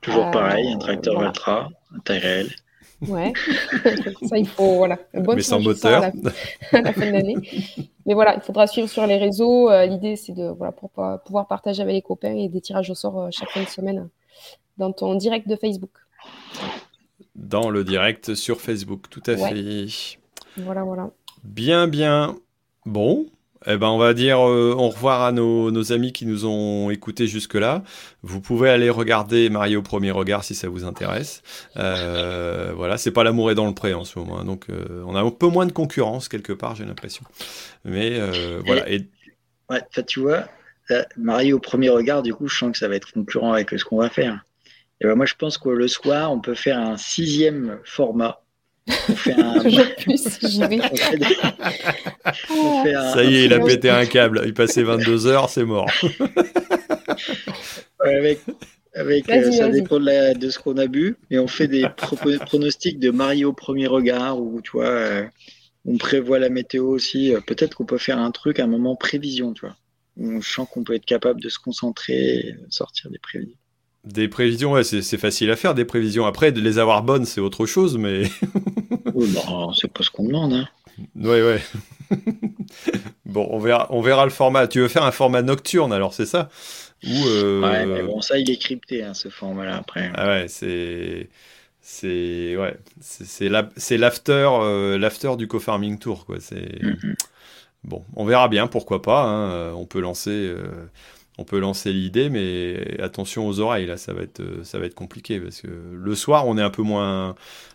Toujours 0.00 0.30
pareil, 0.30 0.68
un 0.72 0.78
tracteur 0.78 1.18
Valtra, 1.18 1.70
un 1.94 2.00
taille 2.00 2.18
réelle. 2.18 2.50
Ouais, 3.02 3.32
ça 4.28 4.38
il 4.38 4.48
faut, 4.48 4.76
voilà, 4.76 4.98
un 5.12 5.20
bon 5.20 5.34
Mais 5.34 5.42
sans 5.42 5.60
moteur. 5.60 6.04
À 6.72 6.80
la, 6.80 6.92
fin 6.94 7.06
de 7.06 7.12
l'année. 7.12 7.36
Mais 8.06 8.14
voilà, 8.14 8.36
il 8.36 8.40
faudra 8.40 8.66
suivre 8.66 8.88
sur 8.88 9.06
les 9.06 9.18
réseaux. 9.18 9.70
Euh, 9.70 9.84
l'idée, 9.84 10.16
c'est 10.16 10.32
de 10.32 10.48
voilà, 10.48 10.72
pour 10.72 10.90
pouvoir 11.24 11.46
partager 11.46 11.82
avec 11.82 11.94
les 11.94 12.02
copains 12.02 12.34
et 12.34 12.48
des 12.48 12.60
tirages 12.62 12.90
au 12.90 12.94
sort 12.94 13.20
euh, 13.20 13.28
chaque 13.30 13.50
fin 13.50 13.62
de 13.62 13.68
semaine 13.68 14.08
dans 14.78 14.92
ton 14.92 15.14
direct 15.14 15.46
de 15.46 15.56
Facebook. 15.56 15.90
Dans 17.34 17.68
le 17.68 17.84
direct 17.84 18.34
sur 18.34 18.62
Facebook, 18.62 19.10
tout 19.10 19.22
à 19.26 19.36
fait. 19.36 19.86
Voilà, 20.56 20.82
voilà. 20.82 21.10
Bien, 21.44 21.86
bien. 21.88 22.36
Bon, 22.86 23.26
eh 23.66 23.76
ben, 23.76 23.88
on 23.88 23.98
va 23.98 24.14
dire 24.14 24.38
euh, 24.40 24.74
au 24.76 24.88
revoir 24.88 25.22
à 25.22 25.32
nos, 25.32 25.92
amis 25.92 26.12
qui 26.12 26.26
nous 26.26 26.46
ont 26.46 26.90
écoutés 26.90 27.26
jusque-là. 27.26 27.82
Vous 28.22 28.40
pouvez 28.40 28.70
aller 28.70 28.90
regarder 28.90 29.50
Mario 29.50 29.80
au 29.80 29.82
premier 29.82 30.10
regard 30.10 30.44
si 30.44 30.54
ça 30.54 30.68
vous 30.68 30.84
intéresse. 30.84 31.42
Euh, 31.76 32.72
voilà, 32.76 32.96
c'est 32.96 33.10
pas 33.10 33.24
l'amour 33.24 33.50
est 33.50 33.54
dans 33.54 33.66
le 33.66 33.74
pré 33.74 33.94
en 33.94 34.04
ce 34.04 34.18
moment, 34.18 34.40
hein. 34.40 34.44
donc 34.44 34.66
euh, 34.70 35.02
on 35.06 35.14
a 35.16 35.20
un 35.20 35.30
peu 35.30 35.48
moins 35.48 35.66
de 35.66 35.72
concurrence 35.72 36.28
quelque 36.28 36.52
part, 36.52 36.76
j'ai 36.76 36.84
l'impression. 36.84 37.24
Mais 37.84 38.20
voilà. 38.64 38.88
Et... 38.90 39.08
Ouais, 39.68 39.82
tu 40.06 40.20
vois, 40.20 40.44
Mario 41.16 41.56
au 41.56 41.60
premier 41.60 41.88
regard, 41.88 42.22
du 42.22 42.32
coup, 42.32 42.46
je 42.46 42.56
sens 42.56 42.72
que 42.72 42.78
ça 42.78 42.88
va 42.88 42.94
être 42.94 43.12
concurrent 43.12 43.52
avec 43.52 43.70
ce 43.70 43.84
qu'on 43.84 43.98
va 43.98 44.10
faire. 44.10 44.44
Et 45.00 45.06
ben, 45.06 45.14
moi, 45.14 45.26
je 45.26 45.34
pense 45.34 45.58
que 45.58 45.68
le 45.68 45.88
soir, 45.88 46.32
on 46.32 46.40
peut 46.40 46.54
faire 46.54 46.78
un 46.78 46.96
sixième 46.96 47.78
format 47.84 48.40
un... 48.88 49.60
Toujours 49.60 49.94
plus, 49.96 50.38
j'y 50.42 50.60
vais. 50.60 50.80
Ça 53.12 53.24
y 53.24 53.36
est, 53.36 53.44
il 53.46 53.52
a 53.52 53.60
pété 53.60 53.90
un 53.90 54.06
câble. 54.06 54.42
Il 54.46 54.54
passait 54.54 54.82
22 54.82 55.26
heures, 55.26 55.50
c'est 55.50 55.64
mort. 55.64 55.90
avec, 58.00 58.40
avec 58.94 59.28
euh, 59.28 59.52
ça 59.52 59.68
dépend 59.68 60.00
de, 60.00 60.50
ce 60.50 60.58
qu'on 60.58 60.76
a 60.76 60.86
bu. 60.86 61.16
Et 61.30 61.38
on 61.38 61.48
fait 61.48 61.68
des 61.68 61.86
pronostics 62.46 62.98
de 62.98 63.10
Mario 63.10 63.50
au 63.50 63.52
premier 63.52 63.86
regard 63.86 64.40
où 64.40 64.60
tu 64.62 64.72
vois, 64.72 64.86
euh, 64.86 65.24
on 65.84 65.96
prévoit 65.98 66.38
la 66.38 66.48
météo 66.48 66.86
aussi. 66.88 67.34
Euh, 67.34 67.40
peut-être 67.40 67.74
qu'on 67.74 67.86
peut 67.86 67.98
faire 67.98 68.18
un 68.18 68.30
truc 68.30 68.60
à 68.60 68.64
un 68.64 68.68
moment 68.68 68.96
prévision, 68.96 69.52
tu 69.52 69.66
vois. 69.66 69.76
on 70.18 70.40
sent 70.40 70.62
qu'on 70.70 70.84
peut 70.84 70.94
être 70.94 71.06
capable 71.06 71.40
de 71.40 71.48
se 71.48 71.58
concentrer 71.58 72.36
et 72.36 72.56
sortir 72.70 73.10
des 73.10 73.18
prévisions. 73.18 73.58
Des 74.06 74.28
prévisions, 74.28 74.72
ouais, 74.72 74.84
c'est 74.84 75.18
facile 75.18 75.50
à 75.50 75.56
faire, 75.56 75.74
des 75.74 75.84
prévisions. 75.84 76.26
Après, 76.26 76.52
de 76.52 76.60
les 76.60 76.78
avoir 76.78 77.02
bonnes, 77.02 77.24
c'est 77.24 77.40
autre 77.40 77.66
chose, 77.66 77.98
mais. 77.98 78.22
oui, 79.14 79.28
bah, 79.34 79.68
c'est 79.74 79.92
pas 79.92 80.04
ce 80.04 80.10
qu'on 80.10 80.24
demande. 80.24 80.52
Hein. 80.52 80.68
Ouais, 81.16 81.42
ouais. 81.42 81.60
bon, 83.26 83.48
on 83.50 83.58
verra, 83.58 83.88
on 83.90 84.00
verra 84.00 84.24
le 84.24 84.30
format. 84.30 84.68
Tu 84.68 84.78
veux 84.78 84.86
faire 84.86 85.02
un 85.02 85.10
format 85.10 85.42
nocturne, 85.42 85.92
alors, 85.92 86.14
c'est 86.14 86.24
ça? 86.24 86.50
Ou, 87.04 87.26
euh, 87.26 87.60
Ouais, 87.60 87.84
mais 87.84 88.02
bon, 88.04 88.20
ça, 88.20 88.38
il 88.38 88.48
est 88.48 88.58
crypté, 88.58 89.02
hein, 89.02 89.12
ce 89.12 89.28
format-là, 89.28 89.76
après. 89.76 90.10
Ah 90.14 90.28
ouais, 90.28 90.46
c'est. 90.48 91.28
C'est 91.88 92.56
ouais, 92.56 92.76
c'est 93.00 93.48
l'after 93.96 94.48
euh, 94.60 94.98
l'after 94.98 95.36
du 95.38 95.46
co-farming 95.46 96.00
tour 96.00 96.26
quoi. 96.26 96.38
C'est 96.40 96.82
mm-hmm. 96.82 97.14
bon, 97.84 98.04
on 98.16 98.24
verra 98.24 98.48
bien, 98.48 98.66
pourquoi 98.66 99.02
pas. 99.02 99.22
Hein. 99.22 99.72
On 99.72 99.86
peut 99.86 100.00
lancer 100.00 100.32
euh, 100.32 100.90
on 101.38 101.44
peut 101.44 101.58
lancer 101.58 101.92
l'idée, 101.92 102.30
mais 102.30 103.00
attention 103.00 103.46
aux 103.46 103.60
oreilles, 103.60 103.86
là, 103.86 103.96
ça 103.96 104.12
va 104.12 104.22
être, 104.22 104.40
euh, 104.40 104.64
ça 104.64 104.78
va 104.78 104.86
être 104.86 104.94
compliqué 104.94 105.38
parce 105.38 105.60
que 105.60 105.68
le 105.68 106.14
soir, 106.14 106.46
on 106.46 106.56
est 106.56 106.62
un 106.62 106.70
peu 106.70 106.82
moins, 106.82 107.34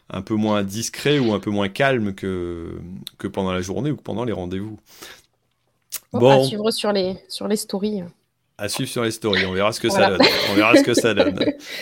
un 0.09 0.21
peu 0.21 0.33
moins 0.33 0.63
discret 0.63 1.19
ou 1.19 1.33
un 1.33 1.39
peu 1.39 1.51
moins 1.51 1.69
calme 1.69 2.13
que, 2.13 2.79
que 3.17 3.27
pendant 3.27 3.51
la 3.51 3.61
journée 3.61 3.91
ou 3.91 3.97
pendant 3.97 4.23
les 4.23 4.33
rendez-vous. 4.33 4.79
Bon, 6.13 6.41
à 6.41 6.43
suivre 6.43 6.71
sur 6.71 6.91
les, 6.91 7.17
sur 7.27 7.47
les 7.47 7.55
stories. 7.55 8.03
À 8.57 8.69
suivre 8.69 8.89
sur 8.89 9.03
les 9.03 9.11
stories, 9.11 9.45
on 9.45 9.53
verra 9.53 9.71
ce 9.71 9.79
que 9.79 9.89
ça 9.89 10.09
donne. 10.09 10.21
On 10.51 10.55
verra 10.55 10.75
ce 10.75 10.83
que 10.83 10.93
ça 10.93 11.13
donne. 11.13 11.39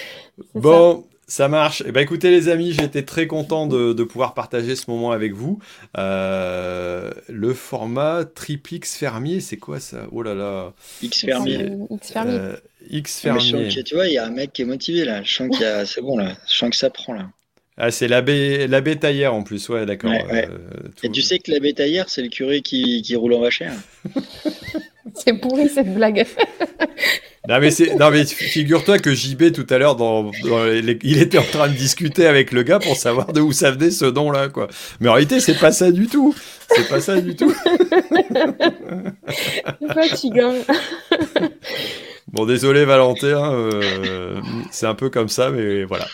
bon, 0.56 1.04
ça 1.04 1.19
marche. 1.48 1.84
Eh 1.86 1.92
ben, 1.92 2.02
écoutez 2.02 2.32
les 2.32 2.50
amis, 2.50 2.74
j'ai 2.74 2.84
été 2.84 3.06
très 3.06 3.28
content 3.28 3.68
de, 3.68 4.04
pouvoir 4.04 4.34
partager 4.34 4.76
ce 4.76 4.90
moment 4.90 5.12
avec 5.12 5.34
vous. 5.34 5.60
Euh, 5.98 7.12
le 7.28 7.54
format 7.54 8.26
triplex 8.26 8.98
fermier, 8.98 9.40
c'est 9.40 9.58
quoi 9.58 9.80
ça? 9.80 10.08
Oh 10.12 10.24
là 10.24 10.34
là. 10.34 10.74
X 11.02 11.26
fermier. 11.26 11.70
X 11.92 12.12
fermier. 12.12 12.34
Euh, 12.34 12.56
X 12.90 13.20
fermier. 13.20 13.70
tu 13.84 13.96
vois, 13.96 14.08
il 14.08 14.14
y 14.14 14.18
a 14.18 14.26
un 14.26 14.32
mec 14.32 14.54
qui 14.54 14.64
est 14.64 14.66
motivé 14.66 15.06
là. 15.06 15.22
Je 15.24 15.32
sens 15.32 15.56
qu'il 15.56 15.66
a... 15.66 15.86
c'est 15.86 16.02
bon 16.02 16.18
là. 16.18 16.36
Je 16.48 16.56
sens 16.56 16.70
que 16.72 16.76
ça 16.76 16.90
prend 16.90 17.14
là. 17.14 17.30
Ah, 17.82 17.92
c'est 17.92 18.10
l'abbé, 18.10 18.68
l'abbé 18.68 18.98
taillère 18.98 19.34
en 19.34 19.42
plus, 19.42 19.70
ouais, 19.70 19.86
d'accord. 19.86 20.12
Euh, 20.12 20.46
Et 21.02 21.10
tu 21.10 21.22
sais 21.22 21.40
que 21.40 21.50
l'abbé 21.50 21.74
taillère, 21.74 22.10
c'est 22.10 22.22
le 22.22 22.28
curé 22.28 22.62
qui, 22.62 23.02
qui 23.02 23.16
roule 23.16 23.34
en 23.34 23.40
vachère. 23.40 23.74
c'est 25.16 25.34
pourri 25.34 25.70
cette 25.70 25.94
blague. 25.94 26.26
Non 27.48 27.60
mais, 27.60 27.70
mais 28.12 28.26
figure-toi 28.26 29.00
que 29.00 29.14
JB 29.14 29.54
tout 29.54 29.66
à 29.70 29.78
l'heure, 29.78 29.96
dans, 29.96 30.30
il 30.44 31.22
était 31.22 31.38
en 31.38 31.44
train 31.44 31.70
de 31.70 31.74
discuter 31.74 32.28
avec 32.28 32.52
le 32.52 32.64
gars 32.64 32.80
pour 32.80 32.96
savoir 32.98 33.32
de 33.32 33.40
où 33.40 33.54
ça 33.54 33.72
venait 33.72 33.92
ce 33.92 34.06
nom-là, 34.06 34.50
quoi. 34.50 34.68
Mais 35.00 35.08
en 35.08 35.14
réalité, 35.14 35.40
c'est 35.40 35.58
pas 35.58 35.72
ça 35.72 35.92
du 35.92 36.08
tout. 36.08 36.36
C'est 36.70 36.88
pas 36.90 37.00
ça 37.00 37.20
du 37.20 37.36
tout. 37.38 37.52
Fatigant. 39.94 40.54
Bon, 42.28 42.46
désolé 42.46 42.86
Valentin, 42.86 43.54
euh, 43.54 44.40
c'est 44.70 44.86
un 44.86 44.94
peu 44.94 45.10
comme 45.10 45.30
ça, 45.30 45.50
mais 45.50 45.86
voilà. 45.86 46.06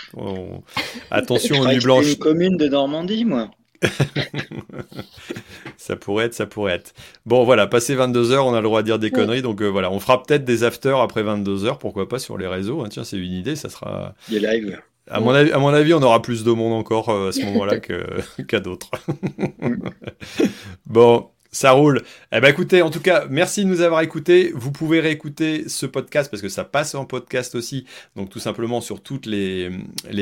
Attention 1.11 1.59
aux 1.59 1.67
nuits 1.67 1.79
blanches. 1.79 2.13
une 2.13 2.19
commune 2.19 2.55
de 2.55 2.67
Normandie, 2.67 3.25
moi. 3.25 3.49
ça 5.77 5.95
pourrait 5.95 6.25
être, 6.25 6.33
ça 6.33 6.45
pourrait 6.45 6.73
être. 6.73 6.93
Bon, 7.25 7.43
voilà, 7.43 7.67
passé 7.67 7.95
22h, 7.95 8.39
on 8.39 8.53
a 8.53 8.61
le 8.61 8.63
droit 8.63 8.81
de 8.81 8.87
dire 8.87 8.99
des 8.99 9.11
conneries, 9.11 9.41
donc 9.41 9.61
euh, 9.61 9.67
voilà, 9.67 9.91
on 9.91 9.99
fera 9.99 10.21
peut-être 10.23 10.45
des 10.45 10.63
afters 10.63 10.99
après 10.99 11.23
22h, 11.23 11.77
pourquoi 11.77 12.07
pas 12.07 12.19
sur 12.19 12.37
les 12.37 12.47
réseaux. 12.47 12.83
Hein. 12.83 12.89
tiens, 12.89 13.03
c'est 13.03 13.17
une 13.17 13.33
idée, 13.33 13.55
ça 13.55 13.69
sera. 13.69 14.13
Des 14.29 14.39
lives. 14.39 14.79
À 15.07 15.19
mon, 15.19 15.31
avis, 15.31 15.51
à 15.51 15.59
mon 15.59 15.69
avis, 15.69 15.93
on 15.93 16.01
aura 16.01 16.21
plus 16.21 16.43
de 16.43 16.51
monde 16.51 16.73
encore 16.73 17.09
euh, 17.09 17.29
à 17.29 17.31
ce 17.31 17.41
moment-là 17.41 17.79
qu'à 18.47 18.59
d'autres. 18.59 18.89
bon, 20.87 21.29
Ça 21.55 21.71
roule. 21.71 22.01
Eh 22.33 22.41
ben 22.41 22.49
écoutez, 22.49 22.81
en 22.81 22.89
tout 22.89 22.99
cas, 22.99 23.27
merci 23.29 23.63
de 23.63 23.69
nous 23.69 23.79
avoir 23.79 24.01
écoutés. 24.01 24.51
Vous 24.53 24.73
pouvez 24.73 24.99
réécouter 24.99 25.69
ce 25.69 25.85
podcast 25.85 26.29
parce 26.29 26.41
que 26.41 26.49
ça 26.49 26.65
passe 26.65 26.95
en 26.95 27.05
podcast 27.05 27.55
aussi, 27.55 27.85
donc 28.17 28.29
tout 28.29 28.39
simplement 28.39 28.81
sur 28.81 29.01
toutes 29.01 29.25
les, 29.25 29.69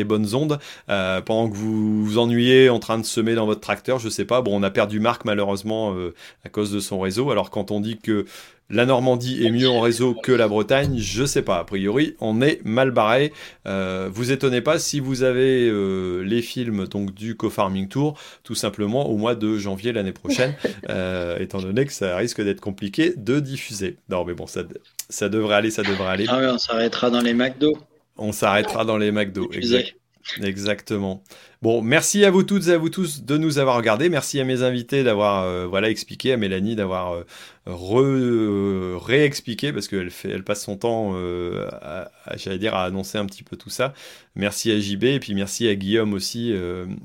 bonnes 0.06 0.36
ondes. 0.36 0.60
Euh, 0.90 1.22
pendant 1.22 1.50
que 1.50 1.56
vous 1.56 2.06
vous 2.06 2.20
ennuyez 2.20 2.70
en 2.70 2.78
train 2.78 3.00
de 3.00 3.04
semer 3.04 3.34
dans 3.34 3.48
votre 3.48 3.62
tracteur, 3.62 3.98
je 3.98 4.10
sais 4.10 4.26
pas. 4.26 4.44
Bon, 4.44 4.60
on 4.60 4.62
a 4.62 4.70
perdu 4.70 5.00
Marc 5.00 5.26
malheureusement 5.26 5.96
euh, 5.96 6.14
à 6.46 6.50
cause 6.50 6.72
de 6.72 6.80
son 6.80 7.00
réseau. 7.00 7.32
Alors 7.32 7.50
quand 7.50 7.72
on 7.72 7.80
dit 7.80 7.98
que 7.98 8.28
la 8.70 8.86
Normandie 8.86 9.46
est 9.46 9.52
mieux 9.52 9.70
en 9.70 9.82
réseau 9.82 10.14
que 10.14 10.32
la 10.32 10.48
Bretagne, 10.48 10.98
je 10.98 11.26
sais 11.26 11.42
pas. 11.42 11.60
A 11.60 11.64
priori, 11.64 12.16
on 12.20 12.42
est 12.42 12.62
mal 12.64 12.92
barré. 12.92 13.34
Euh, 13.68 14.10
vous 14.12 14.32
étonnez 14.32 14.62
pas 14.62 14.80
si 14.80 15.00
vous 15.00 15.24
avez 15.24 15.70
euh, 15.70 16.24
les 16.24 16.42
films 16.42 16.88
donc 16.88 17.14
du 17.14 17.36
Co-Farming 17.36 17.88
Tour, 17.88 18.18
tout 18.44 18.56
simplement 18.56 19.10
au 19.10 19.18
mois 19.18 19.36
de 19.36 19.58
janvier 19.58 19.92
l'année 19.92 20.14
prochaine, 20.14 20.56
euh, 20.90 21.38
étant 21.40 21.62
donné 21.62 21.86
que 21.86 21.94
ça 21.94 22.16
risque 22.18 22.42
d'être 22.42 22.62
compliqué 22.62 23.14
de 23.16 23.40
diffuser. 23.40 23.98
Non, 24.10 24.26
mais 24.26 24.34
bon, 24.34 24.48
ça, 24.48 24.64
ça 25.10 25.30
devrait 25.30 25.56
aller, 25.56 25.72
ça 25.72 25.84
devrait 25.84 26.10
aller. 26.10 26.26
Ah 26.28 26.40
oui, 26.40 26.48
on 26.48 26.58
s'arrêtera 26.58 27.10
dans 27.10 27.22
les 27.22 27.34
McDo. 27.34 27.78
On 28.18 28.32
s'arrêtera 28.32 28.86
dans 28.86 28.98
les 28.98 29.12
McDo. 29.12 29.50
Exact. 29.52 29.96
Exactement. 30.42 31.24
Bon, 31.62 31.82
merci 31.82 32.26
à 32.26 32.32
vous 32.32 32.44
toutes 32.44 32.68
et 32.68 32.72
à 32.72 32.78
vous 32.78 32.90
tous 32.90 33.24
de 33.24 33.38
nous 33.38 33.58
avoir 33.58 33.78
regardés. 33.78 34.10
Merci 34.10 34.40
à 34.40 34.44
mes 34.44 34.64
invités 34.64 35.04
d'avoir 35.04 35.44
euh, 35.44 35.66
voilà 35.66 35.90
expliqué, 35.90 36.34
à 36.34 36.38
Mélanie 36.38 36.76
d'avoir 36.76 37.14
euh, 37.14 37.24
re, 37.66 38.02
euh, 38.02 38.98
réexpliqué 39.02 39.72
parce 39.72 39.88
qu'elle 39.88 40.10
fait, 40.10 40.30
elle 40.30 40.44
passe 40.44 40.64
son 40.64 40.76
temps, 40.76 41.14
à, 41.14 42.10
j'allais 42.36 42.58
dire, 42.58 42.76
à 42.76 42.84
annoncer 42.84 43.18
un 43.18 43.26
petit 43.26 43.44
peu 43.44 43.56
tout 43.56 43.70
ça. 43.70 43.94
Merci 44.36 44.72
à 44.72 44.80
JB 44.80 45.04
et 45.06 45.20
puis 45.20 45.36
merci 45.36 45.68
à 45.68 45.76
Guillaume 45.76 46.14
aussi 46.14 46.54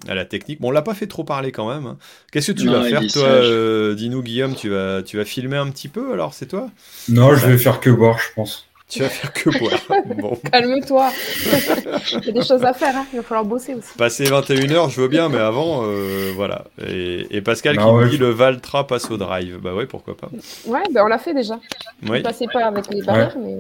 à 0.08 0.14
la 0.14 0.24
technique. 0.24 0.60
Bon, 0.60 0.68
on 0.68 0.72
l'a 0.72 0.82
pas 0.82 0.94
fait 0.94 1.06
trop 1.06 1.24
parler 1.24 1.52
quand 1.52 1.68
même. 1.68 1.86
Hein. 1.86 1.98
Qu'est-ce 2.32 2.52
que 2.52 2.58
tu 2.58 2.68
vas 2.68 2.82
faire 2.84 3.06
toi 3.06 3.94
Dis-nous 3.94 4.22
Guillaume, 4.22 4.54
tu 4.56 4.70
vas, 4.70 5.02
tu 5.02 5.18
vas 5.18 5.24
filmer 5.24 5.56
un 5.56 5.70
petit 5.70 5.88
peu 5.88 6.12
alors 6.12 6.34
c'est 6.34 6.46
toi? 6.46 6.70
Non, 7.08 7.34
je 7.36 7.46
vais 7.46 7.58
faire 7.58 7.80
que 7.80 7.90
boire, 7.90 8.18
je 8.18 8.34
pense. 8.34 8.67
Tu 8.88 9.00
vas 9.00 9.08
faire 9.08 9.32
que 9.32 9.50
boire. 9.58 9.80
Bon. 10.16 10.38
Calme-toi. 10.50 11.10
Il 12.12 12.24
y 12.24 12.28
a 12.30 12.32
des 12.32 12.42
choses 12.42 12.64
à 12.64 12.72
faire, 12.72 12.96
hein. 12.96 13.06
il 13.12 13.18
va 13.18 13.22
falloir 13.22 13.44
bosser 13.44 13.74
aussi. 13.74 13.92
Passer 13.96 14.24
21h, 14.24 14.90
je 14.90 15.00
veux 15.00 15.08
bien, 15.08 15.28
mais 15.28 15.38
avant, 15.38 15.82
euh, 15.84 16.32
voilà. 16.34 16.64
Et, 16.86 17.40
Pascal 17.42 17.76
bah 17.76 17.84
qui 17.84 17.92
me 17.92 18.08
dit 18.08 18.16
le 18.16 18.30
Valtra 18.30 18.86
passe 18.86 19.10
au 19.10 19.18
drive. 19.18 19.58
Bah 19.58 19.74
ouais, 19.74 19.86
pourquoi 19.86 20.16
pas. 20.16 20.30
Ouais, 20.66 20.82
bah 20.90 21.02
on 21.04 21.08
l'a 21.08 21.18
fait 21.18 21.34
déjà. 21.34 21.60
Oui. 22.04 22.20
On 22.20 22.22
passait 22.22 22.46
pas 22.50 22.66
avec 22.66 22.88
les 22.90 23.02
barrières, 23.02 23.36
mais 23.38 23.56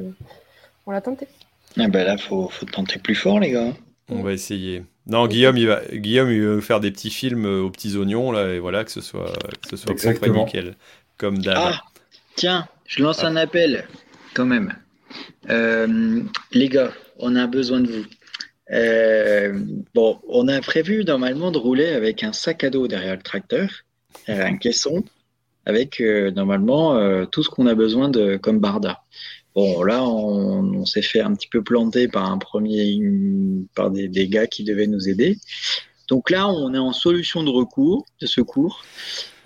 on 0.86 0.92
l'a 0.92 1.00
tenté. 1.00 1.26
Ah 1.78 1.88
bah 1.88 2.04
là, 2.04 2.16
faut, 2.16 2.48
faut 2.48 2.66
tenter 2.66 2.98
plus 2.98 3.14
fort, 3.14 3.38
les 3.38 3.50
gars. 3.50 3.72
On 4.10 4.22
va 4.22 4.32
essayer. 4.32 4.84
Non, 5.06 5.26
Guillaume, 5.26 5.56
il 5.56 5.66
va, 5.66 5.80
Guillaume, 5.92 6.30
il 6.30 6.46
va 6.46 6.60
faire 6.60 6.80
des 6.80 6.90
petits 6.90 7.10
films 7.10 7.46
euh, 7.46 7.62
aux 7.62 7.70
petits 7.70 7.96
oignons, 7.96 8.32
là, 8.32 8.54
et 8.54 8.58
voilà, 8.58 8.84
que 8.84 8.90
ce 8.90 9.00
soit, 9.00 9.32
que 9.62 9.76
ce 9.76 9.76
soit 9.76 10.28
nickel. 10.28 10.74
Comme 11.18 11.38
d'hab. 11.38 11.56
Ah, 11.58 11.82
tiens, 12.34 12.68
je 12.86 13.02
lance 13.02 13.24
un 13.24 13.36
appel, 13.36 13.86
quand 14.34 14.46
même. 14.46 14.74
Euh, 15.50 16.22
les 16.52 16.68
gars, 16.68 16.92
on 17.18 17.36
a 17.36 17.46
besoin 17.46 17.80
de 17.80 17.88
vous. 17.88 18.04
Euh, 18.70 19.58
bon, 19.94 20.20
on 20.28 20.48
a 20.48 20.60
prévu 20.60 21.04
normalement 21.04 21.50
de 21.50 21.58
rouler 21.58 21.88
avec 21.88 22.22
un 22.22 22.32
sac 22.32 22.64
à 22.64 22.70
dos 22.70 22.86
derrière 22.86 23.16
le 23.16 23.22
tracteur, 23.22 23.70
un 24.26 24.56
caisson, 24.56 25.04
avec 25.64 26.00
euh, 26.00 26.30
normalement 26.30 27.26
tout 27.26 27.42
ce 27.42 27.48
qu'on 27.48 27.66
a 27.66 27.74
besoin 27.74 28.08
de 28.08 28.36
comme 28.36 28.60
barda. 28.60 29.02
Bon, 29.54 29.82
là, 29.82 30.04
on, 30.04 30.84
s'est 30.84 31.02
fait 31.02 31.20
un 31.20 31.34
petit 31.34 31.48
peu 31.48 31.62
planter 31.62 32.06
par 32.06 32.30
un 32.30 32.38
premier, 32.38 33.00
par 33.74 33.90
des, 33.90 34.06
des, 34.06 34.28
gars 34.28 34.46
qui 34.46 34.62
devaient 34.62 34.86
nous 34.86 35.08
aider. 35.08 35.38
Donc 36.08 36.30
là, 36.30 36.48
on 36.48 36.72
est 36.74 36.78
en 36.78 36.92
solution 36.92 37.42
de 37.42 37.50
recours, 37.50 38.06
de 38.20 38.26
secours, 38.26 38.84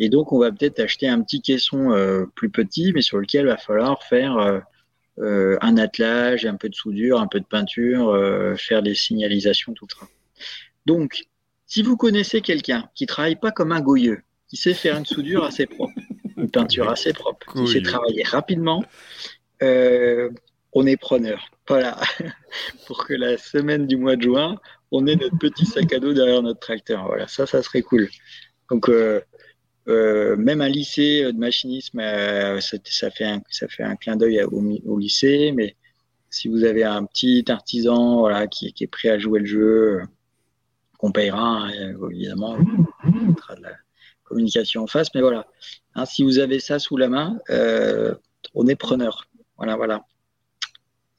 et 0.00 0.08
donc 0.08 0.32
on 0.32 0.38
va 0.38 0.52
peut-être 0.52 0.80
acheter 0.80 1.08
un 1.08 1.22
petit 1.22 1.40
caisson 1.40 2.26
plus 2.34 2.50
petit, 2.50 2.92
mais 2.92 3.02
sur 3.02 3.18
lequel 3.18 3.46
va 3.46 3.56
falloir 3.56 4.02
faire 4.02 4.62
euh, 5.18 5.58
un 5.60 5.76
attelage, 5.76 6.46
un 6.46 6.56
peu 6.56 6.68
de 6.68 6.74
soudure, 6.74 7.20
un 7.20 7.26
peu 7.26 7.38
de 7.38 7.44
peinture, 7.44 8.08
euh, 8.08 8.56
faire 8.56 8.82
des 8.82 8.94
signalisations, 8.94 9.74
tout 9.74 9.86
ça. 9.88 10.06
Donc, 10.86 11.24
si 11.66 11.82
vous 11.82 11.96
connaissez 11.96 12.40
quelqu'un 12.40 12.88
qui 12.94 13.06
travaille 13.06 13.36
pas 13.36 13.50
comme 13.50 13.72
un 13.72 13.80
goyeux, 13.80 14.22
qui 14.48 14.56
sait 14.56 14.74
faire 14.74 14.96
une 14.96 15.06
soudure 15.06 15.44
assez 15.44 15.66
propre, 15.66 15.92
une 16.36 16.50
peinture 16.50 16.90
assez 16.90 17.12
propre, 17.12 17.52
qui 17.52 17.66
sait 17.68 17.82
travailler 17.82 18.22
rapidement, 18.22 18.84
euh, 19.62 20.30
on 20.72 20.86
est 20.86 20.96
preneur. 20.96 21.50
Voilà, 21.68 22.00
pour 22.86 23.06
que 23.06 23.12
la 23.12 23.36
semaine 23.36 23.86
du 23.86 23.96
mois 23.96 24.16
de 24.16 24.22
juin, 24.22 24.56
on 24.90 25.06
ait 25.06 25.16
notre 25.16 25.38
petit 25.38 25.66
sac 25.66 25.92
à 25.92 26.00
dos 26.00 26.14
derrière 26.14 26.42
notre 26.42 26.60
tracteur. 26.60 27.06
Voilà, 27.06 27.28
ça, 27.28 27.46
ça 27.46 27.62
serait 27.62 27.82
cool. 27.82 28.08
Donc, 28.70 28.90
euh, 29.88 30.36
même 30.36 30.60
un 30.60 30.68
lycée 30.68 31.24
de 31.32 31.38
machinisme, 31.38 31.98
euh, 31.98 32.60
ça, 32.60 33.10
fait 33.10 33.24
un, 33.24 33.42
ça 33.50 33.66
fait 33.66 33.82
un 33.82 33.96
clin 33.96 34.16
d'œil 34.16 34.42
au, 34.44 34.98
lycée, 34.98 35.52
mais 35.52 35.76
si 36.30 36.48
vous 36.48 36.64
avez 36.64 36.84
un 36.84 37.04
petit 37.04 37.44
artisan 37.48 38.20
voilà, 38.20 38.46
qui, 38.46 38.72
qui 38.72 38.84
est 38.84 38.88
prêt 38.88 39.08
à 39.08 39.18
jouer 39.18 39.40
le 39.40 39.46
jeu, 39.46 40.00
euh, 40.00 40.02
qu'on 40.98 41.10
payera, 41.10 41.64
hein, 41.66 41.94
évidemment, 42.12 42.56
on 43.04 43.10
mettra 43.10 43.56
de 43.56 43.62
la 43.62 43.72
communication 44.22 44.84
en 44.84 44.86
face, 44.86 45.08
mais 45.14 45.20
voilà. 45.20 45.48
Hein, 45.96 46.06
si 46.06 46.22
vous 46.22 46.38
avez 46.38 46.60
ça 46.60 46.78
sous 46.78 46.96
la 46.96 47.08
main, 47.08 47.38
on 48.54 48.66
est 48.68 48.76
preneur. 48.76 49.26
Voilà, 49.56 49.76
voilà. 49.76 50.04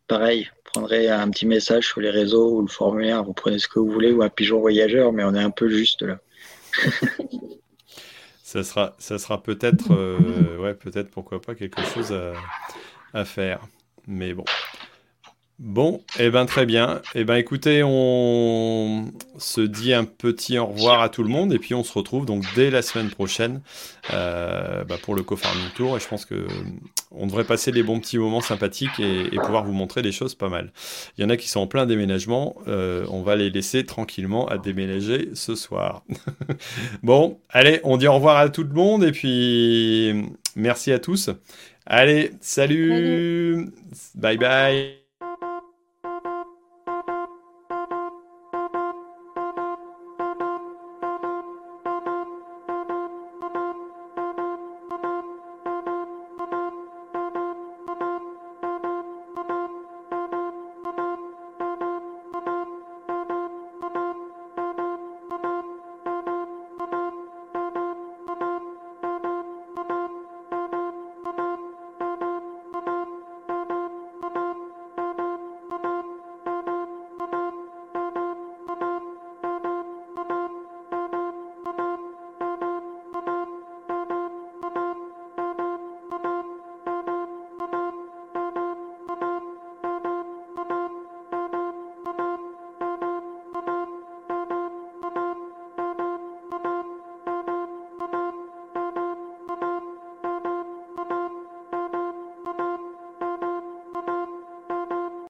Pareil, 0.08 0.50
prendrez 0.64 1.10
un 1.10 1.30
petit 1.30 1.46
message 1.46 1.88
sur 1.88 2.00
les 2.00 2.10
réseaux 2.10 2.58
ou 2.58 2.62
le 2.62 2.68
formulaire, 2.68 3.24
vous 3.24 3.34
prenez 3.34 3.60
ce 3.60 3.68
que 3.68 3.80
vous 3.80 3.92
voulez, 3.92 4.14
ou 4.14 4.24
un 4.24 4.30
pigeon 4.30 4.62
voyageur, 4.62 5.12
mais 5.12 5.24
on 5.26 5.36
est 5.36 5.44
un 5.44 5.52
peu 5.52 5.68
juste 5.68 6.02
là. 6.02 6.20
ça 8.62 9.18
sera, 9.18 9.42
peut-être, 9.42 9.92
euh, 9.94 10.74
peut-être 10.76 11.10
pourquoi 11.10 11.42
pas 11.42 11.56
quelque 11.56 11.82
chose 11.94 12.14
à, 13.14 13.26
faire. 13.26 13.60
Mais 14.08 14.34
bon. 14.34 14.46
Bon, 15.60 16.02
et 16.18 16.26
eh 16.26 16.30
ben 16.32 16.46
très 16.48 16.66
bien. 16.66 17.02
Et 17.14 17.22
eh 17.22 17.24
ben 17.26 17.36
écoutez, 17.36 17.84
on 17.86 19.12
se 19.38 19.62
dit 19.62 19.94
un 19.94 20.04
petit 20.04 20.58
au 20.58 20.66
revoir 20.66 21.02
à 21.02 21.10
tout 21.10 21.22
le 21.22 21.30
monde 21.30 21.54
et 21.54 21.60
puis 21.60 21.76
on 21.76 21.84
se 21.84 21.94
retrouve 21.94 22.26
donc 22.26 22.44
dès 22.56 22.72
la 22.72 22.82
semaine 22.82 23.12
prochaine 23.12 23.62
euh, 24.14 24.84
bah, 24.84 24.96
pour 25.00 25.14
le 25.14 25.22
co-farming 25.22 25.70
tour. 25.76 25.96
Et 25.96 26.00
je 26.00 26.08
pense 26.08 26.26
que 26.26 26.48
on 27.12 27.28
devrait 27.28 27.44
passer 27.44 27.72
des 27.72 27.84
bons 27.84 28.00
petits 28.00 28.18
moments 28.18 28.42
sympathiques 28.42 29.00
et, 29.00 29.30
pouvoir 29.44 29.64
vous 29.64 29.74
montrer 29.74 30.02
des 30.02 30.12
choses 30.12 30.34
pas 30.34 30.50
mal. 30.50 30.74
Il 31.18 31.22
y 31.22 31.26
en 31.26 31.30
a 31.30 31.38
qui 31.38 31.48
sont 31.48 31.60
en 31.60 31.68
plein 31.68 31.86
déménagement. 31.86 32.56
Euh, 32.68 33.06
on 33.10 33.22
va 33.22 33.36
les 33.36 33.52
laisser 33.52 33.86
tranquillement 33.86 34.48
à 34.48 34.58
déménager 34.58 35.30
ce 35.36 35.54
soir. 35.54 36.04
bon, 37.04 37.40
allez, 37.50 37.80
on 37.84 37.98
dit 37.98 38.08
au 38.08 38.14
revoir 38.14 38.38
à 38.38 38.50
tout 38.50 38.64
le 38.64 38.74
monde 38.74 39.04
et 39.04 39.12
puis 39.12 40.26
merci 40.56 40.92
à 40.92 40.98
tous. 40.98 41.30
Allez, 41.86 42.32
salut. 42.42 43.70
bye 44.16 44.38
bye. 44.38 45.03